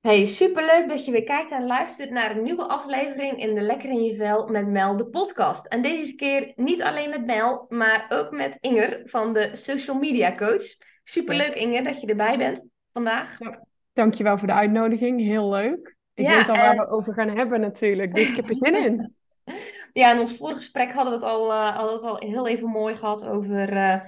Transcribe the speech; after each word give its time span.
Hey, 0.00 0.24
superleuk 0.24 0.88
dat 0.88 1.04
je 1.04 1.12
weer 1.12 1.24
kijkt 1.24 1.50
en 1.50 1.66
luistert 1.66 2.10
naar 2.10 2.36
een 2.36 2.42
nieuwe 2.42 2.68
aflevering 2.68 3.38
in 3.38 3.54
de 3.54 3.60
Lekker 3.60 3.88
in 3.88 4.02
je 4.02 4.16
Vel 4.16 4.46
met 4.46 4.66
Mel, 4.66 4.96
de 4.96 5.06
podcast. 5.06 5.66
En 5.66 5.82
deze 5.82 6.14
keer 6.14 6.52
niet 6.56 6.82
alleen 6.82 7.10
met 7.10 7.26
Mel, 7.26 7.66
maar 7.68 8.06
ook 8.08 8.30
met 8.30 8.56
Inger 8.60 9.00
van 9.04 9.32
de 9.32 9.56
Social 9.56 9.98
Media 9.98 10.34
Coach. 10.34 10.64
Superleuk 11.02 11.54
Inger 11.54 11.84
dat 11.84 12.00
je 12.00 12.06
erbij 12.06 12.38
bent 12.38 12.66
vandaag. 12.92 13.38
Ja, 13.38 13.64
dankjewel 13.92 14.38
voor 14.38 14.48
de 14.48 14.54
uitnodiging, 14.54 15.20
heel 15.20 15.50
leuk. 15.50 15.96
Ik 16.14 16.28
weet 16.28 16.48
al 16.48 16.56
waar 16.56 16.76
we 16.76 16.88
over 16.88 17.14
gaan 17.14 17.36
hebben 17.36 17.60
natuurlijk, 17.60 18.14
dus 18.14 18.30
ik 18.30 18.36
heb 18.36 18.48
er 18.48 18.56
zin 18.56 18.84
in. 18.84 19.14
Ja, 19.92 20.12
in 20.12 20.20
ons 20.20 20.36
vorige 20.36 20.56
gesprek 20.56 20.92
hadden 20.92 21.12
we 21.12 21.18
het 21.18 21.34
al, 21.34 21.50
uh, 21.50 21.76
hadden 21.76 22.00
we 22.00 22.06
het 22.06 22.10
al 22.10 22.28
heel 22.28 22.46
even 22.46 22.68
mooi 22.68 22.94
gehad 22.94 23.26
over... 23.26 23.72
Uh, 23.72 24.00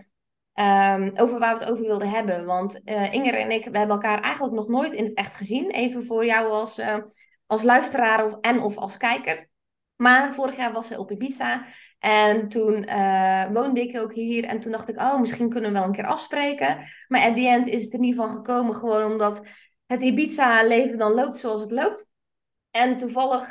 Um, 0.54 1.10
over 1.14 1.38
waar 1.38 1.54
we 1.54 1.64
het 1.64 1.72
over 1.72 1.84
wilden 1.84 2.08
hebben. 2.08 2.44
Want 2.44 2.80
uh, 2.84 3.12
Inger 3.12 3.34
en 3.34 3.50
ik, 3.50 3.64
we 3.64 3.78
hebben 3.78 3.96
elkaar 3.96 4.20
eigenlijk 4.20 4.54
nog 4.54 4.68
nooit 4.68 4.94
in 4.94 5.04
het 5.04 5.14
echt 5.14 5.34
gezien. 5.34 5.70
Even 5.70 6.04
voor 6.04 6.26
jou 6.26 6.50
als, 6.50 6.78
uh, 6.78 6.96
als 7.46 7.62
luisteraar 7.62 8.24
of, 8.24 8.36
en 8.40 8.60
of 8.60 8.76
als 8.76 8.96
kijker. 8.96 9.48
Maar 9.96 10.34
vorig 10.34 10.56
jaar 10.56 10.72
was 10.72 10.86
ze 10.86 10.98
op 10.98 11.10
Ibiza. 11.10 11.64
En 11.98 12.48
toen 12.48 12.88
uh, 12.88 13.50
woonde 13.50 13.80
ik 13.80 13.98
ook 13.98 14.12
hier. 14.12 14.44
En 14.44 14.60
toen 14.60 14.72
dacht 14.72 14.88
ik, 14.88 15.00
oh, 15.00 15.20
misschien 15.20 15.48
kunnen 15.48 15.72
we 15.72 15.78
wel 15.78 15.86
een 15.86 15.94
keer 15.94 16.06
afspreken. 16.06 16.78
Maar 17.08 17.20
at 17.20 17.36
the 17.36 17.48
end 17.48 17.66
is 17.66 17.84
het 17.84 17.92
er 17.92 17.98
niet 17.98 18.16
van 18.16 18.34
gekomen. 18.34 18.74
Gewoon 18.74 19.12
omdat 19.12 19.42
het 19.86 20.02
Ibiza-leven 20.02 20.98
dan 20.98 21.12
loopt 21.12 21.38
zoals 21.38 21.60
het 21.60 21.70
loopt. 21.70 22.10
En 22.70 22.96
toevallig 22.96 23.48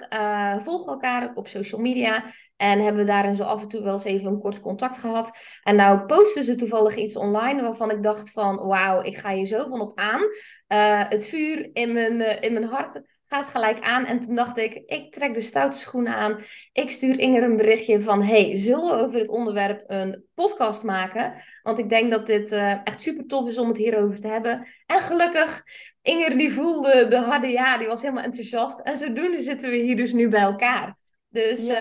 volgen 0.63 0.85
we 0.85 0.91
elkaar 0.91 1.31
op 1.33 1.47
social 1.47 1.81
media. 1.81 2.23
En 2.61 2.79
hebben 2.79 3.01
we 3.01 3.07
daarin 3.07 3.35
zo 3.35 3.43
af 3.43 3.61
en 3.61 3.67
toe 3.67 3.83
wel 3.83 3.93
eens 3.93 4.03
even 4.03 4.27
een 4.27 4.39
kort 4.39 4.61
contact 4.61 4.97
gehad. 4.97 5.31
En 5.63 5.75
nou 5.75 6.05
posten 6.05 6.43
ze 6.43 6.55
toevallig 6.55 6.95
iets 6.95 7.15
online 7.15 7.61
waarvan 7.61 7.91
ik 7.91 8.03
dacht 8.03 8.31
van... 8.31 8.67
Wauw, 8.67 9.01
ik 9.01 9.17
ga 9.17 9.29
hier 9.29 9.45
zo 9.45 9.67
van 9.69 9.81
op 9.81 9.99
aan. 9.99 10.21
Uh, 10.21 11.09
het 11.09 11.27
vuur 11.27 11.69
in 11.73 11.93
mijn, 11.93 12.19
uh, 12.19 12.41
in 12.41 12.53
mijn 12.53 12.65
hart 12.65 13.01
gaat 13.25 13.47
gelijk 13.47 13.79
aan. 13.79 14.05
En 14.05 14.19
toen 14.19 14.35
dacht 14.35 14.57
ik, 14.57 14.73
ik 14.85 15.13
trek 15.13 15.33
de 15.33 15.41
stoute 15.41 15.77
schoenen 15.77 16.13
aan. 16.13 16.37
Ik 16.71 16.91
stuur 16.91 17.19
Inger 17.19 17.43
een 17.43 17.57
berichtje 17.57 18.01
van... 18.01 18.21
Hey, 18.21 18.57
zullen 18.57 18.97
we 18.97 19.03
over 19.03 19.19
het 19.19 19.29
onderwerp 19.29 19.83
een 19.87 20.23
podcast 20.33 20.83
maken? 20.83 21.33
Want 21.63 21.77
ik 21.77 21.89
denk 21.89 22.11
dat 22.11 22.25
dit 22.25 22.51
uh, 22.51 22.71
echt 22.83 23.01
super 23.01 23.25
tof 23.25 23.49
is 23.49 23.57
om 23.57 23.67
het 23.67 23.77
hierover 23.77 24.21
te 24.21 24.27
hebben. 24.27 24.67
En 24.85 24.99
gelukkig... 24.99 25.63
Inger 26.01 26.37
die 26.37 26.53
voelde 26.53 27.07
de 27.07 27.17
harde 27.17 27.47
ja, 27.47 27.77
die 27.77 27.87
was 27.87 28.01
helemaal 28.01 28.23
enthousiast. 28.23 28.79
En 28.79 28.97
zodoende 28.97 29.41
zitten 29.41 29.69
we 29.69 29.75
hier 29.75 29.95
dus 29.95 30.13
nu 30.13 30.29
bij 30.29 30.41
elkaar. 30.41 30.97
Dus 31.29 31.67
yes. 31.67 31.79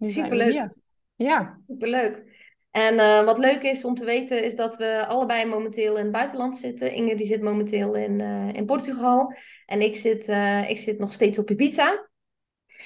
Superleuk. 0.00 0.68
Ja. 1.16 1.58
Superleuk. 1.66 2.22
En 2.70 2.94
uh, 2.94 3.24
wat 3.24 3.38
leuk 3.38 3.62
is 3.62 3.84
om 3.84 3.94
te 3.94 4.04
weten 4.04 4.42
is 4.44 4.56
dat 4.56 4.76
we 4.76 5.06
allebei 5.06 5.44
momenteel 5.44 5.96
in 5.96 6.02
het 6.02 6.12
buitenland 6.12 6.56
zitten. 6.56 6.92
Inge 6.92 7.14
die 7.14 7.26
zit 7.26 7.42
momenteel 7.42 7.94
in, 7.94 8.20
uh, 8.20 8.52
in 8.52 8.66
Portugal. 8.66 9.34
En 9.66 9.80
ik 9.80 9.96
zit, 9.96 10.28
uh, 10.28 10.70
ik 10.70 10.78
zit 10.78 10.98
nog 10.98 11.12
steeds 11.12 11.38
op 11.38 11.50
Ibiza. 11.50 12.08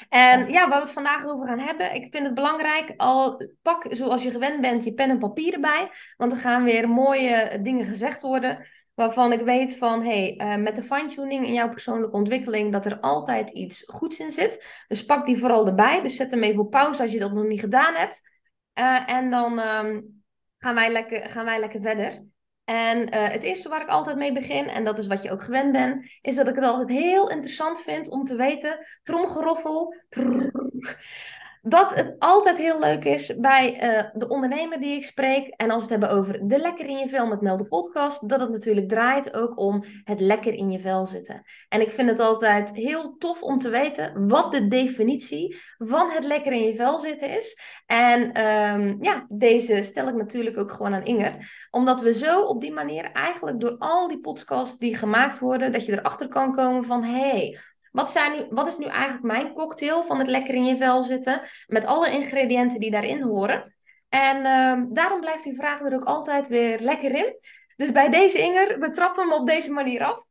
En 0.09 0.49
ja, 0.49 0.69
waar 0.69 0.79
we 0.79 0.85
het 0.85 0.93
vandaag 0.93 1.27
over 1.27 1.47
gaan 1.47 1.59
hebben. 1.59 1.95
Ik 1.95 2.07
vind 2.11 2.25
het 2.25 2.35
belangrijk, 2.35 2.95
al 2.97 3.41
pak 3.63 3.87
zoals 3.91 4.23
je 4.23 4.31
gewend 4.31 4.61
bent 4.61 4.85
je 4.85 4.95
pen 4.95 5.11
en 5.11 5.19
papier 5.19 5.53
erbij. 5.53 5.91
Want 6.17 6.33
er 6.33 6.39
gaan 6.39 6.65
weer 6.65 6.89
mooie 6.89 7.59
dingen 7.63 7.87
gezegd 7.87 8.23
worden 8.23 8.67
waarvan 8.95 9.33
ik 9.33 9.41
weet 9.41 9.77
van, 9.77 10.03
hey, 10.03 10.35
uh, 10.37 10.57
met 10.57 10.77
de 10.77 10.83
fine-tuning 10.83 11.47
in 11.47 11.53
jouw 11.53 11.69
persoonlijke 11.69 12.17
ontwikkeling, 12.17 12.73
dat 12.73 12.87
er 12.87 13.01
altijd 13.01 13.51
iets 13.51 13.83
goeds 13.87 14.21
in 14.21 14.31
zit. 14.31 14.85
Dus 14.89 15.05
pak 15.05 15.27
die 15.27 15.39
vooral 15.39 15.67
erbij. 15.67 16.03
Dus 16.03 16.17
zet 16.17 16.31
hem 16.31 16.43
even 16.43 16.61
op 16.61 16.71
pauze 16.71 17.03
als 17.03 17.13
je 17.13 17.19
dat 17.19 17.33
nog 17.33 17.45
niet 17.45 17.61
gedaan 17.61 17.95
hebt. 17.95 18.21
Uh, 18.79 19.11
en 19.11 19.31
dan 19.31 19.59
um, 19.59 20.23
gaan, 20.59 20.75
wij 20.75 20.93
lekker, 20.93 21.29
gaan 21.29 21.45
wij 21.45 21.61
lekker 21.61 21.81
verder. 21.81 22.25
En 22.65 22.99
uh, 22.99 23.29
het 23.29 23.43
eerste 23.43 23.69
waar 23.69 23.83
ik 23.83 23.89
altijd 23.89 24.17
mee 24.17 24.33
begin, 24.33 24.69
en 24.69 24.85
dat 24.85 24.99
is 24.99 25.07
wat 25.07 25.23
je 25.23 25.31
ook 25.31 25.43
gewend 25.43 25.73
bent, 25.73 26.11
is 26.21 26.35
dat 26.35 26.49
ik 26.49 26.55
het 26.55 26.65
altijd 26.65 26.89
heel 26.89 27.31
interessant 27.31 27.81
vind 27.81 28.11
om 28.11 28.25
te 28.25 28.37
weten, 28.37 28.87
tromgeroffel, 29.03 29.95
dat 31.67 31.95
het 31.95 32.15
altijd 32.19 32.59
heel 32.59 32.81
leuk 32.81 33.05
is 33.05 33.37
bij 33.37 33.73
uh, 33.73 34.11
de 34.13 34.29
ondernemer 34.29 34.81
die 34.81 34.97
ik 34.97 35.05
spreek. 35.05 35.49
En 35.49 35.71
als 35.71 35.87
we 35.87 35.93
het 35.93 36.01
hebben 36.01 36.19
over 36.19 36.49
de 36.49 36.59
lekker 36.59 36.87
in 36.87 36.99
je 36.99 37.09
vel 37.09 37.27
met 37.27 37.41
Mel 37.41 37.57
de 37.57 37.67
podcast. 37.67 38.29
Dat 38.29 38.41
het 38.41 38.51
natuurlijk 38.51 38.89
draait 38.89 39.35
ook 39.35 39.59
om 39.59 39.85
het 40.05 40.21
lekker 40.21 40.55
in 40.55 40.71
je 40.71 40.81
vel 40.81 41.07
zitten. 41.07 41.43
En 41.69 41.81
ik 41.81 41.91
vind 41.91 42.11
het 42.11 42.21
altijd 42.21 42.71
heel 42.71 43.17
tof 43.19 43.43
om 43.43 43.59
te 43.59 43.69
weten 43.69 44.29
wat 44.29 44.53
de 44.53 44.69
definitie 44.69 45.57
van 45.79 46.11
het 46.11 46.25
lekker 46.25 46.53
in 46.53 46.63
je 46.63 46.75
vel 46.75 46.99
zitten 46.99 47.37
is. 47.37 47.59
En 47.87 48.47
um, 48.47 48.97
ja, 49.01 49.27
deze 49.29 49.83
stel 49.83 50.09
ik 50.09 50.15
natuurlijk 50.15 50.59
ook 50.59 50.73
gewoon 50.73 50.95
aan 50.95 51.05
Inger. 51.05 51.67
Omdat 51.71 52.01
we 52.01 52.13
zo 52.13 52.43
op 52.43 52.61
die 52.61 52.73
manier 52.73 53.13
eigenlijk 53.13 53.61
door 53.61 53.77
al 53.79 54.09
die 54.09 54.21
podcasts 54.21 54.79
die 54.79 54.97
gemaakt 54.97 55.39
worden. 55.39 55.73
Dat 55.73 55.87
je 55.87 55.93
erachter 55.93 56.29
kan 56.29 56.55
komen 56.55 56.85
van 56.85 57.03
hé... 57.03 57.13
Hey, 57.15 57.59
wat, 57.95 58.11
zijn 58.11 58.33
nu, 58.33 58.47
wat 58.51 58.67
is 58.67 58.79
nu 58.79 58.85
eigenlijk 58.85 59.23
mijn 59.23 59.53
cocktail 59.53 60.05
van 60.05 60.19
het 60.19 60.27
lekker 60.27 60.55
in 60.55 60.65
je 60.65 60.77
vel 60.77 61.03
zitten? 61.03 61.43
Met 61.67 61.85
alle 61.85 62.11
ingrediënten 62.11 62.81
die 62.81 62.91
daarin 62.91 63.23
horen. 63.23 63.75
En 64.09 64.37
uh, 64.37 64.87
daarom 64.93 65.21
blijft 65.21 65.45
die 65.45 65.55
vraag 65.55 65.81
er 65.81 65.95
ook 65.95 66.05
altijd 66.05 66.49
weer 66.49 66.81
lekker 66.81 67.15
in. 67.15 67.37
Dus 67.77 67.93
bij 67.93 68.11
deze 68.11 68.39
Inger, 68.39 68.79
we 68.79 68.91
trappen 68.91 69.23
hem 69.23 69.41
op 69.41 69.47
deze 69.47 69.73
manier 69.73 70.05
af. 70.05 70.25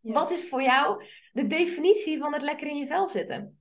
Yes. 0.00 0.14
Wat 0.14 0.30
is 0.30 0.48
voor 0.48 0.62
jou 0.62 1.04
de 1.32 1.46
definitie 1.46 2.18
van 2.18 2.32
het 2.32 2.42
lekker 2.42 2.66
in 2.66 2.76
je 2.76 2.86
vel 2.86 3.06
zitten? 3.06 3.58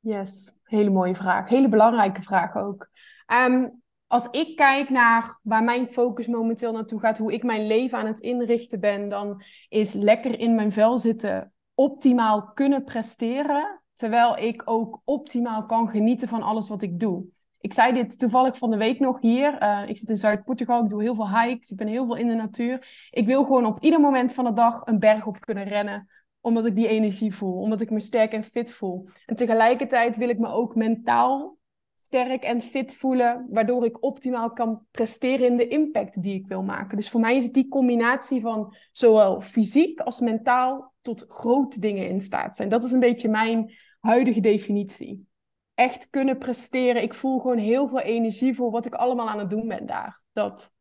Yes, 0.00 0.54
hele 0.62 0.90
mooie 0.90 1.14
vraag. 1.14 1.48
Hele 1.48 1.68
belangrijke 1.68 2.22
vraag 2.22 2.56
ook. 2.56 2.88
Um, 3.26 3.82
als 4.06 4.28
ik 4.30 4.56
kijk 4.56 4.90
naar 4.90 5.38
waar 5.42 5.64
mijn 5.64 5.92
focus 5.92 6.26
momenteel 6.26 6.72
naartoe 6.72 7.00
gaat, 7.00 7.18
hoe 7.18 7.32
ik 7.32 7.42
mijn 7.42 7.66
leven 7.66 7.98
aan 7.98 8.06
het 8.06 8.20
inrichten 8.20 8.80
ben, 8.80 9.08
dan 9.08 9.42
is 9.68 9.92
lekker 9.92 10.38
in 10.38 10.54
mijn 10.54 10.72
vel 10.72 10.98
zitten 10.98 11.53
optimaal 11.74 12.52
kunnen 12.52 12.84
presteren, 12.84 13.82
terwijl 13.94 14.36
ik 14.36 14.62
ook 14.64 15.00
optimaal 15.04 15.66
kan 15.66 15.88
genieten 15.88 16.28
van 16.28 16.42
alles 16.42 16.68
wat 16.68 16.82
ik 16.82 17.00
doe. 17.00 17.24
Ik 17.64 17.72
zei 17.72 17.92
dit 17.92 18.18
toevallig 18.18 18.58
van 18.58 18.70
de 18.70 18.76
week 18.76 18.98
nog 18.98 19.20
hier. 19.20 19.62
Uh, 19.62 19.88
ik 19.88 19.98
zit 19.98 20.08
in 20.08 20.16
Zuid-Portugal, 20.16 20.82
ik 20.82 20.90
doe 20.90 21.02
heel 21.02 21.14
veel 21.14 21.40
hikes, 21.40 21.70
ik 21.70 21.76
ben 21.76 21.86
heel 21.86 22.06
veel 22.06 22.16
in 22.16 22.26
de 22.26 22.34
natuur. 22.34 23.08
Ik 23.10 23.26
wil 23.26 23.44
gewoon 23.44 23.66
op 23.66 23.82
ieder 23.82 24.00
moment 24.00 24.32
van 24.32 24.44
de 24.44 24.52
dag 24.52 24.86
een 24.86 24.98
berg 24.98 25.26
op 25.26 25.40
kunnen 25.40 25.64
rennen, 25.64 26.08
omdat 26.40 26.66
ik 26.66 26.76
die 26.76 26.88
energie 26.88 27.34
voel, 27.34 27.60
omdat 27.60 27.80
ik 27.80 27.90
me 27.90 28.00
sterk 28.00 28.32
en 28.32 28.44
fit 28.44 28.70
voel. 28.70 29.06
En 29.26 29.36
tegelijkertijd 29.36 30.16
wil 30.16 30.28
ik 30.28 30.38
me 30.38 30.48
ook 30.48 30.74
mentaal 30.74 31.58
sterk 31.94 32.42
en 32.42 32.60
fit 32.60 32.94
voelen, 32.94 33.46
waardoor 33.50 33.84
ik 33.84 34.02
optimaal 34.02 34.52
kan 34.52 34.86
presteren 34.90 35.46
in 35.46 35.56
de 35.56 35.68
impact 35.68 36.22
die 36.22 36.34
ik 36.34 36.46
wil 36.46 36.62
maken. 36.62 36.96
Dus 36.96 37.10
voor 37.10 37.20
mij 37.20 37.36
is 37.36 37.52
die 37.52 37.68
combinatie 37.68 38.40
van 38.40 38.74
zowel 38.92 39.40
fysiek 39.40 40.00
als 40.00 40.20
mentaal 40.20 40.93
tot 41.04 41.24
grote 41.28 41.80
dingen 41.80 42.08
in 42.08 42.20
staat 42.20 42.56
zijn. 42.56 42.68
Dat 42.68 42.84
is 42.84 42.92
een 42.92 43.00
beetje 43.00 43.28
mijn 43.28 43.72
huidige 44.00 44.40
definitie. 44.40 45.26
Echt 45.74 46.10
kunnen 46.10 46.38
presteren. 46.38 47.02
Ik 47.02 47.14
voel 47.14 47.38
gewoon 47.38 47.58
heel 47.58 47.88
veel 47.88 48.00
energie 48.00 48.54
voor 48.54 48.70
wat 48.70 48.86
ik 48.86 48.94
allemaal 48.94 49.28
aan 49.28 49.38
het 49.38 49.50
doen 49.50 49.68
ben 49.68 49.86
daar. 49.86 50.20
Dat. 50.32 50.72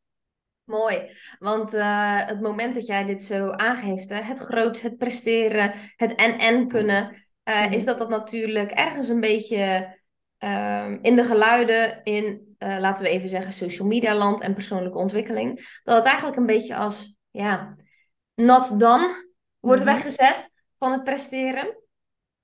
Mooi, 0.63 1.09
want 1.39 1.73
uh, 1.73 2.25
het 2.25 2.41
moment 2.41 2.75
dat 2.75 2.85
jij 2.85 3.05
dit 3.05 3.23
zo 3.23 3.49
aangeeft, 3.49 4.09
hè, 4.09 4.21
het 4.21 4.39
groot, 4.39 4.81
het 4.81 4.97
presteren, 4.97 5.73
het 5.95 6.15
en-en 6.15 6.67
kunnen, 6.67 7.25
uh, 7.43 7.71
is 7.71 7.85
dat 7.85 7.97
dat 7.97 8.09
natuurlijk 8.09 8.71
ergens 8.71 9.09
een 9.09 9.19
beetje 9.19 9.97
uh, 10.39 10.91
in 11.01 11.15
de 11.15 11.23
geluiden 11.23 12.03
in, 12.03 12.55
uh, 12.59 12.77
laten 12.79 13.03
we 13.03 13.09
even 13.09 13.29
zeggen, 13.29 13.51
social 13.51 13.87
media 13.87 14.15
land 14.15 14.41
en 14.41 14.53
persoonlijke 14.53 14.97
ontwikkeling, 14.97 15.79
dat 15.83 15.95
het 15.95 16.05
eigenlijk 16.05 16.37
een 16.37 16.45
beetje 16.45 16.75
als, 16.75 17.17
ja, 17.31 17.75
not 18.35 18.79
done 18.79 19.31
wordt 19.63 19.81
mm-hmm. 19.81 19.95
weggezet 19.95 20.49
van 20.77 20.91
het 20.91 21.03
presteren. 21.03 21.77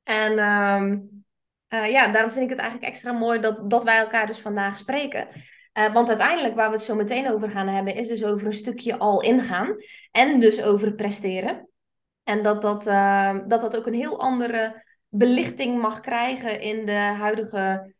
En 0.03 0.39
um, 0.39 1.23
uh, 1.69 1.91
ja, 1.91 2.07
daarom 2.07 2.31
vind 2.31 2.43
ik 2.43 2.49
het 2.49 2.59
eigenlijk 2.59 2.89
extra 2.91 3.11
mooi 3.11 3.39
dat, 3.39 3.69
dat 3.69 3.83
wij 3.83 3.97
elkaar 3.97 4.27
dus 4.27 4.39
vandaag 4.39 4.77
spreken. 4.77 5.27
Uh, 5.73 5.93
want 5.93 6.07
uiteindelijk, 6.07 6.55
waar 6.55 6.69
we 6.69 6.75
het 6.75 6.83
zo 6.83 6.95
meteen 6.95 7.31
over 7.31 7.49
gaan 7.49 7.67
hebben, 7.67 7.95
is 7.95 8.07
dus 8.07 8.23
over 8.23 8.47
een 8.47 8.53
stukje 8.53 8.97
al 8.97 9.21
ingaan. 9.21 9.75
En 10.11 10.39
dus 10.39 10.61
over 10.61 10.93
presteren. 10.93 11.69
En 12.23 12.43
dat 12.43 12.61
dat, 12.61 12.87
uh, 12.87 13.37
dat, 13.47 13.61
dat 13.61 13.77
ook 13.77 13.87
een 13.87 13.93
heel 13.93 14.19
andere 14.19 14.85
belichting 15.07 15.81
mag 15.81 15.99
krijgen 15.99 16.61
in 16.61 16.85
de 16.85 16.91
huidige 16.91 17.93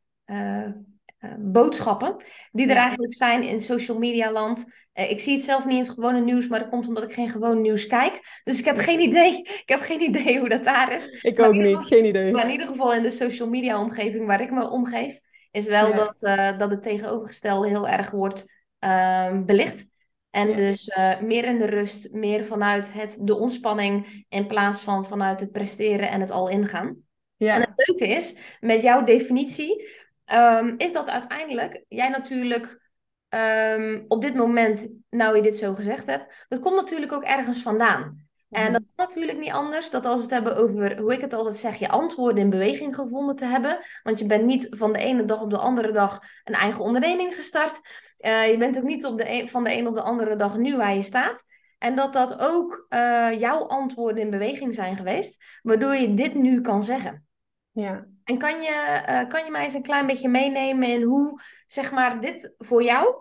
boodschappen. 1.40 2.16
Die 2.52 2.68
er 2.68 2.76
eigenlijk 2.76 3.14
zijn 3.14 3.44
in 3.44 3.62
social 3.62 3.98
media 3.98 4.32
land. 4.32 4.66
Uh, 4.94 5.12
ik 5.12 5.20
zie 5.20 5.36
het 5.36 5.44
zelf 5.44 5.66
niet 5.66 5.74
in 5.74 5.82
het 5.82 5.90
gewone 5.90 6.22
nieuws, 6.22 6.48
maar 6.48 6.60
dat 6.60 6.70
komt 6.70 6.88
omdat 6.88 7.04
ik 7.04 7.14
geen 7.14 7.30
gewoon 7.30 7.62
nieuws 7.62 7.88
kijk. 7.88 8.42
Dus 8.44 8.60
ik 8.60 8.66
heb 8.66 8.78
geen 8.78 9.00
idee, 9.00 9.38
ik 9.64 9.70
heb 9.70 9.80
geen 9.80 10.02
idee 10.02 10.40
hoe 10.40 10.50
dat 10.50 10.64
daar 10.64 10.94
is. 10.94 11.10
Ik 11.10 11.38
maar 11.38 11.48
ook 11.48 11.54
niet, 11.54 11.64
geval, 11.64 11.82
geen 11.82 12.06
idee. 12.06 12.32
Maar 12.32 12.46
in 12.46 12.52
ieder 12.52 12.68
geval 12.68 12.94
in 12.94 13.02
de 13.02 13.10
social 13.10 13.50
media 13.50 13.82
omgeving 13.82 14.26
waar 14.26 14.42
ik 14.42 14.52
me 14.52 14.70
omgeef, 14.70 15.20
is 15.52 15.66
wel 15.66 15.88
ja. 15.88 15.96
dat, 15.96 16.24
uh, 16.24 16.58
dat 16.58 16.70
het 16.70 16.82
tegenovergestelde 16.82 17.68
heel 17.68 17.88
erg 17.88 18.12
wordt 18.12 18.54
uh, 18.80 19.42
belicht. 19.46 19.88
En 20.30 20.50
ja. 20.50 20.56
dus 20.56 20.98
meer 21.22 21.44
in 21.44 21.58
de 21.58 21.66
rust, 21.66 22.12
meer 22.12 22.46
vanuit 22.46 22.94
het, 22.94 23.20
de 23.22 23.36
ontspanning 23.36 24.26
in 24.30 24.48
plaats 24.48 24.80
van 24.80 25.06
vanuit 25.06 25.40
het 25.40 25.52
presteren 25.52 26.10
en 26.10 26.22
het 26.22 26.32
al 26.32 26.50
ingaan. 26.50 26.98
Ja. 27.36 27.56
En 27.56 27.62
het 27.62 27.88
leuke 27.88 28.08
is, 28.08 28.36
met 28.60 28.82
jouw 28.82 29.04
definitie, 29.04 29.88
um, 30.34 30.74
is 30.78 30.94
dat 30.94 31.10
uiteindelijk 31.10 31.86
jij 31.88 32.10
natuurlijk 32.10 32.88
ehm, 33.30 34.04
op 34.08 34.22
dit 34.22 34.36
moment, 34.36 34.88
nou 35.10 35.36
je 35.36 35.42
dit 35.42 35.58
zo 35.58 35.74
gezegd 35.74 36.06
hebt, 36.06 36.46
dat 36.48 36.60
komt 36.60 36.76
natuurlijk 36.76 37.12
ook 37.12 37.24
ergens 37.24 37.62
vandaan. 37.62 38.28
En 38.50 38.64
Mhm. 38.64 38.72
dat 38.72 38.82
is 38.82 38.96
natuurlijk 38.96 39.38
niet 39.38 39.52
anders 39.52 39.90
dat 39.90 40.06
als 40.06 40.16
we 40.16 40.22
het 40.22 40.32
hebben 40.32 40.56
over, 40.56 40.98
hoe 41.00 41.14
ik 41.14 41.22
het 41.22 41.34
altijd 41.34 41.58
zeg, 41.58 41.76
je 41.76 41.90
antwoorden 41.90 42.44
in 42.44 42.50
beweging 42.50 42.96
gevonden 42.96 43.36
te 43.36 43.46
hebben. 43.46 43.80
Want 44.04 44.20
je 44.20 44.26
bent 44.26 44.46
niet 44.46 44.68
van 44.70 44.94
de 44.94 45.00
ene 45.00 45.26
dag 45.26 45.42
op 45.42 45.50
de 45.50 45.58
andere 45.58 45.92
dag 45.92 46.20
een 46.44 46.54
eigen 46.54 46.84
onderneming 46.84 47.36
gestart. 47.36 47.82
Eh, 48.18 48.52
je 48.52 48.58
bent 48.58 48.78
ook 48.78 48.84
niet 48.84 49.06
op 49.06 49.18
de 49.18 49.30
een, 49.30 49.50
van 49.50 49.64
de 49.64 49.78
een 49.78 49.88
op 49.88 49.96
de 49.96 50.02
andere 50.02 50.36
dag 50.36 50.58
nu 50.58 50.78
waar 50.78 50.96
je 50.96 51.02
staat. 51.02 51.44
En 51.78 51.96
dat 51.96 52.14
dat 52.14 52.40
ook 52.40 52.86
eh, 52.90 53.40
jouw 53.40 53.68
antwoorden 53.68 54.24
in 54.24 54.30
beweging 54.30 54.74
zijn 54.74 54.98
geweest, 54.98 55.44
waardoor 55.62 55.96
je 55.96 56.14
dit 56.14 56.34
nu 56.34 56.62
kan 56.62 56.84
zeggen. 56.84 57.28
Ja. 57.72 58.06
En 58.30 58.38
kan 58.38 58.62
je, 58.62 58.72
eh, 59.06 59.28
kan 59.28 59.46
je 59.46 59.52
mij 59.52 59.64
eens 59.64 59.74
een 59.74 59.82
klein 59.82 60.08
beetje 60.08 60.30
meenemen 60.30 60.88
in 60.88 61.02
hoe, 61.02 61.42
zeg 61.68 61.92
maar, 61.92 62.22
dit 62.22 62.54
voor 62.58 62.84
jou, 62.84 63.16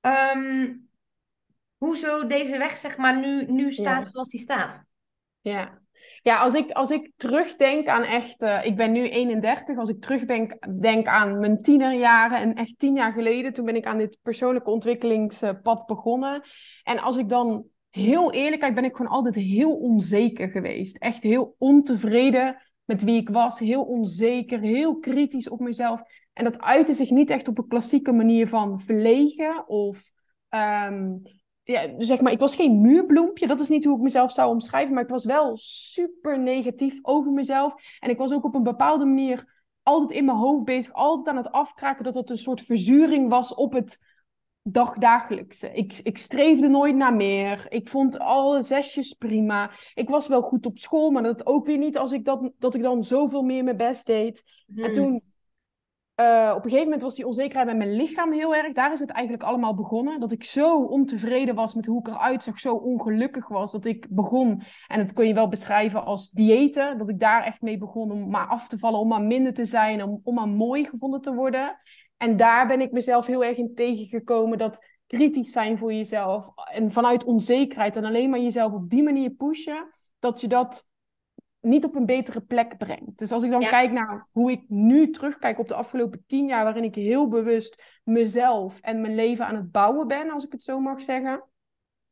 ehm, 0.00 0.74
hoezo 1.76 2.26
deze 2.26 2.58
weg, 2.58 2.76
zeg 2.76 2.96
maar, 2.96 3.18
nu, 3.18 3.44
nu 3.46 3.72
staat 3.72 4.02
Ja. 4.02 4.08
zoals 4.08 4.28
die 4.30 4.40
staat? 4.40 4.84
Ja, 5.40 5.78
ja 6.22 6.38
als, 6.38 6.54
ik, 6.54 6.70
als 6.70 6.90
ik 6.90 7.10
terugdenk 7.16 7.86
aan 7.86 8.02
echt, 8.02 8.42
eh, 8.42 8.64
ik 8.64 8.76
ben 8.76 8.92
nu 8.92 9.08
31, 9.08 9.78
als 9.78 9.88
ik 9.88 10.00
terugdenk 10.00 10.80
denk 10.80 11.06
aan 11.06 11.38
mijn 11.38 11.62
tienerjaren 11.62 12.38
en 12.38 12.54
echt 12.54 12.78
tien 12.78 12.94
jaar 12.94 13.12
geleden, 13.12 13.52
toen 13.52 13.64
ben 13.64 13.76
ik 13.76 13.86
aan 13.86 13.98
dit 13.98 14.18
persoonlijke 14.22 14.70
ontwikkelingspad 14.70 15.86
begonnen. 15.86 16.42
En 16.82 16.98
als 16.98 17.16
ik 17.16 17.28
dan 17.28 17.64
heel 17.90 18.32
eerlijk 18.32 18.60
kijk, 18.60 18.74
ben 18.74 18.84
ik 18.84 18.96
gewoon 18.96 19.12
altijd 19.12 19.34
heel 19.34 19.76
onzeker 19.76 20.48
geweest. 20.48 20.96
Echt 20.96 21.22
heel 21.22 21.54
ontevreden 21.58 22.56
met 22.88 23.04
wie 23.04 23.16
ik 23.16 23.28
was, 23.28 23.58
heel 23.58 23.84
onzeker, 23.84 24.60
heel 24.60 24.98
kritisch 24.98 25.48
op 25.48 25.60
mezelf. 25.60 26.02
En 26.32 26.44
dat 26.44 26.60
uitte 26.60 26.92
zich 26.92 27.10
niet 27.10 27.30
echt 27.30 27.48
op 27.48 27.58
een 27.58 27.68
klassieke 27.68 28.12
manier 28.12 28.48
van 28.48 28.80
verlegen 28.80 29.68
of 29.68 30.12
ehm, 30.48 31.16
ja, 31.62 31.90
zeg 31.98 32.20
maar, 32.20 32.32
ik 32.32 32.38
was 32.38 32.56
geen 32.56 32.80
muurbloempje. 32.80 33.46
Dat 33.46 33.60
is 33.60 33.68
niet 33.68 33.84
hoe 33.84 33.96
ik 33.96 34.02
mezelf 34.02 34.32
zou 34.32 34.50
omschrijven. 34.50 34.94
Maar 34.94 35.02
ik 35.02 35.08
was 35.08 35.24
wel 35.24 35.56
super 35.56 36.38
negatief 36.38 36.98
over 37.02 37.32
mezelf. 37.32 37.74
En 38.00 38.10
ik 38.10 38.18
was 38.18 38.32
ook 38.32 38.44
op 38.44 38.54
een 38.54 38.62
bepaalde 38.62 39.04
manier 39.04 39.62
altijd 39.82 40.10
in 40.10 40.24
mijn 40.24 40.36
hoofd 40.36 40.64
bezig. 40.64 40.92
Altijd 40.92 41.28
aan 41.28 41.36
het 41.36 41.52
afkraken 41.52 42.04
dat 42.04 42.14
het 42.14 42.30
een 42.30 42.38
soort 42.38 42.60
verzuring 42.60 43.28
was 43.28 43.54
op 43.54 43.72
het 43.72 43.98
dagdagelijkse. 44.72 45.72
Ik, 45.72 46.00
ik 46.02 46.18
streefde 46.18 46.68
nooit 46.68 46.96
naar 46.96 47.14
meer. 47.14 47.66
Ik 47.68 47.88
vond 47.88 48.18
alle 48.18 48.62
zesjes 48.62 49.12
prima. 49.12 49.70
Ik 49.94 50.08
was 50.08 50.28
wel 50.28 50.42
goed 50.42 50.66
op 50.66 50.78
school, 50.78 51.10
maar 51.10 51.22
dat 51.22 51.46
ook 51.46 51.66
weer 51.66 51.78
niet 51.78 51.98
als 51.98 52.12
ik 52.12 52.24
dat, 52.24 52.50
dat 52.58 52.74
ik 52.74 52.82
dan 52.82 53.04
zoveel 53.04 53.42
meer 53.42 53.64
mijn 53.64 53.76
best 53.76 54.06
deed. 54.06 54.42
En 54.76 54.84
Hmm. 54.84 54.92
toen, 54.92 55.22
eh, 56.14 56.48
op 56.50 56.56
een 56.56 56.70
gegeven 56.70 56.84
moment 56.84 57.02
was 57.02 57.14
die 57.14 57.26
onzekerheid 57.26 57.66
bij 57.66 57.76
mijn 57.76 57.96
lichaam 57.96 58.32
heel 58.32 58.54
erg. 58.54 58.72
Daar 58.72 58.92
is 58.92 59.00
het 59.00 59.10
eigenlijk 59.10 59.42
allemaal 59.42 59.74
begonnen. 59.74 60.20
Dat 60.20 60.32
ik 60.32 60.44
zo 60.44 60.84
ontevreden 60.84 61.54
was 61.54 61.74
met 61.74 61.86
hoe 61.86 61.98
ik 61.98 62.08
eruit 62.08 62.42
zag, 62.42 62.58
zo 62.58 62.74
ongelukkig 62.74 63.48
was. 63.48 63.72
Dat 63.72 63.84
ik 63.84 64.06
begon, 64.10 64.62
en 64.86 64.98
dat 64.98 65.12
kun 65.12 65.26
je 65.26 65.34
wel 65.34 65.48
beschrijven 65.48 66.04
als 66.04 66.30
diëten. 66.30 66.98
Dat 66.98 67.08
ik 67.08 67.20
daar 67.20 67.42
echt 67.44 67.62
mee 67.62 67.78
begon 67.78 68.10
om 68.10 68.30
maar 68.30 68.46
af 68.46 68.68
te 68.68 68.78
vallen, 68.78 69.00
om 69.00 69.08
maar 69.08 69.22
minder 69.22 69.54
te 69.54 69.64
zijn, 69.64 70.02
om, 70.02 70.20
om 70.22 70.34
maar 70.34 70.48
mooi 70.48 70.84
gevonden 70.84 71.20
te 71.20 71.34
worden. 71.34 71.78
En 72.18 72.36
daar 72.36 72.66
ben 72.66 72.80
ik 72.80 72.92
mezelf 72.92 73.26
heel 73.26 73.44
erg 73.44 73.56
in 73.56 73.74
tegengekomen. 73.74 74.58
Dat 74.58 74.86
kritisch 75.06 75.52
zijn 75.52 75.78
voor 75.78 75.92
jezelf 75.92 76.50
en 76.72 76.92
vanuit 76.92 77.24
onzekerheid 77.24 77.96
en 77.96 78.04
alleen 78.04 78.30
maar 78.30 78.40
jezelf 78.40 78.72
op 78.72 78.90
die 78.90 79.02
manier 79.02 79.30
pushen, 79.30 79.88
dat 80.18 80.40
je 80.40 80.48
dat 80.48 80.88
niet 81.60 81.84
op 81.84 81.94
een 81.94 82.06
betere 82.06 82.40
plek 82.40 82.78
brengt. 82.78 83.18
Dus 83.18 83.32
als 83.32 83.42
ik 83.42 83.50
dan 83.50 83.60
Ja. 83.60 83.68
kijk 83.68 83.92
naar 83.92 84.28
hoe 84.32 84.50
ik 84.50 84.64
nu 84.68 85.10
terugkijk 85.10 85.58
op 85.58 85.68
de 85.68 85.74
afgelopen 85.74 86.24
tien 86.26 86.46
jaar, 86.46 86.64
waarin 86.64 86.84
ik 86.84 86.94
heel 86.94 87.28
bewust 87.28 88.00
mezelf 88.04 88.80
en 88.80 89.00
mijn 89.00 89.14
leven 89.14 89.46
aan 89.46 89.56
het 89.56 89.72
bouwen 89.72 90.08
ben, 90.08 90.30
als 90.30 90.44
ik 90.44 90.52
het 90.52 90.62
zo 90.62 90.80
mag 90.80 91.02
zeggen, 91.02 91.44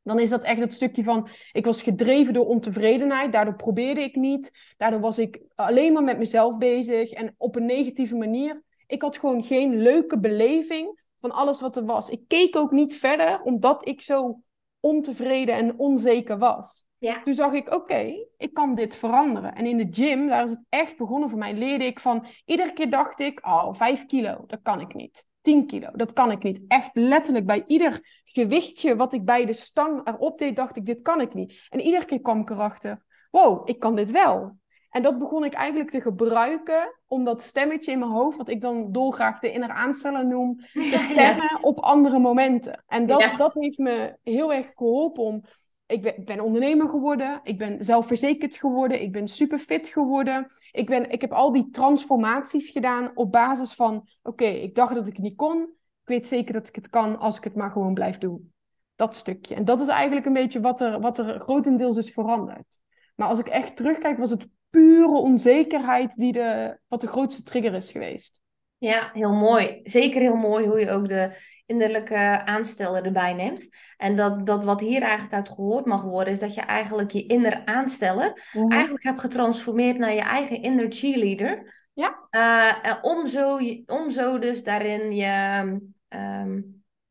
dan 0.03 0.19
is 0.19 0.31
dat 0.31 0.43
echt 0.43 0.61
het 0.61 0.75
stukje 0.75 1.05
van, 1.05 1.29
ik 1.53 1.65
was 1.65 1.83
gedreven 1.83 2.35
door 2.35 2.47
ontevredenheid, 2.47 3.33
daardoor 3.33 3.57
probeerde 3.57 4.01
ik 4.03 4.17
niet, 4.17 4.75
daardoor 4.77 5.01
was 5.01 5.19
ik 5.19 5.43
alleen 5.55 5.93
maar 5.93 6.05
met 6.05 6.19
mezelf 6.19 6.59
bezig 6.59 7.11
en 7.11 7.35
op 7.37 7.57
een 7.57 7.65
negatieve 7.65 8.17
manier. 8.17 8.63
Ik 8.87 9.03
had 9.03 9.19
gewoon 9.19 9.43
geen 9.43 9.77
leuke 9.77 10.19
beleving 10.19 11.01
van 11.17 11.31
alles 11.31 11.61
wat 11.61 11.77
er 11.77 11.85
was. 11.85 12.11
Ik 12.11 12.29
keek 12.29 12.57
ook 12.57 12.71
niet 12.71 12.97
verder, 12.97 13.43
omdat 13.43 13.89
ik 13.89 14.03
zo 14.03 14.41
ontevreden 14.81 15.55
en 15.55 15.79
onzeker 15.79 16.39
was. 16.39 16.85
Ja. 16.99 17.21
Toen 17.21 17.35
zag 17.35 17.53
ik, 17.53 17.75
oké, 17.75 18.15
ik 18.37 18.55
kan 18.55 18.75
dit 18.75 18.97
veranderen. 18.97 19.55
En 19.55 19.67
in 19.67 19.77
de 19.77 19.87
gym, 19.91 20.27
daar 20.27 20.43
is 20.43 20.51
het 20.51 20.65
echt 20.69 20.97
begonnen 20.97 21.31
voor 21.31 21.39
mij, 21.39 21.55
leerde 21.55 21.85
ik 21.85 22.01
van... 22.01 22.27
Iedere 22.45 22.73
keer 22.73 22.91
dacht 22.91 23.21
ik, 23.21 23.47
oh, 23.47 23.73
vijf 23.73 24.07
kilo, 24.07 24.45
dat 24.47 24.63
kan 24.63 24.81
ik 24.81 24.95
niet. 24.95 25.27
10 25.41 25.67
kilo, 25.67 25.91
dat 25.93 26.13
kan 26.13 26.31
ik 26.31 26.43
niet. 26.43 26.61
Echt 26.69 26.91
letterlijk 26.93 27.47
bij 27.47 27.65
ieder 27.67 28.21
gewichtje 28.25 28.97
wat 28.97 29.13
ik 29.13 29.25
bij 29.25 29.45
de 29.45 29.53
stang 29.53 30.09
erop 30.09 30.39
deed, 30.39 30.57
dacht 30.57 30.77
ik, 30.77 30.87
dit 30.87 31.03
kan 31.03 31.21
ik 31.21 31.35
niet. 31.35 31.67
En 31.69 31.81
iedere 31.81 32.05
keer 32.05 32.21
kwam 32.21 32.41
ik 32.41 32.51
erachter, 32.51 33.05
wow, 33.31 33.69
ik 33.69 33.79
kan 33.79 33.95
dit 33.95 34.11
wel. 34.11 34.57
En 34.97 35.03
dat 35.03 35.19
begon 35.19 35.45
ik 35.45 35.53
eigenlijk 35.53 35.91
te 35.91 36.01
gebruiken 36.01 36.95
om 37.07 37.25
dat 37.25 37.43
stemmetje 37.43 37.93
in 37.93 37.99
mijn 37.99 38.11
hoofd, 38.11 38.37
wat 38.37 38.49
ik 38.49 38.61
dan 38.61 38.93
dolgraag 38.93 39.39
de 39.39 39.53
inner 39.53 39.71
aansteller 39.71 40.27
noem, 40.27 40.57
te 40.73 40.87
Ja. 40.89 41.09
stemmen 41.11 41.59
op 41.63 41.79
andere 41.79 42.19
momenten. 42.19 42.85
En 42.87 43.07
dat, 43.07 43.21
Ja. 43.21 43.37
dat 43.37 43.55
heeft 43.55 43.79
me 43.79 44.17
heel 44.23 44.53
erg 44.53 44.73
geholpen 44.75 45.23
om 45.23 45.43
ik 45.87 46.25
ben, 46.25 46.41
ondernemer 46.41 46.89
geworden, 46.89 47.41
ik 47.43 47.59
ben 47.59 47.85
zelfverzekerd 47.85 48.57
geworden, 48.57 49.03
ik 49.03 49.13
ben 49.13 49.29
super 49.29 49.59
fit 49.59 49.89
geworden. 49.89 50.47
Ik, 50.73 50.87
ben, 50.87 51.11
ik 51.11 51.21
heb 51.21 51.33
al 51.33 51.53
die 51.53 51.71
transformaties 51.71 52.71
gedaan 52.71 53.11
op 53.15 53.33
basis 53.33 53.73
van, 53.73 54.09
oké, 54.23 54.45
ik 54.45 54.75
dacht 54.75 54.95
dat 54.95 55.07
ik 55.07 55.13
het 55.13 55.23
niet 55.23 55.37
kon. 55.37 55.63
Ik 56.03 56.09
weet 56.09 56.27
zeker 56.27 56.53
dat 56.53 56.69
ik 56.69 56.75
het 56.75 56.89
kan 56.91 57.19
als 57.19 57.37
ik 57.37 57.45
het 57.45 57.55
maar 57.55 57.71
gewoon 57.71 57.95
blijf 57.95 58.19
doen. 58.19 58.53
Dat 58.95 59.15
stukje. 59.15 59.55
En 59.55 59.65
dat 59.65 59.81
is 59.81 59.89
eigenlijk 59.89 60.27
een 60.27 60.33
beetje 60.33 60.61
wat 60.61 60.81
er, 60.81 61.01
wat 61.01 61.19
er 61.19 61.41
grotendeels 61.41 61.97
is 61.97 62.13
veranderd. 62.13 62.81
Maar 63.17 63.29
als 63.29 63.39
ik 63.39 63.49
echt 63.49 63.77
terugkijk, 63.77 64.19
was 64.19 64.31
het 64.31 64.49
pure 64.77 65.19
onzekerheid 65.19 66.17
die 66.17 66.33
de, 66.33 66.79
wat 66.89 67.01
de 67.01 67.07
grootste 67.07 67.43
trigger 67.43 67.75
is 67.75 67.91
geweest. 67.91 68.41
Ja, 68.79 69.11
heel 69.13 69.33
mooi. 69.33 69.81
Zeker 69.83 70.21
heel 70.21 70.37
mooi 70.37 70.67
hoe 70.67 70.81
je 70.81 70.91
ook 70.91 71.09
de 71.09 71.31
innerlijke 71.67 72.45
aansteller 72.45 73.05
erbij 73.05 73.35
neemt. 73.35 73.69
En 73.97 74.17
dat, 74.17 74.47
dat 74.47 74.65
wat 74.65 74.81
hier 74.81 75.03
eigenlijk 75.03 75.35
uit 75.35 75.49
gehoord 75.49 75.85
mag 75.85 76.03
worden, 76.03 76.33
is 76.33 76.39
dat 76.39 76.55
je 76.55 76.61
eigenlijk 76.61 77.11
je 77.11 77.27
inner 77.27 77.65
aansteller 77.65 78.53
eigenlijk 78.69 79.05
hebt 79.05 79.21
getransformeerd 79.21 79.99
naar 79.99 80.15
je 80.15 80.21
eigen 80.21 80.63
inner 80.63 80.87
cheerleader. 80.89 81.75
Ja. 81.93 82.27
Eh, 82.31 82.99
om, 83.03 83.27
zo, 83.27 83.59
om 83.87 84.11
zo 84.11 84.39
dus 84.39 84.63
daarin 84.63 85.15
je, 85.15 85.79
ehm, 86.09 86.61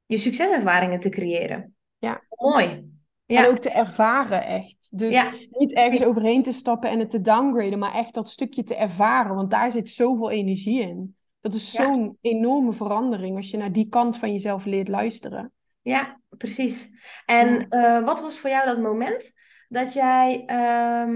je 0.05 0.17
succeservaringen 0.17 0.99
te 0.99 1.09
creëren. 1.09 1.75
Ja. 1.97 2.23
Mooi. 2.29 2.94
Ja. 3.25 3.43
En 3.43 3.49
ook 3.49 3.57
te 3.57 3.69
ervaren 3.69 4.45
echt. 4.45 4.87
Dus 4.91 5.13
Ja. 5.13 5.31
niet 5.51 5.73
ergens 5.73 6.03
overheen 6.03 6.43
te 6.43 6.51
stappen 6.51 6.89
en 6.89 6.99
het 6.99 7.09
te 7.09 7.21
downgraden, 7.21 7.79
maar 7.79 7.93
echt 7.93 8.13
dat 8.13 8.29
stukje 8.29 8.63
te 8.63 8.75
ervaren. 8.75 9.35
Want 9.35 9.51
daar 9.51 9.71
zit 9.71 9.89
zoveel 9.89 10.29
energie 10.29 10.81
in. 10.81 11.15
Dat 11.41 11.53
is 11.53 11.71
Ja. 11.71 11.83
zo'n 11.83 12.17
enorme 12.21 12.73
verandering 12.73 13.35
als 13.35 13.51
je 13.51 13.57
naar 13.57 13.71
die 13.71 13.89
kant 13.89 14.17
van 14.17 14.31
jezelf 14.31 14.65
leert 14.65 14.87
luisteren. 14.87 15.51
Ja, 15.81 16.19
precies. 16.37 16.91
En 17.25 17.69
eh, 17.69 18.03
wat 18.03 18.21
was 18.21 18.39
voor 18.39 18.49
jou 18.49 18.65
dat 18.65 18.81
moment 18.81 19.31
dat 19.69 19.93
jij 19.93 20.43
eh, 20.45 21.09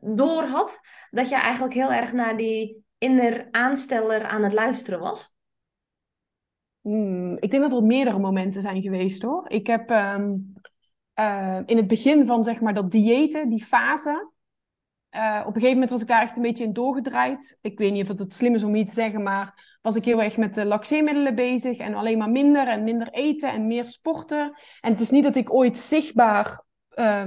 door 0.00 0.42
had 0.42 0.80
dat 1.10 1.28
je 1.28 1.34
eigenlijk 1.34 1.74
heel 1.74 1.92
erg 1.92 2.12
naar 2.12 2.36
die 2.36 2.84
inner 2.98 3.48
aansteller 3.50 4.24
aan 4.24 4.42
het 4.42 4.52
luisteren 4.52 5.00
was? 5.00 5.34
Hmm, 6.80 7.36
ik 7.38 7.50
denk 7.50 7.62
dat 7.62 7.72
er 7.72 7.82
meerdere 7.86 8.18
momenten 8.18 8.62
zijn 8.62 8.82
geweest 8.82 9.22
hoor. 9.22 9.44
Ik 9.48 9.66
heb 9.66 9.90
ehm, 9.90 10.34
eh, 11.16 11.58
in 11.66 11.76
het 11.76 11.86
begin 11.86 12.26
van 12.26 12.44
zeg 12.44 12.60
maar 12.60 12.74
dat 12.74 12.90
diëten, 12.90 13.48
die 13.48 13.64
fase. 13.64 14.30
eh, 15.10 15.40
op 15.40 15.46
een 15.46 15.52
gegeven 15.54 15.72
moment 15.72 15.90
was 15.90 16.00
ik 16.00 16.06
daar 16.06 16.22
echt 16.22 16.36
een 16.36 16.42
beetje 16.42 16.64
in 16.64 16.72
doorgedraaid. 16.72 17.58
Ik 17.60 17.78
weet 17.78 17.92
niet 17.92 18.02
of 18.02 18.08
het, 18.08 18.18
het 18.18 18.34
slim 18.34 18.54
is 18.54 18.64
om 18.64 18.74
hier 18.74 18.86
te 18.86 18.92
zeggen, 18.92 19.22
maar 19.22 19.78
was 19.82 19.96
ik 19.96 20.04
heel 20.04 20.22
erg 20.22 20.36
met 20.36 20.54
de 20.54 20.64
laxeemiddelen 20.64 21.34
bezig. 21.34 21.78
En 21.78 21.94
alleen 21.94 22.18
maar 22.18 22.30
minder 22.30 22.68
en 22.68 22.84
minder 22.84 23.08
eten 23.10 23.52
en 23.52 23.66
meer 23.66 23.86
sporten. 23.86 24.58
En 24.80 24.92
het 24.92 25.00
is 25.00 25.10
niet 25.10 25.24
dat 25.24 25.36
ik 25.36 25.52
ooit 25.52 25.78
zichtbaar, 25.78 26.64
eh, 26.88 27.24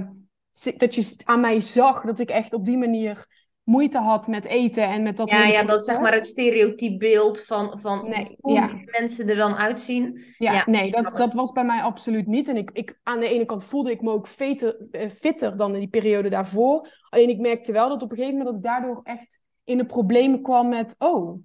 dat 0.78 0.96
je 0.96 1.16
aan 1.24 1.40
mij 1.40 1.62
zag 1.62 2.02
dat 2.02 2.20
ik 2.20 2.30
echt 2.30 2.54
op 2.54 2.66
die 2.66 2.78
manier 2.78 3.28
moeite 3.70 3.98
had 3.98 4.28
met 4.28 4.46
eten 4.46 4.84
en 4.84 5.04
met 5.04 5.18
dat 5.18 5.30
Ja, 5.30 5.46
ja, 5.46 5.64
dat 5.64 5.80
is 5.80 5.86
zeg 5.86 6.00
maar 6.00 6.14
het 6.14 6.26
stereotype 6.26 6.98
beeld 6.98 7.42
van, 7.42 7.80
van 7.80 8.10
Nee, 8.10 8.36
hoe 8.40 8.54
ja. 8.54 8.72
mensen 8.86 9.30
er 9.30 9.36
dan 9.36 9.56
uitzien. 9.56 10.24
Ja, 10.38 10.54
Ja, 10.54 10.64
nee, 10.66 10.92
dat, 10.92 11.18
dat 11.18 11.34
was 11.34 11.52
bij 11.52 11.64
mij 11.64 11.82
absoluut 11.82 12.28
niet. 12.28 12.48
En 12.48 12.58
ik, 12.58 12.70
ik, 12.74 13.00
aan 13.04 13.20
de 13.20 13.30
ene 13.30 13.46
kant 13.46 13.64
voelde 13.64 13.92
ik 13.92 14.02
me 14.02 14.12
ook 14.12 14.28
fitter, 14.28 14.78
eh, 14.92 15.10
fitter 15.10 15.58
dan 15.58 15.74
in 15.74 15.80
die 15.80 15.90
periode 15.90 16.30
daarvoor. 16.30 16.88
Alleen 17.10 17.30
ik 17.30 17.40
merkte 17.40 17.72
wel 17.72 17.90
dat 17.90 18.02
op 18.02 18.12
een 18.12 18.18
gegeven 18.18 18.38
moment 18.38 18.56
dat 18.56 18.64
ik 18.66 18.72
daardoor 18.72 19.02
echt 19.04 19.40
in 19.64 19.78
de 19.78 19.86
problemen 19.86 20.42
kwam 20.42 20.70
met... 20.70 20.96
Oh, 20.98 21.42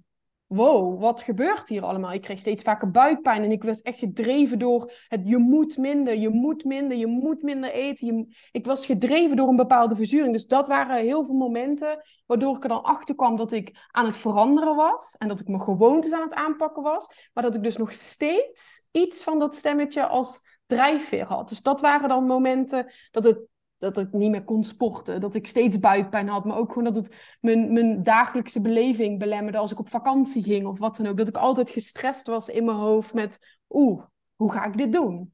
wow, 0.55 1.01
wat 1.01 1.21
gebeurt 1.21 1.69
hier 1.69 1.83
allemaal? 1.83 2.13
Ik 2.13 2.21
kreeg 2.21 2.39
steeds 2.39 2.63
vaker 2.63 2.91
buikpijn 2.91 3.43
en 3.43 3.51
ik 3.51 3.63
was 3.63 3.81
echt 3.81 3.99
gedreven 3.99 4.59
door 4.59 4.91
het 5.07 5.21
je 5.23 5.37
moet 5.37 5.77
minder, 5.77 6.17
je 6.17 6.29
moet 6.29 6.63
minder, 6.63 6.97
je 6.97 7.07
moet 7.07 7.41
minder 7.41 7.71
eten. 7.71 8.35
ik 8.51 8.65
was 8.65 8.85
gedreven 8.85 9.37
door 9.37 9.47
een 9.47 9.55
bepaalde 9.55 9.95
verzuring. 9.95 10.31
Dus 10.31 10.47
dat 10.47 10.67
waren 10.67 10.95
heel 10.95 11.25
veel 11.25 11.35
momenten 11.35 12.03
waardoor 12.25 12.55
ik 12.55 12.63
er 12.63 12.69
dan 12.69 12.83
achter 12.83 13.15
kwam 13.15 13.35
dat 13.35 13.51
ik 13.51 13.87
aan 13.91 14.05
het 14.05 14.17
veranderen 14.17 14.75
was 14.75 15.15
en 15.17 15.27
dat 15.27 15.39
ik 15.39 15.47
mijn 15.47 15.61
gewoontes 15.61 16.11
aan 16.11 16.21
het 16.21 16.33
aanpakken 16.33 16.83
was, 16.83 17.07
maar 17.33 17.43
dat 17.43 17.55
ik 17.55 17.63
dus 17.63 17.77
nog 17.77 17.93
steeds 17.93 18.87
iets 18.91 19.23
van 19.23 19.39
dat 19.39 19.55
stemmetje 19.55 20.07
als 20.07 20.41
drijfveer 20.65 21.25
had. 21.25 21.49
Dus 21.49 21.61
dat 21.61 21.81
waren 21.81 22.09
dan 22.09 22.25
momenten 22.25 22.91
dat 23.11 23.23
het 23.23 23.39
dat 23.77 23.97
ik 23.97 24.11
niet 24.11 24.31
meer 24.31 24.43
kon 24.43 24.63
sporten. 24.63 25.21
Dat 25.21 25.35
ik 25.35 25.47
steeds 25.47 25.79
buikpijn 25.79 26.27
had. 26.27 26.45
Maar 26.45 26.57
ook 26.57 26.69
gewoon 26.71 26.93
dat 26.93 26.95
het 26.95 27.37
mijn, 27.41 27.73
mijn 27.73 28.03
dagelijkse 28.03 28.61
beleving 28.61 29.19
belemmerde 29.19 29.57
als 29.57 29.71
ik 29.71 29.79
op 29.79 29.89
vakantie 29.89 30.43
ging 30.43 30.65
of 30.65 30.79
wat 30.79 30.97
dan 30.97 31.07
ook. 31.07 31.17
Dat 31.17 31.27
ik 31.27 31.37
altijd 31.37 31.69
gestrest 31.69 32.27
was 32.27 32.49
in 32.49 32.65
mijn 32.65 32.77
hoofd 32.77 33.13
met 33.13 33.59
oeh, 33.69 34.03
hoe 34.35 34.51
ga 34.51 34.65
ik 34.65 34.77
dit 34.77 34.93
doen? 34.93 35.33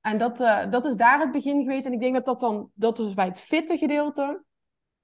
En 0.00 0.18
dat, 0.18 0.40
uh, 0.40 0.70
dat 0.70 0.84
is 0.84 0.96
daar 0.96 1.20
het 1.20 1.32
begin 1.32 1.62
geweest. 1.62 1.86
En 1.86 1.92
ik 1.92 2.00
denk 2.00 2.14
dat 2.14 2.24
dat 2.24 2.40
dan, 2.40 2.70
dat 2.74 2.98
is 2.98 3.14
bij 3.14 3.24
het 3.24 3.40
fitte 3.40 3.76
gedeelte. 3.76 4.44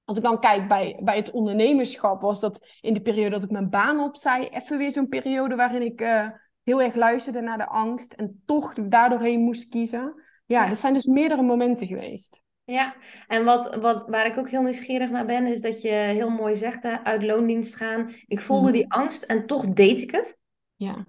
Als 0.05 0.17
ik 0.17 0.23
dan 0.23 0.41
kijk 0.41 0.69
bij, 0.69 1.01
bij 1.03 1.17
het 1.17 1.31
ondernemerschap, 1.31 2.21
was 2.21 2.41
dat 2.41 2.67
in 2.81 2.95
de 2.95 3.01
periode 3.01 3.31
dat 3.31 3.45
ik 3.45 3.51
mijn 3.51 3.71
baan 3.71 4.01
opzij, 4.01 4.51
even 4.51 4.79
weer 4.79 4.93
zo'n 4.93 5.09
periode 5.09 5.55
waarin 5.55 5.83
ik 5.83 6.01
uh, 6.01 6.29
heel 6.62 6.83
erg 6.83 6.95
luisterde 6.95 7.41
naar 7.41 7.59
de 7.59 7.67
angst 7.67 8.12
en 8.12 8.43
toch 8.47 8.73
daardoorheen 8.75 9.41
moest 9.41 9.69
kiezen. 9.69 10.15
Ja, 10.47 10.62
ja, 10.62 10.69
dat 10.69 10.79
zijn 10.79 10.95
dus 10.95 11.07
meerdere 11.07 11.43
momenten 11.43 11.87
geweest. 11.87 12.42
Ja, 12.64 12.95
en 13.26 13.45
wat, 13.45 13.75
wat, 13.75 14.09
waar 14.09 14.26
ik 14.26 14.38
ook 14.38 14.49
heel 14.49 14.62
nieuwsgierig 14.62 15.11
naar 15.11 15.26
ben, 15.26 15.47
is 15.47 15.61
dat 15.61 15.83
je 15.83 15.88
heel 15.88 16.31
mooi 16.31 16.57
zegt, 16.57 16.83
hè, 16.83 17.04
uit 17.04 17.23
loondienst 17.23 17.75
gaan. 17.75 18.11
Ik 18.26 18.40
voelde 18.40 18.69
mhm. 18.69 18.73
die 18.73 18.92
angst 18.92 19.23
en 19.23 19.47
toch 19.47 19.66
deed 19.66 20.00
ik 20.00 20.11
het. 20.11 20.38
Ja. 20.75 21.07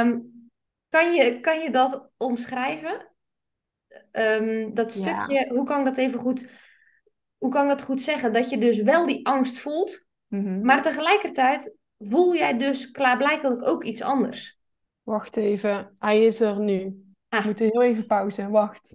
Um, 0.00 0.32
kan, 0.88 1.14
je, 1.14 1.40
kan 1.40 1.60
je 1.60 1.70
dat 1.70 2.10
omschrijven? 2.16 3.12
Um, 4.12 4.74
dat 4.74 4.92
stukje, 4.92 5.48
hoe 5.48 5.64
kan 5.64 5.78
ik 5.78 5.84
dat 5.84 5.96
even 5.96 6.18
goed, 6.18 6.48
hoe 7.38 7.50
kan 7.50 7.62
ik 7.62 7.68
dat 7.68 7.82
goed 7.82 8.00
zeggen? 8.00 8.32
Dat 8.32 8.50
je 8.50 8.58
dus 8.58 8.82
wel 8.82 9.06
die 9.06 9.26
angst 9.26 9.58
voelt, 9.58 10.04
mm 10.26 10.64
maar 10.64 10.82
tegelijkertijd 10.82 11.76
voel 11.98 12.34
jij 12.34 12.58
dus 12.58 12.90
klaarblijkelijk 12.90 13.66
ook 13.66 13.84
iets 13.84 14.02
anders. 14.02 14.58
Wacht 15.02 15.36
even, 15.36 15.94
hij 15.98 16.24
is 16.24 16.40
er 16.40 16.60
nu. 16.60 17.04
Ah. 17.28 17.40
We 17.40 17.46
moeten 17.46 17.66
heel 17.66 17.82
even 17.82 18.06
pauze, 18.06 18.48
wacht. 18.48 18.94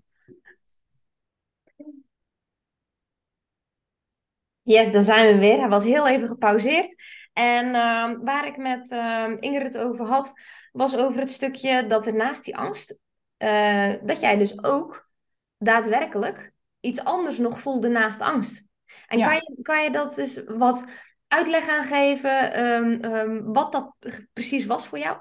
Yes, 4.69 4.91
daar 4.91 5.01
zijn 5.01 5.33
we 5.33 5.39
weer. 5.39 5.59
Hij 5.59 5.69
was 5.69 5.83
heel 5.83 6.07
even 6.07 6.27
gepauzeerd. 6.27 7.03
En 7.33 7.75
ehm, 7.75 8.19
waar 8.19 8.47
ik 8.47 8.57
met 8.57 8.91
uh, 8.91 9.31
Ingrid 9.39 9.77
over 9.77 10.05
had, 10.05 10.33
was 10.71 10.97
over 10.97 11.19
het 11.19 11.31
stukje 11.31 11.87
dat 11.87 12.05
er 12.05 12.15
naast 12.15 12.43
die 12.43 12.57
angst, 12.57 12.97
uh, 13.37 13.93
dat 14.03 14.19
jij 14.19 14.37
dus 14.37 14.63
ook 14.63 15.09
daadwerkelijk 15.57 16.51
iets 16.79 17.03
anders 17.03 17.37
nog 17.37 17.59
voelde 17.59 17.87
naast 17.87 18.21
angst. 18.21 18.65
En 19.07 19.19
kan, 19.21 19.33
je, 19.33 19.57
kan 19.61 19.83
je 19.83 19.91
dat 19.91 20.17
eens 20.17 20.43
wat 20.45 20.85
uitleg 21.27 21.69
aan 21.69 21.83
geven, 21.83 22.53
ehm, 22.53 22.91
ehm, 23.01 23.43
wat 23.43 23.71
dat 23.71 23.95
precies 24.33 24.65
was 24.65 24.87
voor 24.87 24.99
jou? 24.99 25.17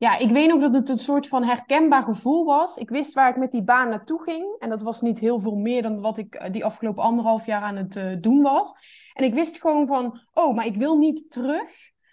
Ja, 0.00 0.16
ik 0.16 0.30
weet 0.30 0.48
nog 0.48 0.60
dat 0.60 0.74
het 0.74 0.88
een 0.88 0.98
soort 0.98 1.28
van 1.28 1.44
herkenbaar 1.44 2.02
gevoel 2.02 2.44
was. 2.44 2.76
Ik 2.76 2.88
wist 2.88 3.14
waar 3.14 3.30
ik 3.30 3.36
met 3.36 3.50
die 3.50 3.62
baan 3.62 3.88
naartoe 3.88 4.22
ging. 4.22 4.56
En 4.58 4.68
dat 4.68 4.82
was 4.82 5.00
niet 5.00 5.18
heel 5.18 5.40
veel 5.40 5.54
meer 5.54 5.82
dan 5.82 6.00
wat 6.00 6.18
ik 6.18 6.34
eh, 6.34 6.52
die 6.52 6.64
afgelopen 6.64 7.02
anderhalf 7.02 7.46
jaar 7.46 7.62
aan 7.62 7.76
het 7.76 7.96
uh, 7.96 8.16
doen 8.20 8.42
was. 8.42 8.72
En 9.14 9.24
ik 9.24 9.34
wist 9.34 9.60
gewoon 9.60 9.86
van, 9.86 10.20
oh, 10.32 10.54
maar 10.54 10.66
ik 10.66 10.76
wil 10.76 10.98
niet 10.98 11.30
terug 11.30 11.70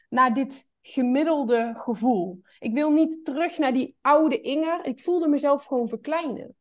naar 0.09 0.33
dit 0.33 0.67
gemiddelde 0.81 1.73
gevoel. 1.75 2.41
Ik 2.59 2.73
wil 2.73 2.91
niet 2.91 3.25
terug 3.25 3.57
naar 3.57 3.73
die 3.73 3.95
oude 4.01 4.41
Inger. 4.41 4.85
Ik 4.85 4.99
voelde 4.99 5.27
mezelf 5.27 5.65
gewoon 5.65 5.87
verkleinen. 5.87 6.55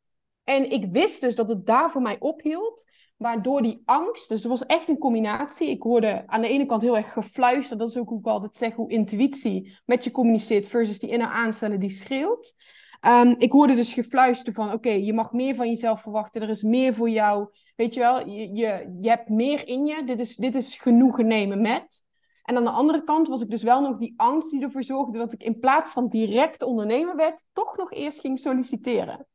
En 0.45 0.71
ik 0.71 0.92
wist 0.92 1.21
dus 1.21 1.37
dat 1.37 1.49
het 1.49 1.66
daar 1.66 1.90
voor 1.90 2.02
mij 2.02 2.16
ophield. 2.18 2.85
Waardoor 3.16 3.62
die 3.62 3.82
angst, 3.85 4.28
dus 4.28 4.38
het 4.38 4.49
was 4.49 4.66
echt 4.66 4.88
een 4.88 4.99
combinatie. 4.99 5.70
Ik 5.70 5.82
hoorde 5.82 6.23
aan 6.26 6.40
de 6.40 6.49
ene 6.49 6.66
kant 6.66 6.82
heel 6.82 6.96
erg 6.96 7.12
gefluisterd, 7.12 7.78
dat 7.78 7.88
is 7.88 7.96
ook 7.96 8.08
hoe 8.08 8.18
ik 8.18 8.26
altijd 8.26 8.56
zeg, 8.56 8.75
hoe 8.75 8.90
intuïtie 8.90 9.78
met 9.85 10.04
je 10.04 10.11
communiceert 10.11 10.68
versus 10.68 10.99
die 10.99 11.11
inner 11.11 11.28
aanstellen 11.28 11.80
die 11.80 11.90
schreeuwt. 11.90 12.54
Um, 13.06 13.35
ik 13.38 13.52
hoorde 13.52 13.75
dus 13.75 13.92
gefluister 13.92 14.52
van, 14.52 14.73
oké, 14.73 14.90
je 14.90 15.12
mag 15.12 15.32
meer 15.32 15.54
van 15.54 15.68
jezelf 15.68 16.00
verwachten, 16.00 16.42
er 16.42 16.49
is 16.49 16.62
meer 16.62 16.94
voor 16.94 17.11
jou. 17.11 17.49
Weet 17.76 17.94
je 17.94 18.00
wel, 18.00 18.28
je, 18.28 18.54
je, 18.54 18.96
je 19.00 19.08
hebt 19.08 19.28
meer 19.28 19.68
in 19.68 19.87
je, 19.87 20.04
dit 20.04 20.20
is, 20.20 20.37
dit 20.37 20.56
is 20.56 20.76
genoegen 20.76 21.26
nemen 21.26 21.61
met. 21.61 22.04
En 22.42 22.56
aan 22.56 22.64
de 22.64 22.70
andere 22.70 23.04
kant 23.04 23.28
was 23.28 23.42
ik 23.42 23.50
dus 23.50 23.62
wel 23.62 23.80
nog 23.80 23.99
die 23.99 24.14
angst 24.16 24.50
die 24.50 24.62
ervoor 24.62 24.85
zorgde 24.85 25.18
dat 25.18 25.32
ik 25.32 25.42
in 25.42 25.58
plaats 25.58 25.92
van 25.92 26.08
direct 26.08 26.62
ondernemer 26.62 27.16
werd, 27.16 27.44
toch 27.52 27.76
nog 27.76 27.92
eerst 27.92 28.20
ging 28.20 28.38
solliciteren. 28.38 29.26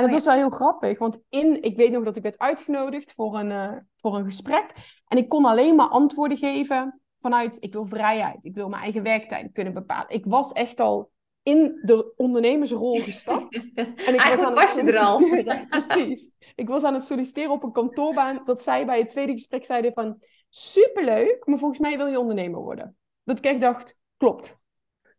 En 0.00 0.06
dat 0.06 0.18
oh 0.18 0.24
was 0.24 0.34
wel 0.34 0.44
heel 0.44 0.56
grappig, 0.56 0.98
want 0.98 1.20
in, 1.28 1.62
ik 1.62 1.76
weet 1.76 1.92
nog 1.92 2.04
dat 2.04 2.16
ik 2.16 2.22
werd 2.22 2.38
uitgenodigd 2.38 3.12
voor 3.12 3.38
een, 3.38 3.50
uh, 3.50 3.72
voor 3.96 4.16
een 4.16 4.24
gesprek. 4.24 4.72
En 5.06 5.18
ik 5.18 5.28
kon 5.28 5.44
alleen 5.44 5.74
maar 5.74 5.88
antwoorden 5.88 6.38
geven 6.38 7.00
vanuit, 7.18 7.56
ik 7.60 7.72
wil 7.72 7.84
vrijheid, 7.84 8.44
ik 8.44 8.54
wil 8.54 8.68
mijn 8.68 8.82
eigen 8.82 9.02
werktijd 9.02 9.52
kunnen 9.52 9.74
bepalen. 9.74 10.08
Ik 10.08 10.24
was 10.24 10.52
echt 10.52 10.80
al 10.80 11.10
in 11.42 11.80
de 11.82 12.12
ondernemersrol 12.16 13.00
gestapt. 13.00 13.70
en 13.74 14.14
ik 14.14 14.20
was, 14.20 14.38
aan 14.38 14.54
was 14.54 14.74
je 14.74 14.82
er 14.82 14.98
al. 14.98 15.18
precies. 15.78 16.32
Ik 16.54 16.68
was 16.68 16.82
aan 16.82 16.94
het 16.94 17.04
solliciteren 17.04 17.50
op 17.50 17.62
een 17.62 17.72
kantoorbaan, 17.72 18.40
dat 18.44 18.62
zij 18.62 18.86
bij 18.86 18.98
het 18.98 19.08
tweede 19.08 19.32
gesprek 19.32 19.64
zeiden 19.64 19.92
van, 19.92 20.22
superleuk, 20.48 21.46
maar 21.46 21.58
volgens 21.58 21.80
mij 21.80 21.96
wil 21.96 22.06
je 22.06 22.20
ondernemer 22.20 22.60
worden. 22.60 22.96
Dat 23.24 23.44
ik 23.44 23.60
dacht, 23.60 24.00
klopt. 24.16 24.58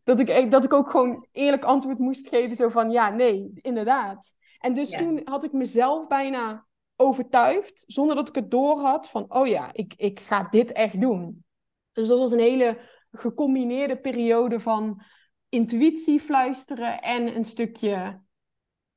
Dat 0.03 0.19
ik, 0.19 0.51
dat 0.51 0.63
ik 0.63 0.73
ook 0.73 0.89
gewoon 0.89 1.27
eerlijk 1.31 1.63
antwoord 1.63 1.99
moest 1.99 2.27
geven, 2.27 2.55
zo 2.55 2.69
van, 2.69 2.91
ja, 2.91 3.09
nee, 3.09 3.51
inderdaad. 3.53 4.39
En 4.61 4.73
dus 4.73 4.89
toen 4.89 5.21
had 5.23 5.43
ik 5.43 5.51
mezelf 5.51 6.07
bijna 6.07 6.65
overtuigd, 6.95 7.83
zonder 7.87 8.15
dat 8.15 8.27
ik 8.27 8.35
het 8.35 8.51
door 8.51 8.79
had, 8.79 9.09
van 9.09 9.25
oh 9.33 9.47
ja, 9.47 9.69
ik, 9.73 9.93
ik 9.97 10.19
ga 10.19 10.47
dit 10.49 10.71
echt 10.71 11.01
doen. 11.01 11.45
Dus 11.91 12.07
dat 12.07 12.19
was 12.19 12.31
een 12.31 12.39
hele 12.39 12.77
gecombineerde 13.11 13.97
periode 13.97 14.59
van 14.59 15.01
intuïtie 15.49 16.19
fluisteren 16.19 17.01
en 17.01 17.35
een 17.35 17.45
stukje 17.45 18.21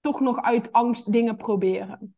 toch 0.01 0.21
nog 0.21 0.43
uit 0.43 0.73
angst 0.73 1.13
dingen 1.13 1.37
proberen. 1.37 2.17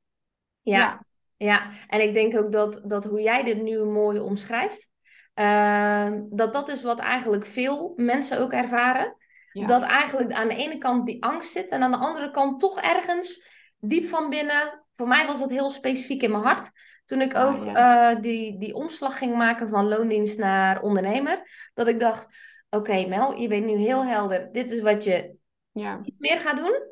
Ja, 0.60 0.78
ja. 0.78 1.04
ja. 1.36 1.70
en 1.86 2.00
ik 2.00 2.14
denk 2.14 2.36
ook 2.36 2.52
dat, 2.52 2.82
dat 2.84 3.04
hoe 3.04 3.20
jij 3.20 3.44
dit 3.44 3.62
nu 3.62 3.84
mooi 3.84 4.18
omschrijft, 4.18 4.88
uh, 5.34 6.10
dat 6.30 6.52
dat 6.52 6.68
is 6.68 6.82
wat 6.82 6.98
eigenlijk 6.98 7.46
veel 7.46 7.92
mensen 7.96 8.40
ook 8.40 8.52
ervaren. 8.52 9.16
Dat 9.64 9.82
eigenlijk 9.82 10.32
aan 10.32 10.48
de 10.48 10.56
ene 10.56 10.78
kant 10.78 11.06
die 11.06 11.24
angst 11.24 11.52
zit 11.52 11.68
en 11.68 11.82
aan 11.82 11.90
de 11.90 11.96
andere 11.96 12.30
kant 12.30 12.60
toch 12.60 12.80
ergens 12.80 13.48
diep 13.78 14.06
van 14.06 14.30
binnen. 14.30 14.84
Voor 14.94 15.08
mij 15.08 15.26
was 15.26 15.38
dat 15.38 15.50
heel 15.50 15.70
specifiek 15.70 16.22
in 16.22 16.30
mijn 16.30 16.42
hart. 16.42 16.70
Toen 17.04 17.20
ik 17.20 17.34
ah, 17.34 17.46
ook 17.46 17.66
uh, 17.66 18.20
die, 18.20 18.58
die 18.58 18.74
omslag 18.74 19.18
ging 19.18 19.36
maken 19.36 19.68
van 19.68 19.88
loondienst 19.88 20.38
naar 20.38 20.80
ondernemer. 20.80 21.70
Dat 21.74 21.88
ik 21.88 22.00
dacht, 22.00 22.28
oké 22.70 23.06
Mel, 23.06 23.34
je 23.34 23.48
bent 23.48 23.64
nu 23.64 23.76
heel 23.76 24.04
helder. 24.04 24.48
Dit 24.52 24.70
is 24.70 24.80
wat 24.80 25.04
je 25.04 25.34
ja. 25.72 26.00
iets 26.02 26.18
meer 26.18 26.40
gaat 26.40 26.56
doen. 26.56 26.82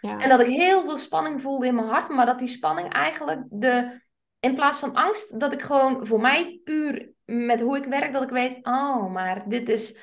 Ja. 0.00 0.18
En 0.18 0.28
dat 0.28 0.40
ik 0.40 0.46
heel 0.46 0.82
veel 0.82 0.98
spanning 0.98 1.40
voelde 1.40 1.66
in 1.66 1.74
mijn 1.74 1.88
hart. 1.88 2.08
Maar 2.08 2.26
dat 2.26 2.38
die 2.38 2.48
spanning 2.48 2.92
eigenlijk 2.92 3.42
de... 3.50 4.02
In 4.40 4.54
plaats 4.54 4.78
van 4.78 4.94
angst, 4.94 5.40
dat 5.40 5.52
ik 5.52 5.62
gewoon 5.62 6.06
voor 6.06 6.20
mij 6.20 6.60
puur 6.64 7.12
met 7.24 7.60
hoe 7.60 7.76
ik 7.76 7.84
werk, 7.84 8.12
dat 8.12 8.22
ik 8.22 8.30
weet, 8.30 8.58
oh, 8.62 9.12
maar 9.12 9.48
dit 9.48 9.68
is 9.68 9.98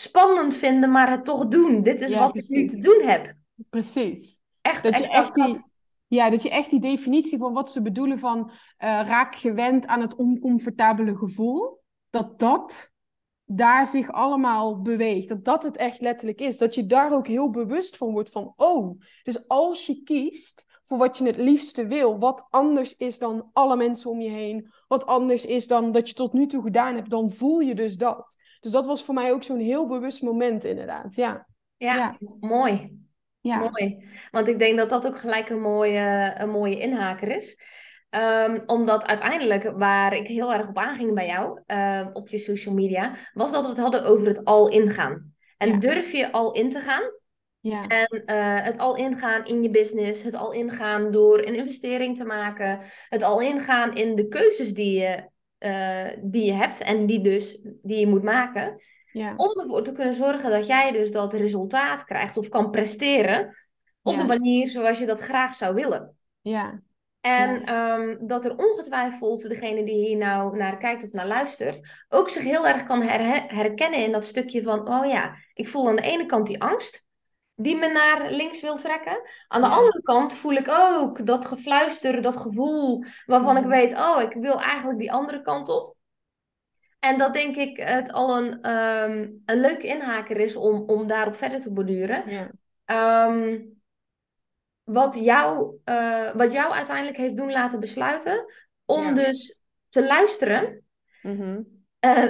spannend 0.00 0.56
vinden, 0.56 0.90
maar 0.90 1.10
het 1.10 1.24
toch 1.24 1.48
doen. 1.48 1.82
Dit 1.82 2.00
is 2.00 2.14
wat 2.14 2.36
ik 2.36 2.48
nu 2.48 2.66
te 2.66 2.80
doen 2.80 3.02
heb. 3.02 3.34
Precies. 3.70 4.40
Echt, 4.60 4.82
dat 4.82 4.98
je 4.98 5.08
echt 5.08 5.34
die, 5.34 5.64
ja, 6.06 6.30
dat 6.30 6.42
je 6.42 6.50
echt 6.50 6.70
die 6.70 6.80
definitie 6.80 7.38
van 7.38 7.52
wat 7.52 7.72
ze 7.72 7.82
bedoelen 7.82 8.18
van 8.18 8.38
uh, 8.48 8.54
raak 9.04 9.34
gewend 9.34 9.86
aan 9.86 10.00
het 10.00 10.16
oncomfortabele 10.16 11.16
gevoel, 11.16 11.82
dat 12.10 12.38
dat 12.38 12.92
daar 13.44 13.88
zich 13.88 14.12
allemaal 14.12 14.80
beweegt. 14.80 15.28
Dat 15.28 15.44
dat 15.44 15.62
het 15.62 15.76
echt 15.76 16.00
letterlijk 16.00 16.40
is. 16.40 16.58
Dat 16.58 16.74
je 16.74 16.86
daar 16.86 17.12
ook 17.12 17.26
heel 17.26 17.50
bewust 17.50 17.96
van 17.96 18.12
wordt 18.12 18.30
van, 18.30 18.52
oh, 18.56 19.00
dus 19.22 19.48
als 19.48 19.86
je 19.86 20.02
kiest 20.02 20.66
voor 20.82 20.98
wat 20.98 21.18
je 21.18 21.24
het 21.24 21.36
liefste 21.36 21.86
wil, 21.86 22.18
wat 22.18 22.46
anders 22.50 22.96
is 22.96 23.18
dan 23.18 23.50
alle 23.52 23.76
mensen 23.76 24.10
om 24.10 24.20
je 24.20 24.30
heen, 24.30 24.72
wat 24.88 25.06
anders 25.06 25.46
is 25.46 25.66
dan 25.66 25.92
dat 25.92 26.08
je 26.08 26.14
tot 26.14 26.32
nu 26.32 26.46
toe 26.46 26.62
gedaan 26.62 26.94
hebt, 26.94 27.10
dan 27.10 27.30
voel 27.30 27.60
je 27.60 27.74
dus 27.74 27.96
dat. 27.96 28.36
Dus 28.60 28.72
dat 28.72 28.86
was 28.86 29.04
voor 29.04 29.14
mij 29.14 29.32
ook 29.32 29.42
zo'n 29.42 29.58
heel 29.58 29.86
bewust 29.86 30.22
moment, 30.22 30.64
inderdaad. 30.64 31.14
Ja, 31.14 31.46
ja, 31.76 32.16
mooi. 32.40 32.96
Ja. 33.40 33.58
Mooi. 33.58 34.08
Want 34.30 34.48
ik 34.48 34.58
denk 34.58 34.78
dat 34.78 34.88
dat 34.88 35.06
ook 35.06 35.18
gelijk 35.18 35.48
een 35.48 35.60
mooie, 35.60 36.34
een 36.38 36.50
mooie 36.50 36.78
inhaker 36.78 37.28
is. 37.28 37.60
Um, 38.10 38.62
omdat 38.66 39.06
uiteindelijk, 39.06 39.72
waar 39.76 40.16
ik 40.16 40.26
heel 40.26 40.52
erg 40.52 40.68
op 40.68 40.78
aanging 40.78 41.14
bij 41.14 41.26
jou, 41.26 41.60
uh, 41.66 42.06
op 42.12 42.28
je 42.28 42.38
social 42.38 42.74
media, 42.74 43.14
was 43.32 43.52
dat 43.52 43.62
we 43.62 43.68
het 43.68 43.78
hadden 43.78 44.04
over 44.04 44.26
het 44.26 44.44
al 44.44 44.68
ingaan. 44.68 45.34
En 45.56 45.78
durf 45.78 46.12
je 46.12 46.32
al 46.32 46.52
in 46.52 46.70
te 46.70 46.80
gaan? 46.80 47.02
Ja. 47.60 47.86
En 47.86 48.22
uh, 48.26 48.64
het 48.64 48.78
al 48.78 48.96
ingaan 48.96 49.44
in 49.44 49.62
je 49.62 49.70
business, 49.70 50.22
het 50.22 50.34
al 50.34 50.52
ingaan 50.52 51.10
door 51.10 51.38
een 51.38 51.54
investering 51.54 52.16
te 52.16 52.24
maken, 52.24 52.80
het 53.08 53.22
al 53.22 53.40
ingaan 53.40 53.94
in 53.94 54.16
de 54.16 54.28
keuzes 54.28 54.74
die 54.74 54.98
je, 54.98 55.28
uh, 55.58 56.08
die 56.22 56.44
je 56.44 56.52
hebt 56.52 56.80
en 56.80 57.06
die, 57.06 57.20
dus, 57.20 57.60
die 57.82 57.98
je 57.98 58.06
moet 58.06 58.22
maken. 58.22 58.80
Ja. 59.12 59.34
Om 59.36 59.60
ervoor 59.60 59.82
te 59.82 59.92
kunnen 59.92 60.14
zorgen 60.14 60.50
dat 60.50 60.66
jij 60.66 60.92
dus 60.92 61.12
dat 61.12 61.32
resultaat 61.32 62.04
krijgt 62.04 62.36
of 62.36 62.48
kan 62.48 62.70
presteren 62.70 63.56
op 64.02 64.18
de 64.18 64.24
manier 64.24 64.68
zoals 64.68 64.98
je 64.98 65.06
dat 65.06 65.20
graag 65.20 65.54
zou 65.54 65.74
willen. 65.74 66.16
Ja. 66.40 66.82
En 67.20 67.64
ehm, 67.64 68.16
dat 68.26 68.44
er 68.44 68.56
ongetwijfeld 68.56 69.48
degene 69.48 69.84
die 69.84 70.06
hier 70.06 70.16
nou 70.16 70.56
naar 70.56 70.78
kijkt 70.78 71.04
of 71.04 71.12
naar 71.12 71.26
luistert, 71.26 72.04
ook 72.08 72.28
zich 72.28 72.42
heel 72.42 72.68
erg 72.68 72.84
kan 72.84 73.02
herkennen 73.02 74.04
in 74.04 74.12
dat 74.12 74.24
stukje 74.24 74.62
van, 74.62 74.88
oh 74.88 75.06
ja, 75.06 75.36
ik 75.54 75.68
voel 75.68 75.88
aan 75.88 75.96
de 75.96 76.02
ene 76.02 76.26
kant 76.26 76.46
die 76.46 76.62
angst, 76.62 77.06
die 77.60 77.76
me 77.76 77.88
naar 77.88 78.30
links 78.30 78.60
wil 78.60 78.76
trekken. 78.76 79.20
Aan 79.48 79.60
de 79.60 79.66
andere 79.66 80.02
kant 80.02 80.34
voel 80.34 80.52
ik 80.52 80.68
ook 80.68 81.26
dat 81.26 81.46
gefluister, 81.46 82.22
dat 82.22 82.36
gevoel 82.36 83.04
waarvan 83.26 83.56
ik 83.56 83.62
mhm. 83.62 83.70
weet, 83.70 83.92
oh, 83.92 84.22
ik 84.22 84.32
wil 84.32 84.60
eigenlijk 84.60 84.98
die 84.98 85.12
andere 85.12 85.42
kant 85.42 85.68
op. 85.68 85.96
En 86.98 87.18
dat 87.18 87.32
denk 87.32 87.56
ik 87.56 87.76
het 87.76 88.12
al 88.12 88.38
een, 88.38 88.70
um, 88.70 89.42
een 89.44 89.60
leuke 89.60 89.86
inhaker 89.86 90.36
is 90.36 90.56
om, 90.56 90.82
om 90.86 91.06
daarop 91.06 91.36
verder 91.36 91.60
te 91.60 91.72
borduren. 91.72 92.30
Ja. 92.30 92.50
Ehm, 92.84 93.60
wat, 94.84 95.14
jou, 95.14 95.76
uh, 95.84 96.30
wat 96.34 96.52
jou 96.52 96.72
uiteindelijk 96.72 97.16
heeft 97.16 97.36
doen 97.36 97.52
laten 97.52 97.80
besluiten 97.80 98.44
om 98.84 99.14
dus 99.14 99.60
te 99.88 100.06
luisteren 100.06 100.84
mm 101.22 101.76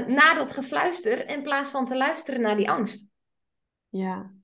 naar 0.07 0.35
dat 0.35 0.53
gefluister 0.53 1.29
in 1.29 1.43
plaats 1.43 1.71
van 1.71 1.85
te 1.85 1.97
luisteren 1.97 2.41
naar 2.41 2.57
die 2.57 2.71
angst. 2.71 3.09
Ja. 3.89 4.38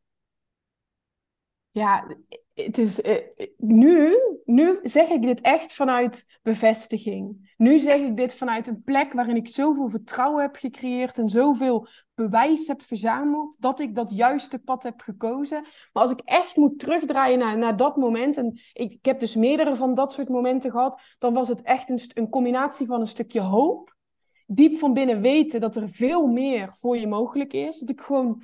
Ja, 1.74 2.06
het 2.54 2.78
is, 2.78 3.02
uh, 3.02 3.14
nu, 3.56 4.16
nu 4.44 4.78
zeg 4.82 5.08
ik 5.08 5.22
dit 5.22 5.40
echt 5.40 5.74
vanuit 5.74 6.38
bevestiging. 6.42 7.54
Nu 7.56 7.78
zeg 7.78 8.00
ik 8.00 8.16
dit 8.16 8.34
vanuit 8.34 8.68
een 8.68 8.82
plek 8.82 9.12
waarin 9.12 9.36
ik 9.36 9.48
zoveel 9.48 9.88
vertrouwen 9.88 10.42
heb 10.42 10.56
gecreëerd 10.56 11.18
en 11.18 11.28
zoveel 11.28 11.86
bewijs 12.14 12.66
heb 12.66 12.82
verzameld 12.82 13.56
dat 13.60 13.80
ik 13.80 13.94
dat 13.94 14.10
juiste 14.10 14.58
pad 14.58 14.82
heb 14.82 15.00
gekozen. 15.00 15.60
Maar 15.92 16.02
als 16.02 16.10
ik 16.10 16.20
echt 16.24 16.56
moet 16.56 16.78
terugdraaien 16.78 17.38
naar, 17.38 17.58
naar 17.58 17.76
dat 17.76 17.96
moment, 17.96 18.36
en 18.36 18.58
ik, 18.72 18.98
heb 19.02 19.20
dus 19.20 19.34
meerdere 19.34 19.76
van 19.76 19.94
dat 19.94 20.12
soort 20.12 20.28
momenten 20.28 20.70
gehad, 20.70 21.02
dan 21.18 21.34
was 21.34 21.48
het 21.48 21.62
echt 21.62 22.16
een 22.16 22.28
combinatie 22.28 22.86
van 22.86 23.00
een 23.00 23.08
stukje 23.08 23.40
hoop, 23.40 23.96
diep 24.46 24.76
van 24.76 24.92
binnen 24.92 25.20
weten 25.20 25.60
dat 25.60 25.76
er 25.76 25.88
veel 25.88 26.26
meer 26.26 26.72
voor 26.76 26.96
je 26.96 27.06
mogelijk 27.06 27.52
is. 27.52 27.78
Dat 27.78 27.90
ik 27.90 28.00
gewoon 28.00 28.42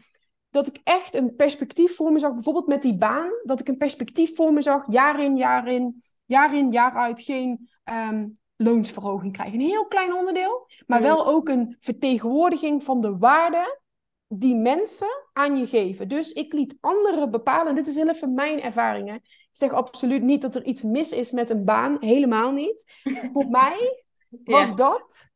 dat 0.50 0.66
ik 0.66 0.80
echt 0.84 1.14
een 1.14 1.34
perspectief 1.34 1.96
voor 1.96 2.12
me 2.12 2.18
zag, 2.18 2.32
bijvoorbeeld 2.32 2.66
met 2.66 2.82
die 2.82 2.96
baan, 2.96 3.30
dat 3.42 3.60
ik 3.60 3.68
een 3.68 3.76
perspectief 3.76 4.36
voor 4.36 4.52
me 4.52 4.62
zag, 4.62 4.84
jaar 4.88 5.22
in, 5.22 5.36
jaar 5.36 5.68
in, 5.68 6.02
jaar 6.24 6.56
in, 6.56 6.72
jaar 6.72 6.92
uit, 6.92 7.22
geen 7.22 7.68
um, 7.84 8.38
loonsverhoging 8.56 9.32
krijgen. 9.32 9.60
Een 9.60 9.66
heel 9.66 9.86
klein 9.86 10.14
onderdeel, 10.14 10.66
maar 10.86 11.02
wel 11.02 11.26
ook 11.26 11.48
een 11.48 11.76
vertegenwoordiging 11.78 12.84
van 12.84 13.00
de 13.00 13.18
waarde 13.18 13.78
die 14.26 14.54
mensen 14.54 15.28
aan 15.32 15.56
je 15.56 15.66
geven. 15.66 16.08
Dus 16.08 16.32
ik 16.32 16.52
liet 16.52 16.76
anderen 16.80 17.30
bepalen, 17.30 17.74
dit 17.74 17.88
is 17.88 17.94
heel 17.94 18.08
even 18.08 18.34
mijn 18.34 18.62
ervaringen. 18.62 19.14
Ik 19.14 19.48
zeg 19.50 19.72
absoluut 19.72 20.22
niet 20.22 20.42
dat 20.42 20.54
er 20.54 20.64
iets 20.64 20.82
mis 20.82 21.12
is 21.12 21.32
met 21.32 21.50
een 21.50 21.64
baan, 21.64 21.96
helemaal 22.00 22.52
niet. 22.52 22.84
Voor 23.32 23.48
mij 23.48 24.04
was 24.44 24.76
dat 24.76 25.30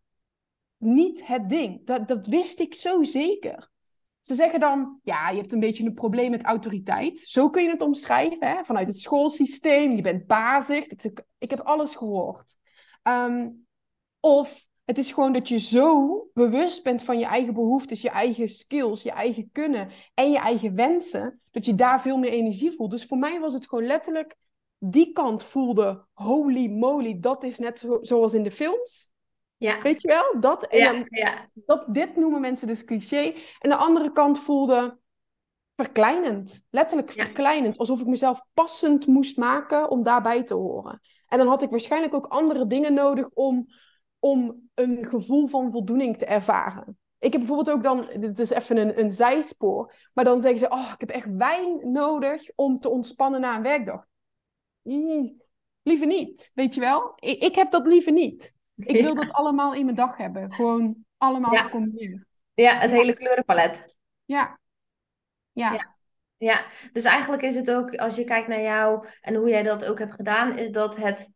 niet 0.76 1.26
het 1.26 1.49
ding. 1.49 1.87
Dat, 1.87 2.09
dat 2.09 2.26
wist 2.26 2.61
ik 2.61 2.75
zo 2.75 3.02
zeker. 3.02 3.73
Ze 4.25 4.35
zeggen 4.35 4.61
dan, 4.61 5.00
ja, 5.02 5.31
je 5.31 5.37
hebt 5.37 5.52
een 5.52 5.61
beetje 5.61 5.85
een 5.85 5.95
probleem 5.95 6.31
met 6.31 6.45
autoriteit. 6.45 7.19
Zo 7.19 7.50
kun 7.50 7.62
je 7.62 7.71
het 7.71 7.83
omschrijven, 7.83 8.49
hè? 8.49 8.64
vanuit 8.64 8.88
het 8.88 8.99
schoolsysteem. 8.99 9.97
Je 9.97 10.02
bent 10.02 10.26
bazig. 10.26 10.87
Ik, 11.38 11.50
heb 11.50 11.61
alles 11.61 11.95
gehoord. 11.95 12.57
Ehm, 13.02 13.49
of 14.21 14.66
het 14.85 14.99
is 14.99 15.12
gewoon 15.12 15.33
dat 15.33 15.49
je 15.49 15.59
zo 15.59 16.26
bewust 16.35 16.83
bent 16.83 17.02
van 17.02 17.19
je 17.19 17.25
eigen 17.25 17.54
behoeftes, 17.54 18.02
je 18.02 18.11
eigen 18.11 18.49
skills, 18.49 19.02
je 19.02 19.11
eigen 19.11 19.50
kunnen 19.52 19.88
en 20.14 20.31
je 20.31 20.38
eigen 20.38 20.75
wensen, 20.75 21.40
dat 21.50 21.64
je 21.64 21.75
daar 21.75 22.00
veel 22.00 22.16
meer 22.16 22.31
energie 22.31 22.73
voelt. 22.73 22.90
Dus 22.90 23.04
voor 23.04 23.19
mij 23.19 23.40
was 23.40 23.52
het 23.52 23.69
gewoon 23.69 23.87
letterlijk, 23.87 24.37
die 24.78 25.12
kant 25.12 25.43
voelde, 25.43 26.07
holy 26.12 26.71
moly, 26.71 27.21
dat 27.21 27.45
is 27.45 27.59
net 27.59 27.78
zo, 27.78 27.99
zoals 28.00 28.35
in 28.35 28.43
de 28.43 28.50
films. 28.50 29.13
Ja. 29.64 29.83
Weet 29.83 30.02
je 30.02 30.09
wel? 30.09 30.40
Dat, 30.40 30.66
en 30.66 30.85
dan, 30.85 31.04
ja. 31.09 31.49
dat, 31.54 31.85
dit 31.94 32.16
noemen 32.16 32.40
mensen 32.40 32.66
dus 32.66 32.85
cliché. 32.85 33.35
En 33.59 33.71
de 33.71 33.76
andere 33.76 34.12
kant 34.12 34.38
voelde 34.38 34.99
verkleinend. 35.75 36.64
Letterlijk 36.71 37.11
verkleinend. 37.11 37.78
Alsof 37.78 38.00
ik 38.00 38.06
mezelf 38.06 38.40
passend 38.54 39.06
moest 39.06 39.37
maken 39.37 39.90
om 39.90 40.02
daarbij 40.02 40.42
te 40.42 40.54
horen. 40.54 41.00
En 41.28 41.38
dan 41.38 41.47
had 41.47 41.62
ik 41.62 41.71
waarschijnlijk 41.71 42.14
ook 42.14 42.26
andere 42.26 42.66
dingen 42.66 42.94
nodig 42.94 43.28
om, 43.30 43.66
om 44.18 44.68
een 44.75 45.04
gevoel 45.04 45.49
van 45.49 45.73
voldoening 45.73 46.18
te 46.18 46.25
ervaren. 46.25 46.99
Ik 47.19 47.32
heb 47.32 47.41
bijvoorbeeld 47.41 47.76
ook 47.76 47.82
dan, 47.82 48.21
dit 48.21 48.39
is 48.39 48.50
even 48.50 48.76
een, 48.76 49.00
een 49.00 49.12
zijspoor, 49.12 49.95
maar 50.15 50.25
dan 50.25 50.41
zeggen 50.41 50.58
ze, 50.58 50.69
oh, 50.69 50.91
ik 50.93 51.00
heb 51.00 51.10
echt 51.10 51.36
wijn 51.36 51.93
nodig 51.93 52.50
om 52.54 52.80
te 52.80 52.89
ontspannen 52.89 53.41
na 53.41 53.56
een 53.56 53.62
werkdag. 53.62 54.06
liever 55.82 56.06
niet, 56.06 56.50
weet 56.54 56.75
je 56.75 56.80
wel? 56.80 57.12
Ik, 57.17 57.43
ik 57.43 57.54
heb 57.54 57.71
dat 57.71 57.86
liever 57.86 58.12
niet. 58.12 58.54
Ik 58.84 59.02
wil 59.02 59.15
dat 59.15 59.32
allemaal 59.32 59.75
in 59.75 59.84
mijn 59.84 59.97
dag 59.97 60.17
hebben. 60.17 60.52
Gewoon 60.52 60.97
allemaal 61.17 61.52
ja. 61.52 61.63
gecombineerd. 61.63 62.26
Ja, 62.54 62.78
het 62.78 62.91
hele 62.91 63.15
kleurenpalet. 63.15 63.95
Ja. 64.25 64.60
ja. 65.52 65.73
Ja. 65.73 65.97
ja. 66.37 66.65
dus 66.93 67.04
eigenlijk 67.04 67.43
is 67.43 67.54
het 67.54 67.71
ook, 67.71 67.95
als 67.95 68.17
je 68.17 68.25
kijkt 68.25 68.49
naar 68.49 68.60
jou 68.60 69.06
en 69.21 69.34
hoe 69.34 69.49
jij 69.49 69.63
dat 69.63 69.84
ook 69.84 69.99
hebt 69.99 70.15
gedaan, 70.15 70.58
is 70.58 70.71
dat 70.71 70.97
het 70.97 71.30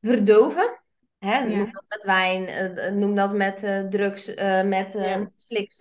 verdoven. 0.00 0.80
Hè? 1.18 1.44
Noem 1.44 1.72
dat 1.72 1.84
met 1.88 2.02
wijn, 2.02 2.48
uh, 2.48 2.90
noem 2.90 3.14
dat 3.14 3.34
met 3.34 3.62
uh, 3.62 3.86
drugs, 3.86 4.28
uh, 4.28 4.62
met 4.62 4.94
Netflix. 4.94 5.78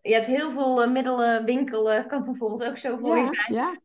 je 0.00 0.14
hebt 0.14 0.26
heel 0.26 0.50
veel 0.50 0.90
middelen, 0.90 1.44
winkelen, 1.44 2.06
kan 2.06 2.24
bijvoorbeeld 2.24 2.64
ook 2.64 2.76
zo 2.76 2.96
voor 2.96 3.18
je 3.18 3.26
zijn. 3.26 3.54
Ja. 3.54 3.78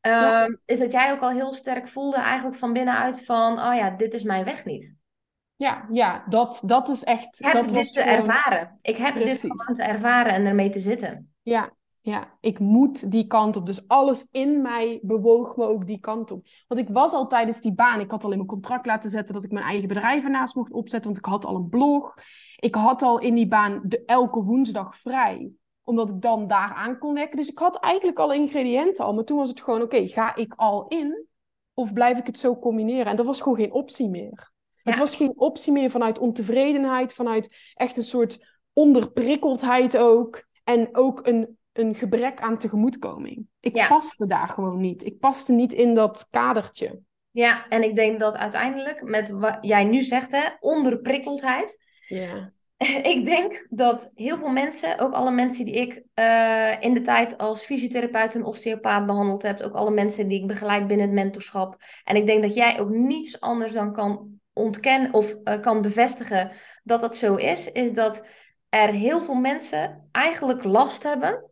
Ehm, 0.00 0.54
is 0.64 0.78
dat 0.78 0.92
jij 0.92 1.12
ook 1.12 1.20
al 1.20 1.30
heel 1.30 1.52
sterk 1.52 1.88
voelde 1.88 2.16
eigenlijk 2.16 2.56
van 2.56 2.72
binnenuit 2.72 3.24
van, 3.24 3.52
oh 3.52 3.74
ja, 3.74 3.90
dit 3.90 4.14
is 4.14 4.22
mijn 4.22 4.44
weg 4.44 4.64
niet. 4.64 4.96
Ja, 5.58 5.86
ja 5.90 6.24
dat, 6.28 6.62
dat 6.64 6.88
is 6.88 7.04
echt... 7.04 7.40
Ik 7.40 7.46
heb 7.46 7.52
dat 7.52 7.68
dit 7.68 7.92
te 7.92 8.00
ervaren. 8.00 8.78
Ik 8.82 8.96
heb 8.96 9.14
dit 9.14 9.40
gewoon 9.40 9.76
te 9.76 9.82
ervaren 9.82 10.32
en 10.32 10.46
ermee 10.46 10.70
te 10.70 10.78
zitten. 10.78 11.32
Ja, 11.42 11.72
ja, 12.00 12.36
ik 12.40 12.58
moet 12.58 13.10
die 13.10 13.26
kant 13.26 13.56
op. 13.56 13.66
Dus 13.66 13.88
alles 13.88 14.26
in 14.30 14.62
mij 14.62 14.98
bewoog 15.02 15.56
me 15.56 15.66
ook 15.66 15.86
die 15.86 16.00
kant 16.00 16.30
op. 16.30 16.46
Want 16.66 16.80
ik 16.80 16.88
was 16.88 17.12
al 17.12 17.26
tijdens 17.26 17.60
die 17.60 17.74
baan, 17.74 18.00
ik 18.00 18.10
had 18.10 18.24
al 18.24 18.30
in 18.30 18.36
mijn 18.36 18.48
contract 18.48 18.86
laten 18.86 19.10
zetten 19.10 19.34
dat 19.34 19.44
ik 19.44 19.52
mijn 19.52 19.64
eigen 19.64 19.88
bedrijf 19.88 20.24
ernaast 20.24 20.54
mocht 20.54 20.72
opzetten, 20.72 21.10
want 21.12 21.26
ik 21.26 21.30
had 21.32 21.44
al 21.44 21.56
een 21.56 21.68
blog. 21.68 22.14
Ik 22.56 22.74
had 22.74 23.02
al 23.02 23.18
in 23.18 23.34
die 23.34 23.48
baan 23.48 23.80
de, 23.84 24.04
elke 24.04 24.42
woensdag 24.42 24.96
vrij, 24.96 25.50
omdat 25.84 26.10
ik 26.10 26.20
dan 26.20 26.46
daar 26.46 26.72
aan 26.74 26.98
kon 26.98 27.14
werken. 27.14 27.36
Dus 27.36 27.50
ik 27.50 27.58
had 27.58 27.80
eigenlijk 27.80 28.18
al 28.18 28.32
ingrediënten 28.32 29.04
al, 29.04 29.14
maar 29.14 29.24
toen 29.24 29.38
was 29.38 29.48
het 29.48 29.62
gewoon, 29.62 29.82
oké, 29.82 30.06
ga 30.06 30.34
ik 30.34 30.54
al 30.56 30.86
in 30.88 31.26
of 31.74 31.92
blijf 31.92 32.18
ik 32.18 32.26
het 32.26 32.38
zo 32.38 32.58
combineren? 32.58 33.06
En 33.06 33.16
dat 33.16 33.26
was 33.26 33.40
gewoon 33.40 33.58
geen 33.58 33.72
optie 33.72 34.10
meer. 34.10 34.56
Het 34.90 34.98
was 34.98 35.16
geen 35.16 35.32
optie 35.36 35.72
meer 35.72 35.90
vanuit 35.90 36.18
ontevredenheid, 36.18 37.14
vanuit 37.14 37.72
echt 37.74 37.96
een 37.96 38.04
soort 38.04 38.38
onderprikkeldheid 38.72 39.96
ook. 39.96 40.46
En 40.64 40.88
ook 40.92 41.26
een, 41.26 41.58
een 41.72 41.94
gebrek 41.94 42.40
aan 42.40 42.58
tegemoetkoming. 42.58 43.46
Ik 43.60 43.86
paste 43.88 44.26
daar 44.26 44.48
gewoon 44.48 44.80
niet. 44.80 45.04
Ik 45.04 45.18
paste 45.18 45.52
niet 45.52 45.72
in 45.72 45.94
dat 45.94 46.26
kadertje. 46.30 47.00
Ja, 47.30 47.68
en 47.68 47.82
ik 47.82 47.96
denk 47.96 48.20
dat 48.20 48.36
uiteindelijk 48.36 49.02
met 49.02 49.30
wat 49.30 49.58
jij 49.60 49.84
nu 49.84 50.00
zegt, 50.00 50.32
hè, 50.32 50.48
onderprikkeldheid. 50.60 51.78
Ja. 52.08 52.52
Ik 53.02 53.24
denk 53.24 53.66
dat 53.70 54.10
heel 54.14 54.36
veel 54.36 54.50
mensen, 54.50 54.98
ook 54.98 55.12
alle 55.12 55.30
mensen 55.30 55.64
die 55.64 55.74
ik 55.74 56.02
uh, 56.14 56.80
in 56.80 56.94
de 56.94 57.00
tijd 57.00 57.38
als 57.38 57.64
fysiotherapeut 57.64 58.34
en 58.34 58.44
osteopaat 58.44 59.06
behandeld 59.06 59.42
heb, 59.42 59.60
ook 59.60 59.74
alle 59.74 59.90
mensen 59.90 60.28
die 60.28 60.40
ik 60.40 60.46
begeleid 60.46 60.86
binnen 60.86 61.06
het 61.06 61.14
mentorschap. 61.14 61.76
En 62.04 62.16
ik 62.16 62.26
denk 62.26 62.42
dat 62.42 62.54
jij 62.54 62.80
ook 62.80 62.90
niets 62.90 63.40
anders 63.40 63.72
dan 63.72 63.92
kan 63.92 64.37
ontken 64.58 65.12
of 65.12 65.36
uh, 65.44 65.60
kan 65.60 65.82
bevestigen 65.82 66.50
dat 66.82 67.00
dat 67.00 67.16
zo 67.16 67.34
is, 67.34 67.72
is 67.72 67.92
dat 67.92 68.26
er 68.68 68.88
heel 68.88 69.22
veel 69.22 69.34
mensen 69.34 70.08
eigenlijk 70.12 70.64
last 70.64 71.02
hebben 71.02 71.50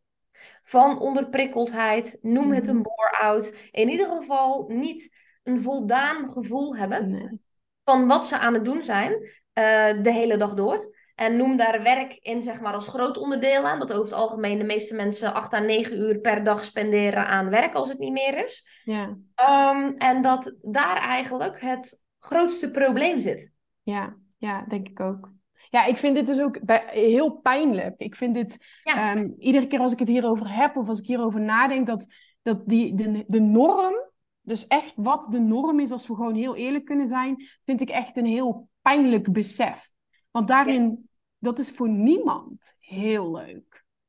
van 0.63 0.99
onderprikkeldheid, 0.99 2.19
noem 2.23 2.53
het 2.53 2.67
een 2.67 2.75
mhm. 2.75 2.83
bore-out. 2.83 3.55
In 3.71 3.89
ieder 3.89 4.07
geval 4.07 4.65
niet 4.69 5.15
een 5.43 5.61
voldaan 5.61 6.31
gevoel 6.31 6.77
hebben 6.77 7.41
van 7.85 8.07
wat 8.07 8.27
ze 8.27 8.39
aan 8.39 8.55
het 8.55 8.65
doen 8.65 8.83
zijn 8.83 9.13
uh, 9.13 10.03
de 10.03 10.13
hele 10.13 10.37
dag 10.37 10.55
door. 10.55 10.95
En 11.15 11.37
noem 11.37 11.57
daar 11.57 11.83
werk 11.83 12.13
in 12.13 12.43
zeg 12.43 12.61
maar 12.61 12.73
als 12.73 12.89
groot 12.89 13.17
onderdeel 13.17 13.67
aan. 13.67 13.79
Dat 13.79 13.93
over 13.93 14.05
het 14.05 14.13
algemeen 14.13 14.59
de 14.59 14.65
meeste 14.65 14.95
mensen 14.95 15.35
8 15.35 15.55
à 15.55 15.59
9 15.59 15.97
uur 15.99 16.19
per 16.19 16.43
dag 16.43 16.65
spenderen 16.65 17.27
aan 17.27 17.51
werk 17.51 17.75
als 17.75 17.89
het 17.89 17.99
niet 17.99 18.13
meer 18.13 18.43
is. 18.43 18.83
Ja. 18.85 19.17
Um, 19.73 19.97
en 19.97 20.23
dat 20.23 20.55
daar 20.63 20.97
eigenlijk 20.97 21.61
het 21.61 22.01
grootste 22.27 22.71
probleem 22.71 23.21
zit. 23.21 23.53
Ja, 23.83 24.17
ja, 24.37 24.65
denk 24.69 24.89
ik 24.89 25.01
ook. 25.01 25.35
Ja, 25.71 25.85
ik 25.85 25.97
vind 25.97 26.15
dit 26.17 26.27
dus 26.27 26.41
ook 26.41 26.59
heel 26.91 27.31
pijnlijk. 27.31 27.95
Ik 27.99 28.15
vind 28.15 28.35
dit, 28.35 28.81
ehm, 28.83 29.31
iedere 29.39 29.67
keer 29.67 29.81
als 29.81 29.93
ik 29.93 29.99
het 29.99 30.09
hierover 30.09 30.55
heb 30.55 30.77
of 30.77 30.89
als 30.89 31.01
ik 31.01 31.07
hierover 31.07 31.41
nadenk, 31.41 31.87
dat, 31.87 32.07
dat 32.43 32.69
die, 32.69 32.95
de, 32.95 33.25
de 33.27 33.41
norm, 33.41 33.95
dus 34.41 34.67
echt 34.67 34.93
wat 34.97 35.27
de 35.31 35.41
norm 35.41 35.81
is, 35.81 35.91
als 35.91 36.07
we 36.07 36.15
gewoon 36.15 36.35
heel 36.35 36.57
eerlijk 36.57 36.85
kunnen 36.85 37.07
zijn, 37.07 37.45
vind 37.65 37.81
ik 37.81 37.89
echt 37.89 38.17
een 38.17 38.27
heel 38.27 38.69
pijnlijk 38.83 39.33
besef. 39.33 39.91
Want 40.31 40.49
daarin 40.49 41.09
dat 41.39 41.59
is 41.59 41.71
voor 41.71 41.89
niemand 41.89 42.75
heel 42.79 43.33
leuk. 43.33 43.66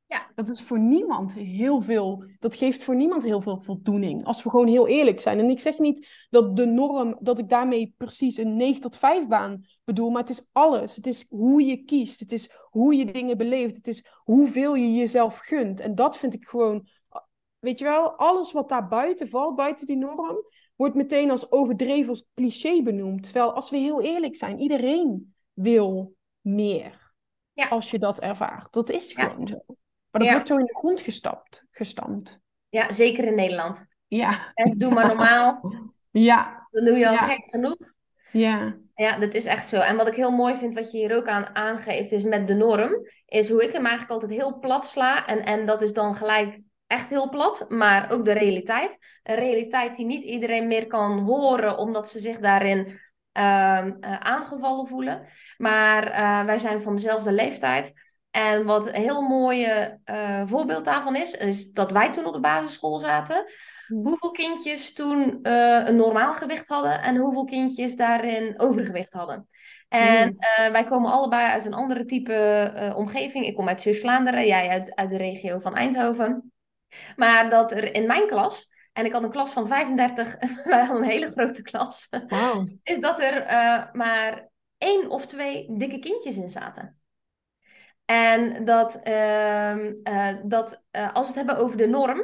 Ja. 0.08 0.32
Dat 0.36 0.50
is 0.50 0.62
voor 0.62 0.80
niemand 0.80 1.34
heel 1.34 1.82
veel, 1.82 2.24
dat 2.40 2.56
geeft 2.56 2.84
voor 2.84 2.96
niemand 2.96 3.24
heel 3.24 3.42
veel 3.42 3.62
voldoening. 3.62 4.26
Als 4.26 4.44
we 4.44 4.50
gewoon 4.50 4.68
heel 4.68 4.88
eerlijk 4.88 5.20
zijn. 5.22 5.40
En 5.40 5.50
ik 5.50 5.60
zeg 5.60 5.80
niet 5.80 6.28
dat 6.30 6.56
de 6.56 6.66
norm, 6.66 7.18
dat 7.20 7.40
ik 7.40 7.50
daarmee 7.50 7.94
precies 7.98 8.38
een 8.38 8.56
9 8.56 8.82
tot 8.82 8.98
5 8.98 9.28
baan 9.28 9.66
bedoel, 9.84 10.10
maar 10.10 10.22
het 10.22 10.30
is 10.30 10.46
alles. 10.52 10.96
Het 10.96 11.08
is 11.08 11.26
hoe 11.30 11.64
je 11.64 11.84
kiest. 11.84 12.20
Het 12.20 12.32
is 12.32 12.50
hoe 12.70 12.96
je 12.96 13.06
dingen 13.06 13.38
beleeft. 13.38 13.76
Het 13.76 13.88
is 13.88 14.06
hoeveel 14.24 14.76
je 14.76 14.94
jezelf 14.94 15.38
gunt. 15.38 15.80
En 15.80 15.96
dat 15.96 16.18
vind 16.18 16.34
ik 16.34 16.46
gewoon, 16.46 16.88
weet 17.60 17.80
je 17.80 17.86
wel, 17.86 18.12
alles 18.12 18.52
wat 18.52 18.70
daar 18.70 18.88
buiten 18.88 19.28
valt, 19.28 19.56
buiten 19.56 19.88
die 19.88 19.98
norm, 19.98 20.44
wordt 20.76 20.96
meteen 20.96 21.32
als 21.32 21.52
overdreven, 21.52 22.10
als 22.10 22.28
cliché 22.34 22.82
benoemd. 22.82 23.24
Terwijl 23.24 23.54
als 23.54 23.70
we 23.70 23.78
heel 23.78 24.02
eerlijk 24.02 24.36
zijn, 24.36 24.60
iedereen 24.60 25.34
wil 25.54 26.16
meer. 26.42 27.14
Ja. 27.54 27.68
Als 27.68 27.92
je 27.92 28.00
dat 28.00 28.20
ervaart. 28.20 28.74
Dat 28.74 28.90
is 28.90 29.12
Ja. 29.12 29.28
gewoon 29.30 29.48
zo. 29.48 29.77
Maar 30.12 30.22
dat 30.22 30.30
Ja. 30.30 30.32
wordt 30.34 30.48
zo 30.48 30.58
in 30.58 30.66
de 30.66 30.76
grond 30.78 31.02
gestapt, 31.02 31.64
gestampt. 31.72 32.40
Ja, 32.70 32.92
zeker 32.92 33.24
in 33.24 33.36
Nederland. 33.36 33.86
Ja. 34.08 34.52
En 34.54 34.78
doe 34.78 34.94
maar 34.94 35.08
normaal, 35.08 35.74
Ja. 36.12 36.68
dan 36.72 36.86
doe 36.86 36.98
je 36.98 37.08
al 37.08 37.14
Ja. 37.14 37.28
gek 37.28 37.46
genoeg. 37.50 37.78
Ja. 38.32 38.78
Ja, 38.96 39.18
dat 39.18 39.34
is 39.34 39.46
echt 39.46 39.68
zo. 39.68 39.80
En 39.80 39.96
wat 39.96 40.08
ik 40.08 40.16
heel 40.16 40.32
mooi 40.32 40.56
vind, 40.56 40.74
wat 40.74 40.92
je 40.92 40.98
hier 40.98 41.16
ook 41.16 41.28
aan 41.28 41.56
aangeeft, 41.56 42.12
is 42.12 42.24
met 42.24 42.48
de 42.48 42.54
norm, 42.54 42.92
is 43.26 43.50
hoe 43.50 43.64
ik 43.64 43.72
hem 43.74 43.86
eigenlijk 43.86 44.12
altijd 44.22 44.32
heel 44.40 44.60
plat 44.60 44.86
sla. 44.88 45.26
En, 45.26 45.44
en 45.46 45.66
dat 45.66 45.82
is 45.82 45.94
dan 45.94 46.16
gelijk 46.16 46.60
echt 46.88 47.10
heel 47.10 47.30
plat, 47.30 47.66
maar 47.70 48.12
ook 48.12 48.26
de 48.26 48.32
realiteit. 48.32 48.98
Een 49.24 49.36
realiteit 49.36 49.96
die 49.96 50.06
niet 50.06 50.24
iedereen 50.24 50.68
meer 50.68 50.88
kan 50.88 51.20
horen, 51.20 51.78
omdat 51.78 52.10
ze 52.10 52.20
zich 52.20 52.40
daarin 52.40 53.00
ehm, 53.32 53.92
eh, 54.00 54.20
aangevallen 54.20 54.88
voelen. 54.88 55.26
Maar 55.58 56.12
eh, 56.12 56.46
wij 56.46 56.60
zijn 56.60 56.82
van 56.82 56.96
dezelfde 56.96 57.32
leeftijd. 57.32 57.94
En 58.38 58.66
wat 58.66 58.88
een 58.88 59.02
heel 59.02 59.22
mooie 59.22 60.00
eh, 60.04 60.42
voorbeeld 60.46 60.86
daarvan 60.86 61.16
is, 61.16 61.32
is 61.32 61.72
dat 61.72 61.92
wij 61.92 62.12
toen 62.12 62.26
op 62.26 62.34
de 62.34 62.40
basisschool 62.40 63.00
zaten. 63.00 63.46
Hoeveel 63.88 64.32
kindjes 64.32 64.94
toen 64.94 65.40
eh, 65.42 65.88
een 65.88 65.96
normaal 65.96 66.34
gewicht 66.34 66.68
hadden 66.68 67.02
en 67.02 67.16
hoeveel 67.16 67.44
kindjes 67.44 67.96
daarin 67.96 68.54
overgewicht 68.60 69.14
hadden. 69.14 69.48
En 69.90 70.28
Mm. 70.28 70.36
eh, 70.38 70.72
wij 70.72 70.84
komen 70.84 71.12
allebei 71.12 71.48
uit 71.48 71.66
een 71.66 71.74
andere 71.74 72.06
type 72.06 72.94
omgeving. 72.96 73.46
Ik 73.46 73.56
kom 73.56 73.68
uit 73.68 73.82
Zeeuws-Vlaanderen, 73.82 74.46
jij 74.46 74.68
uit, 74.70 74.96
uit 74.96 75.10
de 75.10 75.18
regio 75.18 75.58
van 75.60 75.76
Eindhoven. 75.76 76.52
Maar 77.16 77.50
dat 77.50 77.72
er 77.72 77.94
in 77.94 78.06
mijn 78.06 78.28
klas, 78.28 78.70
en 78.94 79.06
ik 79.06 79.14
had 79.14 79.24
een 79.24 79.32
klas 79.32 79.52
van 79.52 79.68
35, 79.68 80.36
wij 80.64 80.80
hadden 80.86 81.04
een 81.04 81.10
hele 81.10 81.28
grote 81.32 81.62
klas, 81.62 82.08
Wauw. 82.28 82.68
is 82.84 83.00
dat 83.00 83.20
er 83.20 83.46
maar 83.94 84.50
één 84.78 85.10
of 85.10 85.26
twee 85.26 85.66
dikke 85.78 86.00
kindjes 86.00 86.38
in 86.38 86.50
zaten. 86.50 86.97
En 88.08 88.66
dat, 88.66 88.96
ehm, 89.04 89.94
eh, 90.04 90.30
dat 90.44 90.84
eh, 90.92 91.14
als 91.14 91.22
we 91.28 91.28
het 91.28 91.36
hebben 91.48 91.58
over 91.66 91.78
de 91.78 91.88
norm, 91.88 92.18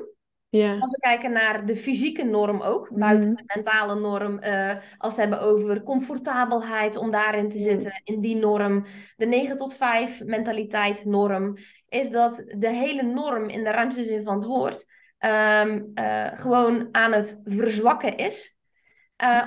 als 0.79 0.91
we 0.91 0.97
kijken 0.99 1.31
naar 1.31 1.65
de 1.65 1.75
fysieke 1.75 2.23
norm 2.23 2.61
ook, 2.61 2.89
buiten 2.93 3.29
Mhm. 3.29 3.37
de 3.37 3.43
mentale 3.55 3.95
norm, 3.99 4.39
eh, 4.39 4.69
als 4.97 5.15
we 5.15 5.21
het 5.21 5.29
hebben 5.29 5.41
over 5.41 5.83
comfortabelheid 5.83 6.95
om 6.95 7.11
daarin 7.11 7.49
te 7.49 7.55
Mm. 7.57 7.61
zitten, 7.63 8.01
in 8.03 8.21
die 8.21 8.35
norm, 8.35 8.85
de 9.15 9.25
9 9.25 9.55
tot 9.55 9.73
5 9.73 10.23
mentaliteit 10.25 11.05
norm, 11.05 11.57
is 11.89 12.09
dat 12.09 12.43
de 12.57 12.69
hele 12.69 13.03
norm 13.03 13.49
in 13.49 13.63
de 13.63 13.71
ruimste 13.71 14.03
zin 14.03 14.23
van 14.23 14.35
het 14.35 14.45
woord 14.45 14.85
ehm, 15.17 15.81
eh, 15.93 16.27
gewoon 16.33 16.87
aan 16.91 17.11
het 17.11 17.41
verzwakken 17.43 18.17
is. 18.17 18.57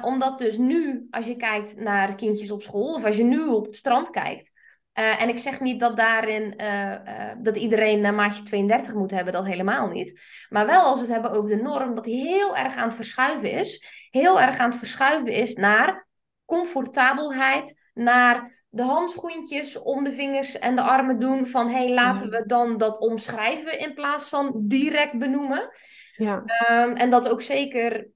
Omdat 0.02 0.38
dus 0.38 0.58
nu, 0.58 1.06
als 1.10 1.26
je 1.26 1.36
kijkt 1.36 1.76
naar 1.76 2.14
kindjes 2.14 2.50
op 2.50 2.62
school, 2.62 2.94
of 2.94 3.04
als 3.04 3.16
je 3.16 3.24
nu 3.24 3.46
op 3.46 3.66
het 3.66 3.76
strand 3.76 4.10
kijkt, 4.10 4.50
eh, 4.96 5.22
en 5.22 5.28
ik 5.28 5.38
zeg 5.38 5.60
niet 5.60 5.80
dat 5.80 5.96
daarin 5.96 6.56
eh, 6.56 6.92
eh, 6.92 7.36
dat 7.38 7.56
iedereen 7.56 8.04
een 8.04 8.14
maatje 8.14 8.42
32 8.42 8.94
moet 8.94 9.10
hebben, 9.10 9.32
dat 9.32 9.46
helemaal 9.46 9.88
niet. 9.88 10.20
Maar 10.48 10.66
wel 10.66 10.82
als 10.82 11.00
we 11.00 11.04
het 11.04 11.14
hebben 11.14 11.30
over 11.30 11.56
de 11.56 11.62
norm, 11.62 11.94
dat 11.94 12.04
die 12.04 12.26
heel 12.26 12.56
erg 12.56 12.76
aan 12.76 12.86
het 12.86 12.94
verschuiven 12.94 13.50
is. 13.50 13.86
Heel 14.10 14.40
erg 14.40 14.58
aan 14.58 14.68
het 14.68 14.78
verschuiven 14.78 15.32
is 15.32 15.54
naar 15.54 16.08
comfortabelheid, 16.44 17.80
naar 17.94 18.64
de 18.68 18.82
handschoentjes 18.82 19.78
om 19.78 20.04
de 20.04 20.12
vingers 20.12 20.58
en 20.58 20.76
de 20.76 20.82
armen 20.82 21.18
doen. 21.18 21.46
Van 21.46 21.68
hé, 21.68 21.84
hey, 21.84 21.94
laten 21.94 22.30
we 22.30 22.46
dan 22.46 22.76
dat 22.76 22.98
omschrijven 22.98 23.78
in 23.78 23.94
plaats 23.94 24.28
van 24.28 24.52
direct 24.56 25.18
benoemen. 25.18 25.68
Ja. 26.16 26.42
Ehm, 26.44 26.92
en 26.92 27.10
dat 27.10 27.28
ook 27.28 27.42
zeker 27.42 28.08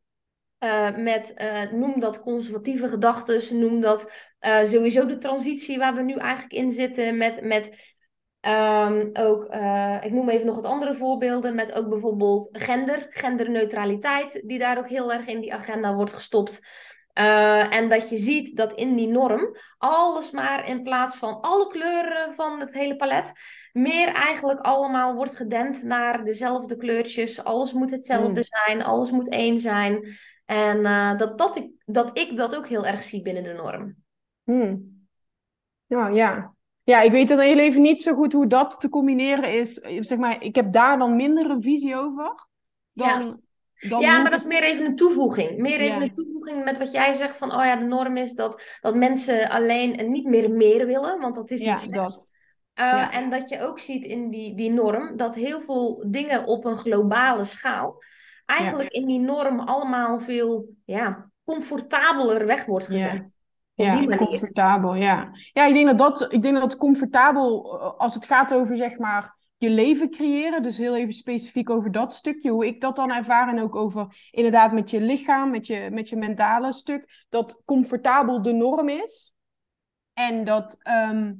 met, 0.96 1.34
noem 1.72 2.00
dat 2.00 2.20
conservatieve 2.20 2.88
gedachten, 2.88 3.58
noem 3.58 3.80
dat 3.80 4.29
eh, 4.40 4.64
sowieso 4.64 5.06
de 5.06 5.18
transitie 5.18 5.78
waar 5.78 5.94
we 5.94 6.02
nu 6.02 6.14
eigenlijk 6.14 6.52
in 6.52 6.70
zitten, 6.70 7.16
met, 7.16 7.42
met 7.42 7.94
ehm, 8.40 9.08
ook, 9.12 9.44
eh, 9.44 9.98
ik 10.02 10.12
noem 10.12 10.28
even 10.28 10.46
nog 10.46 10.54
wat 10.54 10.64
andere 10.64 10.94
voorbeelden, 10.94 11.54
met 11.54 11.72
ook 11.72 11.88
bijvoorbeeld 11.88 12.48
gender, 12.52 13.06
genderneutraliteit, 13.10 14.42
die 14.44 14.58
daar 14.58 14.78
ook 14.78 14.88
heel 14.88 15.12
erg 15.12 15.26
in 15.26 15.40
die 15.40 15.54
agenda 15.54 15.94
wordt 15.94 16.12
gestopt. 16.12 16.68
Eh, 17.12 17.74
en 17.74 17.88
dat 17.88 18.08
je 18.08 18.16
ziet 18.16 18.56
dat 18.56 18.72
in 18.72 18.96
die 18.96 19.08
norm 19.08 19.56
alles 19.78 20.30
maar 20.30 20.68
in 20.68 20.82
plaats 20.82 21.16
van 21.16 21.40
alle 21.40 21.66
kleuren 21.66 22.34
van 22.34 22.60
het 22.60 22.72
hele 22.72 22.96
palet, 22.96 23.32
meer 23.72 24.08
eigenlijk 24.14 24.60
allemaal 24.60 25.14
wordt 25.14 25.36
gedempt 25.36 25.82
naar 25.82 26.24
dezelfde 26.24 26.76
kleurtjes. 26.76 27.44
Alles 27.44 27.72
moet 27.72 27.90
hetzelfde 27.90 28.40
Mm. 28.40 28.46
zijn, 28.66 28.82
alles 28.82 29.10
moet 29.10 29.28
één 29.28 29.58
zijn. 29.58 30.18
En 30.46 30.82
dat, 31.16 31.38
dat, 31.38 31.56
ik, 31.56 31.70
dat 31.84 32.18
ik 32.18 32.36
dat 32.36 32.56
ook 32.56 32.68
heel 32.68 32.86
erg 32.86 33.02
zie 33.02 33.22
binnen 33.22 33.42
de 33.42 33.52
norm. 33.52 33.99
Hmm. 34.50 35.06
Ja, 35.86 36.08
ja. 36.08 36.54
Ja, 36.82 37.00
ik 37.00 37.10
weet 37.10 37.28
dan 37.28 37.38
heel 37.38 37.58
even 37.58 37.80
niet 37.80 38.02
zo 38.02 38.14
goed 38.14 38.32
hoe 38.32 38.46
dat 38.46 38.80
te 38.80 38.88
combineren 38.88 39.52
is. 39.52 39.74
Zeg 40.00 40.18
maar, 40.18 40.42
ik 40.42 40.54
heb 40.54 40.72
daar 40.72 40.98
dan 40.98 41.16
minder 41.16 41.50
een 41.50 41.62
visie 41.62 41.96
over 41.96 42.46
dan, 42.92 43.40
dan 43.88 44.00
ja, 44.00 44.20
maar 44.22 44.30
dat 44.30 44.40
is 44.40 44.46
meer 44.46 44.62
even 44.62 44.86
een 44.86 44.96
toevoeging. 44.96 45.58
Meer 45.58 45.80
even 45.80 45.96
Ja. 45.96 46.02
een 46.02 46.14
toevoeging 46.14 46.64
met 46.64 46.78
wat 46.78 46.92
jij 46.92 47.12
zegt 47.12 47.36
van, 47.36 47.50
oh 47.52 47.64
ja, 47.64 47.76
de 47.76 47.86
norm 47.86 48.16
is 48.16 48.34
dat, 48.34 48.62
dat 48.80 48.94
mensen 48.94 49.48
alleen 49.50 50.10
niet 50.10 50.26
meer 50.26 50.50
meer 50.50 50.86
willen, 50.86 51.20
want 51.20 51.34
dat 51.34 51.50
is 51.50 51.62
Ja, 51.62 51.72
iets 51.72 51.82
slechts. 51.82 52.16
dat. 52.16 52.30
Uh, 52.74 52.84
Ja. 52.86 53.12
En 53.12 53.30
dat 53.30 53.48
je 53.48 53.60
ook 53.60 53.78
ziet 53.78 54.04
in 54.04 54.30
die, 54.30 54.54
die 54.56 54.70
norm 54.70 55.16
dat 55.16 55.34
heel 55.34 55.60
veel 55.60 56.04
dingen 56.10 56.46
op 56.46 56.64
een 56.64 56.76
globale 56.76 57.44
schaal 57.44 58.02
eigenlijk 58.46 58.90
in 58.90 59.06
die 59.06 59.20
norm 59.20 59.60
allemaal 59.60 60.18
veel 60.18 60.68
ja, 60.84 61.30
comfortabeler 61.44 62.46
weg 62.46 62.64
wordt 62.64 62.86
Ja. 62.86 62.92
gezet. 62.92 63.34
Op 63.80 63.86
Ja, 63.86 63.96
die 63.96 64.08
manier. 64.08 64.26
comfortabel, 64.28 64.94
ja. 64.94 65.30
Ja, 65.52 65.66
ik 65.66 65.74
denk 65.74 65.86
dat 65.86 65.98
dat, 65.98 66.32
ik 66.32 66.42
denk 66.42 66.60
dat 66.60 66.76
comfortabel, 66.76 67.78
eh, 67.80 67.98
als 67.98 68.14
het 68.14 68.24
gaat 68.24 68.54
over 68.54 68.76
zeg 68.76 68.98
maar 68.98 69.38
je 69.56 69.70
leven 69.70 70.10
creëren, 70.10 70.62
dus 70.62 70.76
heel 70.78 70.96
even 70.96 71.12
specifiek 71.14 71.70
over 71.70 71.92
dat 71.92 72.14
stukje, 72.14 72.50
hoe 72.50 72.66
ik 72.66 72.80
dat 72.80 72.96
dan 72.96 73.10
ervaar 73.12 73.48
en 73.48 73.60
ook 73.60 73.76
over 73.76 74.28
inderdaad 74.30 74.72
met 74.72 74.90
je 74.90 75.00
lichaam, 75.00 75.50
met 75.50 75.66
je, 75.66 75.88
met 75.92 76.08
je 76.08 76.16
mentale 76.16 76.72
stuk, 76.72 77.24
dat 77.28 77.62
comfortabel 77.64 78.42
de 78.42 78.52
norm 78.52 78.88
is 78.88 79.34
en 80.12 80.44
dat 80.44 80.76
ehm, 80.82 81.32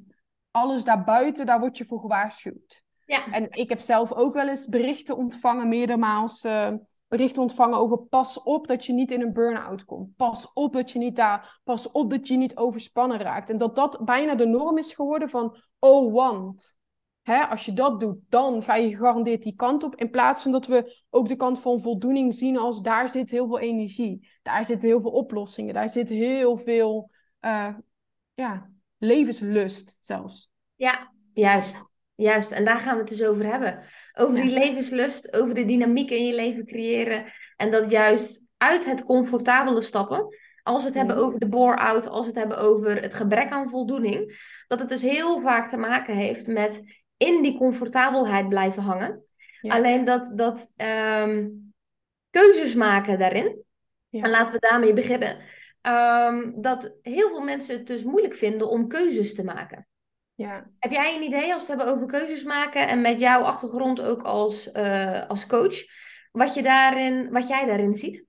alles 0.51 0.85
daarbuiten, 0.85 1.47
daar 1.47 1.61
word 1.61 1.79
je 1.79 1.85
voor 1.85 2.01
gewaarschuwd. 2.01 2.83
Ja. 3.05 3.33
En 3.33 3.51
ik 3.51 3.69
heb 3.69 3.81
zelf 3.81 4.13
ook 4.13 4.35
wel 4.35 4.49
eens 4.49 4.67
berichten 4.67 5.17
ontvangen, 5.17 5.69
meermaals 5.69 6.45
eh, 6.45 6.73
berichten 7.11 7.43
ontvangen 7.43 7.79
over 7.79 7.99
pas 7.99 8.43
op 8.43 8.67
dat 8.67 8.87
je 8.87 8.93
niet 8.93 9.13
in 9.13 9.21
een 9.21 9.33
burn-out 9.33 9.85
komt. 9.85 10.17
Pas 10.17 10.53
op 10.53 10.73
dat 10.73 10.91
je 10.91 10.99
niet 10.99 11.17
daar, 11.17 11.61
pas 11.65 11.91
op 11.91 12.11
dat 12.11 12.29
je 12.29 12.37
niet 12.37 12.57
overspannen 12.57 13.19
raakt. 13.19 13.51
En 13.51 13.59
dat 13.59 13.75
dat 13.77 14.05
bijna 14.05 14.35
de 14.35 14.47
norm 14.47 14.79
is 14.79 14.93
geworden 14.93 15.31
van, 15.31 15.57
oh 15.79 16.13
want, 16.13 16.79
hè, 17.23 17.47
als 17.47 17.65
je 17.65 17.73
dat 17.73 18.01
doet, 18.01 18.19
dan 18.29 18.63
ga 18.63 18.75
je 18.75 18.89
gegarandeerd 18.89 19.43
die 19.43 19.55
kant 19.55 19.85
op. 19.85 19.97
In 19.97 20.11
plaats 20.11 20.43
van 20.43 20.53
dat 20.53 20.67
we 20.67 21.05
ook 21.11 21.29
de 21.29 21.37
kant 21.37 21.61
van 21.61 21.81
voldoening 21.81 22.35
zien 22.35 22.59
als 22.59 22.83
daar 22.83 23.09
zit 23.09 23.31
heel 23.31 23.47
veel 23.47 23.59
energie. 23.59 24.29
Daar 24.43 24.65
zitten 24.65 24.89
heel 24.89 25.01
veel 25.01 25.11
oplossingen. 25.11 25.75
Daar 25.75 25.89
zit 25.89 26.09
heel 26.09 26.57
veel, 26.57 27.11
eh, 27.39 27.75
ja, 28.35 28.71
levenslust 28.99 29.97
zelfs. 30.01 30.51
Ja, 30.75 31.13
juist. 31.33 31.90
Juist, 32.21 32.51
en 32.51 32.65
daar 32.65 32.79
gaan 32.79 32.95
we 32.95 33.01
het 33.01 33.09
dus 33.09 33.25
over 33.25 33.47
hebben. 33.47 33.81
Over 34.15 34.37
Ja. 34.37 34.43
die 34.43 34.53
levenslust, 34.59 35.33
over 35.33 35.55
de 35.55 35.65
dynamiek 35.65 36.11
in 36.11 36.27
je 36.27 36.35
leven 36.35 36.67
creëren. 36.67 37.25
En 37.57 37.71
dat 37.71 37.91
juist 37.91 38.45
uit 38.57 38.85
het 38.85 39.05
comfortabele 39.05 39.83
stappen, 39.83 40.37
als 40.63 40.83
we 40.83 40.89
het 40.89 40.97
hebben 40.97 41.17
over 41.17 41.39
de 41.39 41.49
bore-out, 41.49 42.09
als 42.09 42.21
we 42.21 42.27
het 42.27 42.39
hebben 42.39 42.59
over 42.59 43.03
het 43.03 43.15
gebrek 43.15 43.51
aan 43.51 43.69
voldoening, 43.69 44.41
dat 44.69 44.81
het 44.81 44.89
dus 44.89 45.03
heel 45.03 45.41
vaak 45.41 45.69
te 45.69 45.77
maken 45.77 46.15
heeft 46.15 46.47
met 46.47 46.83
in 47.17 47.43
die 47.43 47.57
comfortabelheid 47.57 48.49
blijven 48.49 48.83
hangen. 48.83 49.25
Ja. 49.61 49.75
Alleen 49.75 50.05
dat, 50.05 50.31
dat 50.35 50.71
ehm, 50.77 51.49
keuzes 52.31 52.75
maken 52.75 53.19
daarin, 53.19 53.63
en 54.11 54.31
laten 54.31 54.53
we 54.53 54.59
daarmee 54.59 54.93
beginnen, 54.93 55.39
ehm, 55.81 56.51
dat 56.55 56.95
heel 57.03 57.29
veel 57.29 57.43
mensen 57.43 57.77
het 57.77 57.87
dus 57.87 58.05
moeilijk 58.05 58.35
vinden 58.35 58.69
om 58.69 58.89
keuzes 58.89 59.35
te 59.35 59.45
maken. 59.45 59.89
Ja. 60.41 60.71
Heb 60.79 60.93
jij 60.93 61.17
een 61.17 61.23
idee 61.23 61.53
als 61.53 61.67
we 61.67 61.73
het 61.73 61.81
hebben 61.81 61.97
over 61.97 62.19
keuzes 62.19 62.45
maken 62.45 62.89
en 62.89 63.01
met 63.01 63.21
jouw 63.21 63.41
achtergrond 63.41 64.01
ook 64.01 64.23
als, 64.23 64.73
eh, 64.73 65.27
als 65.27 65.47
coach, 65.47 65.77
wat, 66.33 66.55
je 66.55 66.63
daarin, 66.63 67.31
wat 67.31 67.49
jij 67.49 67.67
daarin 67.67 67.95
ziet? 67.95 68.27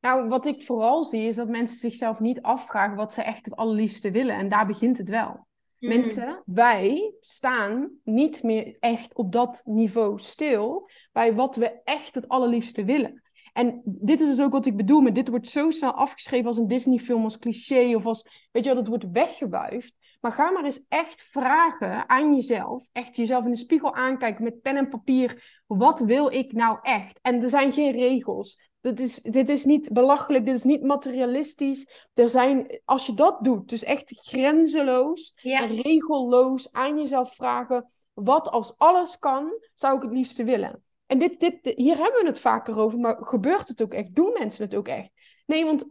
Nou, 0.00 0.28
wat 0.28 0.46
ik 0.46 0.62
vooral 0.62 1.04
zie 1.04 1.26
is 1.26 1.36
dat 1.36 1.48
mensen 1.48 1.78
zichzelf 1.78 2.20
niet 2.20 2.42
afvragen 2.42 2.96
wat 2.96 3.12
ze 3.12 3.22
echt 3.22 3.44
het 3.44 3.56
allerliefste 3.56 4.10
willen. 4.10 4.34
En 4.34 4.48
daar 4.48 4.66
begint 4.66 4.98
het 4.98 5.08
wel. 5.08 5.46
Mensen, 5.78 6.42
wij 6.44 7.14
staan 7.20 7.90
niet 8.04 8.42
meer 8.42 8.76
echt 8.80 9.14
op 9.14 9.32
dat 9.32 9.62
niveau 9.64 10.18
stil 10.18 10.90
bij 11.12 11.34
wat 11.34 11.56
we 11.56 11.80
echt 11.84 12.14
het 12.14 12.28
allerliefste 12.28 12.84
willen. 12.84 13.22
En 13.52 13.82
dit 13.84 14.20
is 14.20 14.26
dus 14.26 14.40
ook 14.40 14.52
wat 14.52 14.66
ik 14.66 14.76
bedoel 14.76 15.00
met 15.00 15.14
dit 15.14 15.28
wordt 15.28 15.48
zo 15.48 15.70
snel 15.70 15.92
afgeschreven 15.92 16.46
als 16.46 16.58
een 16.58 16.68
Disney-film, 16.68 17.22
als 17.22 17.38
cliché 17.38 17.94
of 17.94 18.06
als, 18.06 18.48
weet 18.52 18.64
je 18.64 18.74
wel, 18.74 18.78
dat 18.78 18.88
wordt 18.88 19.10
weggewuifd. 19.12 19.94
Maar 20.24 20.32
ga 20.32 20.50
maar 20.50 20.64
eens 20.64 20.84
echt 20.88 21.22
vragen 21.22 22.08
aan 22.08 22.34
jezelf, 22.34 22.88
echt 22.92 23.16
jezelf 23.16 23.44
in 23.44 23.50
de 23.50 23.56
spiegel 23.56 23.94
aankijken 23.94 24.44
met 24.44 24.62
pen 24.62 24.76
en 24.76 24.88
papier. 24.88 25.62
Wat 25.66 26.00
wil 26.00 26.32
ik 26.32 26.52
nou 26.52 26.78
echt? 26.82 27.18
En 27.22 27.42
er 27.42 27.48
zijn 27.48 27.72
geen 27.72 27.92
regels. 27.92 28.70
Dit 28.80 29.00
is, 29.00 29.22
dit 29.22 29.48
is 29.48 29.64
niet 29.64 29.92
belachelijk, 29.92 30.44
dit 30.44 30.56
is 30.56 30.64
niet 30.64 30.82
materialistisch. 30.82 32.08
Er 32.14 32.28
zijn, 32.28 32.80
als 32.84 33.06
je 33.06 33.14
dat 33.14 33.44
doet, 33.44 33.68
dus 33.68 33.82
echt 33.82 34.12
grenzeloos 34.16 35.34
en 35.42 35.74
regelloos 35.82 36.72
aan 36.72 36.98
jezelf 36.98 37.34
vragen: 37.34 37.92
wat 38.12 38.48
als 38.48 38.78
alles 38.78 39.18
kan, 39.18 39.58
zou 39.74 39.96
ik 39.96 40.02
het 40.02 40.12
liefste 40.12 40.44
willen? 40.44 40.82
En 41.06 41.18
dit, 41.18 41.40
dit, 41.40 41.72
hier 41.76 41.96
hebben 41.96 42.20
we 42.20 42.26
het 42.26 42.40
vaker 42.40 42.78
over, 42.78 42.98
maar 42.98 43.16
gebeurt 43.20 43.68
het 43.68 43.82
ook 43.82 43.94
echt? 43.94 44.14
Doen 44.14 44.36
mensen 44.38 44.64
het 44.64 44.74
ook 44.74 44.88
echt? 44.88 45.10
Nee, 45.46 45.64
want 45.64 45.84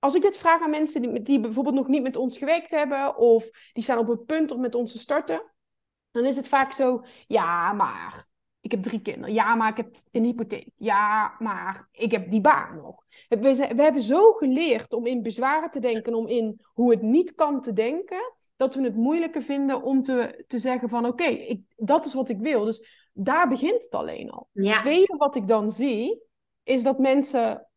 als 0.00 0.14
ik 0.14 0.22
dit 0.22 0.36
vraag 0.36 0.62
aan 0.62 0.70
mensen 0.70 1.02
die, 1.02 1.22
die 1.22 1.40
bijvoorbeeld 1.40 1.74
nog 1.74 1.88
niet 1.88 2.02
met 2.02 2.16
ons 2.16 2.38
gewerkt 2.38 2.70
hebben, 2.70 3.16
of 3.16 3.50
die 3.72 3.82
staan 3.82 3.98
op 3.98 4.08
het 4.08 4.26
punt 4.26 4.50
om 4.50 4.60
met 4.60 4.74
ons 4.74 4.92
te 4.92 4.98
starten, 4.98 5.42
dan 6.10 6.24
is 6.24 6.36
het 6.36 6.48
vaak 6.48 6.72
zo: 6.72 7.04
ja, 7.26 7.72
maar 7.72 8.28
ik 8.60 8.70
heb 8.70 8.82
drie 8.82 9.00
kinderen. 9.00 9.34
Ja, 9.34 9.54
maar 9.54 9.70
ik 9.70 9.76
heb 9.76 9.96
een 10.10 10.24
hypotheek. 10.24 10.68
Ja, 10.76 11.34
maar 11.38 11.88
ik 11.92 12.10
heb 12.10 12.30
die 12.30 12.40
baan 12.40 12.76
nog. 12.76 13.04
We, 13.28 13.38
we 13.74 13.82
hebben 13.82 14.02
zo 14.02 14.32
geleerd 14.32 14.92
om 14.92 15.06
in 15.06 15.22
bezwaren 15.22 15.70
te 15.70 15.80
denken, 15.80 16.14
om 16.14 16.28
in 16.28 16.60
hoe 16.72 16.90
het 16.90 17.02
niet 17.02 17.34
kan 17.34 17.62
te 17.62 17.72
denken, 17.72 18.34
dat 18.56 18.74
we 18.74 18.82
het 18.82 18.96
moeilijker 18.96 19.42
vinden 19.42 19.82
om 19.82 20.02
te, 20.02 20.44
te 20.46 20.58
zeggen 20.58 20.88
van 20.88 21.06
oké, 21.06 21.58
dat 21.76 22.04
is 22.04 22.14
wat 22.14 22.28
ik 22.28 22.38
wil. 22.38 22.64
Dus 22.64 23.08
daar 23.12 23.48
begint 23.48 23.82
het 23.82 23.94
alleen 23.94 24.30
al. 24.30 24.48
Het 24.52 24.76
tweede 24.76 25.14
wat 25.16 25.34
ik 25.34 25.48
dan 25.48 25.70
zie, 25.70 26.22
is 26.62 26.82
dat 26.82 26.98
mensen 26.98 27.69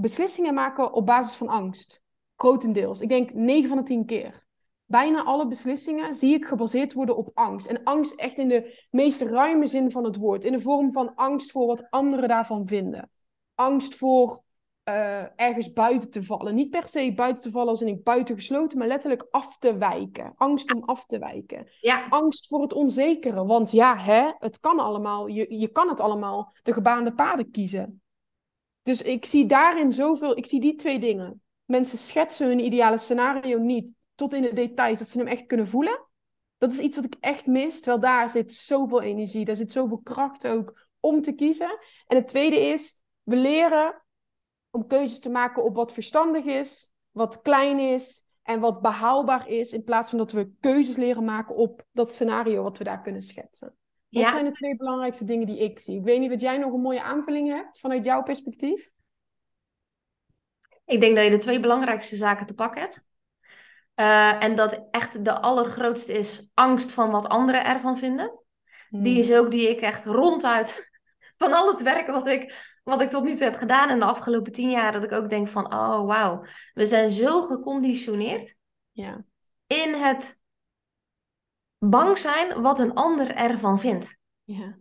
beslissingen 0.00 0.54
maken 0.54 0.92
op 0.92 1.06
basis 1.06 1.34
van 1.34 1.48
angst. 1.48 2.02
Grotendeels. 2.36 3.00
Ik 3.00 3.08
denk 3.08 3.32
9 3.32 3.68
van 3.68 3.78
de 3.78 3.82
10 3.82 4.06
keer 4.06 4.48
bijna 4.90 5.24
alle 5.24 5.46
beslissingen 5.46 6.14
zie 6.14 6.34
ik 6.34 6.44
gebaseerd 6.44 6.92
worden 6.92 7.16
op 7.16 7.30
angst. 7.34 7.66
En 7.66 7.82
angst 7.84 8.14
echt 8.14 8.38
in 8.38 8.48
de 8.48 8.86
meest 8.90 9.20
ruime 9.20 9.66
zin 9.66 9.90
van 9.90 10.04
het 10.04 10.16
woord. 10.16 10.44
In 10.44 10.52
de 10.52 10.60
vorm 10.60 10.92
van 10.92 11.14
angst 11.14 11.50
voor 11.50 11.66
wat 11.66 11.86
anderen 11.90 12.28
daarvan 12.28 12.68
vinden. 12.68 13.10
Angst 13.54 13.94
voor 13.94 14.42
uh, 14.88 15.40
ergens 15.40 15.72
buiten 15.72 16.10
te 16.10 16.22
vallen. 16.22 16.54
Niet 16.54 16.70
per 16.70 16.88
se 16.88 17.12
buiten 17.14 17.42
te 17.42 17.50
vallen 17.50 17.68
als 17.68 17.82
in 17.82 17.88
ik 17.88 18.04
buiten 18.04 18.34
gesloten, 18.34 18.78
maar 18.78 18.86
letterlijk 18.86 19.26
af 19.30 19.58
te 19.58 19.78
wijken. 19.78 20.32
Angst 20.36 20.74
om 20.74 20.82
af 20.84 21.06
te 21.06 21.18
wijken. 21.18 21.66
Ja. 21.80 22.06
Angst 22.08 22.46
voor 22.46 22.62
het 22.62 22.72
onzekere. 22.72 23.44
Want 23.44 23.70
ja, 23.70 23.96
hè, 23.96 24.30
het 24.38 24.60
kan 24.60 24.78
allemaal. 24.78 25.26
Je, 25.26 25.58
je 25.58 25.68
kan 25.68 25.88
het 25.88 26.00
allemaal 26.00 26.52
de 26.62 26.72
gebaande 26.72 27.12
paden 27.12 27.50
kiezen. 27.50 28.02
Dus 28.82 29.02
ik 29.02 29.24
zie 29.24 29.46
daarin 29.46 29.92
zoveel. 29.92 30.36
Ik 30.36 30.46
zie 30.46 30.60
die 30.60 30.74
twee 30.74 30.98
dingen. 30.98 31.42
Mensen 31.64 31.98
schetsen 31.98 32.46
hun 32.46 32.64
ideale 32.64 32.98
scenario 32.98 33.58
niet 33.58 33.88
tot 34.14 34.34
in 34.34 34.42
de 34.42 34.52
details, 34.52 34.98
dat 34.98 35.08
ze 35.08 35.18
hem 35.18 35.26
echt 35.26 35.46
kunnen 35.46 35.68
voelen. 35.68 36.06
Dat 36.58 36.72
is 36.72 36.78
iets 36.78 36.96
wat 36.96 37.04
ik 37.04 37.16
echt 37.20 37.46
mis, 37.46 37.80
terwijl 37.80 38.00
daar 38.00 38.30
zit 38.30 38.52
zoveel 38.52 39.02
energie, 39.02 39.44
daar 39.44 39.56
zit 39.56 39.72
zoveel 39.72 39.98
kracht 39.98 40.46
ook 40.46 40.88
om 41.00 41.22
te 41.22 41.34
kiezen. 41.34 41.78
En 42.06 42.16
het 42.16 42.28
tweede 42.28 42.60
is, 42.60 43.00
we 43.22 43.36
leren 43.36 44.02
om 44.70 44.86
keuzes 44.86 45.18
te 45.18 45.30
maken 45.30 45.64
op 45.64 45.74
wat 45.74 45.92
verstandig 45.92 46.44
is, 46.44 46.92
wat 47.10 47.42
klein 47.42 47.78
is 47.78 48.24
en 48.42 48.60
wat 48.60 48.80
behaalbaar 48.80 49.48
is, 49.48 49.72
in 49.72 49.84
plaats 49.84 50.10
van 50.10 50.18
dat 50.18 50.32
we 50.32 50.52
keuzes 50.60 50.96
leren 50.96 51.24
maken 51.24 51.54
op 51.54 51.84
dat 51.92 52.12
scenario 52.12 52.62
wat 52.62 52.78
we 52.78 52.84
daar 52.84 53.02
kunnen 53.02 53.22
schetsen. 53.22 53.74
Dat 54.10 54.30
zijn 54.30 54.44
de 54.44 54.52
twee 54.52 54.76
belangrijkste 54.76 55.24
dingen 55.24 55.46
die 55.46 55.58
ik 55.58 55.78
zie. 55.78 55.98
Ik 55.98 56.04
weet 56.04 56.20
niet 56.20 56.30
wat 56.30 56.40
jij 56.40 56.58
nog 56.58 56.72
een 56.72 56.80
mooie 56.80 57.02
aanvulling 57.02 57.48
hebt 57.48 57.78
vanuit 57.78 58.04
jouw 58.04 58.22
perspectief. 58.22 58.90
Ik 60.84 61.00
denk 61.00 61.16
dat 61.16 61.24
je 61.24 61.30
de 61.30 61.36
twee 61.36 61.60
belangrijkste 61.60 62.16
zaken 62.16 62.46
te 62.46 62.54
pakken 62.54 62.80
hebt. 62.80 63.04
Uh, 63.96 64.42
en 64.42 64.56
dat 64.56 64.86
echt 64.90 65.24
de 65.24 65.40
allergrootste 65.40 66.12
is 66.12 66.50
angst 66.54 66.90
van 66.90 67.10
wat 67.10 67.28
anderen 67.28 67.64
ervan 67.64 67.98
vinden. 67.98 68.38
Die 68.88 69.18
is 69.18 69.28
hmm. 69.28 69.36
ook 69.36 69.50
die 69.50 69.68
ik 69.68 69.80
echt 69.80 70.04
ronduit 70.04 70.90
van 71.38 71.52
al 71.52 71.70
het 71.70 71.82
werk 71.82 72.06
wat 72.06 72.26
ik, 72.26 72.78
wat 72.84 73.00
ik 73.00 73.10
tot 73.10 73.24
nu 73.24 73.34
toe 73.34 73.44
heb 73.44 73.56
gedaan 73.56 73.90
in 73.90 73.98
de 73.98 74.04
afgelopen 74.04 74.52
tien 74.52 74.70
jaar, 74.70 74.92
dat 74.92 75.04
ik 75.04 75.12
ook 75.12 75.30
denk 75.30 75.48
van, 75.48 75.74
oh 75.74 76.06
wauw, 76.06 76.44
we 76.74 76.86
zijn 76.86 77.10
zo 77.10 77.42
geconditioneerd 77.42 78.54
ja. 78.90 79.24
in 79.66 79.94
het 79.94 80.39
bang 81.80 82.18
zijn 82.18 82.62
wat 82.62 82.78
een 82.78 82.94
ander 82.94 83.34
ervan 83.34 83.80
vindt. 83.80 84.16
Ja. 84.44 84.78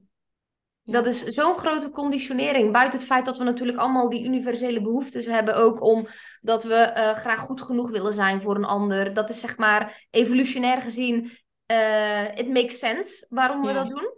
Dat 0.84 1.06
is 1.06 1.24
zo'n 1.24 1.56
grote 1.56 1.90
conditionering. 1.90 2.72
Buiten 2.72 3.00
het 3.00 3.08
feit 3.08 3.26
dat 3.26 3.38
we 3.38 3.44
natuurlijk 3.44 3.78
allemaal 3.78 4.10
die 4.10 4.24
universele 4.24 4.82
behoeftes 4.82 5.26
hebben, 5.26 5.56
ook 5.56 5.82
omdat 5.82 6.64
we 6.64 6.94
uh, 6.98 7.12
graag 7.12 7.40
goed 7.40 7.62
genoeg 7.62 7.90
willen 7.90 8.14
zijn 8.14 8.42
voor 8.42 8.56
een 8.56 8.66
ander. 8.66 9.14
Dat 9.14 9.30
is 9.30 9.40
zeg 9.40 9.58
maar 9.58 10.08
evolutionair 10.10 10.82
gezien, 10.82 11.32
uh, 11.72 12.38
it 12.38 12.50
makes 12.50 12.80
sense 12.80 13.26
waarom 13.30 13.62
we 13.62 13.74
dat 13.74 13.90
doen. 13.90 14.14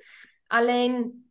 Alleen 0.48 1.26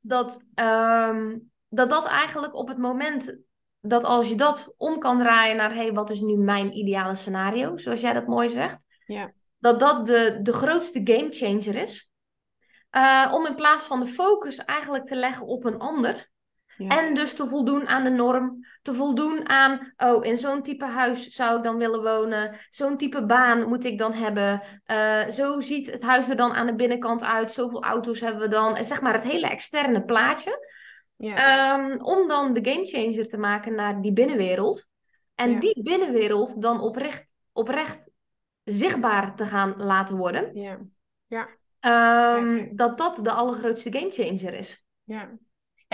dat, 0.00 0.44
um, 0.54 1.50
dat 1.68 1.90
dat 1.90 2.06
eigenlijk 2.06 2.54
op 2.54 2.68
het 2.68 2.78
moment 2.78 3.36
dat 3.80 4.04
als 4.04 4.28
je 4.28 4.34
dat 4.34 4.74
om 4.76 4.98
kan 4.98 5.18
draaien 5.18 5.56
naar, 5.56 5.74
hey, 5.74 5.92
wat 5.92 6.10
is 6.10 6.20
nu 6.20 6.36
mijn 6.36 6.76
ideale 6.76 7.14
scenario, 7.14 7.76
zoals 7.76 8.00
jij 8.00 8.12
dat 8.12 8.26
mooi 8.26 8.48
zegt, 8.48 8.80
ja. 9.06 9.32
Dat 9.60 9.80
dat 9.80 10.06
de, 10.06 10.38
de 10.42 10.52
grootste 10.52 11.00
game 11.04 11.28
changer 11.30 11.74
is. 11.74 12.10
Uh, 12.96 13.32
om 13.34 13.46
in 13.46 13.54
plaats 13.54 13.84
van 13.84 14.00
de 14.00 14.06
focus 14.06 14.56
eigenlijk 14.56 15.06
te 15.06 15.14
leggen 15.14 15.46
op 15.46 15.64
een 15.64 15.78
ander. 15.78 16.28
En 16.88 17.14
dus 17.14 17.34
te 17.34 17.46
voldoen 17.46 17.86
aan 17.86 18.04
de 18.04 18.10
norm. 18.10 18.66
Te 18.82 18.94
voldoen 18.94 19.48
aan, 19.48 19.92
oh, 19.96 20.24
in 20.24 20.38
zo'n 20.38 20.62
type 20.62 20.84
huis 20.84 21.28
zou 21.28 21.56
ik 21.56 21.64
dan 21.64 21.76
willen 21.76 22.02
wonen. 22.02 22.56
Zo'n 22.70 22.96
type 22.96 23.26
baan 23.26 23.68
moet 23.68 23.84
ik 23.84 23.98
dan 23.98 24.12
hebben. 24.12 24.62
Uh, 24.86 25.28
zo 25.28 25.60
ziet 25.60 25.90
het 25.90 26.02
huis 26.02 26.28
er 26.28 26.36
dan 26.36 26.52
aan 26.52 26.66
de 26.66 26.74
binnenkant 26.74 27.24
uit. 27.24 27.50
Zoveel 27.50 27.82
auto's 27.82 28.20
hebben 28.20 28.42
we 28.42 28.48
dan. 28.48 28.76
En 28.76 28.84
zeg 28.84 29.00
maar 29.00 29.12
het 29.12 29.24
hele 29.24 29.46
externe 29.46 30.04
plaatje. 30.04 30.68
Ja. 31.16 31.74
Um, 31.78 32.00
om 32.02 32.28
dan 32.28 32.52
de 32.52 32.70
gamechanger 32.70 33.28
te 33.28 33.38
maken 33.38 33.74
naar 33.74 34.00
die 34.00 34.12
binnenwereld. 34.12 34.86
En 35.34 35.60
die 35.60 35.82
binnenwereld 35.82 36.62
dan 36.62 36.80
oprecht, 36.80 37.26
oprecht 37.52 38.09
zichtbaar 38.70 39.36
te 39.36 39.44
gaan 39.44 39.74
laten 39.76 40.16
worden. 40.16 40.54
Ja. 40.54 40.78
Ja. 41.26 41.48
Um, 42.36 42.76
dat 42.76 42.98
dat 42.98 43.18
de 43.22 43.30
allergrootste 43.30 43.92
gamechanger 43.92 44.54
is. 44.54 44.86
Ja. 45.04 45.30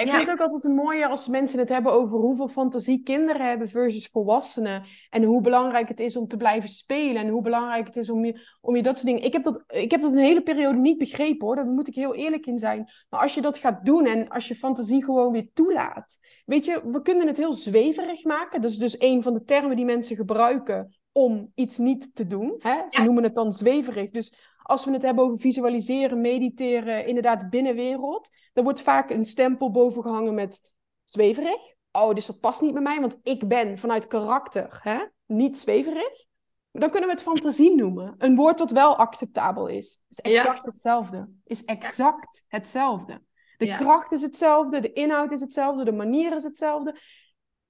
Ik 0.03 0.09
vind 0.09 0.29
het 0.29 0.31
ook 0.31 0.41
altijd 0.41 0.65
een 0.65 0.75
mooie 0.75 1.07
als 1.07 1.27
mensen 1.27 1.59
het 1.59 1.69
hebben 1.69 1.93
over 1.93 2.19
hoeveel 2.19 2.49
fantasie 2.49 3.03
kinderen 3.03 3.49
hebben 3.49 3.69
versus 3.69 4.07
volwassenen. 4.07 4.85
En 5.11 5.23
hoe 5.23 5.41
belangrijk 5.41 5.89
het 5.89 6.01
is 6.01 6.17
om 6.17 6.29
te 6.29 6.37
blijven 6.37 6.69
spelen. 6.69 7.23
En 7.23 7.29
hoe 7.29 7.43
belangrijk 7.43 7.87
het 7.87 7.97
is 7.97 8.11
om 8.11 8.25
je, 8.25 8.41
om 8.61 8.77
je 8.77 8.83
dat 8.83 8.95
soort 8.95 9.07
dingen. 9.07 9.23
Ik 9.23 9.33
heb, 9.33 9.45
dat, 9.45 9.65
ik 9.67 9.91
heb 9.91 10.01
dat 10.01 10.13
een 10.13 10.19
hele 10.19 10.43
periode 10.43 10.79
niet 10.79 10.99
begrepen 10.99 11.47
hoor. 11.47 11.57
Daar 11.57 11.67
moet 11.67 11.89
ik 11.89 11.95
heel 11.95 12.15
eerlijk 12.15 12.47
in 12.47 12.59
zijn. 12.59 12.91
Maar 13.09 13.21
als 13.21 13.35
je 13.35 13.41
dat 13.41 13.59
gaat 13.59 13.85
doen 13.85 14.07
en 14.07 14.29
als 14.29 14.49
je 14.49 14.57
fantasie 14.57 15.05
gewoon 15.05 15.33
weer 15.33 15.49
toelaat. 15.53 16.19
Weet 16.45 16.65
je, 16.65 16.91
we 16.91 17.03
kunnen 17.03 17.27
het 17.27 17.37
heel 17.37 17.53
zweverig 17.53 18.25
maken. 18.25 18.61
Dat 18.61 18.71
is 18.71 18.79
dus 18.79 19.01
een 19.01 19.23
van 19.23 19.35
de 19.35 19.45
termen 19.45 19.77
die 19.77 19.85
mensen 19.85 20.17
gebruiken 20.17 20.97
om 21.17 21.53
iets 21.55 21.79
niet 21.79 22.15
te 22.15 22.27
doen. 22.27 22.55
Hè? 22.59 22.83
Ze 22.89 23.03
noemen 23.03 23.23
het 23.23 23.35
dan 23.35 23.53
zweverig. 23.53 24.11
Dus 24.11 24.35
als 24.63 24.85
we 24.85 24.93
het 24.93 25.03
hebben 25.03 25.25
over 25.25 25.39
visualiseren, 25.39 26.21
mediteren, 26.21 27.07
inderdaad 27.07 27.51
binnenwereld, 27.51 28.31
dan 28.53 28.65
wordt 28.65 28.83
vaak 28.83 29.11
een 29.11 29.25
stempel 29.25 29.71
boven 29.71 30.03
gehangen 30.03 30.35
met 30.35 30.61
zweverig. 31.05 31.75
Oh, 31.93 32.15
dus 32.15 32.27
dat 32.27 32.41
past 32.41 32.61
niet 32.61 32.73
bij 32.73 32.83
mij, 32.83 33.01
want 33.01 33.17
ik 33.23 33.49
ben 33.49 33.79
vanuit 33.79 34.07
karakter 34.07 34.79
hè, 34.83 34.99
niet 35.27 35.59
zweverig. 35.59 36.27
Dan 36.73 36.91
kunnen 36.91 37.09
we 37.09 37.15
het 37.15 37.25
fantasie 37.25 37.75
noemen. 37.75 38.15
Een 38.19 38.37
woord 38.37 38.59
dat 38.59 38.71
wel 38.71 38.97
acceptabel 38.97 39.67
is. 39.67 40.01
Is 40.09 40.21
exact 40.21 40.67
hetzelfde. 40.67 41.29
Is 41.45 41.65
exact 41.65 42.45
hetzelfde. 42.49 43.23
De 43.57 43.73
kracht 43.73 44.13
is 44.13 44.23
hetzelfde, 44.23 44.81
de 44.81 44.93
inhoud 44.93 45.33
is 45.33 45.41
hetzelfde, 45.41 45.85
de 45.85 45.93
manier 45.93 46.37
is 46.37 46.43
hetzelfde 46.43 46.99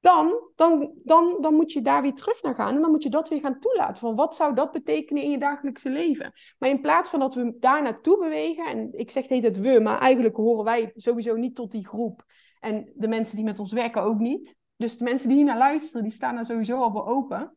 dan, 0.06 0.50
dan, 0.54 0.92
dan, 1.04 1.36
dan 1.40 1.54
moet 1.54 1.72
je 1.72 1.82
daar 1.82 2.02
weer 2.02 2.14
terug 2.14 2.42
naar 2.42 2.54
gaan. 2.54 2.74
En 2.74 2.80
dan 2.80 2.90
moet 2.90 3.02
je 3.02 3.10
dat 3.10 3.28
weer 3.28 3.40
gaan 3.40 3.58
toelaten. 3.58 3.96
Van 3.96 4.14
wat 4.14 4.36
zou 4.36 4.54
dat 4.54 4.72
betekenen 4.72 5.22
in 5.22 5.30
je 5.30 5.38
dagelijkse 5.38 5.90
leven? 5.90 6.32
Maar 6.58 6.68
in 6.68 6.80
plaats 6.80 7.08
van 7.08 7.20
dat 7.20 7.34
we 7.34 7.56
daar 7.60 7.82
naartoe 7.82 8.18
bewegen. 8.18 8.66
En 8.66 8.98
ik 8.98 9.10
zeg 9.10 9.28
heet 9.28 9.42
het 9.42 9.60
we, 9.60 9.80
maar 9.80 9.98
eigenlijk 9.98 10.36
horen 10.36 10.64
wij 10.64 10.92
sowieso 10.94 11.36
niet 11.36 11.54
tot 11.54 11.70
die 11.70 11.86
groep. 11.86 12.24
En 12.60 12.92
de 12.94 13.08
mensen 13.08 13.36
die 13.36 13.44
met 13.44 13.58
ons 13.58 13.72
werken 13.72 14.02
ook 14.02 14.18
niet. 14.18 14.56
Dus 14.76 14.98
de 14.98 15.04
mensen 15.04 15.28
die 15.28 15.36
hier 15.36 15.46
naar 15.46 15.58
luisteren, 15.58 16.02
die 16.02 16.12
staan 16.12 16.34
daar 16.34 16.44
sowieso 16.44 16.80
al 16.80 16.90
voor 16.90 17.06
open. 17.06 17.56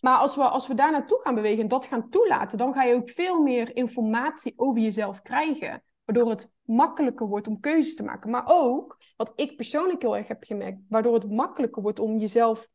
Maar 0.00 0.16
als 0.16 0.36
we, 0.36 0.42
als 0.42 0.66
we 0.66 0.74
daar 0.74 0.92
naartoe 0.92 1.20
gaan 1.22 1.34
bewegen 1.34 1.62
en 1.62 1.68
dat 1.68 1.86
gaan 1.86 2.08
toelaten, 2.08 2.58
dan 2.58 2.72
ga 2.72 2.82
je 2.82 2.94
ook 2.94 3.08
veel 3.08 3.42
meer 3.42 3.76
informatie 3.76 4.52
over 4.56 4.82
jezelf 4.82 5.22
krijgen. 5.22 5.82
Waardoor 6.04 6.30
het 6.30 6.52
makkelijker 6.62 7.26
wordt 7.26 7.46
om 7.46 7.60
keuzes 7.60 7.94
te 7.94 8.02
maken. 8.02 8.30
Maar 8.30 8.44
ook, 8.46 8.98
wat 9.16 9.32
ik 9.36 9.56
persoonlijk 9.56 10.02
heel 10.02 10.16
erg 10.16 10.28
heb 10.28 10.44
gemerkt, 10.44 10.78
waardoor 10.88 11.14
het 11.14 11.30
makkelijker 11.30 11.82
wordt 11.82 11.98
om 11.98 12.18
jezelf 12.18 12.68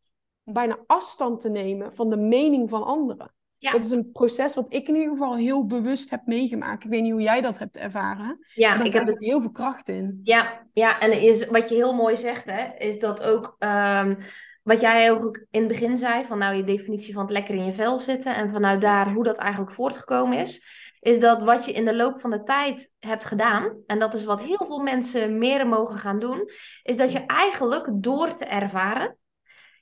bijna 0.44 0.80
afstand 0.86 1.39
te 1.39 1.50
nemen 1.50 1.94
van 1.94 2.10
de 2.10 2.18
mening 2.18 2.70
van 2.70 2.84
anderen. 2.84 3.34
Ja. 3.58 3.72
Dat 3.72 3.86
is 3.86 3.92
een 3.92 4.12
proces 4.12 4.56
wat 4.56 4.74
ik 4.74 4.88
in 4.88 4.96
ieder 4.96 5.10
geval 5.10 5.36
heel 5.36 5.65
bewust 5.65 6.10
heb 6.10 6.22
meegemaakt. 6.26 6.84
Ik 6.84 6.89
weet 6.89 7.02
niet 7.02 7.12
hoe 7.12 7.22
jij 7.22 7.42
dat 7.42 7.60
hebt 7.60 7.78
ervaren. 7.78 8.46
Ja, 8.54 8.76
maar 8.76 8.86
ik 8.86 8.94
heb 8.94 9.08
zit 9.08 9.20
heel 9.20 9.42
veel 9.42 9.52
kracht 9.52 9.88
in. 9.88 10.20
Ja, 10.24 10.68
ja, 10.74 11.00
en 11.00 11.22
is, 11.22 11.48
wat 11.48 11.70
je 11.70 11.76
heel 11.76 11.94
mooi 11.94 12.15
zegt, 12.15 12.46
hè, 12.46 12.78
is 12.78 13.00
dat 13.00 13.22
ook 13.22 13.56
ehm, 13.60 14.15
wat 14.63 14.82
jij 14.82 15.12
ook 15.12 15.46
in 15.52 15.60
het 15.60 15.68
begin 15.68 15.98
zei, 15.98 16.26
van 16.26 16.38
nou 16.38 16.56
je 16.56 16.63
definitie 16.63 17.13
van 17.13 17.24
het 17.24 17.32
lekker 17.32 17.56
in 17.56 17.65
je 17.65 17.74
vel 17.74 18.00
zitten 18.00 18.36
en 18.36 18.52
vanuit 18.52 18.82
daar 18.82 19.13
hoe 19.13 19.24
dat 19.24 19.38
eigenlijk 19.38 19.72
voortgekomen 19.72 20.38
is, 20.38 20.63
is 21.00 21.20
dat 21.20 21.44
wat 21.44 21.66
je 21.66 21.72
in 21.72 21.86
de 21.86 21.96
loop 21.96 22.20
van 22.20 22.30
de 22.30 22.44
tijd 22.44 22.92
hebt 23.00 23.26
gedaan, 23.26 23.84
en 23.88 24.00
dat 24.00 24.14
is 24.14 24.26
wat 24.26 24.42
heel 24.42 24.66
veel 24.66 24.80
mensen 24.80 25.38
meer 25.38 25.68
mogen 25.68 25.98
gaan 25.98 26.20
doen, 26.20 26.50
is 26.84 26.98
dat 26.98 27.12
je 27.12 27.26
eigenlijk 27.26 27.88
door 27.94 28.34
te 28.34 28.46
ervaren 28.46 29.18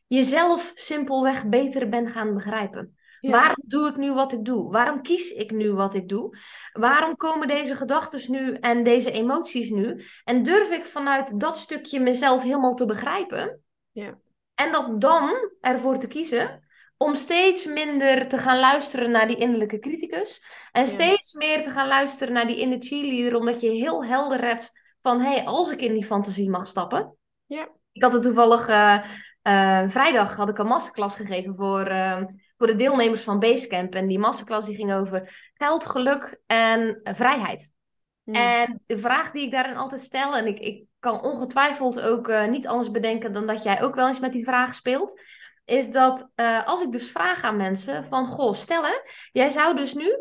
jezelf 0.08 0.72
simpelweg 0.76 1.46
beter 1.46 1.90
bent 1.90 2.12
gaan 2.12 2.34
begrijpen. 2.34 2.98
Ja. 3.20 3.32
Waarom 3.32 3.64
doe 3.66 3.90
ik 3.90 3.98
nu 3.98 4.14
wat 4.14 4.32
ik 4.32 4.46
doe? 4.46 4.72
Waarom 4.72 5.02
kies 5.02 5.32
ik 5.32 5.52
nu 5.52 5.72
wat 5.72 5.96
ik 5.96 6.10
doe? 6.10 6.38
Waarom 6.74 7.16
komen 7.16 7.48
deze 7.48 7.76
gedachten 7.76 8.32
nu 8.32 8.54
en 8.54 8.84
deze 8.84 9.12
emoties 9.12 9.70
nu? 9.70 10.04
En 10.24 10.44
durf 10.44 10.72
ik 10.72 10.86
vanuit 10.86 11.40
dat 11.40 11.58
stukje 11.58 12.00
mezelf 12.00 12.44
helemaal 12.44 12.76
te 12.76 12.86
begrijpen? 12.86 13.62
Ja. 13.92 14.18
En 14.56 14.72
dat 14.72 15.02
dan 15.02 15.52
ervoor 15.62 15.98
te 15.98 16.08
kiezen 16.08 16.67
om 16.98 17.16
steeds 17.16 17.66
minder 17.66 18.28
te 18.28 18.38
gaan 18.38 18.60
luisteren 18.60 19.12
naar 19.12 19.28
die 19.28 19.38
innerlijke 19.38 19.80
criticus. 19.80 20.46
En 20.72 20.82
Ja. 20.82 20.90
steeds 20.90 21.34
meer 21.34 21.64
te 21.64 21.72
gaan 21.72 21.88
luisteren 21.88 22.34
naar 22.34 22.48
die 22.48 22.60
inner 22.60 22.82
cheerleader, 22.82 23.40
omdat 23.40 23.62
je 23.62 23.70
heel 23.70 24.06
helder 24.06 24.42
hebt 24.42 24.72
van 25.02 25.22
hé, 25.22 25.34
hey, 25.34 25.46
als 25.46 25.72
ik 25.72 25.82
in 25.82 25.94
die 25.94 26.06
fantasie 26.06 26.50
mag 26.50 26.68
stappen. 26.68 27.16
Ja. 27.46 27.70
Ik 27.92 28.04
had 28.04 28.14
het 28.14 28.24
toevallig 28.24 28.68
eh, 28.68 29.04
eh, 29.42 29.90
vrijdag 29.90 30.36
had 30.36 30.50
ik 30.50 30.58
een 30.58 30.68
masterclass 30.68 31.16
gegeven 31.16 31.56
voor, 31.56 31.86
eh, 31.86 32.24
voor 32.58 32.68
de 32.68 32.76
deelnemers 32.76 33.22
van 33.22 33.40
Basecamp. 33.40 33.96
En 33.96 34.08
die 34.08 34.20
masterclass 34.20 34.68
die 34.68 34.76
ging 34.76 34.94
over 34.94 35.52
geld, 35.54 35.86
geluk 35.86 36.42
en 36.46 37.00
vrijheid. 37.04 37.70
Mm. 38.24 38.36
En 38.36 38.82
de 38.86 38.98
vraag 38.98 39.32
die 39.32 39.46
ik 39.46 39.52
daarin 39.52 39.78
altijd 39.78 40.02
stel, 40.02 40.36
en 40.36 40.48
ik, 40.48 40.60
ik 40.60 40.84
kan 41.00 41.22
ongetwijfeld 41.22 42.02
ook 42.02 42.28
eh, 42.28 42.48
niet 42.48 42.68
anders 42.68 42.92
bedenken 42.92 43.34
dan 43.34 43.48
dat 43.48 43.64
jij 43.64 43.82
ook 43.82 43.96
wel 43.96 44.08
eens 44.08 44.20
met 44.20 44.32
die 44.32 44.44
vraag 44.44 44.74
speelt, 44.74 45.22
is 45.68 45.90
dat 45.92 46.30
eh, 46.36 46.68
als 46.68 46.82
ik 46.82 46.92
dus 46.92 47.12
vraag 47.12 47.44
aan 47.44 47.56
mensen 47.58 48.06
van, 48.06 48.26
goh, 48.26 48.54
stel 48.54 48.84
hè, 48.86 48.94
jij 49.32 49.50
zou 49.50 49.76
dus 49.76 49.94
nu 49.94 50.16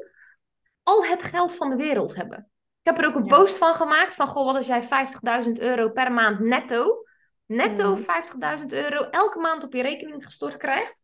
al 0.82 1.04
het 1.04 1.22
geld 1.22 1.54
van 1.54 1.70
de 1.70 1.76
wereld 1.76 2.14
hebben. 2.14 2.38
Ik 2.82 2.92
heb 2.92 2.98
er 2.98 3.06
ook 3.06 3.14
een 3.14 3.24
Ja. 3.24 3.36
post 3.36 3.58
van 3.58 3.74
gemaakt 3.74 4.14
van, 4.14 4.26
goh, 4.26 4.44
wat 4.44 4.56
als 4.56 4.66
jij 4.66 4.82
50.000 4.82 5.60
euro 5.60 5.88
per 5.90 6.12
maand 6.12 6.38
netto, 6.40 7.04
netto 7.46 7.92
Mhm. 7.92 8.02
50.000 8.02 8.72
euro 8.72 9.02
elke 9.10 9.38
maand 9.38 9.64
op 9.64 9.72
je 9.72 9.82
rekening 9.82 10.24
gestort 10.24 10.56
krijgt. 10.56 11.00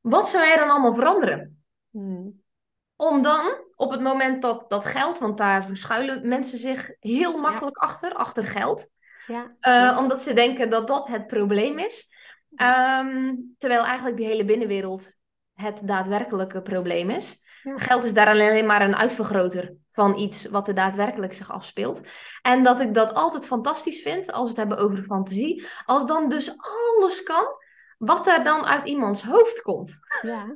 Wat 0.00 0.28
zou 0.30 0.46
jij 0.46 0.56
dan 0.56 0.70
allemaal 0.70 0.94
veranderen? 0.94 1.62
Mm. 1.90 2.42
Om 2.96 3.22
dan 3.22 3.64
op 3.74 3.90
het 3.90 4.00
moment 4.00 4.42
dat 4.42 4.70
dat 4.70 4.84
geld, 4.86 5.18
want 5.18 5.38
daar 5.38 5.64
verschuilen 5.64 6.28
mensen 6.28 6.58
zich 6.58 6.90
heel 7.00 7.38
makkelijk 7.38 7.76
achter, 7.76 8.14
achter 8.14 8.44
geld. 8.46 8.90
Ja. 9.26 9.54
Eh, 9.60 9.72
Ja. 9.72 9.98
Omdat 9.98 10.22
ze 10.22 10.32
denken 10.34 10.70
dat 10.70 10.88
dat 10.88 11.08
het 11.08 11.26
probleem 11.26 11.78
is. 11.78 12.08
Ehm, 12.54 13.34
terwijl 13.58 13.84
eigenlijk 13.84 14.16
die 14.16 14.26
hele 14.26 14.44
binnenwereld 14.44 15.12
het 15.54 15.80
daadwerkelijke 15.82 16.62
probleem 16.62 17.10
is. 17.10 17.42
Ja. 17.62 17.78
Geld 17.78 18.04
is 18.04 18.14
daar 18.14 18.26
alleen 18.26 18.66
maar 18.66 18.82
een 18.82 18.96
uitvergroter 18.96 19.74
van 19.90 20.18
iets 20.18 20.44
wat 20.44 20.68
er 20.68 20.74
daadwerkelijk 20.74 21.34
zich 21.34 21.52
afspeelt. 21.52 22.06
En 22.42 22.62
dat 22.62 22.80
ik 22.80 22.94
dat 22.94 23.14
altijd 23.14 23.46
fantastisch 23.46 24.02
vind 24.02 24.32
als 24.32 24.42
we 24.42 24.48
het 24.48 24.68
hebben 24.68 24.78
over 24.78 25.04
fantasie. 25.04 25.66
Als 25.84 26.06
dan 26.06 26.28
dus 26.28 26.54
alles 26.58 27.22
kan 27.22 27.46
wat 27.98 28.26
er 28.26 28.44
dan 28.44 28.64
uit 28.64 28.88
iemands 28.88 29.22
hoofd 29.22 29.62
komt. 29.62 29.98
Ja. 30.22 30.52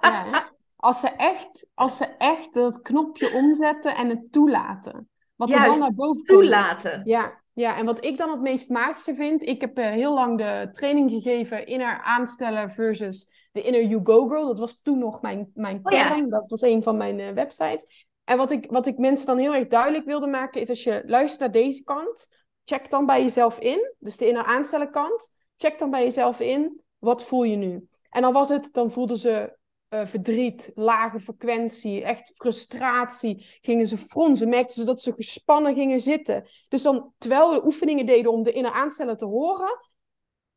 ja. 0.00 0.50
Als, 0.76 1.00
ze 1.00 1.08
echt, 1.08 1.66
als 1.74 1.96
ze 1.96 2.04
echt 2.04 2.54
dat 2.54 2.82
knopje 2.82 3.32
omzetten 3.32 3.96
en 3.96 4.08
het 4.08 4.32
toelaten. 4.32 5.08
Wat 5.36 5.50
er 5.50 5.64
dan 5.64 5.78
naar 5.78 5.94
boven 5.94 6.14
komt. 6.14 6.26
Toelaten. 6.26 7.02
Ja, 7.04 7.40
ja, 7.58 7.76
en 7.76 7.86
wat 7.86 8.04
ik 8.04 8.16
dan 8.16 8.30
het 8.30 8.40
meest 8.40 8.68
magische 8.68 9.14
vind, 9.14 9.42
ik 9.42 9.60
heb 9.60 9.78
eh, 9.78 9.90
heel 9.90 10.14
lang 10.14 10.38
de 10.38 10.68
training 10.70 11.10
gegeven 11.10 11.66
inner 11.66 12.00
aanstellen 12.02 12.70
versus 12.70 13.48
de 13.52 13.62
inner 13.62 13.84
you 13.84 14.00
go 14.04 14.28
girl. 14.28 14.46
Dat 14.46 14.58
was 14.58 14.82
toen 14.82 14.98
nog 14.98 15.22
mijn, 15.22 15.50
mijn 15.54 15.80
Oh 15.82 15.92
ja. 15.92 16.20
dat 16.20 16.44
was 16.46 16.60
een 16.60 16.82
van 16.82 16.96
mijn 16.96 17.20
eh, 17.20 17.32
websites. 17.32 18.06
En 18.24 18.36
wat 18.36 18.50
ik, 18.50 18.70
wat 18.70 18.86
ik 18.86 18.98
mensen 18.98 19.26
dan 19.26 19.38
heel 19.38 19.54
erg 19.54 19.68
duidelijk 19.68 20.04
wilde 20.04 20.26
maken, 20.26 20.60
is 20.60 20.68
als 20.68 20.84
je 20.84 21.02
luistert 21.06 21.40
naar 21.40 21.62
deze 21.62 21.82
kant, 21.82 22.28
check 22.64 22.90
dan 22.90 23.06
bij 23.06 23.20
jezelf 23.20 23.58
in, 23.58 23.94
dus 23.98 24.16
de 24.16 24.26
inner 24.26 24.44
aanstellen 24.44 24.90
kant, 24.90 25.30
check 25.56 25.78
dan 25.78 25.90
bij 25.90 26.04
jezelf 26.04 26.40
in, 26.40 26.80
wat 26.98 27.24
voel 27.24 27.42
je 27.42 27.56
nu? 27.56 27.88
En 28.10 28.22
dan 28.22 28.32
was 28.32 28.48
het, 28.48 28.68
dan 28.72 28.90
voelden 28.90 29.16
ze 29.16 29.56
eh, 29.88 30.06
verdriet, 30.06 30.70
lage 30.74 31.20
frequentie, 31.20 32.02
echt 32.04 32.32
frustratie. 32.34 33.58
Gingen 33.60 33.86
ze 33.86 33.98
fronsen, 33.98 34.48
merkten 34.48 34.74
ze 34.74 34.84
dat 34.84 35.00
ze 35.02 35.12
gespannen 35.12 35.74
gingen 35.74 36.00
zitten. 36.00 36.48
Dus 36.68 36.82
dan, 36.82 37.12
terwijl 37.18 37.50
we 37.50 37.64
oefeningen 37.66 38.06
deden 38.06 38.32
om 38.32 38.42
de 38.42 38.52
inner 38.52 38.72
aanstellen 38.72 39.16
te 39.16 39.24
horen, 39.24 39.78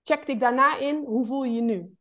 checkte 0.03 0.31
ik 0.31 0.39
daarna 0.39 0.77
in, 0.77 1.03
hoe 1.05 1.25
voel 1.25 1.43
je 1.43 1.53
je 1.53 1.61
nu? 1.61 1.95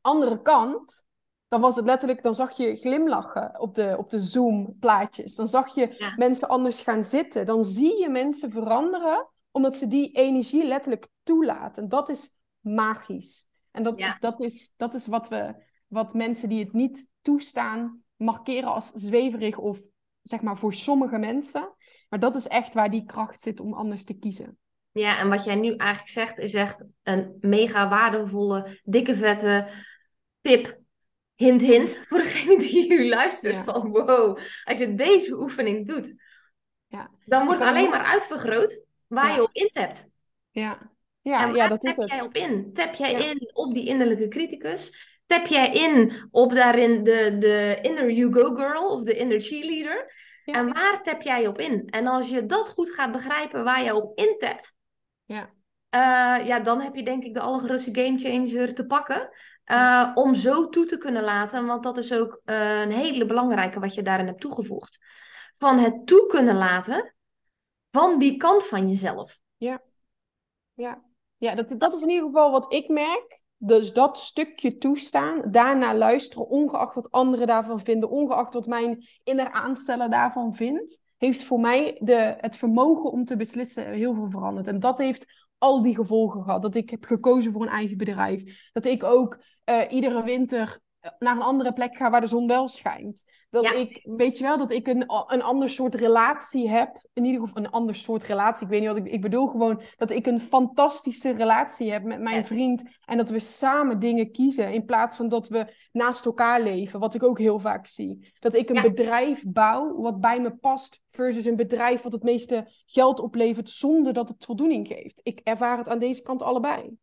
Andere 0.00 0.42
kant, 0.42 1.02
dan 1.48 1.60
was 1.60 1.76
het 1.76 1.84
letterlijk, 1.84 2.22
dan 2.22 2.34
zag 2.34 2.56
je 2.56 2.76
glimlachen 2.76 3.60
op 3.60 3.74
de, 3.74 3.94
op 3.98 4.10
de 4.10 4.18
Zoom-plaatjes. 4.20 5.34
Dan 5.34 5.48
zag 5.48 5.74
je 5.74 5.94
Ja. 5.98 6.14
mensen 6.16 6.48
anders 6.48 6.80
gaan 6.80 7.04
zitten. 7.04 7.46
Dan 7.46 7.64
zie 7.64 8.00
je 8.00 8.08
mensen 8.08 8.50
veranderen, 8.50 9.28
omdat 9.50 9.76
ze 9.76 9.86
die 9.86 10.12
energie 10.12 10.64
letterlijk 10.64 11.08
toelaten. 11.22 11.82
En 11.82 11.88
dat 11.88 12.08
is 12.08 12.30
magisch. 12.60 13.46
En 13.70 13.82
dat, 13.82 13.98
Ja. 13.98 14.06
is, 14.06 14.16
dat, 14.20 14.40
is, 14.40 14.72
dat 14.76 14.94
is 14.94 15.06
wat, 15.06 15.28
we, 15.28 15.54
wat 15.88 16.14
mensen 16.14 16.48
die 16.48 16.64
het 16.64 16.72
niet 16.72 17.06
toestaan, 17.22 18.02
markeren 18.16 18.68
als 18.72 18.90
zweverig 18.94 19.56
of 19.58 19.78
zeg 20.22 20.40
maar 20.40 20.58
voor 20.58 20.74
sommige 20.74 21.18
mensen. 21.18 21.74
Maar 22.08 22.18
dat 22.20 22.36
is 22.36 22.46
echt 22.46 22.74
waar 22.74 22.90
die 22.90 23.04
kracht 23.04 23.42
zit 23.42 23.60
om 23.60 23.72
anders 23.72 24.04
te 24.04 24.18
kiezen. 24.18 24.58
Ja, 24.92 25.18
en 25.18 25.28
wat 25.28 25.44
jij 25.44 25.54
nu 25.54 25.74
eigenlijk 25.76 26.10
zegt, 26.10 26.38
is 26.38 26.54
echt 26.54 26.84
een 27.02 27.36
mega 27.40 27.88
waardevolle, 27.88 28.80
dikke 28.84 29.16
vette 29.16 29.68
tip. 30.40 30.78
Hint, 31.34 31.60
hint, 31.60 32.00
voor 32.08 32.18
degene 32.18 32.58
die 32.58 32.68
hier 32.68 33.08
luistert. 33.08 33.54
Ja. 33.54 33.64
Van 33.64 33.90
wow, 33.90 34.38
als 34.64 34.78
je 34.78 34.94
deze 34.94 35.38
oefening 35.40 35.86
doet, 35.86 36.14
Ja. 36.86 37.10
dan 37.24 37.44
wordt 37.44 37.60
kan 37.60 37.68
alleen 37.68 37.90
maar 37.90 38.04
uitvergroot 38.04 38.82
waar 39.06 39.28
Ja. 39.28 39.34
je 39.34 39.42
op 39.42 39.52
intapt. 39.52 40.06
Ja, 40.50 40.90
ja, 41.20 41.40
en 41.40 41.46
waar 41.46 41.56
ja 41.56 41.68
dat 41.68 41.84
is 41.84 41.94
tap 41.94 42.04
het. 42.04 42.12
jij 42.12 42.22
op 42.22 42.34
in? 42.34 42.72
Tap 42.72 42.94
jij 42.94 43.12
in 43.30 43.50
op 43.52 43.74
die 43.74 43.86
innerlijke 43.86 44.28
criticus? 44.28 45.17
Tap 45.28 45.46
jij 45.46 45.72
in 45.72 46.12
op 46.30 46.54
daarin 46.54 47.04
de, 47.04 47.36
de 47.38 47.78
inner 47.82 48.10
you 48.10 48.32
go 48.32 48.54
girl 48.54 48.88
of 48.90 49.02
de 49.02 49.16
inner 49.16 49.40
cheerleader? 49.40 50.12
Ja. 50.44 50.52
En 50.54 50.72
waar 50.72 51.02
tap 51.02 51.22
jij 51.22 51.46
op 51.46 51.58
in? 51.58 51.86
En 51.86 52.06
als 52.06 52.30
je 52.30 52.46
dat 52.46 52.68
goed 52.68 52.90
gaat 52.90 53.12
begrijpen 53.12 53.64
waar 53.64 53.84
je 53.84 53.94
op 53.94 54.18
intapt, 54.18 54.74
Ja. 55.24 55.50
eh, 55.88 56.46
ja, 56.46 56.60
dan 56.60 56.80
heb 56.80 56.94
je 56.94 57.02
denk 57.04 57.24
ik 57.24 57.34
de 57.34 57.40
allergrootste 57.40 57.94
gamechanger 57.94 58.74
te 58.74 58.86
pakken. 58.86 59.30
eh, 59.64 60.10
Om 60.14 60.34
zo 60.34 60.68
toe 60.68 60.86
te 60.86 60.98
kunnen 60.98 61.22
laten, 61.22 61.66
want 61.66 61.82
dat 61.82 61.98
is 61.98 62.12
ook 62.12 62.40
eh, 62.44 62.80
een 62.80 62.92
hele 62.92 63.26
belangrijke 63.26 63.80
wat 63.80 63.94
je 63.94 64.02
daarin 64.02 64.26
hebt 64.26 64.40
toegevoegd. 64.40 64.98
Van 65.52 65.78
het 65.78 66.06
toe 66.06 66.26
kunnen 66.26 66.56
laten 66.56 67.14
van 67.90 68.18
die 68.18 68.36
kant 68.36 68.66
van 68.66 68.88
jezelf. 68.88 69.38
Ja, 70.74 71.02
ja 71.36 71.54
dat, 71.54 71.74
dat 71.78 71.94
is 71.94 72.02
in 72.02 72.08
ieder 72.08 72.26
geval 72.26 72.50
wat 72.50 72.72
ik 72.72 72.88
merk. 72.88 73.40
Dus 73.58 73.92
dat 73.92 74.18
stukje 74.18 74.78
toestaan, 74.78 75.50
daarna 75.50 75.94
luisteren, 75.94 76.48
ongeacht 76.48 76.94
wat 76.94 77.10
anderen 77.10 77.46
daarvan 77.46 77.80
vinden, 77.80 78.10
ongeacht 78.10 78.54
wat 78.54 78.66
mijn 78.66 79.06
inner 79.24 79.50
aansteller 79.50 80.10
daarvan 80.10 80.54
vindt, 80.54 81.00
heeft 81.16 81.42
voor 81.42 81.60
mij 81.60 82.00
de, 82.00 82.36
het 82.40 82.56
vermogen 82.56 83.10
om 83.10 83.24
te 83.24 83.36
beslissen 83.36 83.92
heel 83.92 84.14
veel 84.14 84.30
veranderd. 84.30 84.66
En 84.66 84.80
dat 84.80 84.98
heeft 84.98 85.46
al 85.58 85.82
die 85.82 85.94
gevolgen 85.94 86.42
gehad. 86.42 86.62
Dat 86.62 86.74
ik 86.74 86.90
heb 86.90 87.04
gekozen 87.04 87.52
voor 87.52 87.62
een 87.62 87.68
eigen 87.68 87.96
bedrijf. 87.96 88.70
Dat 88.72 88.84
ik 88.84 89.04
ook 89.04 89.38
eh, 89.64 89.80
iedere 89.88 90.22
winter 90.22 90.80
naar 91.18 91.36
een 91.36 91.42
andere 91.42 91.72
plek 91.72 91.96
ga 91.96 92.10
waar 92.10 92.20
de 92.20 92.26
zon 92.26 92.46
wel 92.46 92.68
schijnt. 92.68 93.24
Dat 93.50 93.64
Ja. 93.64 93.72
ik, 93.72 94.00
weet 94.04 94.38
je 94.38 94.44
wel, 94.44 94.58
dat 94.58 94.70
ik 94.70 94.86
een, 94.86 95.04
een 95.26 95.42
ander 95.42 95.68
soort 95.68 95.94
relatie 95.94 96.68
heb. 96.68 97.02
In 97.12 97.24
ieder 97.24 97.40
geval 97.40 97.62
een 97.62 97.70
ander 97.70 97.94
soort 97.94 98.22
relatie. 98.24 98.64
Ik 98.66 98.70
weet 98.72 98.80
niet 98.80 98.88
wat 98.88 98.98
ik, 98.98 99.06
ik 99.06 99.20
bedoel 99.20 99.46
gewoon 99.46 99.80
dat 99.96 100.10
ik 100.10 100.26
een 100.26 100.40
fantastische 100.40 101.30
relatie 101.30 101.90
heb 101.92 102.02
met 102.02 102.20
mijn 102.20 102.36
Yes. 102.36 102.46
vriend. 102.46 102.82
En 103.04 103.16
dat 103.16 103.30
we 103.30 103.38
samen 103.38 103.98
dingen 103.98 104.30
kiezen 104.32 104.72
in 104.72 104.84
plaats 104.84 105.16
van 105.16 105.28
dat 105.28 105.48
we 105.48 105.74
naast 105.92 106.24
elkaar 106.26 106.62
leven. 106.62 107.00
Wat 107.00 107.14
ik 107.14 107.22
ook 107.22 107.38
heel 107.38 107.58
vaak 107.58 107.86
zie. 107.86 108.32
Dat 108.38 108.54
ik 108.54 108.68
een 108.68 108.74
Ja. 108.74 108.82
bedrijf 108.82 109.44
bouw 109.46 110.00
wat 110.00 110.20
bij 110.20 110.40
me 110.40 110.56
past 110.56 111.02
versus 111.08 111.46
een 111.46 111.56
bedrijf 111.56 112.02
wat 112.02 112.12
het 112.12 112.22
meeste 112.22 112.72
geld 112.86 113.20
oplevert 113.20 113.70
zonder 113.70 114.12
dat 114.12 114.28
het 114.28 114.44
voldoening 114.44 114.86
geeft. 114.86 115.20
Ik 115.22 115.40
ervaar 115.44 115.78
het 115.78 115.88
aan 115.88 115.98
deze 115.98 116.22
kant 116.22 116.42
allebei. 116.42 116.96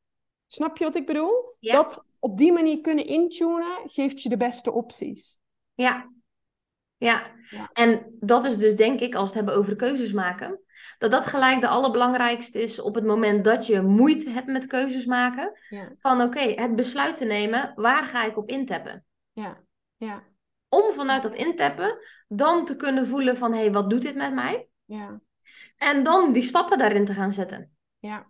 Snap 0.47 0.77
je 0.77 0.83
wat 0.83 0.95
ik 0.95 1.05
bedoel? 1.05 1.55
Ja. 1.59 1.73
Dat 1.73 2.03
op 2.25 2.37
die 2.37 2.53
manier 2.53 2.81
kunnen 2.81 3.05
intunen 3.05 3.77
geeft 3.85 4.21
je 4.21 4.29
de 4.29 4.37
beste 4.37 4.71
opties. 4.71 5.39
Ja. 5.73 6.11
ja. 6.97 7.33
Ja. 7.49 7.69
En 7.73 8.15
dat 8.19 8.45
is 8.45 8.57
dus 8.57 8.75
denk 8.75 8.99
ik, 8.99 9.15
als 9.15 9.31
we 9.31 9.37
het 9.37 9.45
hebben 9.45 9.55
over 9.55 9.75
keuzes 9.75 10.11
maken, 10.11 10.59
dat 10.97 11.11
dat 11.11 11.25
gelijk 11.25 11.61
de 11.61 11.67
allerbelangrijkste 11.67 12.61
is 12.61 12.79
op 12.79 12.95
het 12.95 13.05
moment 13.05 13.43
dat 13.43 13.65
je 13.65 13.81
moeite 13.81 14.29
hebt 14.29 14.47
met 14.47 14.67
keuzes 14.67 15.05
maken. 15.05 15.59
Ja. 15.69 15.95
Van 15.99 16.21
oké, 16.21 16.39
het 16.39 16.75
besluit 16.75 17.17
te 17.17 17.25
nemen, 17.25 17.73
waar 17.75 18.05
ga 18.05 18.23
ik 18.23 18.37
op 18.37 18.49
intappen? 18.49 19.05
Ja. 19.31 19.63
Ja. 19.97 20.23
Om 20.69 20.93
vanuit 20.93 21.23
dat 21.23 21.35
intappen 21.35 21.97
dan 22.27 22.65
te 22.65 22.75
kunnen 22.75 23.07
voelen 23.07 23.37
van... 23.37 23.51
hé, 23.53 23.59
hey, 23.59 23.71
wat 23.71 23.89
doet 23.89 24.01
dit 24.01 24.15
met 24.15 24.33
mij? 24.33 24.67
Ja. 24.85 25.19
En 25.77 26.03
dan 26.03 26.33
die 26.33 26.43
stappen 26.43 26.77
daarin 26.77 27.05
te 27.05 27.13
gaan 27.13 27.31
zetten. 27.31 27.75
Ja. 27.99 28.27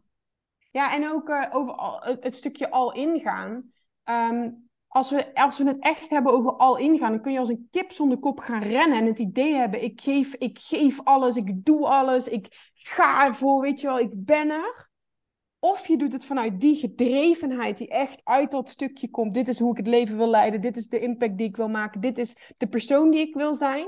Ja, 0.71 0.93
en 0.93 1.09
ook 1.09 1.29
uh, 1.29 1.47
over 1.51 1.73
al, 1.73 2.17
het 2.19 2.35
stukje 2.35 2.71
al 2.71 2.93
ingaan. 2.93 3.73
Um, 4.09 4.69
als 4.87 5.09
we, 5.09 5.35
als 5.35 5.57
we 5.57 5.67
het 5.67 5.79
echt 5.79 6.09
hebben 6.09 6.33
over 6.33 6.51
al 6.51 6.77
ingaan, 6.77 7.11
dan 7.11 7.21
kun 7.21 7.31
je 7.31 7.39
als 7.39 7.49
een 7.49 7.67
kip 7.71 7.91
zonder 7.91 8.17
kop 8.17 8.39
gaan 8.39 8.61
rennen 8.61 8.97
en 8.97 9.05
het 9.05 9.19
idee 9.19 9.55
hebben: 9.55 9.83
ik 9.83 10.01
geef, 10.01 10.33
ik 10.33 10.59
geef 10.59 11.03
alles, 11.03 11.35
ik 11.35 11.65
doe 11.65 11.87
alles, 11.87 12.27
ik 12.27 12.71
ga 12.73 13.25
ervoor, 13.25 13.61
weet 13.61 13.81
je 13.81 13.87
wel, 13.87 13.99
ik 13.99 14.25
ben 14.25 14.49
er. 14.49 14.89
Of 15.59 15.87
je 15.87 15.97
doet 15.97 16.13
het 16.13 16.25
vanuit 16.25 16.61
die 16.61 16.75
gedrevenheid 16.75 17.77
die 17.77 17.87
echt 17.87 18.21
uit 18.23 18.51
dat 18.51 18.69
stukje 18.69 19.09
komt. 19.09 19.33
Dit 19.33 19.47
is 19.47 19.59
hoe 19.59 19.71
ik 19.71 19.77
het 19.77 19.87
leven 19.87 20.17
wil 20.17 20.27
leiden, 20.27 20.61
dit 20.61 20.77
is 20.77 20.87
de 20.87 20.99
impact 20.99 21.37
die 21.37 21.47
ik 21.47 21.55
wil 21.57 21.69
maken, 21.69 22.01
dit 22.01 22.17
is 22.17 22.53
de 22.57 22.67
persoon 22.67 23.11
die 23.11 23.19
ik 23.19 23.35
wil 23.35 23.53
zijn. 23.53 23.87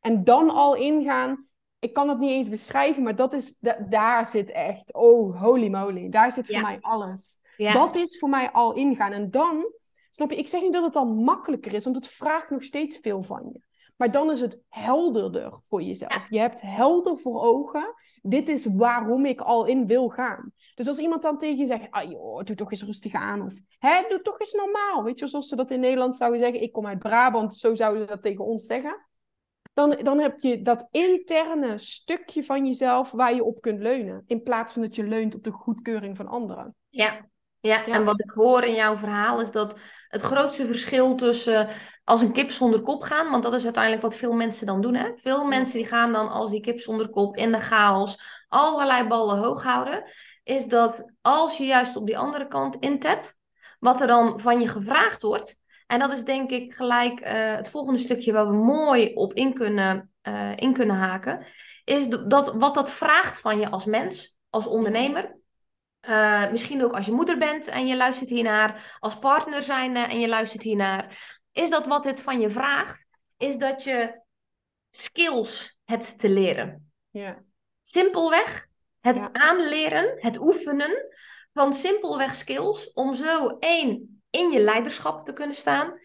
En 0.00 0.24
dan 0.24 0.50
al 0.50 0.74
ingaan. 0.74 1.46
Ik 1.78 1.92
kan 1.92 2.08
het 2.08 2.18
niet 2.18 2.30
eens 2.30 2.48
beschrijven, 2.48 3.02
maar 3.02 3.16
dat 3.16 3.32
is, 3.32 3.56
daar 3.88 4.26
zit 4.26 4.50
echt, 4.50 4.94
oh 4.94 5.42
holy 5.42 5.68
moly, 5.68 6.08
daar 6.08 6.32
zit 6.32 6.46
voor 6.46 6.60
mij 6.60 6.78
alles. 6.80 7.40
Ja. 7.58 7.72
Dat 7.72 7.96
is 7.96 8.18
voor 8.18 8.28
mij 8.28 8.50
al 8.50 8.74
ingaan. 8.74 9.12
En 9.12 9.30
dan 9.30 9.72
Snap 10.18 10.30
je? 10.30 10.36
Ik 10.36 10.48
zeg 10.48 10.62
niet 10.62 10.72
dat 10.72 10.84
het 10.84 10.92
dan 10.92 11.14
makkelijker 11.14 11.74
is, 11.74 11.84
want 11.84 11.96
het 11.96 12.08
vraagt 12.08 12.50
nog 12.50 12.62
steeds 12.62 12.98
veel 12.98 13.22
van 13.22 13.50
je. 13.52 13.60
Maar 13.96 14.10
dan 14.10 14.30
is 14.30 14.40
het 14.40 14.60
helderder 14.68 15.58
voor 15.62 15.82
jezelf. 15.82 16.30
Je 16.30 16.38
hebt 16.38 16.60
helder 16.60 17.18
voor 17.18 17.42
ogen. 17.42 17.94
Dit 18.22 18.48
is 18.48 18.66
waarom 18.66 19.24
ik 19.24 19.40
al 19.40 19.66
in 19.66 19.86
wil 19.86 20.08
gaan. 20.08 20.52
Dus 20.74 20.86
als 20.88 20.98
iemand 20.98 21.22
dan 21.22 21.38
tegen 21.38 21.56
je 21.56 21.66
zegt: 21.66 21.90
ah, 21.90 22.10
joh, 22.10 22.42
doe 22.42 22.56
toch 22.56 22.70
eens 22.70 22.84
rustig 22.84 23.12
aan. 23.12 23.42
Of 23.42 23.54
hè, 23.78 24.04
doe 24.08 24.20
toch 24.22 24.40
eens 24.40 24.52
normaal. 24.52 25.02
Weet 25.02 25.18
je, 25.18 25.26
zoals 25.26 25.48
ze 25.48 25.56
dat 25.56 25.70
in 25.70 25.80
Nederland 25.80 26.16
zouden 26.16 26.40
zeggen. 26.40 26.62
Ik 26.62 26.72
kom 26.72 26.86
uit 26.86 26.98
Brabant, 26.98 27.56
zo 27.56 27.74
zouden 27.74 28.02
ze 28.02 28.08
dat 28.08 28.22
tegen 28.22 28.44
ons 28.44 28.66
zeggen. 28.66 29.06
Dan, 29.74 29.98
dan 30.02 30.20
heb 30.20 30.40
je 30.40 30.62
dat 30.62 30.88
interne 30.90 31.78
stukje 31.78 32.44
van 32.44 32.66
jezelf 32.66 33.10
waar 33.10 33.34
je 33.34 33.44
op 33.44 33.60
kunt 33.60 33.80
leunen. 33.80 34.22
In 34.26 34.42
plaats 34.42 34.72
van 34.72 34.82
dat 34.82 34.94
je 34.94 35.04
leunt 35.04 35.34
op 35.34 35.44
de 35.44 35.52
goedkeuring 35.52 36.16
van 36.16 36.26
anderen. 36.26 36.74
Ja, 36.88 37.28
ja, 37.68 37.86
en 37.86 38.04
wat 38.04 38.20
ik 38.20 38.30
hoor 38.30 38.62
in 38.64 38.74
jouw 38.74 38.98
verhaal 38.98 39.40
is 39.40 39.52
dat 39.52 39.78
het 40.08 40.20
grootste 40.20 40.66
verschil 40.66 41.14
tussen 41.14 41.68
als 42.04 42.22
een 42.22 42.32
kip 42.32 42.50
zonder 42.50 42.80
kop 42.80 43.02
gaan, 43.02 43.30
want 43.30 43.42
dat 43.42 43.54
is 43.54 43.64
uiteindelijk 43.64 44.02
wat 44.02 44.16
veel 44.16 44.32
mensen 44.32 44.66
dan 44.66 44.80
doen. 44.80 44.94
Hè? 44.94 45.10
Veel 45.16 45.44
mensen 45.44 45.78
die 45.78 45.86
gaan 45.86 46.12
dan 46.12 46.30
als 46.30 46.50
die 46.50 46.60
kip 46.60 46.80
zonder 46.80 47.08
kop 47.08 47.36
in 47.36 47.52
de 47.52 47.60
chaos 47.60 48.20
allerlei 48.48 49.08
ballen 49.08 49.38
hoog 49.38 49.62
houden, 49.62 50.04
is 50.44 50.66
dat 50.66 51.12
als 51.20 51.56
je 51.56 51.64
juist 51.64 51.96
op 51.96 52.06
die 52.06 52.18
andere 52.18 52.48
kant 52.48 52.76
intapt, 52.80 53.38
wat 53.78 54.00
er 54.00 54.06
dan 54.06 54.40
van 54.40 54.60
je 54.60 54.68
gevraagd 54.68 55.22
wordt, 55.22 55.56
en 55.86 55.98
dat 55.98 56.12
is 56.12 56.24
denk 56.24 56.50
ik 56.50 56.74
gelijk 56.74 57.20
uh, 57.20 57.54
het 57.54 57.70
volgende 57.70 57.98
stukje 57.98 58.32
waar 58.32 58.46
we 58.46 58.56
mooi 58.56 59.14
op 59.14 59.32
in 59.32 59.54
kunnen, 59.54 60.10
uh, 60.22 60.56
in 60.56 60.72
kunnen 60.72 60.96
haken, 60.96 61.46
is 61.84 62.08
dat 62.08 62.54
wat 62.54 62.74
dat 62.74 62.92
vraagt 62.92 63.40
van 63.40 63.60
je 63.60 63.70
als 63.70 63.84
mens, 63.84 64.38
als 64.50 64.66
ondernemer, 64.66 65.36
uh, 66.08 66.50
misschien 66.50 66.84
ook 66.84 66.92
als 66.92 67.06
je 67.06 67.12
moeder 67.12 67.38
bent 67.38 67.66
en 67.66 67.86
je 67.86 67.96
luistert 67.96 68.30
hiernaar, 68.30 68.96
als 69.00 69.18
partner 69.18 69.62
zijnde 69.62 70.00
en 70.00 70.20
je 70.20 70.28
luistert 70.28 70.62
hiernaar. 70.62 71.36
Is 71.52 71.70
dat 71.70 71.86
wat 71.86 72.04
het 72.04 72.22
van 72.22 72.40
je 72.40 72.50
vraagt? 72.50 73.06
Is 73.36 73.56
dat 73.56 73.84
je 73.84 74.20
skills 74.90 75.78
hebt 75.84 76.18
te 76.18 76.28
leren. 76.28 76.92
Ja. 77.10 77.42
Simpelweg 77.82 78.66
het 79.00 79.18
aanleren, 79.32 80.14
het 80.16 80.38
oefenen 80.38 81.06
van 81.52 81.72
simpelweg 81.72 82.34
skills 82.34 82.92
om 82.92 83.14
zo 83.14 83.56
één 83.58 84.22
in 84.30 84.50
je 84.50 84.60
leiderschap 84.60 85.26
te 85.26 85.32
kunnen 85.32 85.56
staan, 85.56 85.98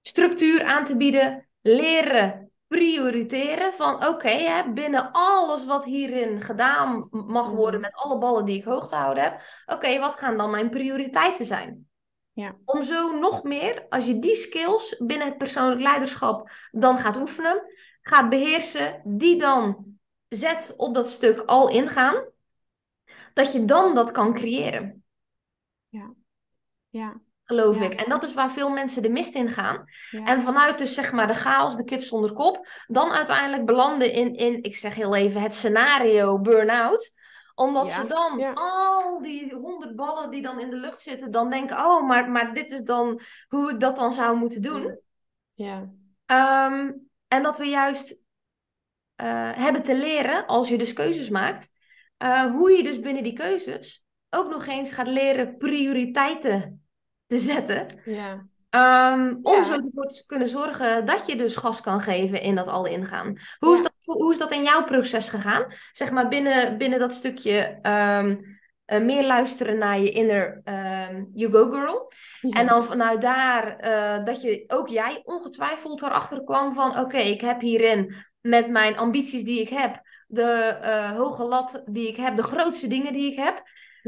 structuur 0.00 0.64
aan 0.64 0.84
te 0.84 0.96
bieden, 0.96 1.48
leren 1.60 2.47
prioriteren 2.68 3.74
van 3.74 4.06
oké, 4.06 4.64
binnen 4.74 5.12
alles 5.12 5.64
wat 5.64 5.84
hierin 5.84 6.42
gedaan 6.42 7.08
mag 7.10 7.50
worden 7.50 7.80
mhm. 7.80 7.90
met 7.90 8.00
alle 8.00 8.18
ballen 8.18 8.44
die 8.44 8.58
ik 8.58 8.64
hoog 8.64 8.88
te 8.88 8.94
houden 8.94 9.22
heb, 9.22 9.40
oké, 9.66 9.98
wat 9.98 10.14
gaan 10.14 10.36
dan 10.36 10.50
mijn 10.50 10.70
prioriteiten 10.70 11.46
zijn? 11.46 11.88
Ja. 12.32 12.56
Om 12.64 12.82
zo 12.82 13.18
nog 13.18 13.42
meer, 13.42 13.86
als 13.88 14.06
je 14.06 14.18
die 14.18 14.34
skills 14.34 14.96
binnen 14.98 15.26
het 15.26 15.38
persoonlijk 15.38 15.80
leiderschap 15.80 16.50
dan 16.70 16.98
gaat 16.98 17.16
oefenen, 17.16 17.62
gaat 18.00 18.28
beheersen, 18.28 19.02
die 19.04 19.38
dan 19.38 19.96
zet 20.28 20.74
op 20.76 20.94
dat 20.94 21.08
stuk 21.08 21.38
al 21.38 21.68
ingaan, 21.68 22.24
dat 23.34 23.52
je 23.52 23.64
dan 23.64 23.94
dat 23.94 24.10
kan 24.10 24.34
creëren. 24.34 25.04
Ja, 25.88 26.14
ja 26.88 27.20
geloof 27.48 27.80
ik. 27.80 27.92
En 27.92 28.10
dat 28.10 28.22
is 28.22 28.34
waar 28.34 28.50
veel 28.50 28.70
mensen 28.70 29.02
de 29.02 29.08
mist 29.08 29.34
in 29.34 29.48
gaan. 29.48 29.84
En 30.24 30.40
vanuit 30.40 30.78
dus 30.78 30.94
zeg 30.94 31.12
maar 31.12 31.26
de 31.26 31.34
chaos, 31.34 31.76
de 31.76 31.84
kip 31.84 32.02
zonder 32.02 32.32
kop, 32.32 32.68
dan 32.86 33.12
uiteindelijk 33.12 33.66
belanden 33.66 34.12
in, 34.12 34.34
in 34.36 34.62
ik 34.62 34.76
zeg 34.76 34.94
heel 34.94 35.14
even, 35.14 35.40
het 35.40 35.54
scenario 35.54 36.40
burn-out 36.40 37.16
omdat 37.54 37.90
ze 37.90 38.06
dan 38.06 38.54
al 38.54 39.22
die 39.22 39.54
honderd 39.54 39.96
ballen 39.96 40.30
die 40.30 40.42
dan 40.42 40.60
in 40.60 40.70
de 40.70 40.76
lucht 40.76 41.00
zitten, 41.00 41.30
dan 41.30 41.50
denken, 41.50 41.76
oh, 41.76 42.06
maar, 42.06 42.30
maar 42.30 42.54
dit 42.54 42.70
is 42.70 42.80
dan 42.80 43.20
hoe 43.48 43.70
ik 43.70 43.80
dat 43.80 43.96
dan 43.96 44.12
zou 44.12 44.36
moeten 44.36 44.62
doen. 44.62 45.00
Ja. 45.54 45.78
Um, 46.66 47.10
en 47.28 47.42
dat 47.42 47.58
we 47.58 47.64
juist 47.64 48.10
uh, 48.10 48.16
hebben 49.52 49.82
te 49.82 49.96
leren, 49.96 50.46
als 50.46 50.68
je 50.68 50.78
dus 50.78 50.92
keuzes 50.92 51.28
maakt, 51.28 51.68
uh, 52.18 52.52
hoe 52.52 52.72
je 52.72 52.82
dus 52.82 53.00
binnen 53.00 53.22
die 53.22 53.32
keuzes 53.32 54.04
ook 54.30 54.50
nog 54.50 54.66
eens 54.66 54.92
gaat 54.92 55.06
leren 55.06 55.56
prioriteiten 55.56 56.87
te 57.28 57.38
zetten. 57.38 57.86
Ja. 58.04 58.46
Um, 58.70 59.38
om 59.42 59.64
zo 59.64 59.72
ervoor 59.72 60.06
te 60.06 60.24
kunnen 60.26 60.48
zorgen 60.48 61.06
dat 61.06 61.26
je 61.26 61.36
dus 61.36 61.56
gas 61.56 61.80
kan 61.80 62.00
geven 62.00 62.40
in 62.40 62.54
dat 62.54 62.68
al 62.68 62.86
ingaan. 62.86 63.38
Hoe, 63.58 63.74
is, 63.74 63.82
dat, 63.82 63.92
hoe 64.04 64.32
is 64.32 64.38
dat 64.38 64.52
in 64.52 64.62
jouw 64.62 64.84
proces 64.84 65.28
gegaan? 65.28 65.64
Zeg 65.92 66.10
maar 66.10 66.28
binnen, 66.28 66.78
binnen 66.78 66.98
dat 66.98 67.12
stukje 67.12 67.78
um, 67.82 68.58
uh, 68.86 69.00
meer 69.00 69.24
luisteren 69.24 69.78
naar 69.78 70.00
je 70.00 70.10
inner 70.10 70.60
um, 70.64 71.30
you 71.34 71.52
go 71.52 71.70
girl. 71.70 72.12
En 72.50 72.66
dan 72.66 72.84
vanuit 72.84 73.20
daar 73.20 73.84
uh, 73.84 74.24
dat 74.24 74.42
je 74.42 74.64
ook 74.66 74.88
jij 74.88 75.22
ongetwijfeld 75.24 76.02
erachter 76.02 76.44
kwam 76.44 76.74
van 76.74 76.98
oké, 76.98 77.18
ik 77.18 77.40
heb 77.40 77.60
hierin 77.60 78.14
met 78.40 78.70
mijn 78.70 78.96
ambities 78.96 79.44
die 79.44 79.60
ik 79.60 79.68
heb, 79.68 80.00
de 80.26 80.78
uh, 80.82 81.16
hoge 81.16 81.44
lat 81.44 81.82
die 81.86 82.08
ik 82.08 82.16
heb, 82.16 82.36
de 82.36 82.42
grootste 82.42 82.86
dingen 82.86 83.12
die 83.12 83.32
ik 83.32 83.38
heb. 83.38 83.62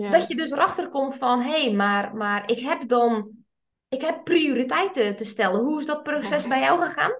Dat 0.08 0.28
je 0.28 0.36
dus 0.36 0.50
erachter 0.50 0.88
komt 0.88 1.16
van, 1.16 1.40
hé, 1.40 1.64
hey, 1.64 1.72
maar, 1.72 2.16
maar 2.16 2.50
ik 2.50 2.58
heb 2.58 2.88
dan, 2.88 3.30
ik 3.88 4.00
heb 4.00 4.24
prioriteiten 4.24 5.16
te 5.16 5.24
stellen. 5.24 5.60
Hoe 5.60 5.80
is 5.80 5.86
dat 5.86 6.02
proces 6.02 6.46
bij 6.46 6.60
jou 6.60 6.80
gegaan? 6.80 7.12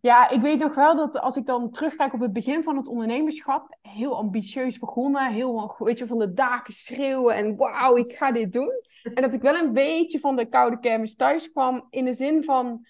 Ja, 0.00 0.28
ik 0.30 0.40
weet 0.40 0.58
nog 0.58 0.74
wel 0.74 0.96
dat 0.96 1.20
als 1.20 1.36
ik 1.36 1.46
dan 1.46 1.70
terugkijk 1.70 2.12
op 2.12 2.20
het 2.20 2.32
begin 2.32 2.62
van 2.62 2.76
het 2.76 2.88
ondernemerschap, 2.88 3.76
heel 3.80 4.16
ambitieus 4.16 4.78
begonnen, 4.78 5.32
heel, 5.32 5.76
weet 5.78 5.98
je, 5.98 6.06
van 6.06 6.18
de 6.18 6.32
daken 6.32 6.72
schreeuwen 6.72 7.34
en 7.34 7.56
wauw, 7.56 7.96
ik 7.96 8.12
ga 8.12 8.32
dit 8.32 8.52
doen. 8.52 8.72
En 9.14 9.22
dat 9.22 9.34
ik 9.34 9.42
wel 9.42 9.54
een 9.54 9.72
beetje 9.72 10.20
van 10.20 10.36
de 10.36 10.48
koude 10.48 10.78
kermis 10.78 11.14
thuis 11.14 11.50
kwam, 11.50 11.86
in 11.90 12.04
de 12.04 12.14
zin 12.14 12.44
van 12.44 12.86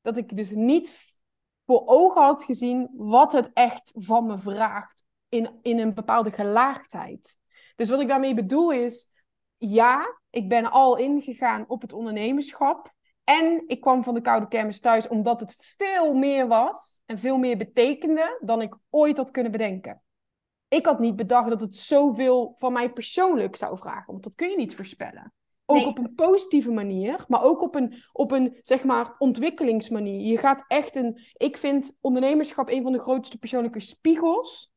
dat 0.00 0.16
ik 0.16 0.36
dus 0.36 0.50
niet 0.50 1.18
voor 1.66 1.82
ogen 1.86 2.22
had 2.22 2.44
gezien 2.44 2.90
wat 2.92 3.32
het 3.32 3.50
echt 3.52 3.92
van 3.94 4.26
me 4.26 4.38
vraagt 4.38 5.04
in, 5.28 5.58
in 5.62 5.78
een 5.78 5.94
bepaalde 5.94 6.30
gelaagdheid. 6.30 7.38
Dus 7.80 7.88
wat 7.88 8.00
ik 8.00 8.08
daarmee 8.08 8.34
bedoel 8.34 8.72
is, 8.72 9.12
ja, 9.56 10.18
ik 10.30 10.48
ben 10.48 10.70
al 10.70 10.96
ingegaan 10.96 11.64
op 11.68 11.80
het 11.80 11.92
ondernemerschap. 11.92 12.92
En 13.24 13.64
ik 13.66 13.80
kwam 13.80 14.02
van 14.02 14.14
de 14.14 14.20
koude 14.20 14.48
kermis 14.48 14.80
thuis 14.80 15.08
omdat 15.08 15.40
het 15.40 15.54
veel 15.58 16.14
meer 16.14 16.48
was 16.48 17.02
en 17.06 17.18
veel 17.18 17.38
meer 17.38 17.56
betekende 17.56 18.38
dan 18.40 18.62
ik 18.62 18.76
ooit 18.90 19.16
had 19.16 19.30
kunnen 19.30 19.52
bedenken. 19.52 20.02
Ik 20.68 20.86
had 20.86 20.98
niet 20.98 21.16
bedacht 21.16 21.48
dat 21.48 21.60
het 21.60 21.76
zoveel 21.76 22.54
van 22.56 22.72
mij 22.72 22.92
persoonlijk 22.92 23.56
zou 23.56 23.78
vragen, 23.78 24.12
want 24.12 24.22
dat 24.22 24.34
kun 24.34 24.50
je 24.50 24.56
niet 24.56 24.76
voorspellen. 24.76 25.32
Ook 25.66 25.86
op 25.86 25.98
een 25.98 26.14
positieve 26.14 26.70
manier, 26.70 27.24
maar 27.28 27.42
ook 27.42 27.62
op 27.62 27.74
een, 27.74 27.94
op 28.12 28.30
een 28.30 28.58
zeg 28.62 28.84
maar, 28.84 29.14
ontwikkelingsmanier. 29.18 30.30
Je 30.30 30.38
gaat 30.38 30.64
echt 30.68 30.96
een. 30.96 31.18
Ik 31.32 31.56
vind 31.56 31.96
ondernemerschap 32.00 32.68
een 32.68 32.82
van 32.82 32.92
de 32.92 33.00
grootste 33.00 33.38
persoonlijke 33.38 33.80
spiegels 33.80 34.72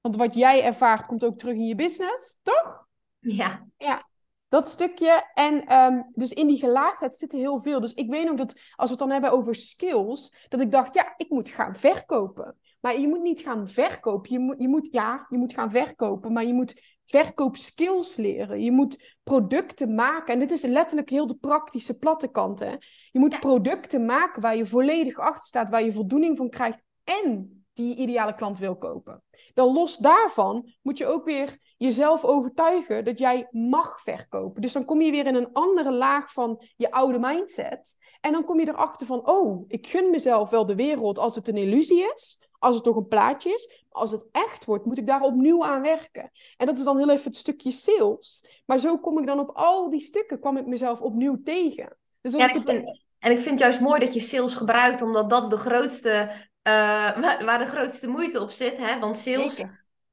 want 0.00 0.16
wat 0.16 0.34
jij 0.34 0.62
ervaart 0.62 1.06
komt 1.06 1.24
ook 1.24 1.38
terug 1.38 1.54
in 1.54 1.66
je 1.66 1.74
business, 1.74 2.38
toch? 2.42 2.88
Ja. 3.18 3.66
Ja, 3.76 4.08
dat 4.48 4.68
stukje. 4.68 5.30
En 5.34 5.76
um, 5.76 6.10
dus 6.14 6.32
in 6.32 6.46
die 6.46 6.58
gelaagdheid 6.58 7.16
zit 7.16 7.32
er 7.32 7.38
heel 7.38 7.60
veel. 7.60 7.80
Dus 7.80 7.94
ik 7.94 8.10
weet 8.10 8.26
nog 8.26 8.36
dat 8.36 8.52
als 8.52 8.90
we 8.90 8.90
het 8.90 8.98
dan 8.98 9.10
hebben 9.10 9.30
over 9.30 9.54
skills, 9.54 10.46
dat 10.48 10.60
ik 10.60 10.70
dacht, 10.70 10.94
ja, 10.94 11.14
ik 11.16 11.30
moet 11.30 11.48
gaan 11.48 11.76
verkopen. 11.76 12.56
Maar 12.80 12.98
je 12.98 13.08
moet 13.08 13.22
niet 13.22 13.40
gaan 13.40 13.68
verkopen. 13.68 14.32
Je 14.32 14.38
moet, 14.38 14.56
je 14.58 14.68
moet, 14.68 14.88
ja, 14.90 15.26
je 15.28 15.36
moet 15.36 15.52
gaan 15.52 15.70
verkopen, 15.70 16.32
maar 16.32 16.44
je 16.44 16.54
moet 16.54 16.98
verkoopskills 17.04 18.16
leren. 18.16 18.62
Je 18.62 18.72
moet 18.72 19.16
producten 19.22 19.94
maken. 19.94 20.34
En 20.34 20.40
dit 20.40 20.50
is 20.50 20.62
letterlijk 20.62 21.10
heel 21.10 21.26
de 21.26 21.36
praktische 21.36 21.98
platte 21.98 22.28
kant. 22.28 22.58
Hè? 22.58 22.74
Je 23.10 23.18
moet 23.18 23.40
producten 23.40 24.04
maken 24.04 24.42
waar 24.42 24.56
je 24.56 24.66
volledig 24.66 25.18
achter 25.18 25.46
staat, 25.46 25.70
waar 25.70 25.84
je 25.84 25.92
voldoening 25.92 26.36
van 26.36 26.50
krijgt. 26.50 26.82
En 27.04 27.59
die 27.72 27.96
ideale 27.96 28.34
klant 28.34 28.58
wil 28.58 28.76
kopen. 28.76 29.22
Dan 29.54 29.72
los 29.72 29.96
daarvan 29.96 30.72
moet 30.82 30.98
je 30.98 31.06
ook 31.06 31.24
weer 31.24 31.58
jezelf 31.76 32.24
overtuigen 32.24 33.04
dat 33.04 33.18
jij 33.18 33.48
mag 33.50 34.00
verkopen. 34.00 34.62
Dus 34.62 34.72
dan 34.72 34.84
kom 34.84 35.00
je 35.00 35.10
weer 35.10 35.26
in 35.26 35.34
een 35.34 35.52
andere 35.52 35.92
laag 35.92 36.32
van 36.32 36.64
je 36.76 36.90
oude 36.90 37.18
mindset. 37.18 37.96
En 38.20 38.32
dan 38.32 38.44
kom 38.44 38.60
je 38.60 38.68
erachter 38.68 39.06
van, 39.06 39.28
oh, 39.28 39.64
ik 39.68 39.86
gun 39.86 40.10
mezelf 40.10 40.50
wel 40.50 40.66
de 40.66 40.74
wereld 40.74 41.18
als 41.18 41.34
het 41.34 41.48
een 41.48 41.56
illusie 41.56 42.12
is, 42.14 42.48
als 42.58 42.74
het 42.74 42.84
toch 42.84 42.96
een 42.96 43.08
plaatje 43.08 43.52
is. 43.52 43.84
Als 43.88 44.10
het 44.10 44.26
echt 44.32 44.64
wordt, 44.64 44.84
moet 44.84 44.98
ik 44.98 45.06
daar 45.06 45.22
opnieuw 45.22 45.64
aan 45.64 45.82
werken. 45.82 46.30
En 46.56 46.66
dat 46.66 46.78
is 46.78 46.84
dan 46.84 46.98
heel 46.98 47.10
even 47.10 47.24
het 47.24 47.36
stukje 47.36 47.70
sales. 47.70 48.62
Maar 48.66 48.78
zo 48.78 48.98
kom 48.98 49.18
ik 49.18 49.26
dan 49.26 49.38
op 49.38 49.50
al 49.54 49.90
die 49.90 50.00
stukken, 50.00 50.40
kwam 50.40 50.56
ik 50.56 50.66
mezelf 50.66 51.00
opnieuw 51.00 51.40
tegen. 51.44 51.96
Dus 52.20 52.32
ja, 52.32 52.54
ik 52.54 52.62
vind, 52.62 53.00
en 53.18 53.30
ik 53.30 53.38
vind 53.38 53.50
het 53.50 53.58
juist 53.58 53.80
mooi 53.80 54.00
dat 54.00 54.14
je 54.14 54.20
sales 54.20 54.54
gebruikt, 54.54 55.02
omdat 55.02 55.30
dat 55.30 55.50
de 55.50 55.56
grootste 55.56 56.30
uh, 56.62 57.42
waar 57.44 57.58
de 57.58 57.66
grootste 57.66 58.08
moeite 58.08 58.40
op 58.40 58.50
zit. 58.50 58.76
Hè? 58.76 58.98
Want 58.98 59.18
sales, 59.18 59.64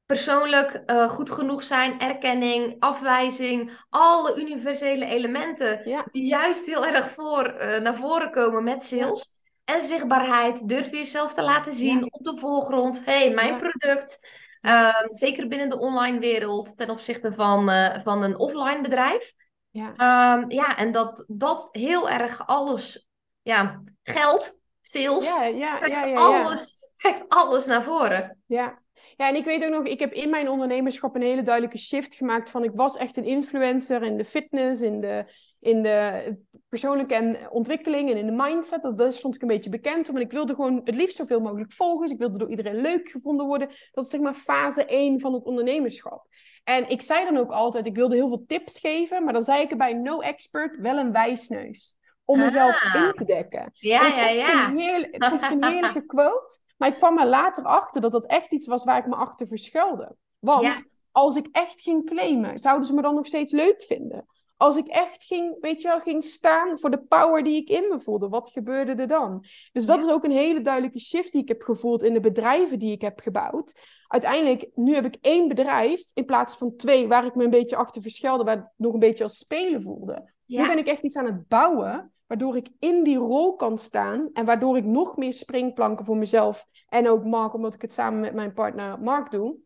persoonlijk 0.06 0.82
uh, 0.86 1.08
goed 1.08 1.30
genoeg 1.30 1.62
zijn, 1.62 2.00
erkenning, 2.00 2.76
afwijzing, 2.78 3.72
alle 3.88 4.40
universele 4.40 5.04
elementen 5.04 5.82
die 6.12 6.26
juist 6.26 6.66
heel 6.66 6.86
erg 6.86 7.10
voor, 7.10 7.54
uh, 7.54 7.78
naar 7.78 7.96
voren 7.96 8.30
komen 8.30 8.64
met 8.64 8.84
sales. 8.84 9.36
En 9.64 9.82
zichtbaarheid, 9.82 10.68
durf 10.68 10.90
je 10.90 10.96
jezelf 10.96 11.34
te 11.34 11.42
laten 11.42 11.72
zien 11.72 12.12
op 12.12 12.24
de 12.24 12.36
voorgrond. 12.36 13.04
hey, 13.04 13.30
mijn 13.30 13.56
product. 13.56 14.28
Uh, 14.62 14.94
zeker 15.08 15.48
binnen 15.48 15.68
de 15.68 15.78
online 15.78 16.18
wereld 16.18 16.76
ten 16.76 16.90
opzichte 16.90 17.32
van, 17.32 17.70
van 18.02 18.22
een 18.22 18.38
offline 18.38 18.80
bedrijf. 18.80 19.34
Ja, 19.70 19.94
ehm, 19.96 20.50
ja 20.50 20.76
en 20.76 20.92
dat, 20.92 21.24
dat 21.28 21.68
heel 21.72 22.10
erg 22.10 22.46
alles, 22.46 23.08
ja, 23.42 23.82
geld 24.02 24.58
sales. 24.88 25.24
Ja, 25.24 25.44
ja, 25.44 25.86
ja, 25.86 26.04
ja, 26.04 26.14
alles, 26.14 26.78
trekt 26.94 27.24
alles 27.28 27.64
naar 27.64 27.84
voren. 27.84 28.42
Ja. 28.46 28.82
ja, 29.16 29.28
en 29.28 29.34
ik 29.34 29.44
weet 29.44 29.64
ook 29.64 29.70
nog, 29.70 29.84
ik 29.84 30.00
heb 30.00 30.12
in 30.12 30.30
mijn 30.30 30.48
ondernemerschap 30.48 31.14
een 31.14 31.22
hele 31.22 31.42
duidelijke 31.42 31.78
shift 31.78 32.14
gemaakt 32.14 32.50
van 32.50 32.64
ik 32.64 32.72
was 32.74 32.96
echt 32.96 33.16
een 33.16 33.24
influencer 33.24 34.02
in 34.02 34.16
de 34.16 34.24
fitness, 34.24 34.80
in 34.80 35.00
de, 35.00 35.24
in 35.60 35.82
de 35.82 36.36
persoonlijke 36.68 37.48
ontwikkeling 37.50 38.10
en 38.10 38.16
in 38.16 38.26
de 38.26 38.42
mindset. 38.42 38.82
Dat, 38.82 38.98
dat 38.98 39.14
stond 39.14 39.34
ik 39.34 39.42
een 39.42 39.48
beetje 39.48 39.70
bekend, 39.70 40.12
maar 40.12 40.22
ik 40.22 40.32
wilde 40.32 40.54
gewoon 40.54 40.80
het 40.84 40.94
liefst 40.94 41.16
zoveel 41.16 41.40
mogelijk 41.40 41.72
volgers. 41.72 42.10
Ik 42.10 42.18
wilde 42.18 42.38
door 42.38 42.50
iedereen 42.50 42.80
leuk 42.80 43.08
gevonden 43.08 43.46
worden. 43.46 43.68
Dat 43.92 44.04
is 44.04 44.10
zeg 44.10 44.20
maar 44.20 44.34
fase 44.34 44.84
1 44.84 45.20
van 45.20 45.32
het 45.32 45.44
ondernemerschap. 45.44 46.26
En 46.64 46.88
ik 46.88 47.02
zei 47.02 47.24
dan 47.24 47.36
ook 47.36 47.50
altijd, 47.50 47.86
ik 47.86 47.94
wilde 47.94 48.14
heel 48.14 48.28
veel 48.28 48.44
tips 48.46 48.78
geven, 48.78 49.24
maar 49.24 49.32
dan 49.32 49.44
zei 49.44 49.62
ik 49.62 49.70
erbij, 49.70 49.92
no 49.92 50.20
expert, 50.20 50.76
wel 50.80 50.98
een 50.98 51.12
wijsneus 51.12 51.97
om 52.30 52.38
mezelf 52.38 52.84
ah. 52.84 52.94
in 52.94 53.12
te 53.12 53.24
dekken. 53.24 53.70
Ja, 53.72 54.06
ja, 54.06 54.28
ja. 54.28 54.68
ik 55.10 55.24
vond 55.24 55.42
het 55.42 55.52
een 55.52 55.64
heerlijke 55.72 56.06
quote. 56.06 56.58
Maar 56.76 56.88
ik 56.88 56.94
kwam 56.94 57.18
er 57.18 57.26
later 57.26 57.64
achter 57.64 58.00
dat 58.00 58.12
dat 58.12 58.26
echt 58.26 58.52
iets 58.52 58.66
was 58.66 58.84
waar 58.84 58.98
ik 58.98 59.06
me 59.06 59.14
achter 59.14 59.46
verschuilde. 59.46 60.16
Want 60.38 60.84
als 61.12 61.36
ik 61.36 61.48
echt 61.52 61.80
ging 61.80 62.06
claimen, 62.06 62.58
zouden 62.58 62.86
ze 62.86 62.94
me 62.94 63.02
dan 63.02 63.14
nog 63.14 63.26
steeds 63.26 63.52
leuk 63.52 63.82
vinden? 63.82 64.26
Als 64.56 64.76
ik 64.76 64.86
echt 64.86 65.24
ging, 65.24 65.56
weet 65.60 65.82
je 65.82 65.88
wel, 65.88 66.00
ging 66.00 66.24
staan 66.24 66.78
voor 66.78 66.90
de 66.90 67.02
power 67.02 67.42
die 67.42 67.56
ik 67.56 67.68
in 67.68 67.88
me 67.88 68.00
voelde, 68.00 68.28
wat 68.28 68.50
gebeurde 68.50 68.94
er 68.94 69.08
dan? 69.08 69.44
Dus 69.72 69.86
dat 69.86 70.02
is 70.02 70.10
ook 70.10 70.24
een 70.24 70.30
hele 70.30 70.60
duidelijke 70.60 71.00
shift 71.00 71.32
die 71.32 71.42
ik 71.42 71.48
heb 71.48 71.62
gevoeld 71.62 72.02
in 72.02 72.12
de 72.12 72.20
bedrijven 72.20 72.78
die 72.78 72.92
ik 72.92 73.00
heb 73.00 73.20
gebouwd. 73.20 73.80
Uiteindelijk, 74.06 74.70
nu 74.74 74.94
heb 74.94 75.04
ik 75.04 75.16
één 75.20 75.48
bedrijf 75.48 76.02
in 76.14 76.24
plaats 76.24 76.56
van 76.56 76.76
twee, 76.76 77.08
waar 77.08 77.24
ik 77.24 77.34
me 77.34 77.44
een 77.44 77.50
beetje 77.50 77.76
achter 77.76 78.02
verschuilde, 78.02 78.44
waar 78.44 78.56
het 78.56 78.72
nog 78.76 78.92
een 78.92 78.98
beetje 78.98 79.24
als 79.24 79.38
spelen 79.38 79.82
voelde. 79.82 80.32
Nu 80.46 80.66
ben 80.66 80.78
ik 80.78 80.86
echt 80.86 81.02
iets 81.02 81.16
aan 81.16 81.26
het 81.26 81.48
bouwen 81.48 82.12
waardoor 82.28 82.56
ik 82.56 82.68
in 82.78 83.04
die 83.04 83.18
rol 83.18 83.56
kan 83.56 83.78
staan 83.78 84.30
en 84.32 84.44
waardoor 84.44 84.76
ik 84.76 84.84
nog 84.84 85.16
meer 85.16 85.32
springplanken 85.32 86.04
voor 86.04 86.16
mezelf 86.16 86.66
en 86.88 87.08
ook 87.08 87.24
Mark, 87.24 87.54
omdat 87.54 87.74
ik 87.74 87.82
het 87.82 87.92
samen 87.92 88.20
met 88.20 88.34
mijn 88.34 88.52
partner 88.52 89.00
Mark 89.00 89.30
doe, 89.30 89.56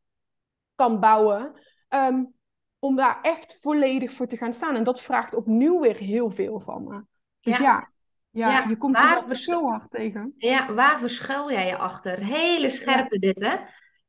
kan 0.75 1.01
bouwen. 1.01 1.53
Ehm, 1.89 2.25
om 2.79 2.97
daar 2.97 3.19
echt 3.23 3.59
volledig 3.61 4.13
voor 4.13 4.27
te 4.27 4.37
gaan 4.37 4.53
staan. 4.53 4.77
En 4.77 4.85
dat 4.85 5.01
vraagt 5.01 5.35
opnieuw 5.35 5.81
weer 5.81 5.97
heel 5.97 6.31
veel 6.31 6.61
van 6.61 6.85
me. 6.85 7.05
Dus 7.41 7.59
ja, 7.59 7.91
ja, 8.31 8.65
je 8.69 8.77
komt 8.77 8.99
er 8.99 9.23
verschil 9.27 9.71
hard 9.71 9.91
tegen. 9.91 10.35
Ja, 10.37 10.75
waar 10.75 10.99
verschuil 10.99 11.51
jij 11.51 11.67
je 11.67 11.77
achter? 11.77 12.19
Hele 12.19 12.71
scherpe 12.71 13.19
dit, 13.19 13.41
hè? 13.41 13.57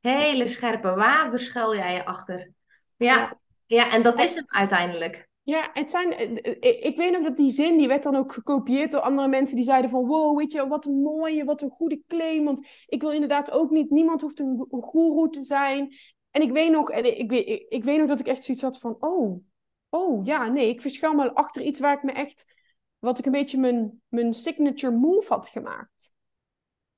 Hele 0.00 0.48
scherpe. 0.48 0.94
Waar 0.94 1.30
verschuil 1.30 1.74
jij 1.74 1.94
je 1.94 2.04
achter? 2.04 2.50
Ja, 2.96 3.38
ja. 3.66 3.90
en 3.90 4.02
dat 4.02 4.18
is 4.18 4.34
hem 4.34 4.44
uiteindelijk. 4.46 5.28
Ja, 5.44 5.70
het 5.72 5.90
zijn, 5.90 6.12
eh, 6.12 6.56
eh, 6.60 6.84
ik 6.84 6.96
weet 6.96 7.12
nog 7.12 7.22
dat 7.22 7.36
die 7.36 7.50
zin, 7.50 7.78
die 7.78 7.88
werd 7.88 8.02
dan 8.02 8.16
ook 8.16 8.32
gekopieerd 8.32 8.92
door 8.92 9.00
andere 9.00 9.28
mensen 9.28 9.56
die 9.56 9.64
zeiden 9.64 9.90
van, 9.90 10.06
wow, 10.06 10.38
weet 10.38 10.52
je, 10.52 10.68
wat 10.68 10.86
een 10.86 11.02
mooie, 11.02 11.44
wat 11.44 11.62
een 11.62 11.70
goede 11.70 12.02
claim, 12.06 12.44
want 12.44 12.66
ik 12.86 13.00
wil 13.00 13.10
inderdaad 13.10 13.50
ook 13.50 13.70
niet, 13.70 13.90
niemand 13.90 14.20
hoeft 14.20 14.38
een, 14.38 14.66
goeroe 14.70 15.30
te 15.30 15.42
zijn. 15.42 15.94
En 16.30 16.42
ik 16.42 16.52
weet 16.52 16.70
nog, 16.70 16.90
ik, 16.90 17.30
weet, 17.30 17.48
ik, 17.48 17.66
ik 17.68 17.84
weet 17.84 17.98
nog 17.98 18.08
dat 18.08 18.20
ik 18.20 18.26
echt 18.26 18.44
zoiets 18.44 18.62
had 18.62 18.78
van, 18.78 18.96
oh, 19.00 19.40
oh, 19.88 20.24
ja, 20.24 20.48
nee, 20.48 20.68
ik 20.68 20.80
verschuil 20.80 21.14
me 21.14 21.34
achter 21.34 21.62
iets 21.62 21.80
waar 21.80 21.96
ik 21.96 22.02
me 22.02 22.12
echt, 22.12 22.54
wat 22.98 23.18
ik 23.18 23.26
een 23.26 23.32
beetje 23.32 23.58
mijn, 23.58 24.02
mijn 24.08 24.34
signature 24.34 24.96
move 24.96 25.32
had 25.32 25.48
gemaakt. 25.48 26.12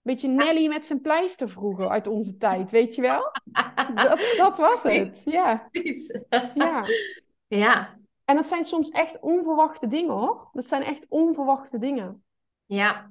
Beetje 0.02 0.28
Nelly 0.28 0.68
met 0.68 0.84
zijn 0.84 1.00
pleister 1.00 1.48
vroeger 1.48 1.88
uit 1.88 2.06
onze 2.06 2.36
tijd, 2.36 2.70
weet 2.70 2.94
je 2.94 3.02
wel? 3.02 3.32
Dat, 3.94 4.34
dat 4.36 4.56
was 4.56 4.82
het, 4.92 5.22
ja. 5.24 5.68
Ja. 6.54 6.86
Ja, 7.48 7.98
en 8.26 8.36
dat 8.36 8.46
zijn 8.46 8.64
soms 8.64 8.88
echt 8.88 9.20
onverwachte 9.20 9.86
dingen 9.86 10.14
hoor. 10.14 10.48
Dat 10.52 10.66
zijn 10.66 10.82
echt 10.82 11.06
onverwachte 11.08 11.78
dingen. 11.78 12.24
Ja, 12.64 13.10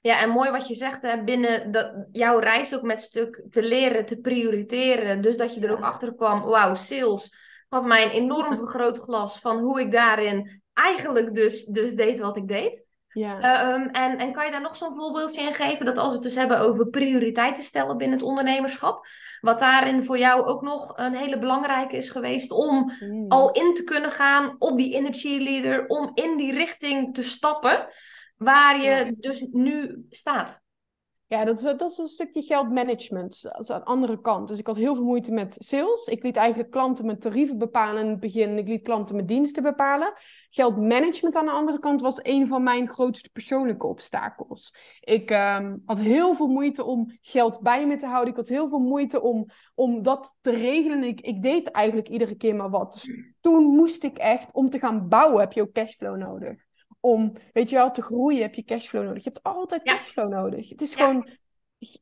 ja, 0.00 0.20
en 0.20 0.30
mooi 0.30 0.50
wat 0.50 0.68
je 0.68 0.74
zegt, 0.74 1.02
hè, 1.02 1.24
binnen 1.24 1.72
dat, 1.72 2.06
jouw 2.12 2.38
reis 2.38 2.74
ook 2.74 2.82
met 2.82 3.02
stuk 3.02 3.42
te 3.50 3.62
leren, 3.62 4.04
te 4.04 4.20
prioriteren. 4.20 5.20
Dus 5.20 5.36
dat 5.36 5.54
je 5.54 5.60
er 5.60 5.72
ook 5.72 5.84
achter 5.84 6.14
kwam, 6.14 6.42
wauw, 6.42 6.74
sales 6.74 7.36
gaf 7.68 7.84
mij 7.84 8.04
een 8.04 8.10
enorm 8.10 8.56
vergrootglas 8.56 9.40
van 9.40 9.58
hoe 9.58 9.80
ik 9.80 9.92
daarin 9.92 10.62
eigenlijk 10.72 11.34
dus, 11.34 11.64
dus 11.64 11.94
deed 11.94 12.18
wat 12.18 12.36
ik 12.36 12.48
deed. 12.48 12.84
Ja. 13.18 13.40
Ehm, 13.40 13.88
en, 13.88 14.18
en 14.18 14.32
kan 14.32 14.44
je 14.44 14.50
daar 14.50 14.60
nog 14.60 14.76
zo'n 14.76 14.94
voorbeeldje 14.96 15.42
in 15.42 15.54
geven? 15.54 15.86
Dat 15.86 15.98
als 15.98 16.08
we 16.08 16.14
het 16.14 16.22
dus 16.22 16.34
hebben 16.34 16.58
over 16.60 16.88
prioriteiten 16.88 17.64
stellen 17.64 17.96
binnen 17.96 18.18
het 18.18 18.26
ondernemerschap. 18.26 19.06
Wat 19.40 19.58
daarin 19.58 20.04
voor 20.04 20.18
jou 20.18 20.44
ook 20.44 20.62
nog 20.62 20.92
een 20.96 21.14
hele 21.14 21.38
belangrijke 21.38 21.96
is 21.96 22.10
geweest 22.10 22.50
om 22.50 22.92
hmm. 22.98 23.24
al 23.28 23.52
in 23.52 23.74
te 23.74 23.84
kunnen 23.84 24.10
gaan 24.10 24.56
op 24.58 24.76
die 24.76 24.94
energy 24.94 25.38
leader. 25.38 25.86
Om 25.86 26.10
in 26.14 26.36
die 26.36 26.52
richting 26.52 27.14
te 27.14 27.22
stappen 27.22 27.88
waar 28.36 28.82
je 28.82 29.14
dus 29.16 29.46
nu 29.52 30.04
staat. 30.10 30.60
Ja, 31.28 31.44
dat 31.44 31.58
is, 31.58 31.62
dat 31.62 31.90
is 31.90 31.98
een 31.98 32.06
stukje 32.06 32.42
geldmanagement. 32.42 33.42
Dat 33.42 33.62
is 33.62 33.70
aan 33.70 33.78
de 33.78 33.84
andere 33.84 34.20
kant. 34.20 34.48
Dus 34.48 34.58
ik 34.58 34.66
had 34.66 34.76
heel 34.76 34.94
veel 34.94 35.04
moeite 35.04 35.32
met 35.32 35.56
sales. 35.58 36.06
Ik 36.06 36.22
liet 36.22 36.36
eigenlijk 36.36 36.70
klanten 36.70 37.06
mijn 37.06 37.18
tarieven 37.18 37.58
bepalen 37.58 38.02
in 38.02 38.08
het 38.08 38.20
begin. 38.20 38.58
Ik 38.58 38.68
liet 38.68 38.82
klanten 38.82 39.14
mijn 39.14 39.26
diensten 39.26 39.62
bepalen. 39.62 40.12
Geldmanagement 40.50 41.36
aan 41.36 41.44
de 41.44 41.50
andere 41.50 41.78
kant 41.78 42.00
was 42.00 42.20
een 42.22 42.46
van 42.46 42.62
mijn 42.62 42.88
grootste 42.88 43.30
persoonlijke 43.32 43.86
obstakels. 43.86 44.74
Ik 45.00 45.30
ehm, 45.30 45.76
had 45.84 46.00
heel 46.00 46.34
veel 46.34 46.48
moeite 46.48 46.84
om 46.84 47.18
geld 47.20 47.60
bij 47.60 47.86
me 47.86 47.96
te 47.96 48.06
houden. 48.06 48.30
Ik 48.30 48.38
had 48.38 48.48
heel 48.48 48.68
veel 48.68 48.78
moeite 48.78 49.20
om, 49.20 49.46
om 49.74 50.02
dat 50.02 50.36
te 50.40 50.50
regelen. 50.50 51.02
Ik, 51.02 51.20
ik 51.20 51.42
deed 51.42 51.70
eigenlijk 51.70 52.08
iedere 52.08 52.36
keer 52.36 52.54
maar 52.54 52.70
wat. 52.70 52.92
Dus 52.92 53.10
toen 53.40 53.64
moest 53.64 54.04
ik 54.04 54.18
echt, 54.18 54.48
om 54.52 54.70
te 54.70 54.78
gaan 54.78 55.08
bouwen, 55.08 55.40
heb 55.40 55.52
je 55.52 55.62
ook 55.62 55.72
cashflow 55.72 56.16
nodig 56.16 56.67
om, 57.00 57.32
weet 57.52 57.70
je 57.70 57.76
wel, 57.76 57.90
te 57.90 58.02
groeien 58.02 58.42
heb 58.42 58.54
je 58.54 58.64
cashflow 58.64 59.04
nodig. 59.04 59.24
Je 59.24 59.30
hebt 59.32 59.42
altijd 59.42 59.82
cashflow 59.82 60.28
nodig. 60.30 60.68
Het 60.68 60.80
is 60.80 60.94
gewoon, 60.94 61.28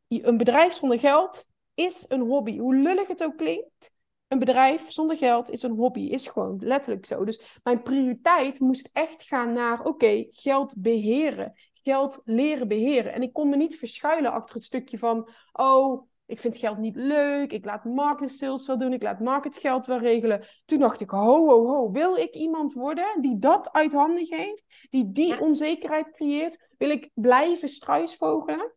een 0.09 0.37
bedrijf 0.37 0.73
zonder 0.73 0.99
geld 0.99 1.47
is 1.75 2.05
een 2.09 2.21
hobby. 2.21 2.59
Hoe 2.59 2.75
lullig 2.75 3.09
het 3.09 3.25
ook 3.25 3.37
klinkt, 3.37 3.93
een 4.29 4.39
bedrijf 4.39 4.91
zonder 4.91 5.17
geld 5.17 5.51
is 5.51 5.63
een 5.63 5.77
hobby. 5.77 6.01
Is 6.01 6.27
gewoon 6.27 6.57
letterlijk 6.61 7.07
zo. 7.07 7.25
Dus 7.25 7.59
mijn 7.63 7.83
prioriteit 7.83 8.59
moest 8.59 8.91
echt 8.93 9.23
gaan 9.23 9.53
naar, 9.53 9.85
oké, 9.85 10.25
geld 10.29 10.75
beheren. 10.77 11.53
Geld 11.73 12.21
leren 12.25 12.69
beheren. 12.69 13.13
En 13.13 13.23
ik 13.23 13.33
kon 13.33 13.49
me 13.49 13.57
niet 13.57 13.77
verschuilen 13.77 14.33
achter 14.33 14.55
het 14.55 14.65
stukje 14.65 14.99
van, 14.99 15.29
oh, 15.53 16.09
ik 16.27 16.41
vind 16.41 16.59
geld 16.59 16.79
niet 16.79 16.97
leuk. 16.97 17.53
Ik 17.53 17.65
laat 17.65 17.85
market 17.85 18.31
sales 18.31 18.67
wel 18.67 18.79
doen. 18.79 18.93
Ik 18.93 19.03
laat 19.03 19.21
market 19.21 19.59
geld 19.59 19.87
wel 19.87 19.99
regelen. 19.99 20.45
Toen 20.65 20.79
dacht 20.79 21.01
ik, 21.01 21.11
ho, 21.11 21.47
ho, 21.47 21.67
ho. 21.67 21.91
Wil 21.91 22.17
ik 22.17 22.35
iemand 22.35 22.73
worden 22.73 23.23
die 23.23 23.39
dat 23.39 23.73
uit 23.73 23.93
handen 23.93 24.27
geeft? 24.27 24.65
Die 24.91 25.13
die 25.13 25.41
onzekerheid 25.41 26.11
creëert? 26.11 26.69
Wil 26.79 26.91
ik 26.91 27.11
blijven 27.15 27.69
struisvogelen? 27.69 28.75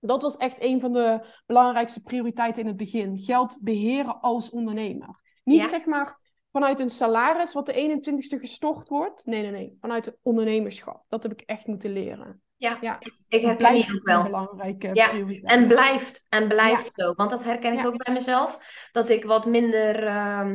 Dat 0.00 0.22
was 0.22 0.36
echt 0.36 0.62
een 0.62 0.80
van 0.80 0.92
de 0.92 1.20
belangrijkste 1.46 2.02
prioriteiten 2.02 2.62
in 2.62 2.68
het 2.68 2.76
begin. 2.76 3.18
Geld 3.18 3.56
beheren 3.60 4.20
als 4.20 4.50
ondernemer. 4.50 5.20
Niet 5.44 5.68
zeg 5.68 5.84
maar 5.84 6.18
vanuit 6.52 6.80
een 6.80 6.90
salaris 6.90 7.52
wat 7.52 7.66
de 7.66 8.00
21ste 8.02 8.40
gestort 8.40 8.88
wordt. 8.88 9.26
Nee, 9.26 9.42
nee, 9.42 9.50
nee. 9.50 9.76
Vanuit 9.80 10.04
het 10.04 10.18
ondernemerschap. 10.22 11.04
Dat 11.08 11.22
heb 11.22 11.32
ik 11.32 11.40
echt 11.40 11.66
moeten 11.66 11.92
leren. 11.92 12.42
Ja, 12.64 12.78
ja. 12.80 12.98
ik 13.28 13.42
herken 13.42 13.74
die 13.74 13.94
ook 13.94 14.04
wel. 14.04 14.22
Belangrijke 14.22 14.90
ja. 14.92 15.10
En 15.42 15.66
blijft, 15.66 16.26
en 16.28 16.48
blijft 16.48 16.92
zo. 16.94 17.14
Want 17.14 17.30
dat 17.30 17.44
herken 17.44 17.78
ik 17.78 17.86
ook 17.86 18.04
bij 18.04 18.12
mezelf. 18.12 18.58
Dat 18.92 19.10
ik 19.10 19.24
wat 19.24 19.46
minder... 19.46 20.06
Uh, 20.06 20.50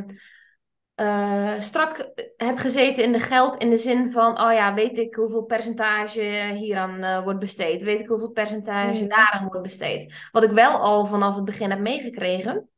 uh, 1.00 1.60
strak 1.60 2.12
heb 2.36 2.58
gezeten 2.58 3.02
in 3.02 3.12
de 3.12 3.20
geld 3.20 3.56
in 3.56 3.70
de 3.70 3.76
zin 3.76 4.10
van, 4.10 4.40
oh 4.40 4.52
ja, 4.52 4.74
weet 4.74 4.98
ik 4.98 5.14
hoeveel 5.14 5.44
percentage 5.44 6.50
hieraan 6.54 7.04
uh, 7.04 7.22
wordt 7.22 7.38
besteed? 7.38 7.82
Weet 7.82 8.00
ik 8.00 8.08
hoeveel 8.08 8.30
percentage 8.30 9.02
mm. 9.02 9.08
daaraan 9.08 9.46
wordt 9.46 9.62
besteed? 9.62 10.28
Wat 10.30 10.42
ik 10.42 10.50
wel 10.50 10.70
al 10.70 11.06
vanaf 11.06 11.34
het 11.34 11.44
begin 11.44 11.70
heb 11.70 11.80
meegekregen 11.80 12.68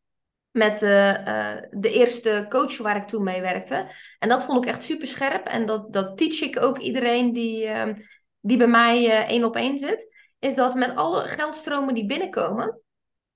met 0.50 0.78
de, 0.78 1.68
de 1.70 1.92
eerste 1.92 2.46
coach 2.48 2.78
waar 2.78 2.96
ik 2.96 3.06
toen 3.06 3.22
mee 3.22 3.40
werkte. 3.40 3.90
En 4.18 4.28
dat 4.28 4.44
vond 4.44 4.64
ik 4.64 4.70
echt 4.70 4.82
super 4.82 5.06
scherp 5.06 5.46
en 5.46 5.66
dat, 5.66 5.92
dat 5.92 6.18
teach 6.18 6.40
ik 6.40 6.62
ook 6.62 6.78
iedereen 6.78 7.32
die, 7.32 7.66
ehm, 7.66 7.94
die 8.42 8.56
bij 8.56 8.66
mij 8.66 9.26
één 9.26 9.44
op 9.44 9.56
één 9.56 9.78
zit. 9.78 10.14
Is 10.38 10.54
dat 10.54 10.74
met 10.74 10.96
alle 10.96 11.22
geldstromen 11.22 11.94
die 11.94 12.06
binnenkomen, 12.06 12.80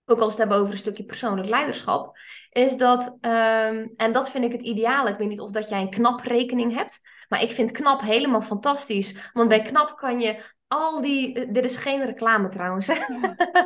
ook 0.05 0.19
als 0.19 0.27
we 0.27 0.31
het 0.31 0.39
hebben 0.39 0.57
over 0.57 0.73
een 0.73 0.79
stukje 0.79 1.05
persoonlijk 1.05 1.49
leiderschap, 1.49 2.19
is 2.51 2.77
dat, 2.77 3.07
um, 3.07 3.93
en 3.97 4.13
dat 4.13 4.31
vind 4.31 4.45
ik 4.45 4.53
het 4.53 4.63
ideale. 4.63 5.11
Ik 5.11 5.19
weet 5.19 5.29
niet 5.29 5.41
of 5.41 5.51
dat 5.51 5.69
jij 5.69 5.81
een 5.81 5.91
knap 5.91 6.21
rekening 6.21 6.75
hebt, 6.75 7.01
maar 7.29 7.43
ik 7.43 7.51
vind 7.51 7.71
knap 7.71 8.01
helemaal 8.01 8.43
fantastisch. 8.43 9.31
Want 9.33 9.49
bij 9.49 9.63
knap 9.63 9.97
kan 9.97 10.21
je 10.21 10.55
al 10.69 11.01
die, 11.01 11.35
eh, 11.35 11.47
dit 11.53 11.65
is 11.65 11.77
geen 11.77 12.05
reclame 12.05 12.49
trouwens, 12.49 12.89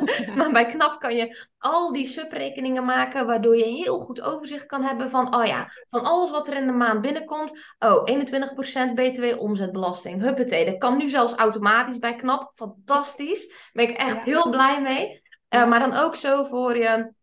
maar 0.35 0.51
bij 0.51 0.65
knap 0.65 0.99
kan 0.99 1.15
je 1.15 1.47
al 1.57 1.91
die 1.91 2.07
subrekeningen 2.07 2.85
maken, 2.85 3.25
waardoor 3.25 3.57
je 3.57 3.65
heel 3.65 3.99
goed 3.99 4.21
overzicht 4.21 4.65
kan 4.65 4.83
hebben 4.83 5.09
van, 5.09 5.35
oh 5.35 5.45
ja, 5.45 5.71
van 5.87 6.03
alles 6.03 6.31
wat 6.31 6.47
er 6.47 6.55
in 6.55 6.65
de 6.65 6.71
maand 6.71 7.01
binnenkomt, 7.01 7.51
oh, 7.79 8.03
21% 8.05 8.93
btw 8.93 9.23
omzetbelasting, 9.37 10.21
huppatee, 10.21 10.65
dat 10.65 10.77
kan 10.77 10.97
nu 10.97 11.09
zelfs 11.09 11.35
automatisch 11.35 11.99
bij 11.99 12.15
knap, 12.15 12.51
fantastisch, 12.53 13.47
daar 13.47 13.69
ben 13.73 13.89
ik 13.89 13.97
echt 13.97 14.21
heel 14.21 14.49
blij 14.49 14.81
mee. 14.81 15.21
Uh, 15.49 15.67
maar 15.67 15.79
dan 15.79 15.93
ook 15.93 16.15
zo 16.15 16.43
voor 16.43 16.77
je 16.77 17.13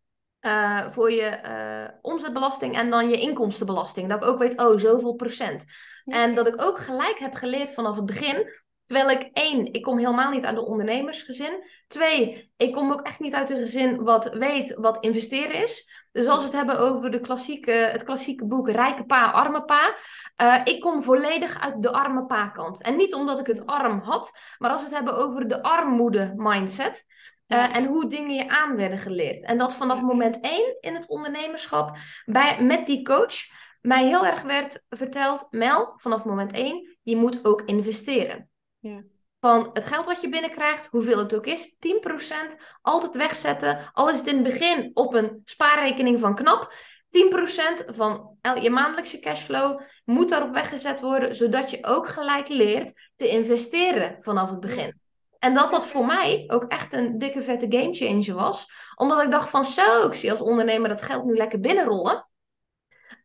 uh, 0.41 0.91
voor 0.91 1.13
je 1.13 1.41
uh, 1.45 1.95
omzetbelasting 2.03 2.75
en 2.75 2.91
dan 2.91 3.11
je 3.11 3.21
inkomstenbelasting. 3.21 4.09
Dat 4.09 4.23
ik 4.23 4.29
ook 4.29 4.39
weet, 4.39 4.61
oh, 4.61 4.79
zoveel 4.79 5.15
procent. 5.15 5.65
En 6.05 6.35
dat 6.35 6.47
ik 6.47 6.63
ook 6.63 6.79
gelijk 6.79 7.19
heb 7.19 7.35
geleerd 7.35 7.71
vanaf 7.71 7.97
het 7.97 8.07
begin. 8.07 8.47
Terwijl 8.89 9.11
ik 9.11 9.31
één, 9.33 9.73
ik 9.73 9.83
kom 9.83 9.99
helemaal 9.99 10.31
niet 10.31 10.45
uit 10.45 10.55
de 10.55 10.65
ondernemersgezin. 10.65 11.65
Twee, 11.87 12.53
ik 12.57 12.73
kom 12.73 12.93
ook 12.93 13.01
echt 13.01 13.21
niet 13.21 13.35
uit 13.35 13.51
een 13.51 13.59
gezin 13.59 14.03
wat 14.03 14.29
weet 14.29 14.75
wat 14.75 15.05
investeren 15.05 15.63
is. 15.63 15.91
Dus 16.13 16.27
als 16.27 16.39
we 16.39 16.45
het 16.45 16.57
hebben 16.57 16.79
over 16.79 17.11
de 17.11 17.21
klassieke, 17.21 17.71
het 17.71 18.05
klassieke 18.05 18.45
boek 18.45 18.69
Rijke 18.69 19.05
Pa, 19.05 19.31
Arme 19.31 19.65
Pa. 19.65 19.95
Uh, 20.43 20.61
ik 20.65 20.81
kom 20.81 21.03
volledig 21.03 21.61
uit 21.61 21.83
de 21.83 21.91
arme 21.91 22.27
pa 22.27 22.49
kant. 22.49 22.83
En 22.83 22.97
niet 22.97 23.15
omdat 23.15 23.39
ik 23.39 23.47
het 23.47 23.67
arm 23.67 24.01
had, 24.01 24.39
maar 24.59 24.71
als 24.71 24.81
we 24.81 24.87
het 24.87 24.97
hebben 24.97 25.17
over 25.17 25.49
de 25.49 25.63
armoede 25.63 26.33
mindset. 26.37 27.05
Uh, 27.49 27.77
en 27.77 27.87
hoe 27.87 28.09
dingen 28.09 28.35
je 28.35 28.49
aan 28.49 28.77
werden 28.77 28.99
geleerd. 28.99 29.43
En 29.43 29.59
dat 29.59 29.75
vanaf 29.75 30.01
moment 30.01 30.41
één 30.41 30.77
in 30.81 30.95
het 30.95 31.09
ondernemerschap 31.09 31.97
bij, 32.25 32.63
met 32.63 32.87
die 32.87 33.03
coach 33.05 33.35
mij 33.81 34.07
heel 34.07 34.27
erg 34.27 34.43
werd 34.43 34.85
verteld: 34.89 35.47
Mel, 35.51 35.93
vanaf 35.97 36.25
moment 36.25 36.53
één, 36.53 36.99
je 37.03 37.17
moet 37.17 37.45
ook 37.45 37.63
investeren. 37.63 38.51
Ja. 38.79 39.03
Van 39.41 39.71
het 39.73 39.87
geld 39.87 40.05
wat 40.07 40.21
je 40.21 40.29
binnenkrijgt, 40.29 40.87
hoeveel 40.87 41.19
het 41.19 41.35
ook 41.35 41.47
is, 41.47 41.77
10% 41.79 42.57
altijd 42.83 43.15
wegzetten. 43.15 43.91
Al 43.93 44.11
is 44.11 44.19
het 44.19 44.27
in 44.27 44.35
het 44.35 44.45
begin 44.45 44.91
op 44.95 45.15
een 45.15 45.43
spaarrekening 45.45 46.21
van 46.21 46.35
knap. 46.35 46.73
10% 47.09 47.85
van 47.87 48.37
je 48.61 48.71
maandelijkse 48.71 49.21
cashflow 49.21 49.81
moet 50.05 50.29
daarop 50.29 50.53
weggezet 50.53 51.01
worden, 51.01 51.35
zodat 51.35 51.71
je 51.71 51.85
ook 51.85 52.09
gelijk 52.09 52.49
leert 52.49 53.11
te 53.17 53.29
investeren 53.29 54.17
vanaf 54.21 54.51
het 54.51 54.61
begin. 54.61 55.01
En 55.39 55.55
dat 55.55 55.71
dat 55.71 55.87
voor 55.87 56.07
mij 56.07 56.45
ook 56.47 56.65
echt 56.65 56.93
een 56.93 57.19
dikke 57.19 57.43
vette 57.43 57.67
game 57.69 57.95
changer 57.95 58.35
was. 58.35 58.67
Omdat 58.95 59.23
ik 59.23 59.31
dacht 59.31 59.49
van 59.49 59.65
zo, 59.65 60.07
ik 60.07 60.15
zie 60.15 60.31
als 60.31 60.41
ondernemer 60.41 60.89
dat 60.89 61.03
geld 61.03 61.25
nu 61.25 61.37
lekker 61.37 61.61
binnenrollen. 61.61 62.28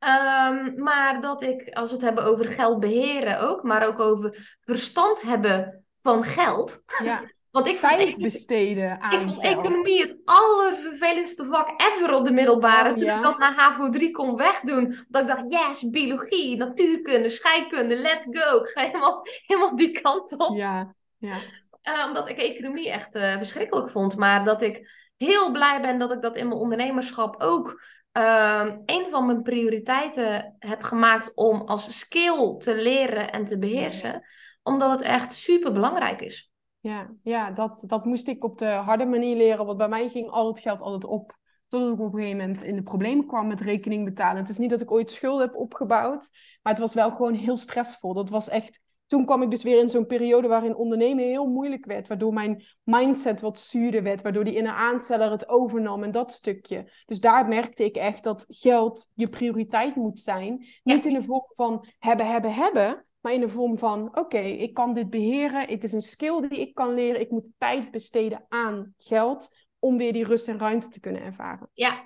Um, 0.03 0.83
maar 0.83 1.21
dat 1.21 1.41
ik, 1.41 1.69
als 1.69 1.89
we 1.89 1.95
het 1.95 2.05
hebben 2.05 2.23
over 2.23 2.45
geld 2.45 2.79
beheren 2.79 3.39
ook, 3.39 3.63
maar 3.63 3.87
ook 3.87 3.99
over 3.99 4.57
verstand 4.61 5.21
hebben 5.21 5.85
van 6.01 6.23
geld. 6.23 6.83
Ja. 7.03 7.21
Want 7.53 7.67
ik 7.67 7.77
Tijd 7.77 8.09
vond, 8.09 8.21
besteden 8.21 9.01
aan 9.01 9.11
Ik 9.11 9.19
vond 9.19 9.41
economie 9.41 10.01
het 10.01 10.17
allervervelendste 10.25 11.45
vak 11.45 11.81
ever 11.81 12.13
op 12.13 12.25
de 12.25 12.31
middelbare. 12.31 12.89
Oh, 12.89 12.95
toen 12.95 13.09
ik 13.09 13.23
dat 13.23 13.37
naar 13.37 13.53
HAVO 13.55 13.89
3 13.89 14.11
kon 14.11 14.35
wegdoen. 14.35 15.05
Dat 15.07 15.21
ik 15.21 15.27
dacht, 15.27 15.43
yes, 15.47 15.89
biologie, 15.89 16.57
natuurkunde, 16.57 17.29
scheikunde, 17.29 17.95
let's 17.95 18.27
go. 18.29 18.57
Ik 18.57 18.67
ga 18.67 18.81
helemaal, 18.81 19.25
helemaal 19.47 19.75
die 19.75 20.01
kant 20.01 20.37
op. 20.37 20.55
Ja, 20.57 20.93
ja. 21.17 21.35
Uh, 21.83 22.05
omdat 22.07 22.29
ik 22.29 22.37
economie 22.37 22.91
echt 22.91 23.15
uh, 23.15 23.37
verschrikkelijk 23.37 23.89
vond. 23.89 24.15
Maar 24.15 24.45
dat 24.45 24.61
ik 24.61 24.89
heel 25.17 25.51
blij 25.51 25.81
ben 25.81 25.97
dat 25.97 26.11
ik 26.11 26.21
dat 26.21 26.35
in 26.35 26.47
mijn 26.47 26.59
ondernemerschap 26.59 27.41
ook 27.41 27.81
uh, 28.17 28.71
een 28.85 29.09
van 29.09 29.25
mijn 29.25 29.41
prioriteiten 29.41 30.55
heb 30.59 30.81
gemaakt 30.81 31.31
om 31.35 31.61
als 31.61 31.99
skill 31.99 32.55
te 32.57 32.75
leren 32.75 33.31
en 33.31 33.45
te 33.45 33.57
beheersen. 33.57 34.25
Omdat 34.63 34.91
het 34.91 35.01
echt 35.01 35.33
super 35.33 35.71
belangrijk 35.71 36.21
is. 36.21 36.51
Ja, 36.79 37.13
ja 37.23 37.51
dat, 37.51 37.83
dat 37.87 38.05
moest 38.05 38.27
ik 38.27 38.43
op 38.43 38.57
de 38.57 38.65
harde 38.65 39.05
manier 39.05 39.35
leren. 39.35 39.65
Want 39.65 39.77
bij 39.77 39.87
mij 39.87 40.09
ging 40.09 40.29
al 40.29 40.47
het 40.47 40.59
geld 40.59 40.81
altijd 40.81 41.05
op. 41.05 41.37
Totdat 41.67 41.93
ik 41.93 41.99
op 41.99 42.13
een 42.13 42.19
gegeven 42.19 42.37
moment 42.37 42.61
in 42.61 42.75
de 42.75 42.83
problemen 42.83 43.27
kwam 43.27 43.47
met 43.47 43.61
rekening 43.61 44.05
betalen. 44.05 44.41
Het 44.41 44.49
is 44.49 44.57
niet 44.57 44.69
dat 44.69 44.81
ik 44.81 44.91
ooit 44.91 45.11
schulden 45.11 45.45
heb 45.45 45.55
opgebouwd. 45.55 46.29
Maar 46.61 46.73
het 46.73 46.81
was 46.81 46.93
wel 46.93 47.11
gewoon 47.11 47.33
heel 47.33 47.57
stressvol. 47.57 48.13
Dat 48.13 48.29
was 48.29 48.49
echt 48.49 48.81
toen 49.13 49.25
kwam 49.25 49.41
ik 49.41 49.49
dus 49.51 49.63
weer 49.63 49.79
in 49.79 49.89
zo'n 49.89 50.05
periode 50.05 50.47
waarin 50.47 50.75
ondernemen 50.75 51.23
heel 51.23 51.45
moeilijk 51.45 51.85
werd. 51.85 52.07
Waardoor 52.07 52.33
mijn 52.33 52.63
mindset 52.83 53.41
wat 53.41 53.59
zuurder 53.59 54.03
werd. 54.03 54.21
Waardoor 54.21 54.43
die 54.43 54.55
inner 54.55 54.73
aansteller 54.73 55.31
het 55.31 55.47
overnam 55.47 56.03
en 56.03 56.11
dat 56.11 56.31
stukje. 56.31 56.91
Dus 57.05 57.19
daar 57.19 57.47
merkte 57.47 57.83
ik 57.83 57.95
echt 57.95 58.23
dat 58.23 58.45
geld 58.49 59.09
je 59.13 59.29
prioriteit 59.29 59.95
moet 59.95 60.19
zijn. 60.19 60.65
Niet 60.83 61.05
in 61.05 61.13
de 61.13 61.21
vorm 61.21 61.45
van 61.47 61.87
hebben, 61.99 62.31
hebben, 62.31 62.53
hebben. 62.53 63.05
Maar 63.21 63.33
in 63.33 63.39
de 63.39 63.49
vorm 63.49 63.77
van, 63.77 64.17
oké, 64.17 64.37
ik 64.37 64.73
kan 64.73 64.93
dit 64.93 65.09
beheren. 65.09 65.67
Het 65.67 65.83
is 65.83 65.93
een 65.93 66.01
skill 66.01 66.47
die 66.47 66.59
ik 66.59 66.73
kan 66.73 66.93
leren. 66.93 67.21
Ik 67.21 67.31
moet 67.31 67.45
tijd 67.57 67.91
besteden 67.91 68.45
aan 68.49 68.93
geld. 68.97 69.49
Om 69.79 69.97
weer 69.97 70.13
die 70.13 70.25
rust 70.25 70.47
en 70.47 70.59
ruimte 70.59 70.87
te 70.87 70.99
kunnen 70.99 71.21
ervaren. 71.21 71.69
Ja, 71.73 72.03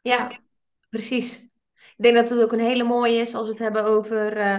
ja, 0.00 0.40
precies. 0.88 1.42
Ik 1.96 2.02
denk 2.02 2.14
dat 2.14 2.28
het 2.28 2.40
ook 2.40 2.52
een 2.52 2.58
hele 2.58 2.84
mooie 2.84 3.20
is 3.20 3.34
als 3.34 3.46
we 3.46 3.52
het 3.52 3.62
hebben 3.62 3.84
over... 3.84 4.36
Uh 4.36 4.58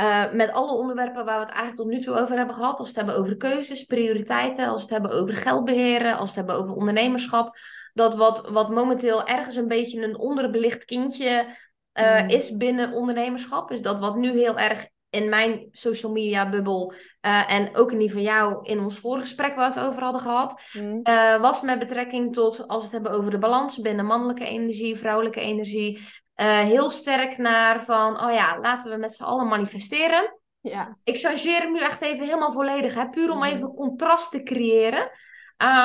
uh, 0.00 0.32
met 0.32 0.52
alle 0.52 0.72
onderwerpen 0.72 1.24
waar 1.24 1.38
we 1.38 1.44
het 1.44 1.54
eigenlijk 1.54 1.76
tot 1.76 1.90
nu 1.90 2.00
toe 2.00 2.20
over 2.20 2.36
hebben 2.36 2.54
gehad. 2.54 2.78
Als 2.78 2.92
we 2.92 2.98
het 2.98 3.06
hebben 3.06 3.24
over 3.24 3.36
keuzes, 3.36 3.84
prioriteiten, 3.84 4.66
als 4.66 4.86
we 4.86 4.94
het 4.94 5.02
hebben 5.02 5.20
over 5.20 5.36
geldbeheren, 5.36 6.16
als 6.16 6.34
we 6.34 6.40
het 6.40 6.46
hebben 6.48 6.64
over 6.64 6.76
ondernemerschap. 6.76 7.56
Dat 7.94 8.14
wat, 8.14 8.48
wat 8.48 8.70
momenteel 8.70 9.26
ergens 9.26 9.56
een 9.56 9.68
beetje 9.68 10.02
een 10.02 10.18
onderbelicht 10.18 10.84
kindje 10.84 11.56
uh, 11.94 12.28
is 12.28 12.56
binnen 12.56 12.92
ondernemerschap. 12.92 13.70
Is 13.70 13.82
dat 13.82 13.98
wat 13.98 14.16
nu 14.16 14.30
heel 14.30 14.58
erg 14.58 14.88
in 15.10 15.28
mijn 15.28 15.68
social 15.70 16.12
media 16.12 16.50
bubbel 16.50 16.92
uh, 17.26 17.52
en 17.52 17.76
ook 17.76 17.92
in 17.92 17.98
die 17.98 18.12
van 18.12 18.22
jou 18.22 18.64
in 18.64 18.80
ons 18.80 18.98
vorige 18.98 19.24
gesprek 19.24 19.54
waar 19.54 19.72
we 19.72 19.80
het 19.80 19.88
over 19.88 20.02
hadden 20.02 20.20
gehad, 20.20 20.62
mm. 20.72 21.02
was 21.40 21.60
met 21.60 21.78
betrekking 21.78 22.32
tot 22.32 22.68
als 22.68 22.78
we 22.78 22.82
het 22.82 22.92
hebben 22.92 23.12
over 23.12 23.30
de 23.30 23.38
balans 23.38 23.80
binnen 23.80 24.04
mannelijke 24.04 24.46
energie, 24.46 24.96
vrouwelijke 24.96 25.40
energie, 25.40 26.00
uh, 26.40 26.58
heel 26.58 26.90
sterk 26.90 27.38
naar 27.38 27.84
van, 27.84 28.24
oh 28.24 28.32
ja, 28.32 28.58
laten 28.58 28.90
we 28.90 28.96
met 28.96 29.14
z'n 29.14 29.22
allen 29.22 29.46
manifesteren. 29.46 30.38
Ja. 30.60 30.96
Ik 31.04 31.18
changeer 31.18 31.60
hem 31.60 31.72
nu 31.72 31.80
echt 31.80 32.02
even 32.02 32.24
helemaal 32.24 32.52
volledig, 32.52 32.94
hè? 32.94 33.08
puur 33.08 33.30
om 33.30 33.42
even 33.42 33.74
contrast 33.74 34.30
te 34.30 34.42
creëren. 34.42 35.10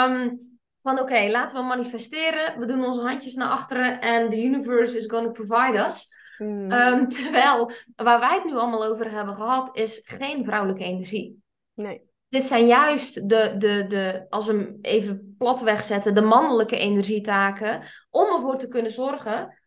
Um, 0.08 0.50
van 0.82 1.00
oké, 1.00 1.28
laten 1.30 1.58
we 1.58 1.64
manifesteren. 1.64 2.60
We 2.60 2.66
doen 2.66 2.86
onze 2.86 3.02
handjes 3.02 3.34
naar 3.34 3.50
achteren 3.50 4.02
en 4.02 4.30
the 4.30 4.44
universe 4.44 4.98
is 4.98 5.10
going 5.10 5.34
to 5.34 5.46
provide 5.46 5.78
us. 5.78 6.20
Mm. 6.38 6.72
Um, 6.72 7.08
terwijl 7.10 7.72
waar 7.96 8.20
wij 8.20 8.36
het 8.36 8.46
nu 8.46 8.56
allemaal 8.56 8.86
over 8.86 9.12
hebben 9.12 9.36
gehad, 9.36 9.70
is 9.78 10.02
geen 10.04 10.46
vrouwelijke 10.46 10.84
energie. 10.84 11.44
Nee. 11.74 12.02
Dit 12.30 12.44
zijn 12.44 12.66
juist 12.66 13.30
de, 13.30 13.56
de, 13.58 13.86
de, 13.88 14.26
als 14.30 14.48
we 14.48 14.54
hem 14.54 14.78
even 14.82 15.36
plat 15.38 15.62
wegzetten, 15.62 16.14
de 16.14 16.22
mannelijke 16.22 16.78
energietaken. 16.78 17.82
Om 18.10 18.36
ervoor 18.36 18.58
te 18.58 18.68
kunnen 18.68 18.92
zorgen 18.92 19.61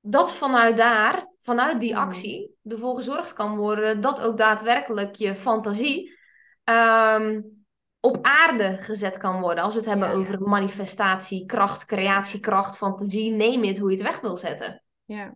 dat 0.00 0.32
vanuit 0.32 0.76
daar, 0.76 1.26
vanuit 1.40 1.80
die 1.80 1.94
hmm. 1.94 2.02
actie, 2.02 2.56
ervoor 2.64 2.96
gezorgd 2.96 3.32
kan 3.32 3.56
worden 3.56 4.00
dat 4.00 4.20
ook 4.20 4.36
daadwerkelijk 4.36 5.14
je 5.14 5.34
fantasie 5.34 6.18
um, 6.64 7.64
op 8.00 8.18
aarde 8.22 8.76
gezet 8.80 9.16
kan 9.16 9.40
worden. 9.40 9.64
Als 9.64 9.72
we 9.72 9.80
het 9.80 9.88
hebben 9.88 10.10
over 10.10 10.40
manifestatie, 10.40 11.46
kracht, 11.46 11.84
creatiekracht, 11.84 12.76
fantasie, 12.76 13.30
neem 13.30 13.64
het 13.64 13.78
hoe 13.78 13.90
je 13.90 13.96
het 13.96 14.06
weg 14.06 14.20
wil 14.20 14.36
zetten. 14.36 14.82
Ja. 15.04 15.34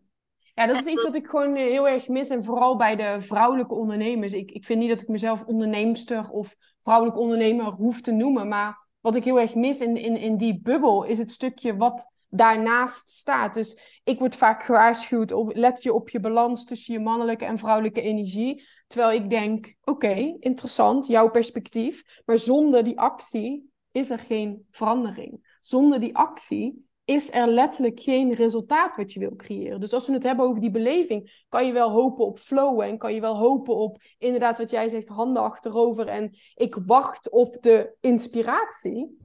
Ja, 0.54 0.66
dat 0.66 0.76
is 0.76 0.86
iets 0.86 1.02
wat 1.02 1.14
ik 1.14 1.26
gewoon 1.26 1.54
heel 1.56 1.88
erg 1.88 2.08
mis. 2.08 2.28
En 2.28 2.44
vooral 2.44 2.76
bij 2.76 2.96
de 2.96 3.16
vrouwelijke 3.20 3.74
ondernemers. 3.74 4.32
Ik, 4.32 4.50
ik 4.50 4.64
vind 4.64 4.78
niet 4.78 4.88
dat 4.88 5.02
ik 5.02 5.08
mezelf 5.08 5.44
onderneemster 5.44 6.30
of 6.30 6.56
vrouwelijk 6.82 7.18
ondernemer 7.18 7.64
hoef 7.64 8.00
te 8.00 8.12
noemen. 8.12 8.48
Maar 8.48 8.86
wat 9.00 9.16
ik 9.16 9.24
heel 9.24 9.40
erg 9.40 9.54
mis 9.54 9.80
in, 9.80 9.96
in, 9.96 10.16
in 10.16 10.36
die 10.36 10.60
bubbel 10.62 11.04
is 11.04 11.18
het 11.18 11.32
stukje 11.32 11.76
wat 11.76 12.10
daarnaast 12.28 13.08
staat. 13.10 13.54
Dus 13.54 13.93
ik 14.04 14.18
word 14.18 14.36
vaak 14.36 14.62
gewaarschuwd, 14.62 15.32
op, 15.32 15.54
let 15.54 15.82
je 15.82 15.92
op 15.92 16.08
je 16.08 16.20
balans 16.20 16.64
tussen 16.64 16.94
je 16.94 17.00
mannelijke 17.00 17.44
en 17.44 17.58
vrouwelijke 17.58 18.00
energie. 18.00 18.64
Terwijl 18.86 19.20
ik 19.20 19.30
denk, 19.30 19.74
oké, 19.84 20.36
interessant, 20.38 21.06
jouw 21.06 21.30
perspectief. 21.30 22.22
Maar 22.24 22.38
zonder 22.38 22.84
die 22.84 22.98
actie 22.98 23.70
is 23.92 24.10
er 24.10 24.18
geen 24.18 24.66
verandering. 24.70 25.56
Zonder 25.60 26.00
die 26.00 26.16
actie 26.16 26.86
is 27.04 27.32
er 27.32 27.46
letterlijk 27.46 28.00
geen 28.00 28.34
resultaat 28.34 28.96
wat 28.96 29.12
je 29.12 29.20
wil 29.20 29.36
creëren. 29.36 29.80
Dus 29.80 29.92
als 29.92 30.06
we 30.06 30.12
het 30.12 30.22
hebben 30.22 30.46
over 30.46 30.60
die 30.60 30.70
beleving, 30.70 31.44
kan 31.48 31.66
je 31.66 31.72
wel 31.72 31.90
hopen 31.90 32.24
op 32.24 32.38
flow 32.38 32.80
en 32.80 32.98
kan 32.98 33.14
je 33.14 33.20
wel 33.20 33.36
hopen 33.36 33.76
op 33.76 34.02
inderdaad 34.18 34.58
wat 34.58 34.70
jij 34.70 34.88
zegt, 34.88 35.08
handen 35.08 35.42
achterover 35.42 36.06
en 36.06 36.36
ik 36.54 36.78
wacht 36.86 37.30
op 37.30 37.56
de 37.60 37.96
inspiratie. 38.00 39.23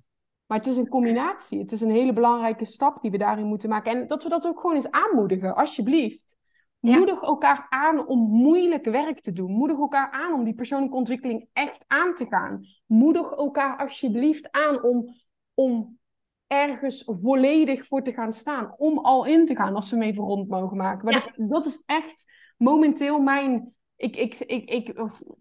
Maar 0.49 0.57
het 0.57 0.67
is 0.67 0.77
een 0.77 0.87
combinatie. 0.87 1.59
Het 1.59 1.71
is 1.71 1.81
een 1.81 1.91
hele 1.91 2.13
belangrijke 2.13 2.65
stap 2.65 3.01
die 3.01 3.11
we 3.11 3.17
daarin 3.17 3.45
moeten 3.45 3.69
maken. 3.69 3.91
En 3.91 4.07
dat 4.07 4.23
we 4.23 4.29
dat 4.29 4.47
ook 4.47 4.59
gewoon 4.59 4.75
eens 4.75 4.91
aanmoedigen, 4.91 5.55
alsjeblieft. 5.55 6.37
Moedig 6.79 7.21
elkaar 7.21 7.65
aan 7.69 8.07
om 8.07 8.19
moeilijk 8.19 8.85
werk 8.85 9.19
te 9.19 9.33
doen. 9.33 9.51
Moedig 9.51 9.77
elkaar 9.77 10.11
aan 10.11 10.33
om 10.33 10.43
die 10.43 10.53
persoonlijke 10.53 10.95
ontwikkeling 10.95 11.47
echt 11.53 11.83
aan 11.87 12.15
te 12.15 12.25
gaan. 12.25 12.61
Moedig 12.85 13.31
elkaar 13.31 13.77
alsjeblieft 13.77 14.51
aan 14.51 14.83
om, 14.83 15.15
om 15.53 15.99
ergens 16.47 17.03
volledig 17.21 17.85
voor 17.85 18.01
te 18.01 18.13
gaan 18.13 18.33
staan. 18.33 18.73
Om 18.77 18.97
al 18.97 19.25
in 19.25 19.45
te 19.45 19.55
gaan 19.55 19.75
als 19.75 19.89
we 19.89 19.97
hem 19.97 20.05
even 20.05 20.23
rond 20.23 20.47
mogen 20.47 20.77
maken. 20.77 21.05
Maar 21.05 21.13
dat, 21.13 21.49
dat 21.49 21.65
is 21.65 21.83
echt 21.85 22.31
momenteel 22.57 23.19
mijn. 23.19 23.73
Ik, 23.95 24.15
ik, 24.15 24.35
ik, 24.35 24.69
ik, 24.69 24.93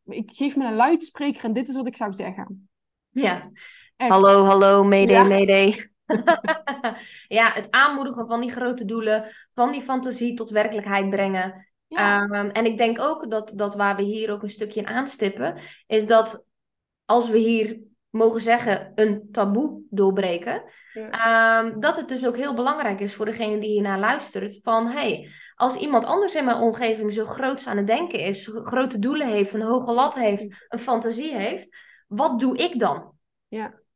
ik 0.04 0.30
geef 0.34 0.56
me 0.56 0.64
een 0.64 0.74
luidspreker 0.74 1.44
en 1.44 1.52
dit 1.52 1.68
is 1.68 1.76
wat 1.76 1.86
ik 1.86 1.96
zou 1.96 2.12
zeggen. 2.12 2.68
Ja. 3.10 3.50
Hallo, 4.06 4.44
hallo, 4.44 4.84
mede, 4.84 5.12
ja. 5.12 5.22
mede. 5.24 5.90
ja, 7.38 7.52
het 7.52 7.70
aanmoedigen 7.70 8.26
van 8.26 8.40
die 8.40 8.50
grote 8.50 8.84
doelen, 8.84 9.24
van 9.52 9.72
die 9.72 9.82
fantasie 9.82 10.34
tot 10.34 10.50
werkelijkheid 10.50 11.10
brengen. 11.10 11.68
Ehm, 11.88 12.32
en 12.32 12.64
ik 12.64 12.78
denk 12.78 13.00
ook 13.00 13.30
dat, 13.30 13.52
dat 13.54 13.74
waar 13.74 13.96
we 13.96 14.02
hier 14.02 14.32
ook 14.32 14.42
een 14.42 14.50
stukje 14.50 14.80
in 14.80 14.86
aanstippen, 14.86 15.60
is 15.86 16.06
dat 16.06 16.46
als 17.04 17.28
we 17.28 17.38
hier 17.38 17.80
mogen 18.10 18.40
zeggen, 18.40 18.92
een 18.94 19.28
taboe 19.32 19.82
doorbreken. 19.90 20.62
Ehm, 21.10 21.80
dat 21.80 21.96
het 21.96 22.08
dus 22.08 22.26
ook 22.26 22.36
heel 22.36 22.54
belangrijk 22.54 23.00
is 23.00 23.14
voor 23.14 23.26
degene 23.26 23.60
die 23.60 23.70
hiernaar 23.70 23.98
luistert. 23.98 24.58
Van 24.62 24.86
hey, 24.86 25.30
als 25.54 25.74
iemand 25.74 26.04
anders 26.04 26.34
in 26.34 26.44
mijn 26.44 26.56
omgeving 26.56 27.12
zo 27.12 27.24
groots 27.24 27.66
aan 27.66 27.76
het 27.76 27.86
denken 27.86 28.18
is, 28.20 28.50
grote 28.64 28.98
doelen 28.98 29.26
heeft, 29.26 29.52
een 29.52 29.62
hoge 29.62 29.92
lat 29.92 30.14
heeft, 30.14 30.64
een 30.68 30.78
fantasie 30.78 31.34
heeft, 31.34 31.76
wat 32.06 32.40
doe 32.40 32.56
ik 32.56 32.78
dan? 32.78 33.12
Ja. 33.48 33.86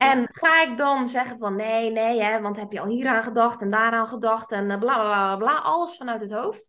En 0.00 0.28
ga 0.32 0.62
ik 0.62 0.76
dan 0.76 1.08
zeggen 1.08 1.38
van 1.38 1.56
nee, 1.56 1.90
nee, 1.90 2.22
hè, 2.22 2.40
want 2.40 2.56
heb 2.56 2.72
je 2.72 2.80
al 2.80 2.86
hier 2.86 3.08
aan 3.08 3.22
gedacht 3.22 3.60
en 3.60 3.70
daaraan 3.70 4.08
gedacht 4.08 4.52
en 4.52 4.66
bla 4.66 4.76
bla 4.78 5.02
bla 5.02 5.36
bla, 5.36 5.58
alles 5.58 5.96
vanuit 5.96 6.20
het 6.20 6.32
hoofd? 6.32 6.68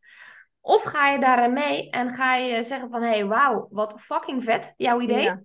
Of 0.62 0.84
ga 0.84 1.10
je 1.10 1.20
daarin 1.20 1.54
mee 1.54 1.90
en 1.90 2.14
ga 2.14 2.36
je 2.36 2.64
zeggen 2.64 2.90
van 2.90 3.02
hé, 3.02 3.08
hey, 3.08 3.26
wauw, 3.26 3.68
wat 3.70 3.94
fucking 3.98 4.44
vet, 4.44 4.74
jouw 4.78 5.00
idee. 5.00 5.24
Ja. 5.24 5.42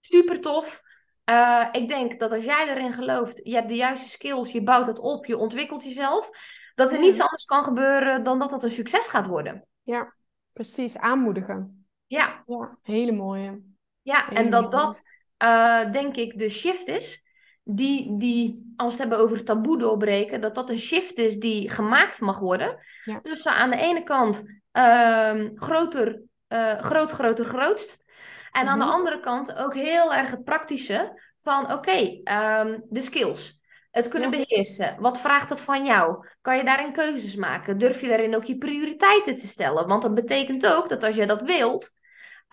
Super 0.00 0.40
tof. 0.40 0.82
Uh, 1.30 1.68
ik 1.72 1.88
denk 1.88 2.20
dat 2.20 2.32
als 2.32 2.44
jij 2.44 2.68
erin 2.68 2.92
gelooft, 2.92 3.40
je 3.42 3.54
hebt 3.54 3.68
de 3.68 3.76
juiste 3.76 4.08
skills, 4.08 4.52
je 4.52 4.62
bouwt 4.62 4.86
het 4.86 4.98
op, 4.98 5.26
je 5.26 5.36
ontwikkelt 5.36 5.84
jezelf, 5.84 6.30
dat 6.74 6.92
er 6.92 6.98
niets 6.98 7.20
anders 7.20 7.44
kan 7.44 7.64
gebeuren 7.64 8.24
dan 8.24 8.38
dat 8.38 8.50
het 8.50 8.62
een 8.62 8.70
succes 8.70 9.06
gaat 9.06 9.26
worden. 9.26 9.66
Ja, 9.82 10.14
precies. 10.52 10.98
Aanmoedigen. 10.98 11.86
Ja. 12.06 12.42
Ja, 12.46 12.78
hele 12.82 13.12
mooie. 13.12 13.62
Ja, 14.02 14.30
en 14.30 14.50
dat 14.50 14.72
dat, 14.72 15.02
uh, 15.44 15.92
denk 15.92 16.16
ik, 16.16 16.38
de 16.38 16.48
shift 16.48 16.86
is 16.86 17.22
die, 17.64 18.18
die, 18.18 18.74
als 18.76 18.96
we 18.96 19.02
het 19.02 19.10
hebben 19.10 19.26
over 19.26 19.44
taboe 19.44 19.78
doorbreken, 19.78 20.40
dat 20.40 20.54
dat 20.54 20.70
een 20.70 20.78
shift 20.78 21.18
is 21.18 21.36
die 21.36 21.70
gemaakt 21.70 22.20
mag 22.20 22.38
worden. 22.38 22.78
Ja. 23.04 23.18
Dus 23.22 23.46
aan 23.46 23.70
de 23.70 23.76
ene 23.76 24.02
kant 24.02 24.44
uh, 24.72 25.34
groter, 25.54 26.22
uh, 26.48 26.78
groot, 26.78 27.10
groter, 27.10 27.44
grootst. 27.44 28.04
En 28.50 28.66
aan 28.66 28.78
de 28.78 28.84
mhm. 28.84 28.94
andere 28.94 29.20
kant 29.20 29.56
ook 29.56 29.74
heel 29.74 30.14
erg 30.14 30.30
het 30.30 30.44
praktische 30.44 31.22
van 31.40 31.62
oké, 31.62 31.72
okay, 31.72 32.20
um, 32.60 32.84
de 32.88 33.02
skills. 33.02 33.62
Het 33.90 34.08
kunnen 34.08 34.30
beheersen. 34.30 34.96
Wat 35.00 35.20
vraagt 35.20 35.48
dat 35.48 35.60
van 35.60 35.84
jou? 35.84 36.26
Kan 36.40 36.56
je 36.56 36.64
daarin 36.64 36.92
keuzes 36.92 37.34
maken? 37.34 37.78
Durf 37.78 38.00
je 38.00 38.08
daarin 38.08 38.36
ook 38.36 38.44
je 38.44 38.58
prioriteiten 38.58 39.34
te 39.34 39.46
stellen? 39.46 39.86
Want 39.86 40.02
dat 40.02 40.14
betekent 40.14 40.66
ook 40.66 40.88
dat 40.88 41.02
als 41.02 41.16
je 41.16 41.26
dat 41.26 41.42
wilt, 41.42 41.92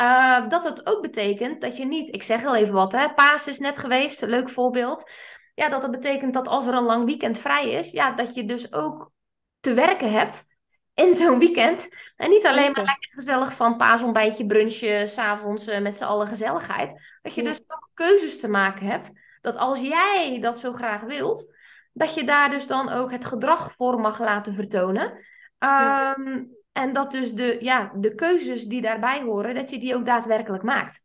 uh, 0.02 0.50
dat 0.50 0.64
het 0.64 0.86
ook 0.88 1.02
betekent 1.02 1.62
dat 1.62 1.78
je 1.78 1.86
niet, 1.86 2.16
ik 2.16 2.24
zeg 2.24 2.42
heel 2.42 2.56
even 2.56 2.74
wat, 2.74 2.92
hè, 2.92 3.14
Paas 3.14 3.48
is 3.48 3.60
net 3.60 3.78
geweest, 3.78 4.22
leuk 4.22 4.50
voorbeeld. 4.50 5.12
Ja, 5.54 5.70
dat 5.70 5.82
dat 5.82 5.92
betekent 5.92 6.34
dat 6.34 6.48
als 6.48 6.68
er 6.68 6.74
een 6.74 6.84
lang 6.84 7.06
weekend 7.06 7.38
vrij 7.38 7.70
is, 7.70 7.92
ja, 7.92 8.12
dat 8.12 8.34
je 8.34 8.46
dus 8.46 8.74
ook 8.74 9.12
te 9.60 9.74
werken 9.74 10.12
hebt 10.12 10.46
in 10.94 11.14
zo'n 11.14 11.40
weekend. 11.40 11.88
En 12.16 12.30
niet 12.30 12.46
alleen 12.46 12.72
maar 12.72 12.84
lekker 12.84 13.10
gezellig 13.10 13.54
van 13.54 13.78
paasontbijtje, 13.78 14.46
brunchje, 14.46 15.08
s'avonds 15.08 15.68
uh, 15.68 15.80
met 15.80 15.96
z'n 15.96 16.04
allen 16.04 16.28
gezelligheid. 16.28 17.18
Dat 17.22 17.34
je 17.34 17.44
dus 17.44 17.62
ook 17.68 17.90
keuzes 17.94 18.40
te 18.40 18.48
maken 18.48 18.86
hebt. 18.86 19.12
Dat 19.42 19.58
als 19.58 19.80
jij 19.80 20.38
dat 20.42 20.60
zo 20.60 20.74
graag 20.74 21.02
wilt, 21.02 21.56
dat 21.94 22.14
je 22.14 22.24
daar 22.24 22.50
dus 22.50 22.68
dan 22.68 22.90
ook 22.90 23.12
het 23.12 23.26
gedrag 23.26 23.74
voor 23.78 24.00
mag 24.00 24.20
laten 24.20 24.54
vertonen. 24.54 25.20
Um, 25.60 26.61
en 26.72 26.94
dat 26.94 27.12
dus 27.12 27.34
de, 27.34 27.58
ja, 27.60 27.92
de 27.96 28.16
keuzes 28.16 28.66
die 28.66 28.82
daarbij 28.82 29.22
horen, 29.22 29.56
dat 29.56 29.70
je 29.70 29.80
die 29.80 29.96
ook 29.96 30.06
daadwerkelijk 30.06 30.64
maakt. 30.64 31.04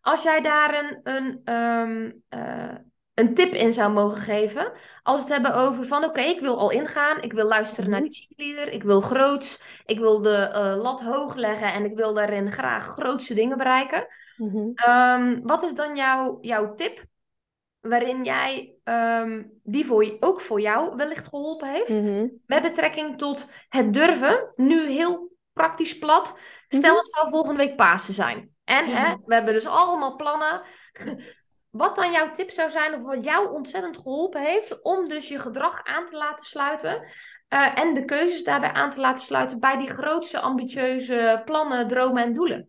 Als 0.00 0.22
jij 0.22 0.40
daar 0.40 0.84
een, 0.84 1.00
een, 1.02 1.54
um, 1.54 2.22
uh, 2.34 2.74
een 3.14 3.34
tip 3.34 3.52
in 3.52 3.72
zou 3.72 3.92
mogen 3.92 4.20
geven. 4.20 4.72
Als 5.02 5.16
we 5.16 5.22
het 5.22 5.32
hebben 5.32 5.54
over 5.54 5.86
van 5.86 6.04
oké, 6.04 6.20
ik 6.20 6.40
wil 6.40 6.58
al 6.58 6.70
ingaan. 6.70 7.22
Ik 7.22 7.32
wil 7.32 7.46
luisteren 7.46 7.90
naar 7.90 8.00
mhm. 8.00 8.08
de 8.08 8.16
cheerleader. 8.16 8.72
Ik 8.72 8.82
wil 8.82 9.00
groots. 9.00 9.62
Ik 9.86 9.98
wil 9.98 10.22
de 10.22 10.50
uh, 10.54 10.82
lat 10.82 11.00
hoog 11.00 11.34
leggen 11.34 11.72
en 11.72 11.84
ik 11.84 11.96
wil 11.96 12.14
daarin 12.14 12.52
graag 12.52 12.84
grootste 12.84 13.34
dingen 13.34 13.58
bereiken. 13.58 14.06
Mm 14.36 14.50
-hmm. 14.50 14.72
um, 14.88 15.40
wat 15.42 15.62
is 15.62 15.74
dan 15.74 15.96
jouw, 15.96 16.38
jouw 16.40 16.74
tip 16.74 17.04
waarin 17.80 18.24
jij 18.24 18.74
um, 18.90 19.60
die 19.62 19.86
voor, 19.86 20.16
ook 20.20 20.40
voor 20.40 20.60
jou 20.60 20.96
wellicht 20.96 21.26
geholpen 21.28 21.68
heeft. 21.68 22.02
Mhm. 22.02 22.26
Met 22.46 22.62
betrekking 22.62 23.18
tot 23.18 23.50
het 23.68 23.92
durven, 23.92 24.52
nu 24.56 24.90
heel 24.90 25.32
praktisch 25.52 25.98
plat. 25.98 26.34
Stel 26.68 26.96
het 26.96 27.08
zou 27.10 27.30
volgende 27.30 27.64
week 27.64 27.76
Pasen 27.76 28.14
zijn. 28.14 28.50
En 28.64 28.84
hè, 28.84 29.14
we 29.24 29.34
hebben 29.34 29.54
dus 29.54 29.66
allemaal 29.66 30.16
plannen. 30.16 30.62
Wat 31.70 31.96
dan 31.96 32.12
jouw 32.12 32.30
tip 32.30 32.50
zou 32.50 32.70
zijn, 32.70 32.94
of 32.94 33.02
wat 33.02 33.24
jou 33.24 33.52
ontzettend 33.52 33.96
geholpen 33.96 34.40
heeft, 34.40 34.82
om 34.82 35.08
dus 35.08 35.28
je 35.28 35.38
gedrag 35.38 35.84
aan 35.84 36.06
te 36.06 36.16
laten 36.16 36.44
sluiten. 36.44 37.02
Uh, 37.48 37.78
en 37.78 37.94
de 37.94 38.04
keuzes 38.04 38.44
daarbij 38.44 38.72
aan 38.72 38.90
te 38.90 39.00
laten 39.00 39.24
sluiten 39.24 39.58
bij 39.58 39.78
die 39.78 39.88
grootste 39.88 40.40
ambitieuze 40.40 41.42
plannen, 41.44 41.88
dromen 41.88 42.22
en 42.22 42.34
doelen. 42.34 42.68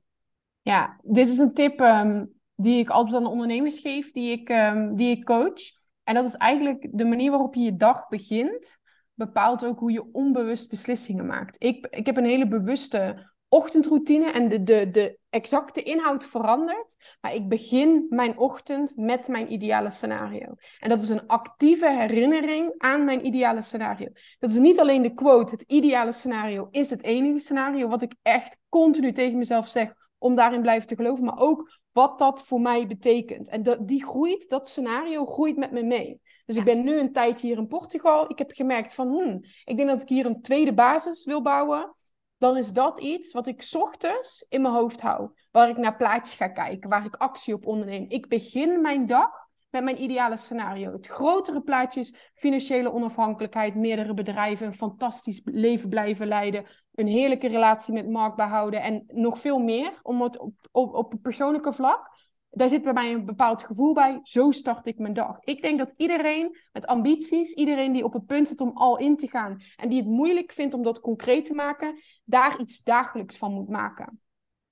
Ja, 0.62 1.00
dit 1.04 1.28
is 1.28 1.38
een 1.38 1.54
tip 1.54 1.80
um, 1.80 2.34
die 2.56 2.80
ik 2.80 2.90
altijd 2.90 3.18
aan 3.18 3.28
ondernemers 3.28 3.80
geef, 3.80 4.12
die 4.12 4.32
ik, 4.32 4.50
um, 4.50 4.96
die 4.96 5.18
ik 5.18 5.26
coach. 5.26 5.81
En 6.04 6.14
dat 6.14 6.28
is 6.28 6.36
eigenlijk 6.36 6.88
de 6.92 7.06
manier 7.06 7.30
waarop 7.30 7.56
je 7.56 7.62
je 7.62 7.76
dag 7.76 8.08
begint, 8.08 8.78
bepaalt 9.14 9.66
ook 9.66 9.80
hoe 9.80 9.92
je 9.92 10.14
onbewust 10.14 10.70
beslissingen 10.70 11.26
maakt. 11.26 11.56
Ik, 11.60 11.88
ik 11.90 12.06
heb 12.06 12.18
een 12.18 12.26
hele 12.26 12.48
bewuste 12.48 13.30
ochtendroutine 13.48 14.32
en 14.32 14.50
de, 14.50 14.64
de, 14.64 14.92
de 14.92 15.20
exacte 15.30 15.84
inhoud 15.84 16.26
verandert. 16.26 17.18
Maar 17.22 17.34
ik 17.34 17.50
begin 17.50 18.06
mijn 18.10 18.38
ochtend 18.38 18.94
met 18.96 19.28
mijn 19.28 19.52
ideale 19.52 19.90
scenario. 19.90 20.56
En 20.80 20.90
dat 20.90 21.04
is 21.04 21.10
een 21.10 21.28
actieve 21.28 21.92
herinnering 21.92 22.74
aan 22.78 23.06
mijn 23.06 23.26
ideale 23.26 23.62
scenario. 23.62 24.08
Dat 24.40 24.50
is 24.50 24.58
niet 24.58 24.80
alleen 24.80 25.02
de 25.02 25.14
quote, 25.14 25.54
het 25.54 25.64
ideale 25.68 26.12
scenario 26.12 26.68
is 26.72 26.90
het 26.90 27.04
enige 27.04 27.40
scenario, 27.40 27.88
wat 27.88 28.02
ik 28.02 28.16
echt 28.22 28.58
continu 28.70 29.12
tegen 29.12 29.38
mezelf 29.38 29.68
zeg 29.68 29.94
om 30.22 30.36
daarin 30.36 30.62
blijven 30.62 30.88
te 30.88 30.96
geloven, 30.96 31.26
maar 31.26 31.40
ook 31.40 31.80
wat 31.92 32.20
dat 32.20 32.44
voor 32.44 32.62
mij 32.62 32.88
betekent. 32.88 33.50
En 33.50 33.64
dat, 33.64 33.88
die 33.88 34.06
groeit, 34.06 34.50
dat 34.50 34.70
scenario 34.70 35.26
groeit 35.26 35.58
met 35.58 35.72
me 35.72 35.84
mee. 35.84 36.22
Dus 36.46 36.56
ik 36.56 36.64
ben 36.64 36.84
nu 36.84 37.00
een 37.00 37.14
tijdje 37.14 37.48
hier 37.48 37.58
in 37.58 37.68
Portugal. 37.68 38.32
Ik 38.32 38.38
heb 38.38 38.52
gemerkt 38.52 38.94
van, 38.94 39.08
hmm, 39.08 39.44
ik 39.64 39.78
denk 39.78 39.90
dat 39.90 40.02
ik 40.02 40.10
hier 40.10 40.26
een 40.26 40.42
tweede 40.42 40.74
basis 40.74 41.26
wil 41.26 41.42
bouwen. 41.42 41.96
Dan 42.38 42.58
is 42.58 42.72
dat 42.72 43.00
iets 43.00 43.32
wat 43.32 43.48
ik 43.48 43.70
ochtends 43.72 44.46
in 44.50 44.62
mijn 44.62 44.74
hoofd 44.74 45.02
hou. 45.02 45.30
Waar 45.52 45.70
ik 45.70 45.78
naar 45.78 45.98
plaatjes 45.98 46.36
ga 46.36 46.48
kijken, 46.48 46.90
waar 46.90 47.06
ik 47.06 47.16
actie 47.16 47.54
op 47.54 47.66
onderneem. 47.66 48.06
Ik 48.08 48.28
begin 48.28 48.82
mijn 48.82 49.06
dag 49.06 49.50
met 49.72 49.84
mijn 49.84 50.02
ideale 50.02 50.38
scenario. 50.38 50.92
Het 50.92 51.08
grotere 51.08 51.62
plaatje 51.62 52.00
is 52.00 52.14
financiële 52.36 52.94
onafhankelijkheid, 52.94 53.76
meerdere 53.76 54.14
bedrijven, 54.14 54.68
een 54.68 54.74
fantastisch 54.74 55.42
leven 55.44 55.90
blijven 55.90 56.28
leiden, 56.28 56.66
een 56.94 57.08
heerlijke 57.08 57.48
relatie 57.48 57.94
met 57.94 58.10
Mark 58.10 58.36
behouden 58.36 58.82
en 58.82 59.04
nog 59.08 59.40
veel 59.40 59.60
meer 59.60 60.00
om 60.02 60.22
het 60.22 60.40
op, 60.40 60.54
op, 60.72 60.94
op 60.94 61.14
een 61.14 61.22
persoonlijke 61.22 61.74
vlak. 61.74 62.20
Daar 62.50 62.70
zit 62.70 62.84
bij 62.84 62.94
mij 62.94 63.14
een 63.14 63.26
bepaald 63.26 63.64
gevoel 63.64 63.94
bij. 63.94 64.20
Zo 64.24 64.52
start 64.52 64.88
ik 64.88 64.98
mijn 64.98 65.14
dag. 65.14 65.38
Ik 65.40 65.62
denk 65.62 65.80
dat 65.80 65.94
iedereen 65.98 66.58
met 66.72 66.86
ambities, 66.86 67.54
iedereen 67.54 67.92
die 67.92 68.04
op 68.04 68.14
het 68.14 68.26
punt 68.26 68.48
zit 68.48 68.62
om 68.62 68.72
al 68.74 68.98
in 68.98 69.18
te 69.18 69.28
gaan 69.28 69.62
en 69.76 69.90
die 69.90 70.00
het 70.00 70.08
moeilijk 70.08 70.52
vindt 70.52 70.74
om 70.74 70.84
dat 70.84 71.00
concreet 71.00 71.46
te 71.46 71.54
maken, 71.54 72.02
daar 72.24 72.60
iets 72.60 72.84
dagelijks 72.84 73.38
van 73.38 73.54
moet 73.54 73.70
maken. 73.70 74.22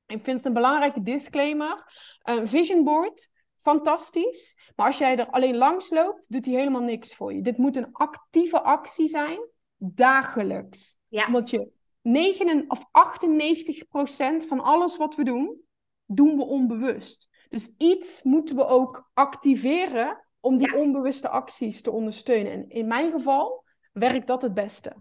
Ik 0.06 0.24
vind 0.24 0.38
het 0.38 0.46
een 0.46 0.54
belangrijke 0.54 1.02
disclaimer. 1.02 1.84
Een 2.24 2.48
vision 2.48 2.84
board 2.84 3.30
fantastisch. 3.60 4.72
Maar 4.76 4.86
als 4.86 4.98
jij 4.98 5.18
er 5.18 5.30
alleen 5.30 5.58
langs 5.58 5.90
loopt, 5.90 6.32
doet 6.32 6.46
hij 6.46 6.56
helemaal 6.56 6.82
niks 6.82 7.16
voor 7.16 7.34
je. 7.34 7.42
Dit 7.42 7.58
moet 7.58 7.76
een 7.76 7.92
actieve 7.92 8.62
actie 8.62 9.08
zijn, 9.08 9.40
dagelijks. 9.78 10.98
Ja. 11.08 11.26
Omdat 11.26 11.50
je 11.50 11.72
9 12.02 12.66
of 12.68 12.86
98 12.92 13.88
procent 13.88 14.46
van 14.46 14.60
alles 14.60 14.98
wat 14.98 15.16
we 15.16 15.24
doen, 15.24 15.62
doen 16.06 16.38
we 16.38 16.44
onbewust. 16.44 17.30
Dus 17.50 17.74
iets 17.78 18.24
moeten 18.24 18.56
we 18.56 18.66
ook 18.66 19.10
activeren 19.14 20.26
om 20.40 20.58
die 20.58 20.76
onbewuste 20.76 21.30
acties 21.30 21.82
te 21.82 21.92
ondersteunen. 21.92 22.52
En 22.52 22.70
in 22.70 22.88
mijn 22.88 23.12
geval 23.12 23.64
werkt 23.92 24.28
dat 24.28 24.42
het 24.42 24.54
beste. 24.54 24.96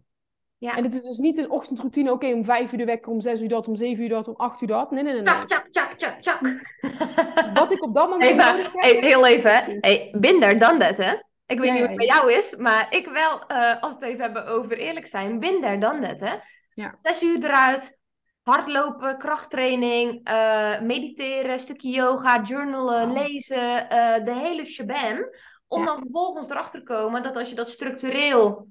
Ja. 0.58 0.76
En 0.76 0.84
het 0.84 0.94
is 0.94 1.02
dus 1.02 1.18
niet 1.18 1.38
een 1.38 1.50
ochtendroutine, 1.50 2.12
oké, 2.12 2.32
om 2.32 2.44
vijf 2.44 2.72
uur 2.72 2.78
de 2.78 2.84
wekker, 2.84 3.12
om 3.12 3.20
zes 3.20 3.40
uur 3.40 3.48
dat, 3.48 3.68
om 3.68 3.76
zeven 3.76 4.02
uur 4.02 4.08
dat, 4.08 4.28
om 4.28 4.34
acht 4.36 4.60
uur 4.60 4.68
dat. 4.68 4.90
Nee, 4.90 5.02
nee, 5.02 5.12
nee. 5.12 5.22
nee. 5.22 5.44
Tjak, 5.44 5.68
tjak, 5.70 5.94
tjak, 5.96 6.20
tjak, 6.20 6.40
Wat 7.54 7.72
ik 7.72 7.82
op 7.84 7.94
dat 7.94 8.08
moment... 8.08 8.24
Hey, 8.24 8.34
maar, 8.34 8.70
hey, 8.72 8.96
heel 9.00 9.26
even, 9.26 9.78
hey, 9.80 10.14
binder 10.18 10.58
dan 10.58 10.78
dat, 10.78 10.96
hè? 10.96 11.12
Ik 11.46 11.58
weet 11.58 11.70
niet 11.70 11.78
hoe 11.78 11.88
het 11.88 11.96
bij 11.96 12.06
jou 12.06 12.32
is, 12.32 12.56
maar 12.56 12.86
ik 12.90 13.06
wel, 13.06 13.42
uh, 13.48 13.82
als 13.82 13.94
we 13.94 13.98
het 13.98 14.08
even 14.08 14.20
hebben 14.24 14.46
over 14.46 14.78
eerlijk 14.78 15.06
zijn, 15.06 15.38
binder 15.38 15.80
dan 15.80 16.00
dat, 16.00 16.20
hè? 16.20 16.34
Ja. 16.74 16.98
Zes 17.02 17.22
uur 17.22 17.44
eruit, 17.44 17.98
hardlopen, 18.42 19.18
krachttraining, 19.18 20.28
uh, 20.28 20.80
mediteren, 20.80 21.60
stukje 21.60 21.90
yoga, 21.90 22.42
journalen, 22.42 23.12
lezen, 23.12 23.82
uh, 23.82 24.24
de 24.24 24.34
hele 24.34 24.64
shabam. 24.64 25.24
Om 25.66 25.84
dan 25.84 25.98
vervolgens 25.98 26.50
erachter 26.50 26.78
te 26.78 26.86
komen 26.86 27.22
dat 27.22 27.36
als 27.36 27.48
je 27.48 27.54
dat 27.54 27.70
structureel 27.70 28.68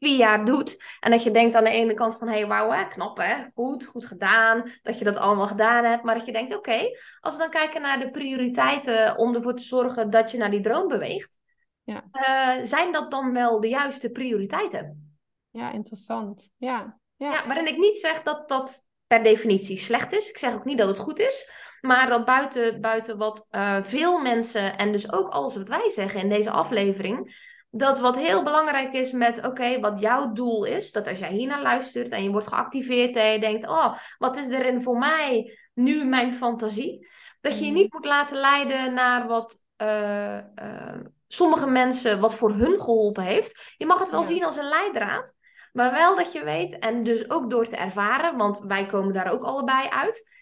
vier 0.00 0.16
jaar 0.16 0.44
doet. 0.44 0.82
En 1.00 1.10
dat 1.10 1.22
je 1.22 1.30
denkt 1.30 1.54
aan 1.54 1.64
de 1.64 1.70
ene 1.70 1.94
kant 1.94 2.16
van, 2.18 2.28
hé, 2.28 2.34
hey, 2.34 2.46
wauw, 2.46 2.70
hè, 2.70 2.88
knap 2.88 3.16
hè, 3.16 3.44
goed, 3.54 3.84
goed 3.84 4.06
gedaan. 4.06 4.70
Dat 4.82 4.98
je 4.98 5.04
dat 5.04 5.16
allemaal 5.16 5.46
gedaan 5.46 5.84
hebt. 5.84 6.02
Maar 6.02 6.14
dat 6.14 6.26
je 6.26 6.32
denkt, 6.32 6.56
oké, 6.56 6.78
als 7.20 7.34
we 7.34 7.40
dan 7.40 7.50
kijken 7.50 7.82
naar 7.82 7.98
de 7.98 8.10
prioriteiten 8.10 9.16
om 9.18 9.34
ervoor 9.34 9.54
te 9.54 9.62
zorgen 9.62 10.10
dat 10.10 10.30
je 10.30 10.38
naar 10.38 10.50
die 10.50 10.60
droom 10.60 10.88
beweegt. 10.88 11.38
Ja. 11.82 12.04
Uh, 12.12 12.64
zijn 12.64 12.92
dat 12.92 13.10
dan 13.10 13.32
wel 13.32 13.60
de 13.60 13.68
juiste 13.68 14.10
prioriteiten? 14.10 15.16
Ja, 15.50 15.72
interessant. 15.72 16.50
Ja. 16.56 16.98
Ja. 17.16 17.32
ja, 17.32 17.46
waarin 17.46 17.66
ik 17.66 17.76
niet 17.76 17.96
zeg 17.96 18.22
dat 18.22 18.48
dat 18.48 18.84
per 19.06 19.22
definitie 19.22 19.78
slecht 19.78 20.12
is. 20.12 20.28
Ik 20.28 20.38
zeg 20.38 20.54
ook 20.54 20.64
niet 20.64 20.78
dat 20.78 20.88
het 20.88 20.98
goed 20.98 21.18
is. 21.18 21.50
Maar 21.80 22.08
dat 22.08 22.24
buiten, 22.24 22.80
buiten 22.80 23.18
wat 23.18 23.46
uh, 23.50 23.78
veel 23.82 24.18
mensen, 24.18 24.78
en 24.78 24.92
dus 24.92 25.12
ook 25.12 25.28
alles 25.28 25.56
wat 25.56 25.68
wij 25.68 25.90
zeggen 25.90 26.20
in 26.20 26.28
deze 26.28 26.50
aflevering, 26.50 27.48
dat 27.70 27.98
wat 27.98 28.16
heel 28.16 28.42
belangrijk 28.42 28.92
is 28.92 29.12
met, 29.12 29.46
oké, 29.46 29.80
wat 29.80 30.00
jouw 30.00 30.32
doel 30.32 30.64
is, 30.64 30.92
dat 30.92 31.08
als 31.08 31.18
jij 31.18 31.32
hier 31.32 31.46
naar 31.46 31.62
luistert 31.62 32.08
en 32.08 32.22
je 32.22 32.30
wordt 32.30 32.46
geactiveerd 32.46 33.16
en 33.16 33.32
je 33.32 33.40
denkt, 33.40 33.68
oh, 33.68 33.96
wat 34.18 34.36
is 34.36 34.48
erin 34.48 34.82
voor 34.82 34.98
mij 34.98 35.58
nu 35.74 36.04
mijn 36.04 36.34
fantasie? 36.34 37.08
Dat 37.40 37.58
je 37.58 37.64
je 37.64 37.72
niet 37.72 37.92
moet 37.92 38.04
laten 38.04 38.36
leiden 38.36 38.94
naar 38.94 39.26
wat 39.26 39.60
uh, 39.82 40.36
uh, 40.36 41.00
sommige 41.26 41.66
mensen, 41.66 42.20
wat 42.20 42.34
voor 42.34 42.52
hun 42.52 42.80
geholpen 42.80 43.22
heeft. 43.22 43.74
Je 43.76 43.86
mag 43.86 43.98
het 43.98 44.10
wel 44.10 44.24
zien 44.24 44.44
als 44.44 44.56
een 44.56 44.68
leidraad, 44.68 45.34
maar 45.72 45.90
wel 45.90 46.16
dat 46.16 46.32
je 46.32 46.44
weet, 46.44 46.78
en 46.78 47.04
dus 47.04 47.30
ook 47.30 47.50
door 47.50 47.66
te 47.66 47.76
ervaren, 47.76 48.36
want 48.36 48.58
wij 48.58 48.86
komen 48.86 49.12
daar 49.14 49.32
ook 49.32 49.42
allebei 49.42 49.88
uit, 49.88 50.39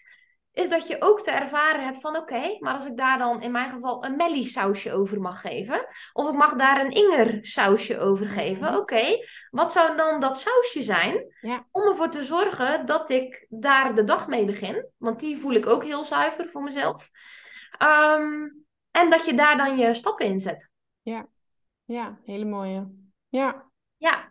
is 0.51 0.69
dat 0.69 0.87
je 0.87 0.95
ook 0.99 1.21
te 1.21 1.31
ervaren 1.31 1.83
hebt 1.83 2.01
van 2.01 2.17
oké, 2.17 2.57
maar 2.59 2.73
als 2.73 2.85
ik 2.85 2.97
daar 2.97 3.17
dan 3.17 3.41
in 3.41 3.51
mijn 3.51 3.71
geval 3.71 4.05
een 4.05 4.15
Melly 4.15 4.43
sausje 4.43 4.93
over 4.93 5.21
mag 5.21 5.41
geven, 5.41 5.87
of 6.13 6.29
ik 6.29 6.35
mag 6.35 6.55
daar 6.55 6.85
een 6.85 6.91
Inger 6.91 7.39
sausje 7.41 7.99
over 7.99 8.29
geven, 8.29 8.67
mhm. 8.67 8.75
oké, 8.75 9.25
wat 9.49 9.71
zou 9.71 9.97
dan 9.97 10.19
dat 10.19 10.39
sausje 10.39 10.83
zijn 10.83 11.35
ja. 11.41 11.67
om 11.71 11.83
ervoor 11.83 12.09
te 12.09 12.23
zorgen 12.23 12.85
dat 12.85 13.09
ik 13.09 13.45
daar 13.49 13.95
de 13.95 14.03
dag 14.03 14.27
mee 14.27 14.45
begin, 14.45 14.87
want 14.97 15.19
die 15.19 15.37
voel 15.37 15.53
ik 15.53 15.67
ook 15.67 15.83
heel 15.83 16.03
zuiver 16.03 16.49
voor 16.49 16.63
mezelf. 16.63 17.09
Ehm, 17.77 18.49
en 18.91 19.09
dat 19.09 19.25
je 19.25 19.33
daar 19.33 19.57
dan 19.57 19.77
je 19.77 19.93
stappen 19.93 20.25
in 20.25 20.39
zet. 20.39 20.69
Ja, 21.01 21.27
ja, 21.85 22.19
hele 22.25 22.45
mooie. 22.45 22.87
Ja. 23.27 23.67
Ja, 23.97 24.28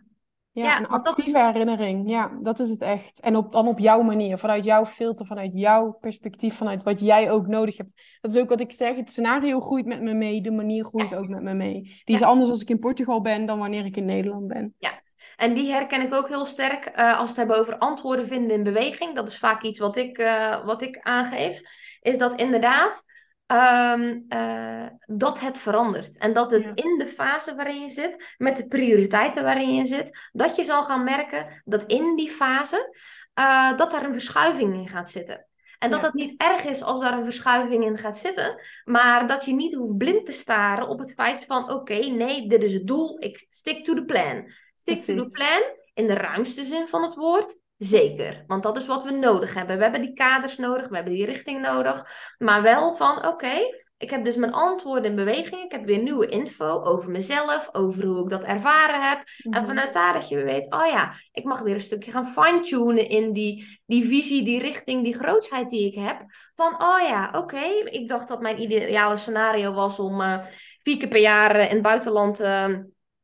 ja, 0.63 0.77
een 0.79 0.87
actieve 0.87 1.39
herinnering. 1.39 2.09
Ja, 2.09 2.31
dat 2.41 2.59
is 2.59 2.69
het 2.69 2.81
echt. 2.81 3.19
En 3.19 3.35
op, 3.35 3.51
dan 3.51 3.67
op 3.67 3.79
jouw 3.79 4.01
manier, 4.01 4.37
vanuit 4.37 4.63
jouw 4.63 4.85
filter, 4.85 5.25
vanuit 5.25 5.51
jouw 5.53 5.97
perspectief, 6.01 6.55
vanuit 6.55 6.83
wat 6.83 6.99
jij 6.99 7.31
ook 7.31 7.47
nodig 7.47 7.77
hebt. 7.77 8.17
Dat 8.21 8.35
is 8.35 8.41
ook 8.41 8.49
wat 8.49 8.59
ik 8.59 8.71
zeg. 8.71 8.95
Het 8.95 9.09
scenario 9.09 9.59
groeit 9.59 9.85
met 9.85 10.01
me 10.01 10.13
mee, 10.13 10.41
de 10.41 10.51
manier 10.51 10.85
groeit 10.85 11.15
ook 11.15 11.27
met 11.27 11.41
me 11.41 11.53
mee. 11.53 12.01
Die 12.03 12.15
is 12.15 12.21
anders 12.21 12.49
als 12.49 12.61
ik 12.61 12.69
in 12.69 12.79
Portugal 12.79 13.21
ben 13.21 13.45
dan 13.45 13.59
wanneer 13.59 13.85
ik 13.85 13.97
in 13.97 14.05
Nederland 14.05 14.47
ben. 14.47 14.73
Ja, 14.77 14.91
en 15.37 15.53
die 15.53 15.71
herken 15.71 16.01
ik 16.01 16.13
ook 16.13 16.27
heel 16.27 16.45
sterk 16.45 16.91
uh, 16.95 17.11
als 17.11 17.21
we 17.21 17.27
het 17.27 17.37
hebben 17.37 17.59
over 17.59 17.77
antwoorden 17.77 18.27
vinden 18.27 18.57
in 18.57 18.63
beweging. 18.63 19.15
Dat 19.15 19.27
is 19.27 19.37
vaak 19.37 19.61
iets 19.61 19.79
wat 19.79 19.97
ik, 19.97 20.17
uh, 20.17 20.65
wat 20.65 20.81
ik 20.81 20.99
aangeef. 21.01 21.61
Is 22.01 22.17
dat 22.17 22.41
inderdaad 22.41 23.03
Um, 23.51 24.25
uh, 24.29 24.85
dat 25.05 25.39
het 25.39 25.57
verandert. 25.57 26.17
En 26.17 26.33
dat 26.33 26.51
het 26.51 26.65
in 26.73 26.97
de 26.97 27.07
fase 27.07 27.55
waarin 27.55 27.81
je 27.81 27.89
zit, 27.89 28.33
met 28.37 28.57
de 28.57 28.67
prioriteiten 28.67 29.43
waarin 29.43 29.75
je 29.75 29.85
zit, 29.85 30.29
dat 30.31 30.55
je 30.55 30.63
zal 30.63 30.83
gaan 30.83 31.03
merken 31.03 31.61
dat 31.65 31.83
in 31.85 32.15
die 32.15 32.29
fase, 32.29 32.97
uh, 33.39 33.77
dat 33.77 33.91
daar 33.91 34.03
een 34.03 34.13
verschuiving 34.13 34.73
in 34.73 34.89
gaat 34.89 35.09
zitten. 35.09 35.47
En 35.79 35.89
dat 35.89 35.99
ja. 35.99 36.05
dat 36.05 36.13
niet 36.13 36.33
erg 36.41 36.63
is 36.63 36.83
als 36.83 36.99
daar 36.99 37.13
een 37.13 37.23
verschuiving 37.23 37.83
in 37.83 37.97
gaat 37.97 38.17
zitten, 38.17 38.61
maar 38.83 39.27
dat 39.27 39.45
je 39.45 39.53
niet 39.53 39.73
hoeft 39.73 39.97
blind 39.97 40.25
te 40.25 40.31
staren 40.31 40.87
op 40.87 40.99
het 40.99 41.13
feit 41.13 41.45
van: 41.45 41.63
oké, 41.63 41.73
okay, 41.73 42.09
nee, 42.09 42.47
dit 42.47 42.63
is 42.63 42.73
het 42.73 42.87
doel, 42.87 43.23
ik 43.23 43.45
stick 43.49 43.85
to 43.85 43.93
the 43.93 44.05
plan. 44.05 44.51
Stick 44.73 45.03
Precies. 45.03 45.23
to 45.23 45.23
the 45.23 45.31
plan 45.31 45.61
in 45.93 46.07
de 46.07 46.13
ruimste 46.13 46.63
zin 46.63 46.87
van 46.87 47.03
het 47.03 47.15
woord. 47.15 47.57
Zeker, 47.79 48.43
want 48.47 48.63
dat 48.63 48.77
is 48.77 48.87
wat 48.87 49.03
we 49.03 49.11
nodig 49.11 49.53
hebben. 49.53 49.77
We 49.77 49.83
hebben 49.83 50.01
die 50.01 50.13
kaders 50.13 50.57
nodig, 50.57 50.87
we 50.87 50.95
hebben 50.95 51.13
die 51.13 51.25
richting 51.25 51.61
nodig. 51.61 52.05
Maar 52.37 52.61
wel 52.61 52.95
van, 52.95 53.27
oké, 53.27 53.57
ik 53.97 54.09
heb 54.09 54.25
dus 54.25 54.35
mijn 54.35 54.53
antwoorden 54.53 55.09
in 55.09 55.15
beweging. 55.15 55.63
Ik 55.63 55.71
heb 55.71 55.85
weer 55.85 56.01
nieuwe 56.01 56.27
info 56.27 56.83
over 56.83 57.11
mezelf, 57.11 57.69
over 57.71 58.05
hoe 58.05 58.23
ik 58.23 58.29
dat 58.29 58.43
ervaren 58.43 59.09
heb. 59.09 59.23
En 59.37 59.49
mhm. 59.49 59.65
vanuit 59.65 59.93
daar 59.93 60.13
dat 60.13 60.29
je 60.29 60.35
weer 60.35 60.45
weet, 60.45 60.73
oh 60.73 60.85
ja, 60.85 61.13
ik 61.31 61.43
mag 61.43 61.61
weer 61.61 61.73
een 61.73 61.81
stukje 61.81 62.11
gaan 62.11 62.27
fine-tunen 62.27 63.09
in 63.09 63.33
die, 63.33 63.79
die 63.85 64.05
visie, 64.07 64.43
die 64.43 64.59
richting, 64.59 65.03
die 65.03 65.17
grootsheid 65.17 65.69
die 65.69 65.87
ik 65.87 65.95
heb. 65.95 66.25
Van, 66.55 66.73
oh 66.81 67.01
ja, 67.01 67.27
oké, 67.27 67.37
okay, 67.37 67.79
ik 67.79 68.07
dacht 68.07 68.27
dat 68.27 68.41
mijn 68.41 68.61
ideale 68.61 69.17
scenario 69.17 69.73
was 69.73 69.99
om 69.99 70.21
uh, 70.21 70.39
vier 70.81 70.97
keer 70.97 71.07
per 71.09 71.21
jaar 71.21 71.55
in 71.55 71.73
het 71.73 71.81
buitenland... 71.81 72.41
Uh, 72.41 72.65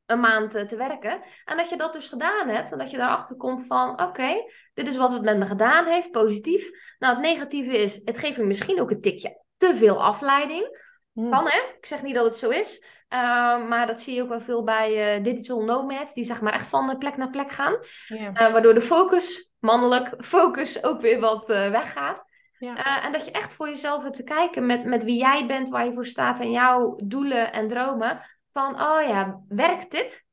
een 0.05 0.19
maand 0.19 0.55
eh, 0.55 0.63
te 0.63 0.77
werken. 0.77 1.21
En 1.45 1.57
dat 1.57 1.69
je 1.69 1.77
dat 1.77 1.93
dus 1.93 2.07
gedaan 2.07 2.47
hebt. 2.47 2.71
En 2.71 2.77
dat 2.77 2.91
je 2.91 2.97
daarachter 2.97 3.35
komt 3.35 3.65
van, 3.67 4.01
oké, 4.01 4.43
dit 4.73 4.87
is 4.87 4.97
wat 4.97 5.11
het 5.11 5.21
met 5.21 5.37
me 5.37 5.45
gedaan 5.45 5.85
heeft, 5.85 6.11
positief. 6.11 6.69
Nou, 6.99 7.13
het 7.13 7.23
negatieve 7.23 7.77
is, 7.77 8.01
het 8.05 8.17
geeft 8.17 8.37
me 8.37 8.45
misschien 8.45 8.81
ook 8.81 8.91
een 8.91 9.01
tikje 9.01 9.41
te 9.57 9.75
veel 9.75 10.03
afleiding. 10.03 10.83
Hmm. 11.13 11.31
Kan 11.31 11.47
hè? 11.47 11.57
Ik 11.77 11.85
zeg 11.85 12.03
niet 12.03 12.15
dat 12.15 12.25
het 12.25 12.35
zo 12.35 12.49
is. 12.49 12.83
Uh, 13.09 13.67
maar 13.67 13.87
dat 13.87 14.01
zie 14.01 14.15
je 14.15 14.21
ook 14.21 14.29
wel 14.29 14.41
veel 14.41 14.63
bij 14.63 15.17
uh, 15.17 15.23
digital 15.23 15.63
nomads, 15.63 16.13
die 16.13 16.23
zeg 16.23 16.41
maar 16.41 16.53
echt 16.53 16.67
van 16.67 16.97
plek 16.97 17.17
naar 17.17 17.29
plek 17.29 17.51
gaan. 17.51 17.77
Yeah. 18.07 18.41
Uh, 18.41 18.51
waardoor 18.51 18.73
de 18.73 18.81
focus, 18.81 19.51
mannelijk 19.59 20.13
focus, 20.19 20.83
ook 20.83 21.01
weer 21.01 21.19
wat 21.19 21.47
weggaat. 21.47 22.33
Yeah. 22.57 23.05
en 23.05 23.11
dat 23.11 23.25
je 23.25 23.31
echt 23.31 23.53
voor 23.53 23.67
jezelf 23.67 24.03
hebt 24.03 24.15
te 24.15 24.23
kijken 24.23 24.65
met, 24.65 24.85
met 24.85 25.03
wie 25.03 25.17
jij 25.17 25.47
bent, 25.47 25.69
waar 25.69 25.85
je 25.85 25.93
voor 25.93 26.05
staat 26.05 26.39
en 26.39 26.51
jouw 26.51 26.99
doelen 27.03 27.53
en 27.53 27.67
dromen 27.67 28.21
van, 28.57 28.81
oh 28.81 29.07
ja, 29.07 29.41
werkt 29.47 29.91
dit? 29.91 30.25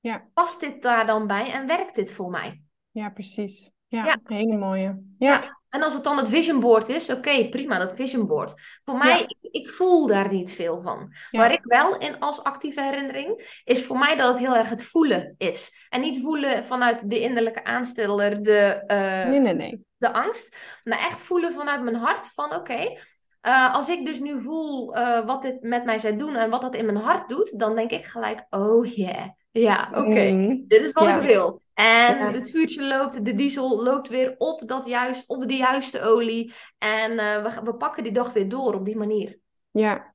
Ja. 0.00 0.28
Past 0.34 0.60
dit 0.60 0.82
daar 0.82 1.06
dan 1.06 1.26
bij 1.26 1.52
en 1.52 1.66
werkt 1.66 1.94
dit 1.94 2.12
voor 2.12 2.30
mij? 2.30 2.62
Ja, 2.90 3.10
precies. 3.10 3.72
Ja, 3.88 4.04
ja. 4.04 4.18
hele 4.24 4.56
mooie. 4.56 5.02
Ja. 5.18 5.58
En 5.68 5.82
als 5.82 5.94
het 5.94 6.04
dan 6.04 6.16
het 6.16 6.28
vision 6.28 6.60
board 6.60 6.88
is, 6.88 7.10
oké, 7.10 7.48
prima, 7.48 7.78
dat 7.78 7.94
vision 7.94 8.26
board. 8.26 8.80
Voor 8.84 8.98
mij, 8.98 9.20
ik, 9.20 9.36
ik, 9.50 9.68
voel 9.68 10.06
daar 10.06 10.32
niet 10.32 10.52
veel 10.52 10.82
van. 10.82 11.14
Waar 11.30 11.52
ik 11.52 11.60
wel 11.62 11.98
in 11.98 12.18
als 12.18 12.42
actieve 12.42 12.82
herinnering, 12.82 13.60
is 13.64 13.86
voor 13.86 13.98
mij 13.98 14.16
dat 14.16 14.28
het 14.28 14.38
heel 14.38 14.56
erg 14.56 14.68
het 14.68 14.82
voelen 14.82 15.34
is. 15.38 15.86
En 15.88 16.00
niet 16.00 16.20
voelen 16.20 16.66
vanuit 16.66 17.10
de 17.10 17.20
innerlijke 17.20 17.64
aansteller, 17.64 18.42
de, 18.42 18.82
uh, 18.86 19.30
nee, 19.30 19.40
nee, 19.40 19.54
nee. 19.54 19.84
de 19.96 20.12
angst. 20.12 20.56
Maar 20.84 20.98
echt 20.98 21.20
voelen 21.20 21.52
vanuit 21.52 21.82
mijn 21.82 21.96
hart 21.96 22.26
van, 22.26 22.54
oké, 22.54 22.98
uh, 23.46 23.74
als 23.74 23.88
ik 23.88 24.04
dus 24.04 24.20
nu 24.20 24.42
voel 24.42 24.96
uh, 24.96 25.26
wat 25.26 25.42
dit 25.42 25.62
met 25.62 25.84
mij 25.84 25.98
zou 25.98 26.16
doen 26.16 26.36
en 26.36 26.50
wat 26.50 26.60
dat 26.60 26.74
in 26.74 26.84
mijn 26.84 26.96
hart 26.96 27.28
doet, 27.28 27.58
dan 27.58 27.74
denk 27.74 27.90
ik 27.90 28.04
gelijk, 28.04 28.46
oh 28.50 28.86
yeah, 28.86 29.28
ja, 29.50 29.88
oké, 29.90 30.00
okay. 30.00 30.30
mm. 30.30 30.64
dit 30.68 30.82
is 30.82 30.92
wat 30.92 31.04
ja. 31.04 31.16
ik 31.16 31.26
wil. 31.26 31.62
En 31.74 32.18
ja. 32.18 32.32
het 32.32 32.50
vuurtje 32.50 32.82
loopt, 32.84 33.24
de 33.24 33.34
diesel 33.34 33.82
loopt 33.82 34.08
weer 34.08 34.34
op, 34.38 34.62
dat 34.66 34.86
juist, 34.86 35.28
op 35.28 35.48
de 35.48 35.56
juiste 35.56 36.02
olie. 36.02 36.54
En 36.78 37.12
uh, 37.12 37.42
we, 37.42 37.60
we 37.64 37.74
pakken 37.74 38.02
die 38.02 38.12
dag 38.12 38.32
weer 38.32 38.48
door 38.48 38.74
op 38.74 38.84
die 38.84 38.96
manier. 38.96 39.38
Ja, 39.70 40.09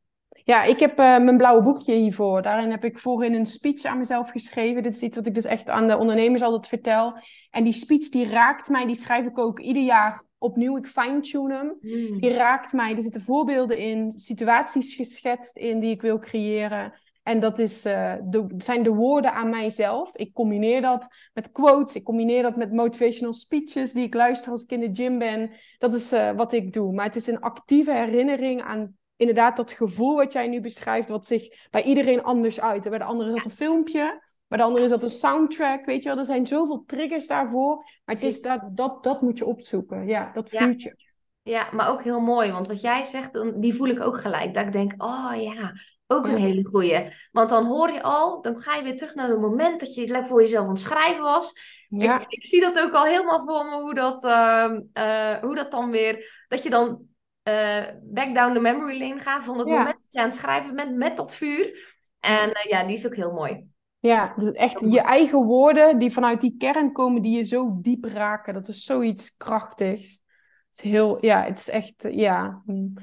ja, 0.46 0.64
ik 0.64 0.80
heb 0.80 1.00
uh, 1.00 1.18
mijn 1.18 1.38
blauwe 1.38 1.64
boekje 1.64 1.94
hiervoor. 1.94 2.42
Daarin 2.42 2.72
heb 2.72 2.84
ik 2.84 3.00
voorin 3.00 3.34
een 3.34 3.46
speech 3.46 3.84
aan 3.84 3.98
mezelf 3.98 4.30
geschreven. 4.30 4.84
Dit 4.84 4.96
is 4.96 5.02
iets 5.02 5.16
wat 5.16 5.28
ik 5.28 5.34
dus 5.34 5.46
echt 5.46 5.70
aan 5.70 5.88
de 5.88 5.98
ondernemers 5.98 6.42
altijd 6.42 6.68
vertel. 6.68 7.18
En 7.52 7.64
die 7.64 7.74
speech 7.74 8.10
die 8.10 8.30
raakt 8.30 8.70
mij, 8.70 8.86
die 8.86 8.96
schrijf 8.96 9.26
ik 9.26 9.38
ook 9.38 9.60
ieder 9.60 9.84
jaar 9.84 10.24
opnieuw. 10.38 10.78
Ik 10.78 10.88
fine-tune 10.88 11.54
hem. 11.54 11.78
Mm. 11.80 12.20
Die 12.20 12.34
raakt 12.34 12.74
mij. 12.74 12.96
Er 12.96 13.02
zitten 13.02 13.22
voorbeelden 13.22 13.78
in, 13.78 14.12
situaties 14.12 14.96
geschetst 14.96 15.58
in 15.58 15.80
die 15.80 15.92
ik 15.92 16.02
wil 16.02 16.20
creëren. 16.20 16.94
En 17.24 17.40
dat 17.40 17.60
is, 17.60 17.86
uh, 17.86 18.14
de, 18.24 18.46
zijn 18.58 18.84
de 18.84 18.94
woorden 18.94 19.34
aan 19.34 19.50
mijzelf. 19.50 20.16
Ik 20.16 20.34
combineer 20.34 20.82
dat 20.82 21.08
met 21.34 21.52
quotes. 21.52 21.96
Ik 21.96 22.04
combineer 22.04 22.42
dat 22.42 22.56
met 22.56 22.74
motivational 22.74 23.34
speeches 23.34 23.94
die 23.94 24.06
ik 24.06 24.14
luister 24.14 24.52
als 24.52 24.64
ik 24.64 24.72
in 24.72 24.80
de 24.80 25.04
gym 25.04 25.20
ben. 25.20 25.52
Dat 25.78 25.94
is 25.94 26.14
uh, 26.14 26.32
wat 26.32 26.54
ik 26.54 26.74
doe. 26.74 26.94
Maar 26.94 27.06
het 27.06 27.16
is 27.16 27.28
een 27.28 27.42
actieve 27.42 27.92
herinnering 27.92 28.62
aan 28.62 28.96
inderdaad 29.18 29.58
dat 29.58 29.72
gevoel 29.72 30.16
wat 30.16 30.34
jij 30.34 30.48
nu 30.48 30.62
beschrijft, 30.62 31.08
wat 31.08 31.28
zich 31.28 31.68
bij 31.70 31.84
iedereen 31.84 32.24
anders 32.24 32.62
uit. 32.62 32.90
Bij 32.90 32.98
de 32.98 33.04
andere 33.04 33.30
is 33.30 33.36
dat 33.36 33.46
een 33.46 33.58
filmpje, 33.58 34.22
bij 34.48 34.58
de 34.58 34.64
andere 34.64 34.84
is 34.84 34.90
dat 34.90 35.04
een 35.04 35.10
soundtrack, 35.10 35.86
weet 35.86 36.04
je 36.04 36.10
wel. 36.10 36.18
Er 36.18 36.26
zijn 36.26 36.48
zoveel 36.48 36.84
triggers 36.86 37.28
daarvoor, 37.28 37.76
maar 38.06 38.16
het 38.16 38.24
is 38.24 38.42
dat, 38.42 38.62
dat, 38.72 39.04
dat 39.04 39.22
moet 39.22 39.38
je 39.38 39.46
opzoeken, 39.46 40.08
ja, 40.08 40.32
dat 40.34 40.50
vuurtje. 40.50 41.04
Ja, 41.42 41.68
maar 41.72 41.90
ook 41.90 42.04
heel 42.04 42.20
mooi. 42.20 42.52
Want 42.52 42.68
wat 42.68 42.82
jij 42.82 43.04
zegt, 43.04 43.30
die 43.56 43.76
voel 43.76 43.88
ik 43.88 44.02
ook 44.02 44.20
gelijk. 44.20 44.54
Dat 44.54 44.66
ik 44.66 44.72
denk, 44.72 44.94
oh 44.98 45.32
ja, 45.38 45.74
ook 46.08 46.26
een 46.26 46.38
hele 46.38 46.66
goeie. 46.66 47.14
Want 47.32 47.50
dan 47.50 47.66
hoor 47.66 47.92
je 47.92 48.04
al, 48.04 48.42
dan 48.42 48.60
ga 48.60 48.76
je 48.76 48.84
weer 48.84 48.98
terug 48.98 49.16
naar 49.16 49.30
het 49.30 49.40
moment 49.40 49.80
dat 49.80 49.94
je 49.94 50.08
lekker 50.08 50.30
voor 50.30 50.42
jezelf 50.42 50.64
aan 50.66 50.72
het 50.72 50.80
schrijven 50.80 51.24
was. 51.24 51.54
Ja, 51.90 52.20
Ik, 52.20 52.26
ik 52.28 52.46
zie 52.46 52.62
dat 52.62 52.80
ook 52.80 52.94
al 52.94 53.04
helemaal 53.04 53.46
voor 53.46 53.66
me, 53.66 53.82
hoe 53.82 53.94
dat, 53.94 54.24
ehm, 54.24 54.82
eh, 54.94 55.34
hoe 55.42 55.56
dat 55.56 55.72
dan 55.72 55.92
weer, 55.92 56.46
dat 56.48 56.64
je 56.64 56.70
dan 56.70 57.02
eh, 57.46 57.84
back 58.04 58.36
down 58.36 58.54
the 58.54 58.60
memory 58.60 59.00
lane 59.00 59.20
gaat 59.20 59.44
van 59.44 59.58
het 59.60 59.68
Ja. 59.68 59.78
moment 59.78 59.96
dat 60.02 60.12
je 60.14 60.20
aan 60.20 60.26
het 60.28 60.36
schrijven 60.36 60.76
bent 60.76 60.96
met 60.96 61.18
dat 61.18 61.36
vuur. 61.36 61.94
En 62.20 62.54
eh, 62.54 62.64
ja, 62.70 62.84
die 62.84 62.96
is 62.96 63.06
ook 63.06 63.16
heel 63.16 63.32
mooi. 63.32 63.68
ja, 64.00 64.36
is 64.36 64.52
echt 64.52 64.80
je 64.80 65.02
eigen 65.02 65.44
woorden 65.44 65.98
die 66.00 66.12
vanuit 66.12 66.42
die 66.42 66.56
kern 66.58 66.92
komen, 66.92 67.22
die 67.22 67.38
je 67.38 67.44
zo 67.44 67.78
diep 67.82 68.06
raken. 68.06 68.54
Dat 68.54 68.68
is 68.68 68.84
zoiets 68.84 69.38
krachtigs. 69.38 70.24
Het 70.70 70.86
is 70.86 70.92
heel, 70.92 71.26
ja, 71.26 71.44
het 71.44 71.60
is 71.60 71.70
echt, 71.70 72.06
eh, 72.06 72.14
ja, 72.14 72.62
mm, 72.66 72.94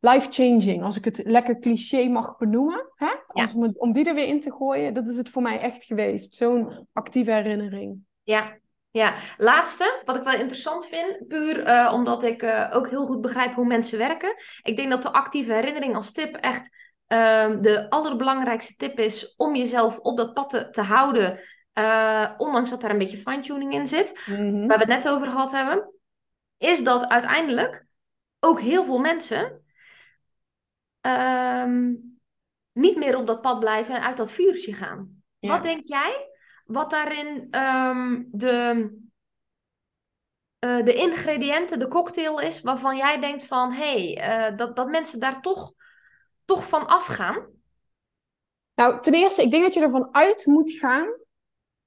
life-changing. 0.00 0.82
Als 0.82 0.96
ik 0.96 1.04
het 1.04 1.22
lekker 1.24 1.58
cliché 1.58 2.08
mag 2.08 2.36
benoemen, 2.38 2.90
hè? 2.94 3.10
Om, 3.54 3.72
om 3.76 3.92
die 3.92 4.08
er 4.08 4.14
weer 4.14 4.26
in 4.26 4.40
te 4.40 4.52
gooien, 4.52 4.94
dat 4.94 5.08
is 5.08 5.16
het 5.16 5.28
voor 5.30 5.42
mij 5.42 5.58
echt 5.60 5.84
geweest. 5.84 6.34
Zo'n 6.34 6.88
actieve 6.92 7.32
herinnering. 7.32 7.98
Ja, 8.22 8.56
ja. 8.92 9.14
Laatste, 9.36 10.02
wat 10.04 10.16
ik 10.16 10.22
wel 10.22 10.34
interessant 10.40 10.86
vind, 10.86 11.28
puur 11.28 11.62
eh, 11.64 11.90
omdat 11.94 12.22
ik 12.22 12.42
eh, 12.42 12.70
ook 12.72 12.88
heel 12.90 13.06
goed 13.06 13.20
begrijp 13.20 13.54
hoe 13.54 13.66
mensen 13.66 13.98
werken. 13.98 14.34
Ik 14.62 14.76
denk 14.76 14.90
dat 14.90 15.02
de 15.02 15.12
actieve 15.12 15.52
herinnering 15.52 15.96
als 15.96 16.12
tip 16.12 16.36
echt 16.36 16.70
ehm, 17.06 17.60
de 17.60 17.90
allerbelangrijkste 17.90 18.76
tip 18.76 18.98
is 18.98 19.34
om 19.36 19.54
jezelf 19.56 19.98
op 19.98 20.16
dat 20.16 20.34
pad 20.34 20.50
te, 20.50 20.70
te 20.70 20.80
houden. 20.82 21.40
eh, 21.72 22.32
ondanks 22.36 22.70
dat 22.70 22.80
daar 22.80 22.90
een 22.90 22.98
beetje 22.98 23.16
fine-tuning 23.16 23.72
in 23.72 23.86
zit, 23.86 24.20
Mhm. 24.26 24.66
waar 24.66 24.78
we 24.78 24.84
het 24.84 25.04
net 25.04 25.08
over 25.08 25.30
gehad 25.30 25.52
hebben. 25.52 25.92
Is 26.58 26.84
dat 26.84 27.08
uiteindelijk 27.08 27.86
ook 28.40 28.60
heel 28.60 28.84
veel 28.84 28.98
mensen 28.98 29.62
ehm, 31.00 31.92
niet 32.72 32.96
meer 32.96 33.16
op 33.16 33.26
dat 33.26 33.40
pad 33.40 33.60
blijven 33.60 33.94
en 33.94 34.02
uit 34.02 34.16
dat 34.16 34.32
vuurtje 34.32 34.74
gaan. 34.74 35.22
Ja. 35.38 35.48
Wat 35.48 35.62
denk 35.62 35.80
jij? 35.84 36.31
Wat 36.64 36.90
daarin 36.90 37.46
ehm, 37.50 38.22
de, 38.30 38.90
eh, 40.58 40.84
de 40.84 40.94
ingrediënten, 40.94 41.78
de 41.78 41.88
cocktail 41.88 42.40
is, 42.40 42.60
waarvan 42.60 42.96
jij 42.96 43.20
denkt 43.20 43.46
van 43.46 43.72
hé, 43.72 44.12
hey, 44.12 44.48
eh, 44.48 44.56
dat, 44.56 44.76
dat 44.76 44.88
mensen 44.88 45.20
daar 45.20 45.40
toch, 45.40 45.72
toch 46.44 46.68
van 46.68 46.86
afgaan? 46.86 47.46
Nou, 48.74 49.02
ten 49.02 49.14
eerste, 49.14 49.42
ik 49.42 49.50
denk 49.50 49.62
dat 49.62 49.74
je 49.74 49.80
ervan 49.80 50.14
uit 50.14 50.46
moet 50.46 50.70
gaan 50.70 51.20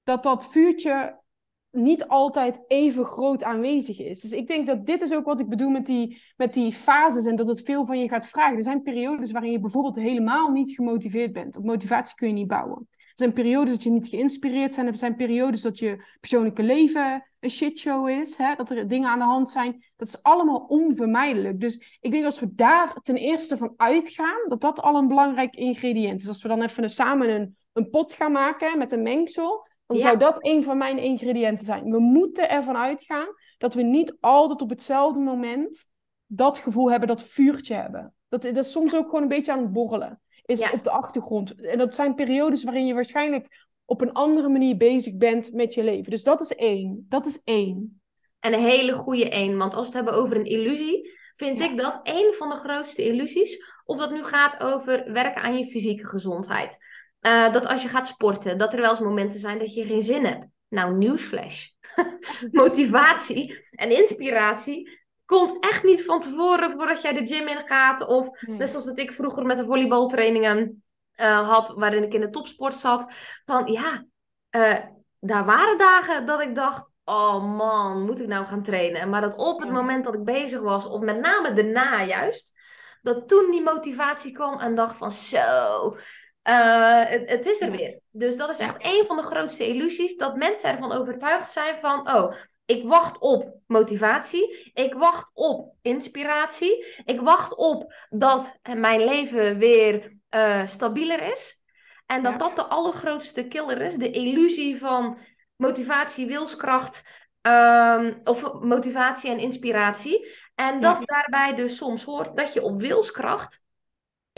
dat 0.04 0.24
dat 0.24 0.48
vuurtje 0.48 1.24
niet 1.72 2.08
altijd 2.08 2.60
even 2.68 3.06
groot 3.06 3.44
aanwezig 3.44 4.00
is. 4.00 4.22
Dus 4.22 4.32
ik 4.32 4.48
denk 4.48 4.68
dat 4.68 4.86
dit 4.86 5.02
is 5.02 5.14
ook 5.14 5.26
wat 5.26 5.40
ik 5.40 5.50
bedoel 5.50 5.70
met 5.70 5.86
die, 5.86 6.22
met 6.36 6.54
die 6.54 6.74
fases 6.74 7.26
en 7.26 7.36
dat 7.36 7.48
het 7.48 7.62
veel 7.62 7.86
van 7.86 8.00
je 8.00 8.10
gaat 8.10 8.28
vragen. 8.28 8.56
Er 8.56 8.64
zijn 8.64 8.82
periodes 8.82 9.32
waarin 9.32 9.52
je 9.52 9.60
bijvoorbeeld 9.60 9.96
helemaal 9.96 10.52
niet 10.52 10.76
gemotiveerd 10.76 11.34
bent. 11.34 11.58
Op 11.58 11.64
motivatie 11.64 12.16
kun 12.16 12.28
je 12.28 12.34
niet 12.34 12.48
bouwen. 12.48 12.88
Er 13.16 13.22
zijn 13.22 13.34
periodes 13.34 13.72
dat 13.74 13.84
je 13.84 13.90
niet 13.90 14.08
geïnspireerd 14.08 14.76
bent. 14.76 14.88
Er 14.88 14.98
zijn 14.98 15.16
periodes 15.16 15.62
dat 15.62 15.80
je 15.80 16.04
persoonlijke 16.20 16.64
leven 16.64 17.26
een 17.40 17.50
shitshow 17.50 18.10
is. 18.10 18.38
Hè? 18.38 18.56
Dat 18.56 18.70
er 18.70 18.88
dingen 18.88 19.10
aan 19.10 19.20
de 19.20 19.26
hand 19.26 19.52
zijn. 19.52 19.84
Dat 19.96 20.08
is 20.08 20.24
allemaal 20.24 20.66
onvermijdelijk. 20.68 21.60
Dus 21.60 21.98
ik 22.00 22.12
denk 22.12 22.26
als 22.26 22.40
we 22.40 22.56
daar 22.56 22.94
ten 23.04 23.16
eerste 23.16 23.58
van 23.58 23.74
uitgaan, 23.78 24.48
dat 24.48 24.62
dat 24.62 24.82
al 24.82 24.96
een 24.96 25.08
belangrijk 25.08 25.56
ingrediënt 25.56 26.22
is. 26.22 26.28
Als 26.28 26.42
we 26.42 26.48
dan 26.48 26.62
even 26.62 26.90
samen 26.90 27.30
een, 27.30 27.58
een 27.74 27.90
pot 27.90 28.14
gaan 28.14 28.32
maken 28.32 28.78
met 28.78 28.92
een 28.92 29.02
mengsel, 29.04 29.68
dan 29.86 29.98
Ja. 29.98 30.04
zou 30.04 30.18
dat 30.18 30.46
een 30.46 30.64
van 30.64 30.78
mijn 30.78 30.98
ingrediënten 30.98 31.66
zijn. 31.66 31.92
We 31.92 32.00
moeten 32.00 32.50
ervan 32.50 32.78
uitgaan 32.78 33.28
dat 33.58 33.74
we 33.74 33.82
niet 33.82 34.18
altijd 34.20 34.62
op 34.62 34.70
hetzelfde 34.70 35.20
moment 35.20 35.86
dat 36.26 36.58
gevoel 36.58 36.92
hebben, 36.92 37.08
dat 37.08 37.24
vuurtje 37.24 37.74
hebben. 37.74 38.14
Dat, 38.28 38.42
dat 38.42 38.58
is 38.58 38.72
soms 38.72 38.96
ook 38.96 39.06
gewoon 39.06 39.22
een 39.22 39.28
beetje 39.28 39.52
aan 39.52 39.62
het 39.62 39.74
borrelen. 39.74 40.20
Is 40.46 40.60
Ja. 40.60 40.72
op 40.72 40.84
de 40.84 40.90
achtergrond. 40.90 41.62
En 41.62 41.78
dat 41.78 41.96
zijn 41.96 42.16
periodes 42.16 42.64
waarin 42.64 42.86
je 42.86 42.94
waarschijnlijk 42.94 43.68
op 43.86 44.02
een 44.02 44.14
andere 44.14 44.50
manier 44.50 44.78
bezig 44.78 45.16
bent 45.16 45.54
met 45.54 45.74
je 45.74 45.84
leven. 45.84 46.12
Dus 46.12 46.24
dat 46.24 46.42
is 46.42 46.56
één. 46.56 47.06
Dat 47.10 47.26
is 47.26 47.42
één. 47.44 48.02
En 48.40 48.54
een 48.54 48.60
hele 48.64 48.94
goede 48.94 49.30
één, 49.30 49.58
want 49.58 49.74
als 49.74 49.90
we 49.90 49.98
het 49.98 50.06
hebben 50.06 50.24
over 50.24 50.36
een 50.38 50.46
illusie, 50.46 51.12
vind 51.34 51.60
Ja. 51.60 51.70
ik 51.70 51.78
dat 51.78 52.00
één 52.04 52.34
van 52.34 52.50
de 52.50 52.56
grootste 52.56 53.06
illusies, 53.06 53.64
of 53.86 53.98
dat 53.98 54.12
nu 54.12 54.24
gaat 54.24 54.60
over 54.64 55.12
werken 55.14 55.42
aan 55.42 55.58
je 55.58 55.66
fysieke 55.66 56.06
gezondheid. 56.08 56.78
Eh, 57.20 57.54
dat 57.54 57.66
als 57.68 57.82
je 57.82 57.88
gaat 57.88 58.08
sporten, 58.08 58.58
dat 58.58 58.74
er 58.74 58.80
wel 58.82 58.90
eens 58.90 59.00
momenten 59.00 59.40
zijn 59.40 59.60
dat 59.60 59.74
je 59.74 59.86
geen 59.86 60.02
zin 60.02 60.26
hebt. 60.26 60.46
Nou, 60.68 60.96
nieuwsflash. 60.98 61.68
Motivatie 62.52 63.68
en 63.72 63.98
inspiratie 63.98 65.00
komt 65.26 65.58
echt 65.60 65.84
niet 65.84 66.06
van 66.06 66.20
tevoren 66.20 66.72
voordat 66.72 67.02
jij 67.02 67.14
de 67.14 67.28
gym 67.28 67.48
ingaat. 67.48 68.08
Of 68.08 68.42
Nee. 68.42 68.58
net 68.58 68.70
zoals 68.70 68.86
dat 68.86 69.00
ik 69.00 69.12
vroeger 69.12 69.46
met 69.46 69.58
de 69.58 69.66
volleybaltrainingen 69.66 70.84
eh, 71.16 71.50
had, 71.50 71.74
waarin 71.76 72.04
ik 72.04 72.14
in 72.14 72.22
de 72.22 72.30
topsport 72.30 72.76
zat. 72.76 73.08
Van 73.46 73.72
ja, 73.72 74.06
eh, 74.50 74.78
daar 75.20 75.46
waren 75.46 75.78
dagen 75.78 76.26
dat 76.26 76.42
ik 76.42 76.56
dacht, 76.56 76.90
oh 77.04 77.58
man, 77.58 78.06
moet 78.06 78.20
ik 78.20 78.28
nou 78.28 78.46
gaan 78.46 78.64
trainen? 78.64 79.10
Maar 79.10 79.22
dat 79.22 79.36
op 79.36 79.60
het 79.62 79.72
moment 79.72 80.04
dat 80.06 80.14
ik 80.14 80.24
bezig 80.24 80.60
was, 80.60 80.86
of 80.86 81.02
met 81.02 81.20
name 81.20 81.54
daarna 81.54 82.04
juist, 82.04 82.54
dat 83.02 83.28
toen 83.28 83.52
die 83.52 83.62
motivatie 83.64 84.32
kwam 84.32 84.60
en 84.60 84.76
dacht 84.76 84.98
van 84.98 85.12
zo, 85.12 85.98
eh, 86.42 87.04
het, 87.06 87.30
het 87.30 87.46
is 87.46 87.62
er 87.62 87.72
weer. 87.72 88.00
Dus 88.12 88.38
dat 88.38 88.50
is 88.50 88.60
echt 88.60 88.76
een 88.78 89.04
van 89.08 89.16
de 89.16 89.24
grootste 89.24 89.68
illusies, 89.68 90.18
dat 90.18 90.36
mensen 90.36 90.70
ervan 90.70 90.92
overtuigd 90.92 91.52
zijn 91.52 91.80
van, 91.80 92.16
oh, 92.16 92.36
ik 92.66 92.84
wacht 92.88 93.20
op 93.20 93.56
motivatie, 93.68 94.72
ik 94.74 94.94
wacht 94.94 95.30
op 95.34 95.74
inspiratie, 95.82 96.86
ik 97.06 97.20
wacht 97.22 97.56
op 97.56 97.94
dat 98.10 98.60
mijn 98.78 99.04
leven 99.04 99.58
weer 99.58 100.14
eh, 100.30 100.68
stabieler 100.68 101.32
is. 101.32 101.62
En 102.06 102.24
dat 102.24 102.32
Ja. 102.32 102.38
dat 102.38 102.56
de 102.56 102.64
allergrootste 102.64 103.48
killer 103.48 103.82
is, 103.82 103.96
de 103.96 104.12
illusie 104.12 104.78
van 104.78 105.18
motivatie, 105.56 106.26
wilskracht, 106.28 107.08
ehm, 107.42 108.14
of 108.24 108.54
motivatie 108.62 109.30
en 109.30 109.40
inspiratie. 109.40 110.28
En 110.56 110.82
dat 110.82 110.98
Ja. 111.00 111.06
daarbij 111.06 111.56
dus 111.56 111.78
soms 111.78 112.04
hoort 112.04 112.38
dat 112.38 112.54
je 112.54 112.62
op 112.64 112.82
wilskracht 112.82 113.64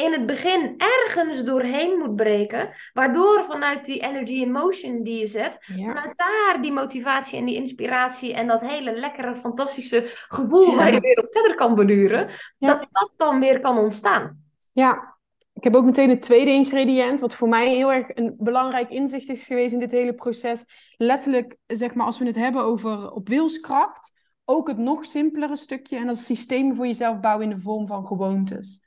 in 0.05 0.11
het 0.11 0.25
begin 0.25 0.75
ergens 0.77 1.43
doorheen 1.43 1.97
moet 1.97 2.15
breken, 2.15 2.69
waardoor 2.93 3.43
vanuit 3.47 3.85
die 3.85 3.99
energy 3.99 4.33
in 4.33 4.51
motion 4.51 5.03
die 5.03 5.19
je 5.19 5.27
zet, 5.27 5.57
Ja. 5.75 5.85
vanuit 5.85 6.17
daar 6.17 6.57
die 6.61 6.71
motivatie 6.71 7.39
en 7.39 7.45
die 7.45 7.55
inspiratie 7.55 8.33
en 8.33 8.47
dat 8.47 8.61
hele 8.61 8.91
lekkere, 8.93 9.35
fantastische 9.35 10.05
gevoel 10.27 10.69
Ja. 10.69 10.75
waar 10.75 10.93
je 10.93 10.99
weer 10.99 11.19
op 11.19 11.27
verder 11.31 11.55
kan 11.55 11.75
beduren, 11.75 12.29
Ja. 12.57 12.67
dat 12.67 12.87
dat 12.91 13.11
dan 13.15 13.39
weer 13.39 13.59
kan 13.59 13.77
ontstaan. 13.77 14.43
Ja, 14.73 15.17
ik 15.53 15.63
heb 15.63 15.75
ook 15.75 15.85
meteen 15.85 16.09
het 16.09 16.21
tweede 16.21 16.51
ingrediënt, 16.51 17.19
wat 17.19 17.35
voor 17.35 17.49
mij 17.49 17.69
heel 17.69 17.91
erg 17.93 18.07
een 18.13 18.35
belangrijk 18.37 18.89
inzicht 18.89 19.29
is 19.29 19.45
geweest 19.45 19.73
in 19.73 19.79
dit 19.79 19.91
hele 19.91 20.13
proces. 20.13 20.65
Letterlijk, 20.97 21.57
zeg 21.67 21.93
maar, 21.93 22.05
als 22.05 22.19
we 22.19 22.25
het 22.25 22.35
hebben 22.35 22.63
over 22.63 23.11
op 23.11 23.27
wilskracht, 23.27 24.11
ook 24.45 24.67
het 24.67 24.77
nog 24.77 25.05
simpelere 25.05 25.55
stukje, 25.55 25.97
en 25.97 26.05
dat 26.05 26.15
is 26.15 26.25
systemen 26.25 26.75
voor 26.75 26.85
jezelf 26.85 27.19
bouwen 27.19 27.43
in 27.49 27.53
de 27.55 27.61
vorm 27.61 27.87
van 27.87 28.05
gewoontes. 28.07 28.81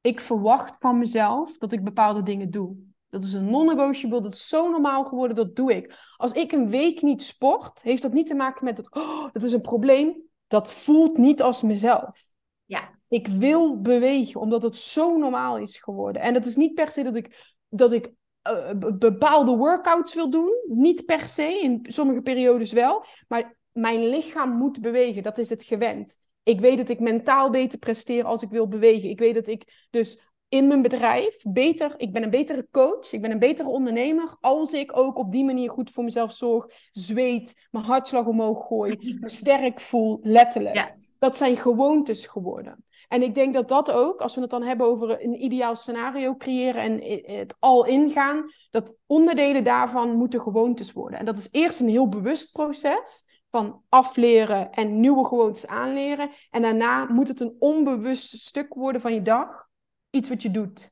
Ik 0.00 0.20
verwacht 0.20 0.76
van 0.78 0.98
mezelf 0.98 1.58
dat 1.58 1.72
ik 1.72 1.84
bepaalde 1.84 2.22
dingen 2.22 2.50
doe. 2.50 2.76
Dat 3.10 3.24
is 3.24 3.32
een 3.32 3.50
non-negotiable, 3.50 4.20
dat 4.20 4.34
is 4.34 4.48
zo 4.48 4.70
normaal 4.70 5.04
geworden, 5.04 5.36
dat 5.36 5.56
doe 5.56 5.74
ik. 5.76 6.14
Als 6.16 6.32
ik 6.32 6.52
een 6.52 6.68
week 6.68 7.02
niet 7.02 7.22
sport, 7.22 7.82
heeft 7.82 8.02
dat 8.02 8.12
niet 8.12 8.26
te 8.26 8.34
maken 8.34 8.64
met 8.64 8.76
dat, 8.76 8.94
oh, 8.94 9.28
dat 9.32 9.42
is 9.42 9.52
een 9.52 9.60
probleem. 9.60 10.16
Dat 10.46 10.72
voelt 10.72 11.16
niet 11.16 11.42
als 11.42 11.62
mezelf. 11.62 12.28
Ja. 12.64 12.96
Ik 13.08 13.26
wil 13.26 13.80
bewegen, 13.80 14.40
omdat 14.40 14.62
het 14.62 14.76
zo 14.76 15.16
normaal 15.16 15.58
is 15.58 15.78
geworden. 15.78 16.22
En 16.22 16.34
dat 16.34 16.46
is 16.46 16.56
niet 16.56 16.74
per 16.74 16.90
se 16.90 17.02
dat 17.02 17.16
ik, 17.16 17.54
dat 17.68 17.92
ik 17.92 18.12
eh, 18.42 18.70
be- 18.76 18.94
bepaalde 18.94 19.56
workouts 19.56 20.14
wil 20.14 20.30
doen. 20.30 20.50
Niet 20.66 21.04
per 21.04 21.28
se, 21.28 21.60
in 21.60 21.80
sommige 21.82 22.20
periodes 22.20 22.72
wel. 22.72 23.04
Maar 23.28 23.58
mijn 23.72 24.08
lichaam 24.08 24.50
moet 24.50 24.80
bewegen, 24.80 25.22
dat 25.22 25.38
is 25.38 25.48
het 25.48 25.64
gewend. 25.64 26.18
Ik 26.42 26.60
weet 26.60 26.76
dat 26.76 26.88
ik 26.88 27.00
mentaal 27.00 27.50
beter 27.50 27.78
presteer 27.78 28.24
als 28.24 28.42
ik 28.42 28.50
wil 28.50 28.68
bewegen. 28.68 29.08
Ik 29.10 29.18
weet 29.18 29.34
dat 29.34 29.46
ik 29.46 29.86
dus 29.90 30.20
in 30.48 30.68
mijn 30.68 30.82
bedrijf 30.82 31.42
beter, 31.42 31.94
ik 31.96 32.12
ben 32.12 32.22
een 32.22 32.30
betere 32.30 32.66
coach, 32.70 33.12
ik 33.12 33.22
ben 33.22 33.30
een 33.30 33.38
betere 33.38 33.68
ondernemer, 33.68 34.36
als 34.40 34.72
ik 34.72 34.96
ook 34.96 35.18
op 35.18 35.32
die 35.32 35.44
manier 35.44 35.70
goed 35.70 35.90
voor 35.90 36.04
mezelf 36.04 36.32
zorg, 36.32 36.66
zweet, 36.92 37.66
mijn 37.70 37.84
hartslag 37.84 38.26
omhoog 38.26 38.66
gooi, 38.66 39.16
me 39.20 39.28
sterk 39.28 39.80
voel, 39.80 40.18
letterlijk. 40.22 40.74
Ja. 40.74 40.94
Dat 41.18 41.36
zijn 41.36 41.56
gewoontes 41.56 42.26
geworden. 42.26 42.84
En 43.08 43.22
ik 43.22 43.34
denk 43.34 43.54
dat 43.54 43.68
dat 43.68 43.90
ook, 43.90 44.20
als 44.20 44.34
we 44.34 44.40
het 44.40 44.50
dan 44.50 44.62
hebben 44.62 44.86
over 44.86 45.24
een 45.24 45.44
ideaal 45.44 45.76
scenario 45.76 46.36
creëren 46.36 46.82
en 46.82 47.02
i- 47.02 47.22
het 47.36 47.54
al 47.58 47.84
ingaan, 47.86 48.44
dat 48.70 48.96
onderdelen 49.06 49.64
daarvan 49.64 50.16
moeten 50.16 50.40
gewoontes 50.40 50.92
worden. 50.92 51.18
En 51.18 51.24
dat 51.24 51.38
is 51.38 51.48
eerst 51.50 51.80
een 51.80 51.88
heel 51.88 52.08
bewust 52.08 52.52
proces 52.52 53.27
van 53.50 53.82
afleren 53.88 54.72
en 54.72 55.00
nieuwe 55.00 55.26
gewoontes 55.26 55.66
aanleren. 55.66 56.30
En 56.50 56.62
daarna 56.62 57.04
moet 57.04 57.28
het 57.28 57.40
een 57.40 57.56
onbewust 57.58 58.38
stuk 58.38 58.74
worden 58.74 59.00
van 59.00 59.14
je 59.14 59.22
dag. 59.22 59.68
Iets 60.10 60.28
wat 60.28 60.42
je 60.42 60.50
doet. 60.50 60.90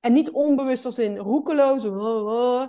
En 0.00 0.12
niet 0.12 0.30
onbewust 0.30 0.84
als 0.84 0.98
in 0.98 1.16
roekeloos. 1.16 1.84
oh, 1.84 2.26
oh. 2.26 2.68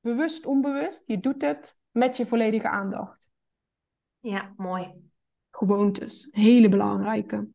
Bewust 0.00 0.46
onbewust. 0.46 1.02
Je 1.06 1.20
doet 1.20 1.42
het 1.42 1.78
met 1.90 2.16
je 2.16 2.26
volledige 2.26 2.68
aandacht. 2.68 3.28
Ja, 4.20 4.54
mooi. 4.56 5.08
gewoontes. 5.50 6.28
Hele 6.30 6.68
belangrijke. 6.68 7.48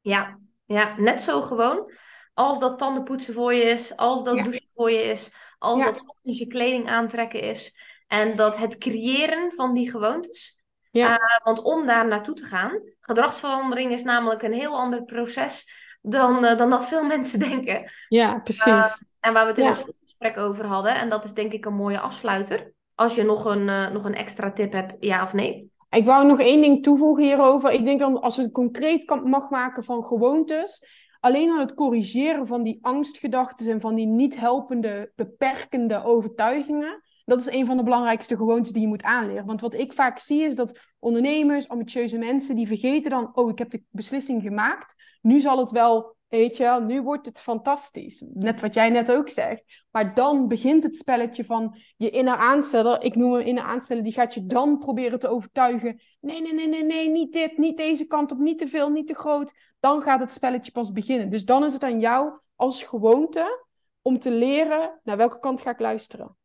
Ja, 0.00 0.38
ja, 0.64 0.98
net 1.00 1.22
zo 1.22 1.40
gewoon 1.40 1.92
als 2.34 2.58
dat 2.58 2.78
tandenpoetsen 2.78 3.34
voor 3.34 3.54
je 3.54 3.62
is, 3.62 3.96
als 3.96 4.24
dat 4.24 4.36
Ja. 4.36 4.42
douchen 4.42 4.68
voor 4.74 4.90
je 4.90 5.02
is, 5.02 5.34
als 5.58 5.78
Ja. 5.78 5.84
dat 5.84 6.08
ochtends 6.08 6.38
je 6.38 6.46
kleding 6.46 6.88
aantrekken 6.88 7.40
is. 7.42 7.76
En 8.12 8.36
dat 8.36 8.56
het 8.56 8.78
creëren 8.78 9.52
van 9.52 9.74
die 9.74 9.90
gewoontes. 9.90 10.60
Ja. 10.90 11.18
Eh, 11.18 11.44
want 11.44 11.62
om 11.62 11.86
daar 11.86 12.06
naartoe 12.06 12.34
te 12.34 12.44
gaan, 12.44 12.80
gedragsverandering 13.00 13.92
is 13.92 14.02
namelijk 14.02 14.42
een 14.42 14.52
heel 14.52 14.76
ander 14.78 15.04
proces 15.04 15.70
dan, 16.02 16.44
eh, 16.44 16.58
dan 16.58 16.70
dat 16.70 16.88
veel 16.88 17.04
mensen 17.14 17.38
denken. 17.38 17.90
Ja, 18.08 18.38
precies. 18.38 19.04
En 19.20 19.32
waar 19.32 19.42
we 19.44 19.50
het 19.50 19.58
in 19.58 19.64
Ja. 19.64 19.70
ons 19.70 19.84
gesprek 20.02 20.36
over 20.38 20.64
hadden. 20.66 20.94
En 20.94 21.08
dat 21.08 21.24
is 21.24 21.32
denk 21.32 21.52
ik 21.52 21.64
een 21.64 21.74
mooie 21.74 22.00
afsluiter. 22.00 22.72
Als 22.94 23.14
je 23.14 23.22
nog 23.22 23.44
een, 23.44 23.68
eh, 23.68 23.90
nog 23.90 24.04
een 24.04 24.14
extra 24.14 24.52
tip 24.52 24.72
hebt, 24.72 24.94
ja 25.00 25.22
of 25.22 25.32
nee? 25.32 25.70
Ik 25.90 26.04
wou 26.04 26.26
nog 26.26 26.40
één 26.40 26.60
ding 26.60 26.82
toevoegen 26.82 27.24
hierover. 27.24 27.72
Ik 27.72 27.84
denk 27.84 28.00
dan 28.00 28.20
als 28.20 28.36
we 28.36 28.42
het 28.42 28.52
concreet 28.52 29.04
kan, 29.04 29.28
mag 29.28 29.50
maken 29.50 29.84
van 29.84 30.04
gewoontes. 30.04 30.86
Alleen 31.20 31.50
al 31.50 31.58
het 31.58 31.74
corrigeren 31.74 32.46
van 32.46 32.62
die 32.62 32.78
angstgedachten 32.82 33.70
en 33.70 33.80
van 33.80 33.94
die 33.94 34.06
niet 34.06 34.36
helpende, 34.36 35.12
beperkende 35.14 36.04
overtuigingen. 36.04 37.02
Dat 37.24 37.40
is 37.40 37.50
een 37.50 37.66
van 37.66 37.76
de 37.76 37.82
belangrijkste 37.82 38.36
gewoontes 38.36 38.72
die 38.72 38.82
je 38.82 38.88
moet 38.88 39.02
aanleren. 39.02 39.46
Want 39.46 39.60
wat 39.60 39.74
ik 39.74 39.92
vaak 39.92 40.18
zie 40.18 40.42
is 40.42 40.54
dat 40.54 40.80
ondernemers, 40.98 41.68
ambitieuze 41.68 42.18
mensen, 42.18 42.56
die 42.56 42.66
vergeten 42.66 43.10
dan, 43.10 43.30
oh, 43.36 43.50
ik 43.50 43.58
heb 43.58 43.70
de 43.70 43.82
beslissing 43.90 44.42
gemaakt. 44.42 44.94
Nu 45.20 45.40
zal 45.40 45.58
het 45.58 45.70
wel, 45.70 46.16
weet 46.28 46.56
je, 46.56 46.84
nu 46.86 47.02
wordt 47.02 47.26
het 47.26 47.40
fantastisch. 47.40 48.24
Net 48.34 48.60
wat 48.60 48.74
jij 48.74 48.90
net 48.90 49.12
ook 49.12 49.28
zegt. 49.28 49.84
Maar 49.90 50.14
dan 50.14 50.48
begint 50.48 50.82
het 50.82 50.96
spelletje 50.96 51.44
van 51.44 51.76
je 51.96 52.10
inner 52.10 52.36
aansteller, 52.36 53.02
ik 53.02 53.16
noem 53.16 53.32
hem 53.32 53.46
inner 53.46 53.64
aansteller, 53.64 54.02
die 54.02 54.12
gaat 54.12 54.34
je 54.34 54.46
dan 54.46 54.78
proberen 54.78 55.18
te 55.18 55.28
overtuigen. 55.28 56.00
Nee, 56.20 56.40
nee, 56.40 56.54
nee, 56.54 56.68
nee, 56.68 56.84
nee, 56.84 57.10
niet 57.10 57.32
dit, 57.32 57.58
niet 57.58 57.76
deze 57.76 58.06
kant 58.06 58.32
op, 58.32 58.38
niet 58.38 58.58
te 58.58 58.66
veel, 58.66 58.90
niet 58.90 59.06
te 59.06 59.14
groot. 59.14 59.52
Dan 59.80 60.02
gaat 60.02 60.20
het 60.20 60.32
spelletje 60.32 60.72
pas 60.72 60.92
beginnen. 60.92 61.30
Dus 61.30 61.44
dan 61.44 61.64
is 61.64 61.72
het 61.72 61.82
aan 61.82 62.00
jou 62.00 62.38
als 62.56 62.82
gewoonte 62.82 63.66
om 64.02 64.18
te 64.18 64.30
leren 64.30 65.00
naar 65.02 65.16
welke 65.16 65.38
kant 65.38 65.60
ga 65.60 65.70
ik 65.70 65.80
luisteren. 65.80 66.36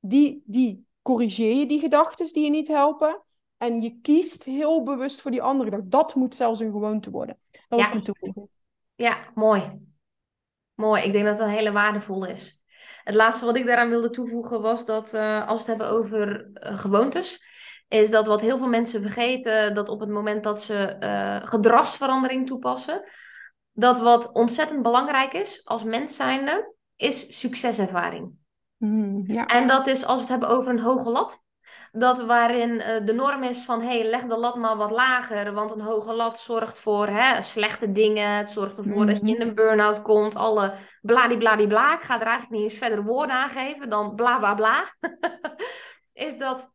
Die, 0.00 0.42
die 0.46 0.86
corrigeer 1.02 1.54
je 1.54 1.66
die 1.66 1.80
gedachten 1.80 2.32
die 2.32 2.44
je 2.44 2.50
niet 2.50 2.68
helpen. 2.68 3.22
En 3.56 3.80
je 3.80 3.98
kiest 4.02 4.44
heel 4.44 4.82
bewust 4.82 5.20
voor 5.20 5.30
die 5.30 5.42
andere 5.42 5.70
gedachte. 5.70 5.88
Dat 5.88 6.14
moet 6.14 6.34
zelfs 6.34 6.60
een 6.60 6.72
gewoonte 6.72 7.10
worden. 7.10 7.38
Dat 7.68 7.78
Ja. 7.78 7.84
is 7.86 7.92
mijn 7.92 8.04
toevoeging. 8.04 8.48
Ja, 8.94 9.16
mooi. 9.34 9.78
Mooi. 10.74 11.02
Ik 11.02 11.12
denk 11.12 11.24
dat 11.24 11.38
het 11.38 11.46
een 11.46 11.54
hele 11.54 11.72
waardevolle 11.72 12.28
is. 12.28 12.64
Het 13.04 13.14
laatste 13.14 13.44
wat 13.44 13.56
ik 13.56 13.66
daaraan 13.66 13.88
wilde 13.88 14.10
toevoegen 14.10 14.62
was 14.62 14.84
dat 14.84 15.14
eh, 15.14 15.48
als 15.48 15.64
we 15.64 15.70
het 15.70 15.80
hebben 15.80 15.98
over 15.98 16.50
eh, 16.52 16.78
gewoontes, 16.78 17.42
is 17.88 18.10
dat 18.10 18.26
wat 18.26 18.40
heel 18.40 18.58
veel 18.58 18.68
mensen 18.68 19.02
vergeten, 19.02 19.74
dat 19.74 19.88
op 19.88 20.00
het 20.00 20.08
moment 20.08 20.44
dat 20.44 20.62
ze 20.62 20.74
eh, 20.76 21.48
gedragsverandering 21.48 22.46
toepassen, 22.46 23.04
dat 23.72 23.98
wat 23.98 24.32
ontzettend 24.32 24.82
belangrijk 24.82 25.32
is 25.32 25.64
als 25.64 25.84
mens 25.84 26.16
zijnde, 26.16 26.74
is 26.96 27.40
succeservaring. 27.40 28.38
Mm, 28.80 29.22
ja. 29.26 29.46
En 29.46 29.66
dat 29.66 29.86
is 29.86 30.04
als 30.04 30.14
we 30.14 30.20
het 30.20 30.28
hebben 30.28 30.48
over 30.48 30.70
een 30.70 30.80
hoge 30.80 31.10
lat. 31.10 31.42
Dat 31.92 32.24
waarin 32.24 32.80
eh, 32.80 33.06
de 33.06 33.12
norm 33.12 33.42
is 33.42 33.58
van 33.58 33.82
hey, 33.82 34.04
leg 34.04 34.24
de 34.24 34.36
lat 34.36 34.56
maar 34.56 34.76
wat 34.76 34.90
lager. 34.90 35.52
Want 35.52 35.70
een 35.70 35.80
hoge 35.80 36.12
lat 36.12 36.40
zorgt 36.40 36.80
voor 36.80 37.06
hè, 37.06 37.42
slechte 37.42 37.92
dingen. 37.92 38.36
Het 38.36 38.48
zorgt 38.48 38.78
ervoor 38.78 39.06
dat 39.06 39.20
je 39.20 39.34
in 39.34 39.40
een 39.40 39.54
burn-out 39.54 40.02
komt. 40.02 40.36
Alle 40.36 40.74
bladibladibla. 41.00 41.94
Ik 41.94 42.02
ga 42.02 42.14
er 42.20 42.26
eigenlijk 42.26 42.52
niet 42.52 42.62
eens 42.62 42.78
verder 42.78 43.04
woorden 43.04 43.36
aan 43.36 43.48
geven 43.48 43.90
dan 43.90 44.14
bla 44.14 44.38
bla 44.38 44.54
bla. 44.54 44.84
is 46.12 46.38
dat 46.38 46.72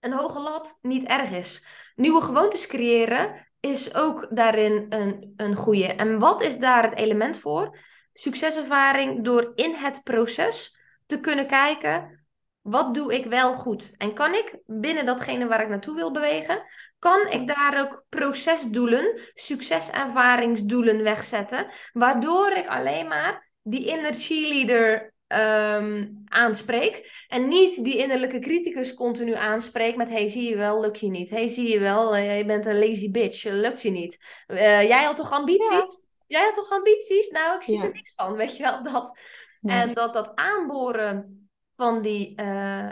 een 0.00 0.12
hoge 0.12 0.40
lat 0.40 0.78
niet 0.80 1.04
erg 1.04 1.30
is. 1.30 1.66
Nieuwe 1.94 2.20
gewoontes 2.20 2.66
creëren 2.66 3.48
is 3.60 3.94
ook 3.94 4.28
daarin 4.30 4.86
een, 4.88 5.32
een 5.36 5.56
goede. 5.56 5.86
En 5.86 6.18
wat 6.18 6.42
is 6.42 6.58
daar 6.58 6.82
het 6.82 6.98
element 6.98 7.38
voor? 7.38 7.78
Succeservaring 8.12 9.24
door 9.24 9.52
in 9.54 9.74
het 9.74 10.00
proces 10.04 10.78
te 11.10 11.20
kunnen 11.20 11.46
kijken 11.46 12.20
wat 12.60 12.94
doe 12.94 13.14
ik 13.14 13.26
wel 13.26 13.54
goed? 13.54 13.90
En 13.96 14.14
kan 14.14 14.34
ik 14.34 14.58
binnen 14.66 15.06
datgene 15.06 15.46
waar 15.46 15.62
ik 15.62 15.68
naartoe 15.68 15.94
wil 15.94 16.12
bewegen, 16.12 16.62
kan 16.98 17.26
ik 17.26 17.46
daar 17.46 17.80
ook 17.80 18.04
procesdoelen, 18.08 19.20
succeservaringsdoelen 19.34 21.02
wegzetten, 21.02 21.66
waardoor 21.92 22.50
ik 22.50 22.66
alleen 22.68 23.08
maar 23.08 23.50
die 23.62 23.86
inner 23.86 24.14
cheerleader 24.14 25.12
ehm, 25.26 26.08
aanspreek 26.24 27.24
en 27.28 27.48
niet 27.48 27.84
die 27.84 27.96
innerlijke 27.96 28.38
criticus 28.38 28.94
continu 28.94 29.34
aanspreek 29.34 29.96
met 29.96 30.10
hey, 30.10 30.28
zie 30.28 30.48
je 30.48 30.56
wel, 30.56 30.80
lukt 30.80 31.00
je 31.00 31.10
niet. 31.10 31.30
Hey, 31.30 31.48
zie 31.48 31.68
je 31.68 31.78
wel, 31.78 32.16
eh, 32.16 32.38
je 32.38 32.44
bent 32.44 32.66
een 32.66 32.78
lazy 32.78 33.10
bitch, 33.10 33.44
eh, 33.44 33.52
lukt 33.52 33.82
je 33.82 33.90
niet. 33.90 34.18
Eh, 34.46 34.82
jij 34.82 35.04
had 35.04 35.16
toch 35.16 35.30
ambities? 35.30 36.02
Jij 36.26 36.42
had 36.42 36.54
toch 36.54 36.70
ambities? 36.70 37.28
Nou, 37.28 37.56
ik 37.56 37.62
zie 37.62 37.76
Ja. 37.76 37.84
er 37.84 37.92
niks 37.92 38.12
van, 38.16 38.36
weet 38.36 38.56
je 38.56 38.62
wel, 38.62 38.82
dat. 38.82 39.18
En 39.62 39.94
dat 39.94 40.14
dat 40.14 40.32
aanboren 40.34 41.48
van 41.76 42.02
die 42.02 42.34
eh, 42.36 42.88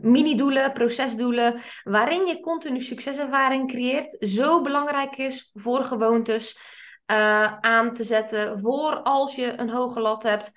mini-doelen, 0.00 0.72
procesdoelen, 0.72 1.60
waarin 1.84 2.26
je 2.26 2.40
continu 2.40 2.80
succeservaring 2.80 3.68
creëert, 3.68 4.16
zo 4.20 4.62
belangrijk 4.62 5.16
is 5.16 5.50
voor 5.54 5.84
gewoontes 5.84 6.58
eh, 7.06 7.58
aan 7.60 7.92
te 7.94 8.02
zetten. 8.02 8.60
Voor 8.60 9.02
als 9.02 9.34
je 9.34 9.58
een 9.58 9.70
hoge 9.70 10.00
lat 10.00 10.22
hebt, 10.22 10.52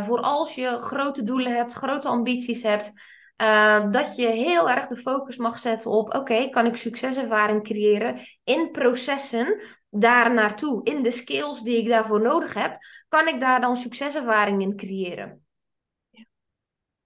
voor 0.00 0.20
als 0.20 0.54
je 0.54 0.68
grote 0.68 1.22
doelen 1.22 1.54
hebt, 1.56 1.72
grote 1.72 2.08
ambities 2.08 2.62
hebt. 2.62 2.92
dat 3.90 4.16
je 4.16 4.26
heel 4.26 4.70
erg 4.70 4.86
de 4.86 4.96
focus 4.96 5.36
mag 5.36 5.58
zetten 5.58 5.90
op: 5.90 6.14
oké, 6.14 6.48
kan 6.48 6.66
ik 6.66 6.76
succeservaring 6.76 7.62
creëren 7.62 8.20
in 8.44 8.70
processen 8.70 9.60
daar 9.94 10.34
naartoe, 10.34 10.80
in 10.84 11.02
de 11.02 11.10
skills 11.10 11.62
die 11.62 11.76
ik 11.76 11.88
daarvoor 11.88 12.20
nodig 12.20 12.54
heb, 12.54 12.78
kan 13.08 13.28
ik 13.28 13.40
daar 13.40 13.60
dan 13.60 13.76
succeservaring 13.76 14.62
in 14.62 14.76
creëren? 14.76 15.44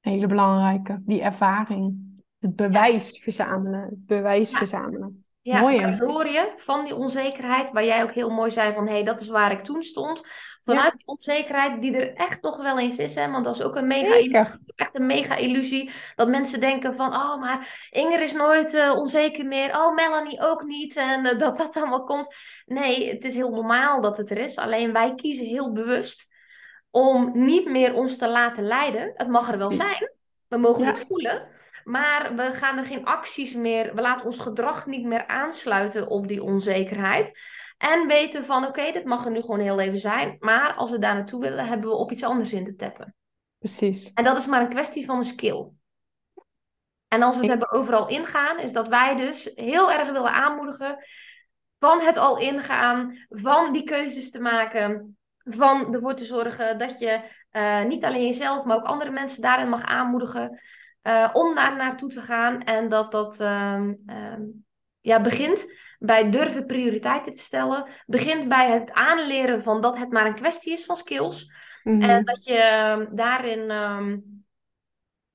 Hele 0.00 0.26
belangrijke, 0.26 1.02
die 1.04 1.22
ervaring. 1.22 2.04
Het 2.38 2.56
bewijs 2.56 3.18
verzamelen. 3.18 3.80
Het 3.80 4.06
bewijs 4.06 4.50
Ja. 4.50 4.58
verzamelen. 4.58 5.25
Ja, 5.46 5.60
Mooi, 5.60 5.80
hè? 5.80 5.82
waardoor 5.82 6.26
je 6.28 6.52
van 6.56 6.84
die 6.84 6.94
onzekerheid, 6.94 7.70
waar 7.70 7.84
jij 7.84 8.02
ook 8.02 8.12
heel 8.12 8.30
mooi 8.30 8.50
zei 8.50 8.72
van 8.74 8.86
hé, 8.86 8.92
hey, 8.92 9.02
dat 9.04 9.20
is 9.20 9.28
waar 9.28 9.52
ik 9.52 9.60
toen 9.60 9.82
stond. 9.82 10.20
Vanuit 10.60 10.92
die 10.92 11.06
onzekerheid 11.06 11.80
die 11.80 11.96
er 11.96 12.14
echt 12.14 12.42
nog 12.42 12.62
wel 12.62 12.78
eens 12.78 12.98
is, 12.98 13.14
hè, 13.14 13.30
want 13.30 13.44
dat 13.44 13.54
is 13.54 13.62
ook 13.62 13.76
een 13.76 13.86
mega 13.86 14.14
Zeker. 14.14 14.58
echt 14.74 14.94
een 14.94 15.06
mega 15.06 15.36
illusie. 15.36 15.90
Dat 16.14 16.28
mensen 16.28 16.60
denken 16.60 16.94
van, 16.94 17.14
oh, 17.14 17.40
maar 17.40 17.88
Inger 17.90 18.20
is 18.22 18.32
nooit 18.32 18.74
eh, 18.74 18.92
onzeker 18.94 19.46
meer. 19.46 19.76
Oh, 19.76 19.94
Melanie 19.94 20.40
ook 20.40 20.62
niet. 20.64 20.96
En 20.96 21.26
eh, 21.26 21.38
dat 21.38 21.56
dat 21.56 21.76
allemaal 21.76 22.04
komt. 22.04 22.34
Nee, 22.64 23.10
het 23.10 23.24
is 23.24 23.34
heel 23.34 23.50
normaal 23.50 24.00
dat 24.00 24.16
het 24.16 24.30
er 24.30 24.38
is. 24.38 24.56
Alleen 24.56 24.92
wij 24.92 25.14
kiezen 25.14 25.46
heel 25.46 25.72
bewust 25.72 26.28
om 26.90 27.30
niet 27.34 27.68
meer 27.70 27.94
ons 27.94 28.16
te 28.16 28.28
laten 28.28 28.64
leiden. 28.64 29.12
Het 29.16 29.28
mag 29.28 29.52
er 29.52 29.58
wel 29.58 29.68
Precies. 29.68 29.96
zijn. 29.98 30.10
We 30.48 30.56
mogen 30.56 30.82
Ja. 30.84 30.88
het 30.90 31.04
voelen. 31.08 31.48
Maar 31.86 32.34
we 32.36 32.42
gaan 32.42 32.78
er 32.78 32.84
geen 32.84 33.04
acties 33.04 33.54
meer. 33.54 33.94
We 33.94 34.00
laten 34.00 34.26
ons 34.26 34.38
gedrag 34.38 34.86
niet 34.86 35.04
meer 35.04 35.26
aansluiten 35.26 36.08
op 36.08 36.28
die 36.28 36.42
onzekerheid. 36.42 37.38
En 37.78 38.06
weten 38.06 38.44
van, 38.44 38.66
oké, 38.66 38.92
dit 38.92 39.04
mag 39.04 39.24
er 39.24 39.30
nu 39.30 39.40
gewoon 39.40 39.60
heel 39.60 39.80
even 39.80 39.98
zijn. 39.98 40.36
Maar 40.38 40.74
als 40.74 40.90
we 40.90 40.98
daar 40.98 41.14
naartoe 41.14 41.40
willen, 41.40 41.66
hebben 41.66 41.90
we 41.90 41.96
op 41.96 42.12
iets 42.12 42.22
anders 42.22 42.52
in 42.52 42.64
te 42.64 42.74
tappen. 42.74 43.14
Precies. 43.58 44.12
En 44.12 44.24
dat 44.24 44.36
is 44.36 44.46
maar 44.46 44.60
een 44.60 44.68
kwestie 44.68 45.04
van 45.04 45.16
een 45.16 45.24
skill. 45.24 45.68
En 47.08 47.22
als 47.22 47.34
we 47.36 47.42
het 47.42 47.52
Ik- 47.52 47.58
hebben 47.60 47.72
overal 47.80 48.08
ingaan, 48.08 48.58
is 48.58 48.72
dat 48.72 48.88
wij 48.88 49.16
dus 49.16 49.52
heel 49.54 49.92
erg 49.92 50.10
willen 50.10 50.32
aanmoedigen 50.32 51.04
van 51.78 52.00
het 52.00 52.16
al 52.16 52.38
ingaan, 52.38 53.26
van 53.28 53.72
die 53.72 53.82
keuzes 53.84 54.30
te 54.30 54.40
maken, 54.40 55.18
van 55.38 55.94
ervoor 55.94 56.14
te 56.14 56.24
zorgen 56.24 56.78
dat 56.78 56.98
je 56.98 57.34
eh, 57.50 57.84
niet 57.84 58.04
alleen 58.04 58.26
jezelf, 58.26 58.64
maar 58.64 58.76
ook 58.76 58.84
andere 58.84 59.10
mensen 59.10 59.42
daarin 59.42 59.68
mag 59.68 59.84
aanmoedigen 59.84 60.60
eh, 61.06 61.30
om 61.32 61.54
daar 61.54 61.76
naartoe 61.76 62.08
te 62.08 62.20
gaan. 62.20 62.62
En 62.62 62.88
dat 62.88 63.12
dat 63.12 63.40
ehm, 63.40 63.94
ehm, 64.06 64.42
ja, 65.00 65.20
begint 65.20 65.72
bij 65.98 66.30
durven 66.30 66.66
prioriteiten 66.66 67.32
te 67.32 67.38
stellen, 67.42 67.86
begint 68.06 68.48
bij 68.48 68.70
het 68.70 68.92
aanleren 68.92 69.62
van 69.62 69.80
dat 69.80 69.98
het 69.98 70.10
maar 70.10 70.26
een 70.26 70.34
kwestie 70.34 70.72
is 70.72 70.84
van 70.84 70.96
skills. 70.96 71.52
Mhm. 71.82 72.02
En 72.02 72.24
dat 72.24 72.44
je 72.44 72.54
ehm, 72.58 73.06
daarin 73.14 73.70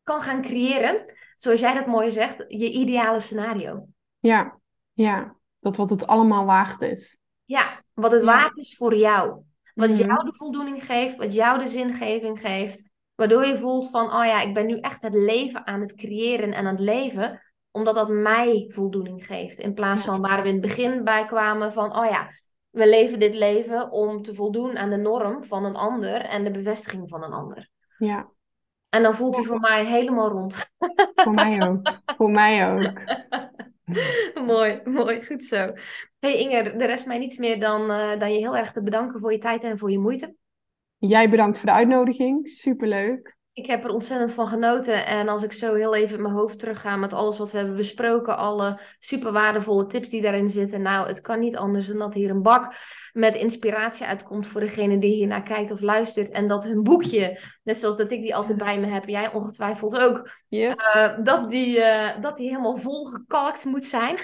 kan 0.03 0.21
gaan 0.21 0.41
creëren, 0.41 1.13
zoals 1.35 1.59
jij 1.59 1.73
dat 1.73 1.85
mooi 1.85 2.11
zegt, 2.11 2.35
je 2.47 2.71
ideale 2.71 3.19
scenario. 3.19 3.85
Ja, 4.19 4.59
ja. 4.93 5.35
Dat 5.59 5.77
wat 5.77 5.89
het 5.89 6.07
allemaal 6.07 6.45
waard 6.45 6.81
is. 6.81 7.17
Ja, 7.45 7.83
wat 7.93 8.11
het 8.11 8.19
Ja. 8.19 8.25
waard 8.25 8.57
is 8.57 8.75
voor 8.77 8.95
jou. 8.95 9.41
Wat 9.73 9.89
Mhm. 9.89 9.97
jou 9.97 10.25
de 10.25 10.33
voldoening 10.35 10.85
geeft, 10.85 11.15
wat 11.15 11.33
jou 11.33 11.59
de 11.59 11.67
zingeving 11.67 12.39
geeft. 12.39 12.89
Waardoor 13.21 13.45
je 13.45 13.57
voelt 13.57 13.89
van, 13.89 14.05
oh 14.05 14.25
ja, 14.25 14.41
ik 14.41 14.53
ben 14.53 14.65
nu 14.65 14.79
echt 14.79 15.01
het 15.01 15.13
leven 15.13 15.67
aan 15.67 15.81
het 15.81 15.95
creëren 15.95 16.53
en 16.53 16.65
aan 16.65 16.75
het 16.75 16.79
leven. 16.79 17.41
Omdat 17.71 17.95
dat 17.95 18.09
mij 18.09 18.65
voldoening 18.69 19.25
geeft. 19.25 19.59
In 19.59 19.73
plaats 19.73 20.01
van 20.01 20.21
waar 20.21 20.41
we 20.41 20.47
in 20.47 20.53
het 20.53 20.61
begin 20.61 21.03
bij 21.03 21.25
kwamen 21.25 21.73
van, 21.73 21.97
oh 21.97 22.05
ja, 22.05 22.27
we 22.69 22.89
leven 22.89 23.19
dit 23.19 23.33
leven 23.33 23.91
om 23.91 24.21
te 24.21 24.33
voldoen 24.33 24.77
aan 24.77 24.89
de 24.89 24.97
norm 24.97 25.43
van 25.43 25.65
een 25.65 25.75
ander 25.75 26.21
en 26.21 26.43
de 26.43 26.51
bevestiging 26.51 27.09
van 27.09 27.23
een 27.23 27.31
ander. 27.31 27.69
Ja, 27.97 28.29
En 28.89 29.03
dan 29.03 29.15
voelt 29.15 29.35
hij 29.35 29.45
voor 29.45 29.59
mij 29.59 29.85
helemaal 29.85 30.29
rond. 30.29 30.69
voor 31.15 31.33
mij 31.33 31.67
ook. 31.69 31.99
Voor 32.17 32.31
mij 32.31 32.71
ook. 32.71 32.91
mooi, 34.51 34.81
mooi, 34.83 35.25
goed 35.25 35.43
zo. 35.43 35.73
Hey 36.19 36.37
Inger, 36.37 36.77
de 36.77 36.85
rest 36.85 37.05
mij 37.05 37.17
niets 37.17 37.37
meer 37.37 37.59
dan, 37.59 37.81
uh, 37.81 38.19
dan 38.19 38.33
je 38.33 38.39
heel 38.39 38.57
erg 38.57 38.71
te 38.71 38.83
bedanken 38.83 39.19
voor 39.19 39.31
je 39.31 39.37
tijd 39.37 39.63
en 39.63 39.77
voor 39.77 39.91
je 39.91 39.99
moeite. 39.99 40.35
Jij 41.07 41.29
bedankt 41.29 41.57
voor 41.57 41.65
de 41.65 41.75
uitnodiging. 41.75 42.49
Superleuk. 42.49 43.37
Ik 43.53 43.65
heb 43.65 43.83
er 43.83 43.89
ontzettend 43.89 44.31
van 44.31 44.47
genoten. 44.47 45.05
En 45.05 45.27
als 45.27 45.43
ik 45.43 45.53
zo 45.53 45.73
heel 45.73 45.95
even 45.95 46.15
in 46.15 46.21
mijn 46.21 46.33
hoofd 46.33 46.59
terugga 46.59 46.95
met 46.95 47.13
alles 47.13 47.37
wat 47.37 47.51
we 47.51 47.57
hebben 47.57 47.75
besproken, 47.75 48.37
alle 48.37 48.79
super 48.99 49.31
waardevolle 49.31 49.85
tips 49.85 50.09
die 50.09 50.21
daarin 50.21 50.49
zitten. 50.49 50.81
Nou, 50.81 51.07
het 51.07 51.21
kan 51.21 51.39
niet 51.39 51.57
anders 51.57 51.87
dan 51.87 51.97
dat 51.97 52.13
hier 52.13 52.29
een 52.29 52.41
bak 52.41 52.73
met 53.13 53.35
inspiratie 53.35 54.05
uitkomt 54.05 54.47
voor 54.47 54.61
degene 54.61 54.99
die 54.99 55.13
hier 55.13 55.27
naar 55.27 55.43
kijkt 55.43 55.71
of 55.71 55.81
luistert. 55.81 56.31
En 56.31 56.47
dat 56.47 56.63
hun 56.63 56.83
boekje, 56.83 57.41
net 57.63 57.77
zoals 57.77 57.97
dat 57.97 58.11
ik 58.11 58.21
die 58.21 58.35
altijd 58.35 58.57
bij 58.57 58.79
me 58.79 58.87
heb, 58.87 59.07
jij 59.07 59.33
ongetwijfeld 59.33 59.97
ook, 59.97 60.29
yes. 60.47 60.95
uh, 60.95 61.17
dat, 61.23 61.49
die, 61.49 61.77
uh, 61.77 62.21
dat 62.21 62.37
die 62.37 62.49
helemaal 62.49 62.75
vol 62.75 63.05
gekalkt 63.05 63.65
moet 63.65 63.85
zijn. 63.85 64.17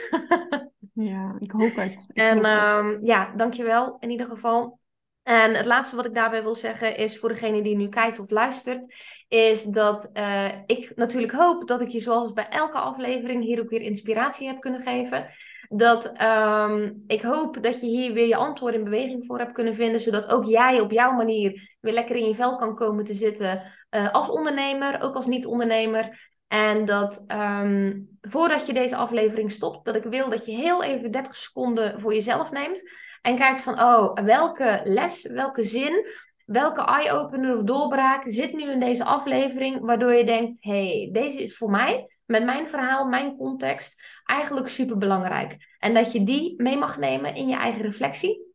ja, 1.12 1.36
ik 1.40 1.52
hoop 1.52 1.76
het. 1.76 2.06
Ik 2.08 2.18
en 2.18 2.46
hoop 2.46 2.84
um, 2.84 2.90
het. 2.90 3.00
ja, 3.04 3.34
dankjewel 3.36 3.98
in 4.00 4.10
ieder 4.10 4.28
geval. 4.28 4.80
En 5.28 5.54
het 5.54 5.66
laatste 5.66 5.96
wat 5.96 6.06
ik 6.06 6.14
daarbij 6.14 6.44
wil 6.44 6.56
zeggen 6.56 6.98
is 6.98 7.20
voor 7.20 7.30
degene 7.30 7.62
die 7.62 7.76
nu 7.76 7.90
kijkt 7.90 8.20
of 8.20 8.30
luistert, 8.30 8.94
is 9.28 9.64
dat 9.64 10.10
uh, 10.14 10.48
ik 10.66 10.92
natuurlijk 10.96 11.34
hoop 11.34 11.68
dat 11.68 11.82
ik 11.82 11.88
je 11.88 12.00
zoals 12.00 12.34
bij 12.34 12.48
elke 12.50 12.78
aflevering 12.78 13.44
hier 13.44 13.60
ook 13.60 13.70
weer 13.70 13.82
inspiratie 13.82 14.48
heb 14.48 14.60
kunnen 14.60 14.82
geven. 14.82 15.30
Dat 15.70 16.22
um, 16.22 17.04
ik 17.08 17.22
hoop 17.22 17.64
dat 17.64 17.80
je 17.80 17.88
hier 17.88 18.14
weer 18.14 18.28
je 18.28 18.36
antwoord 18.36 18.74
in 18.74 18.84
beweging 18.84 19.26
voor 19.26 19.40
hebt 19.40 19.52
kunnen 19.52 19.76
vinden, 19.76 20.02
zodat 20.02 20.28
ook 20.28 20.46
jij 20.46 20.80
op 20.80 20.92
jouw 20.92 21.12
manier 21.12 21.76
weer 21.82 21.94
lekker 21.94 22.16
in 22.16 22.28
je 22.28 22.36
vel 22.36 22.56
kan 22.56 22.76
komen 22.76 23.06
te 23.06 23.14
zitten 23.14 23.74
uh, 23.92 24.12
als 24.12 24.30
ondernemer, 24.30 25.02
ook 25.02 25.16
als 25.16 25.28
niet-ondernemer. 25.28 26.32
En 26.48 26.86
dat 26.86 27.24
um, 27.28 28.18
voordat 28.22 28.66
je 28.66 28.74
deze 28.74 28.96
aflevering 28.96 29.52
stopt, 29.52 29.86
dat 29.86 29.96
ik 29.96 30.04
wil 30.04 30.30
dat 30.30 30.46
je 30.46 30.52
heel 30.52 30.84
even 30.84 31.12
30 31.12 31.36
seconden 31.36 32.02
voor 32.02 32.14
jezelf 32.14 32.52
neemt. 32.52 32.84
En 33.22 33.36
kijkt 33.36 33.62
van, 33.62 33.82
oh, 33.82 34.14
welke 34.14 34.82
les, 34.84 35.28
welke 35.28 35.64
zin, 35.64 36.08
welke 36.46 36.82
eye-opener 36.82 37.56
of 37.56 37.64
doorbraak 37.64 38.22
zit 38.26 38.54
nu 38.54 38.72
in 38.72 38.80
deze 38.80 39.04
aflevering, 39.04 39.80
waardoor 39.80 40.14
je 40.14 40.26
denkt, 40.26 40.58
hey, 40.60 41.10
deze 41.12 41.44
is 41.44 41.58
voor 41.58 41.70
mij, 41.70 42.18
met 42.26 42.44
mijn 42.44 42.68
verhaal, 42.68 43.08
mijn 43.08 43.38
context, 43.38 44.04
eigenlijk 44.26 44.68
super 44.68 44.98
belangrijk. 44.98 45.76
En 45.80 45.94
dat 45.94 46.12
je 46.12 46.24
die 46.24 46.62
mee 46.62 46.78
mag 46.78 46.98
nemen 46.98 47.36
in 47.36 47.48
je 47.48 47.56
eigen 47.56 47.82
reflectie. 47.82 48.46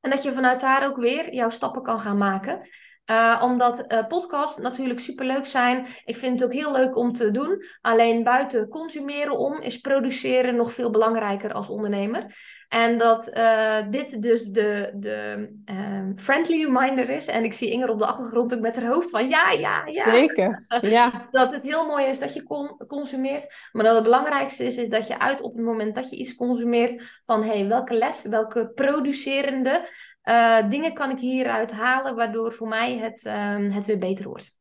En 0.00 0.10
dat 0.10 0.22
je 0.22 0.32
vanuit 0.32 0.60
daar 0.60 0.86
ook 0.86 0.96
weer 0.96 1.34
jouw 1.34 1.50
stappen 1.50 1.82
kan 1.82 2.00
gaan 2.00 2.18
maken. 2.18 2.68
Uh, 3.10 3.40
omdat 3.44 3.84
uh, 3.92 4.06
podcasts 4.06 4.60
natuurlijk 4.60 5.00
superleuk 5.00 5.46
zijn. 5.46 5.86
Ik 6.04 6.16
vind 6.16 6.40
het 6.40 6.48
ook 6.48 6.54
heel 6.54 6.72
leuk 6.72 6.96
om 6.96 7.12
te 7.12 7.30
doen. 7.30 7.64
Alleen 7.80 8.22
buiten 8.22 8.68
consumeren 8.68 9.38
om 9.38 9.60
is 9.60 9.80
produceren 9.80 10.56
nog 10.56 10.72
veel 10.72 10.90
belangrijker 10.90 11.52
als 11.52 11.68
ondernemer. 11.68 12.34
En 12.70 12.98
dat 12.98 13.36
uh, 13.36 13.78
dit 13.90 14.22
dus 14.22 14.46
de, 14.46 14.90
de 14.94 15.48
um, 15.64 16.18
friendly 16.18 16.64
reminder 16.64 17.08
is. 17.08 17.26
En 17.26 17.44
ik 17.44 17.52
zie 17.52 17.70
Inger 17.70 17.88
op 17.88 17.98
de 17.98 18.06
achtergrond 18.06 18.54
ook 18.54 18.60
met 18.60 18.76
haar 18.76 18.92
hoofd 18.92 19.10
van 19.10 19.28
ja, 19.28 19.50
ja, 19.50 19.86
ja. 19.86 20.10
Zeker, 20.10 20.66
ja. 20.80 21.10
dat 21.30 21.52
het 21.52 21.62
heel 21.62 21.86
mooi 21.86 22.06
is 22.06 22.18
dat 22.18 22.34
je 22.34 22.42
con 22.42 22.76
consumeert. 22.86 23.54
Maar 23.72 23.84
dat 23.84 23.94
het 23.94 24.04
belangrijkste 24.04 24.64
is, 24.64 24.76
is 24.76 24.88
dat 24.88 25.06
je 25.06 25.18
uit 25.18 25.40
op 25.40 25.54
het 25.54 25.64
moment 25.64 25.94
dat 25.94 26.10
je 26.10 26.16
iets 26.16 26.34
consumeert 26.34 27.20
van 27.26 27.42
hé, 27.42 27.58
hey, 27.58 27.68
welke 27.68 27.94
les, 27.94 28.22
welke 28.22 28.70
producerende 28.74 29.88
uh, 30.30 30.70
dingen 30.70 30.94
kan 30.94 31.10
ik 31.10 31.18
hieruit 31.18 31.72
halen, 31.72 32.14
waardoor 32.14 32.52
voor 32.52 32.68
mij 32.68 32.96
het, 32.96 33.24
uh, 33.24 33.74
het 33.74 33.86
weer 33.86 33.98
beter 33.98 34.28
wordt. 34.28 34.58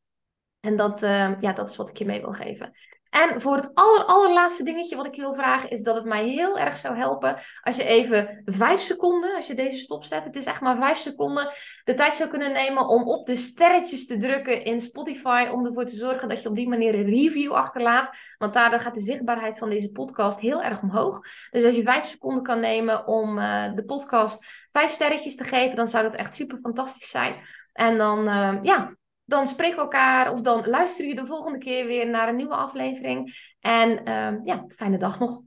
En 0.60 0.76
dat, 0.76 1.04
uh, 1.04 1.42
ja, 1.42 1.54
dat 1.54 1.70
is 1.70 1.76
wat 1.76 1.90
ik 1.90 1.98
je 1.98 2.06
mee 2.06 2.22
wil 2.22 2.34
geven. 2.34 2.74
En 3.10 3.42
voor 3.42 3.56
het 3.56 3.72
aller, 3.74 4.06
allerlaatste 4.06 4.64
dingetje 4.64 4.96
wat 4.96 5.06
ik 5.06 5.16
je 5.16 5.22
wil 5.22 5.34
vragen, 5.34 5.70
is 5.70 5.82
dat 5.82 5.96
het 5.96 6.06
mij 6.06 6.28
heel 6.28 6.58
erg 6.58 6.78
zou 6.78 6.96
helpen 6.96 7.40
als 7.62 7.76
je 7.76 7.84
even 7.84 8.42
vijf 8.46 8.82
seconden, 8.82 9.36
als 9.36 9.48
je 9.48 9.56
deze 9.56 9.78
stop 9.78 10.04
zet, 10.04 10.24
het 10.24 10.36
is 10.36 10.46
echt 10.46 10.62
maar 10.62 10.78
vijf 10.78 10.98
seconden, 10.98 11.50
de 11.84 11.94
tijd 11.94 12.14
zou 12.14 12.30
kunnen 12.30 12.52
nemen 12.52 12.88
om 12.88 13.04
op 13.04 13.26
de 13.26 13.36
sterretjes 13.36 14.06
te 14.06 14.18
drukken 14.18 14.64
in 14.64 14.82
Spotify, 14.82 15.48
om 15.52 15.66
ervoor 15.66 15.86
te 15.86 15.96
zorgen 15.96 16.30
dat 16.30 16.42
je 16.42 16.50
op 16.50 16.56
die 16.56 16.70
manier 16.70 16.94
een 16.94 17.10
review 17.10 17.52
achterlaat. 17.52 18.12
Want 18.38 18.54
daardoor 18.54 18.80
gaat 18.80 18.94
de 18.94 19.00
zichtbaarheid 19.00 19.58
van 19.58 19.70
deze 19.70 19.92
podcast 19.92 20.40
heel 20.40 20.64
erg 20.64 20.82
omhoog. 20.82 21.20
Dus 21.52 21.64
als 21.64 21.76
je 21.76 21.84
vijf 21.84 22.06
seconden 22.06 22.44
kan 22.44 22.60
nemen 22.60 23.08
om 23.08 23.38
uh, 23.38 23.74
de 23.76 23.84
podcast 23.84 24.46
vijf 24.72 24.92
sterretjes 24.92 25.36
te 25.36 25.44
geven, 25.44 25.76
dan 25.76 25.88
zou 25.88 26.04
dat 26.04 26.16
echt 26.16 26.34
super 26.34 26.60
fantastisch 26.62 27.10
zijn. 27.10 27.36
En 27.74 27.98
dan, 27.98 28.28
uh, 28.28 28.58
ja, 28.62 28.96
dan 29.26 29.48
spreken 29.48 29.76
we 29.76 29.82
elkaar 29.82 30.32
of 30.32 30.42
dan 30.42 30.68
luister 30.68 31.06
je 31.06 31.16
de 31.16 31.26
volgende 31.26 31.58
keer 31.58 31.86
weer 31.86 32.10
naar 32.10 32.28
een 32.28 32.36
nieuwe 32.36 32.56
aflevering. 32.56 33.36
En 33.60 33.90
uh, 33.90 34.34
ja, 34.44 34.66
fijne 34.68 34.98
dag 34.98 35.20
nog. 35.20 35.42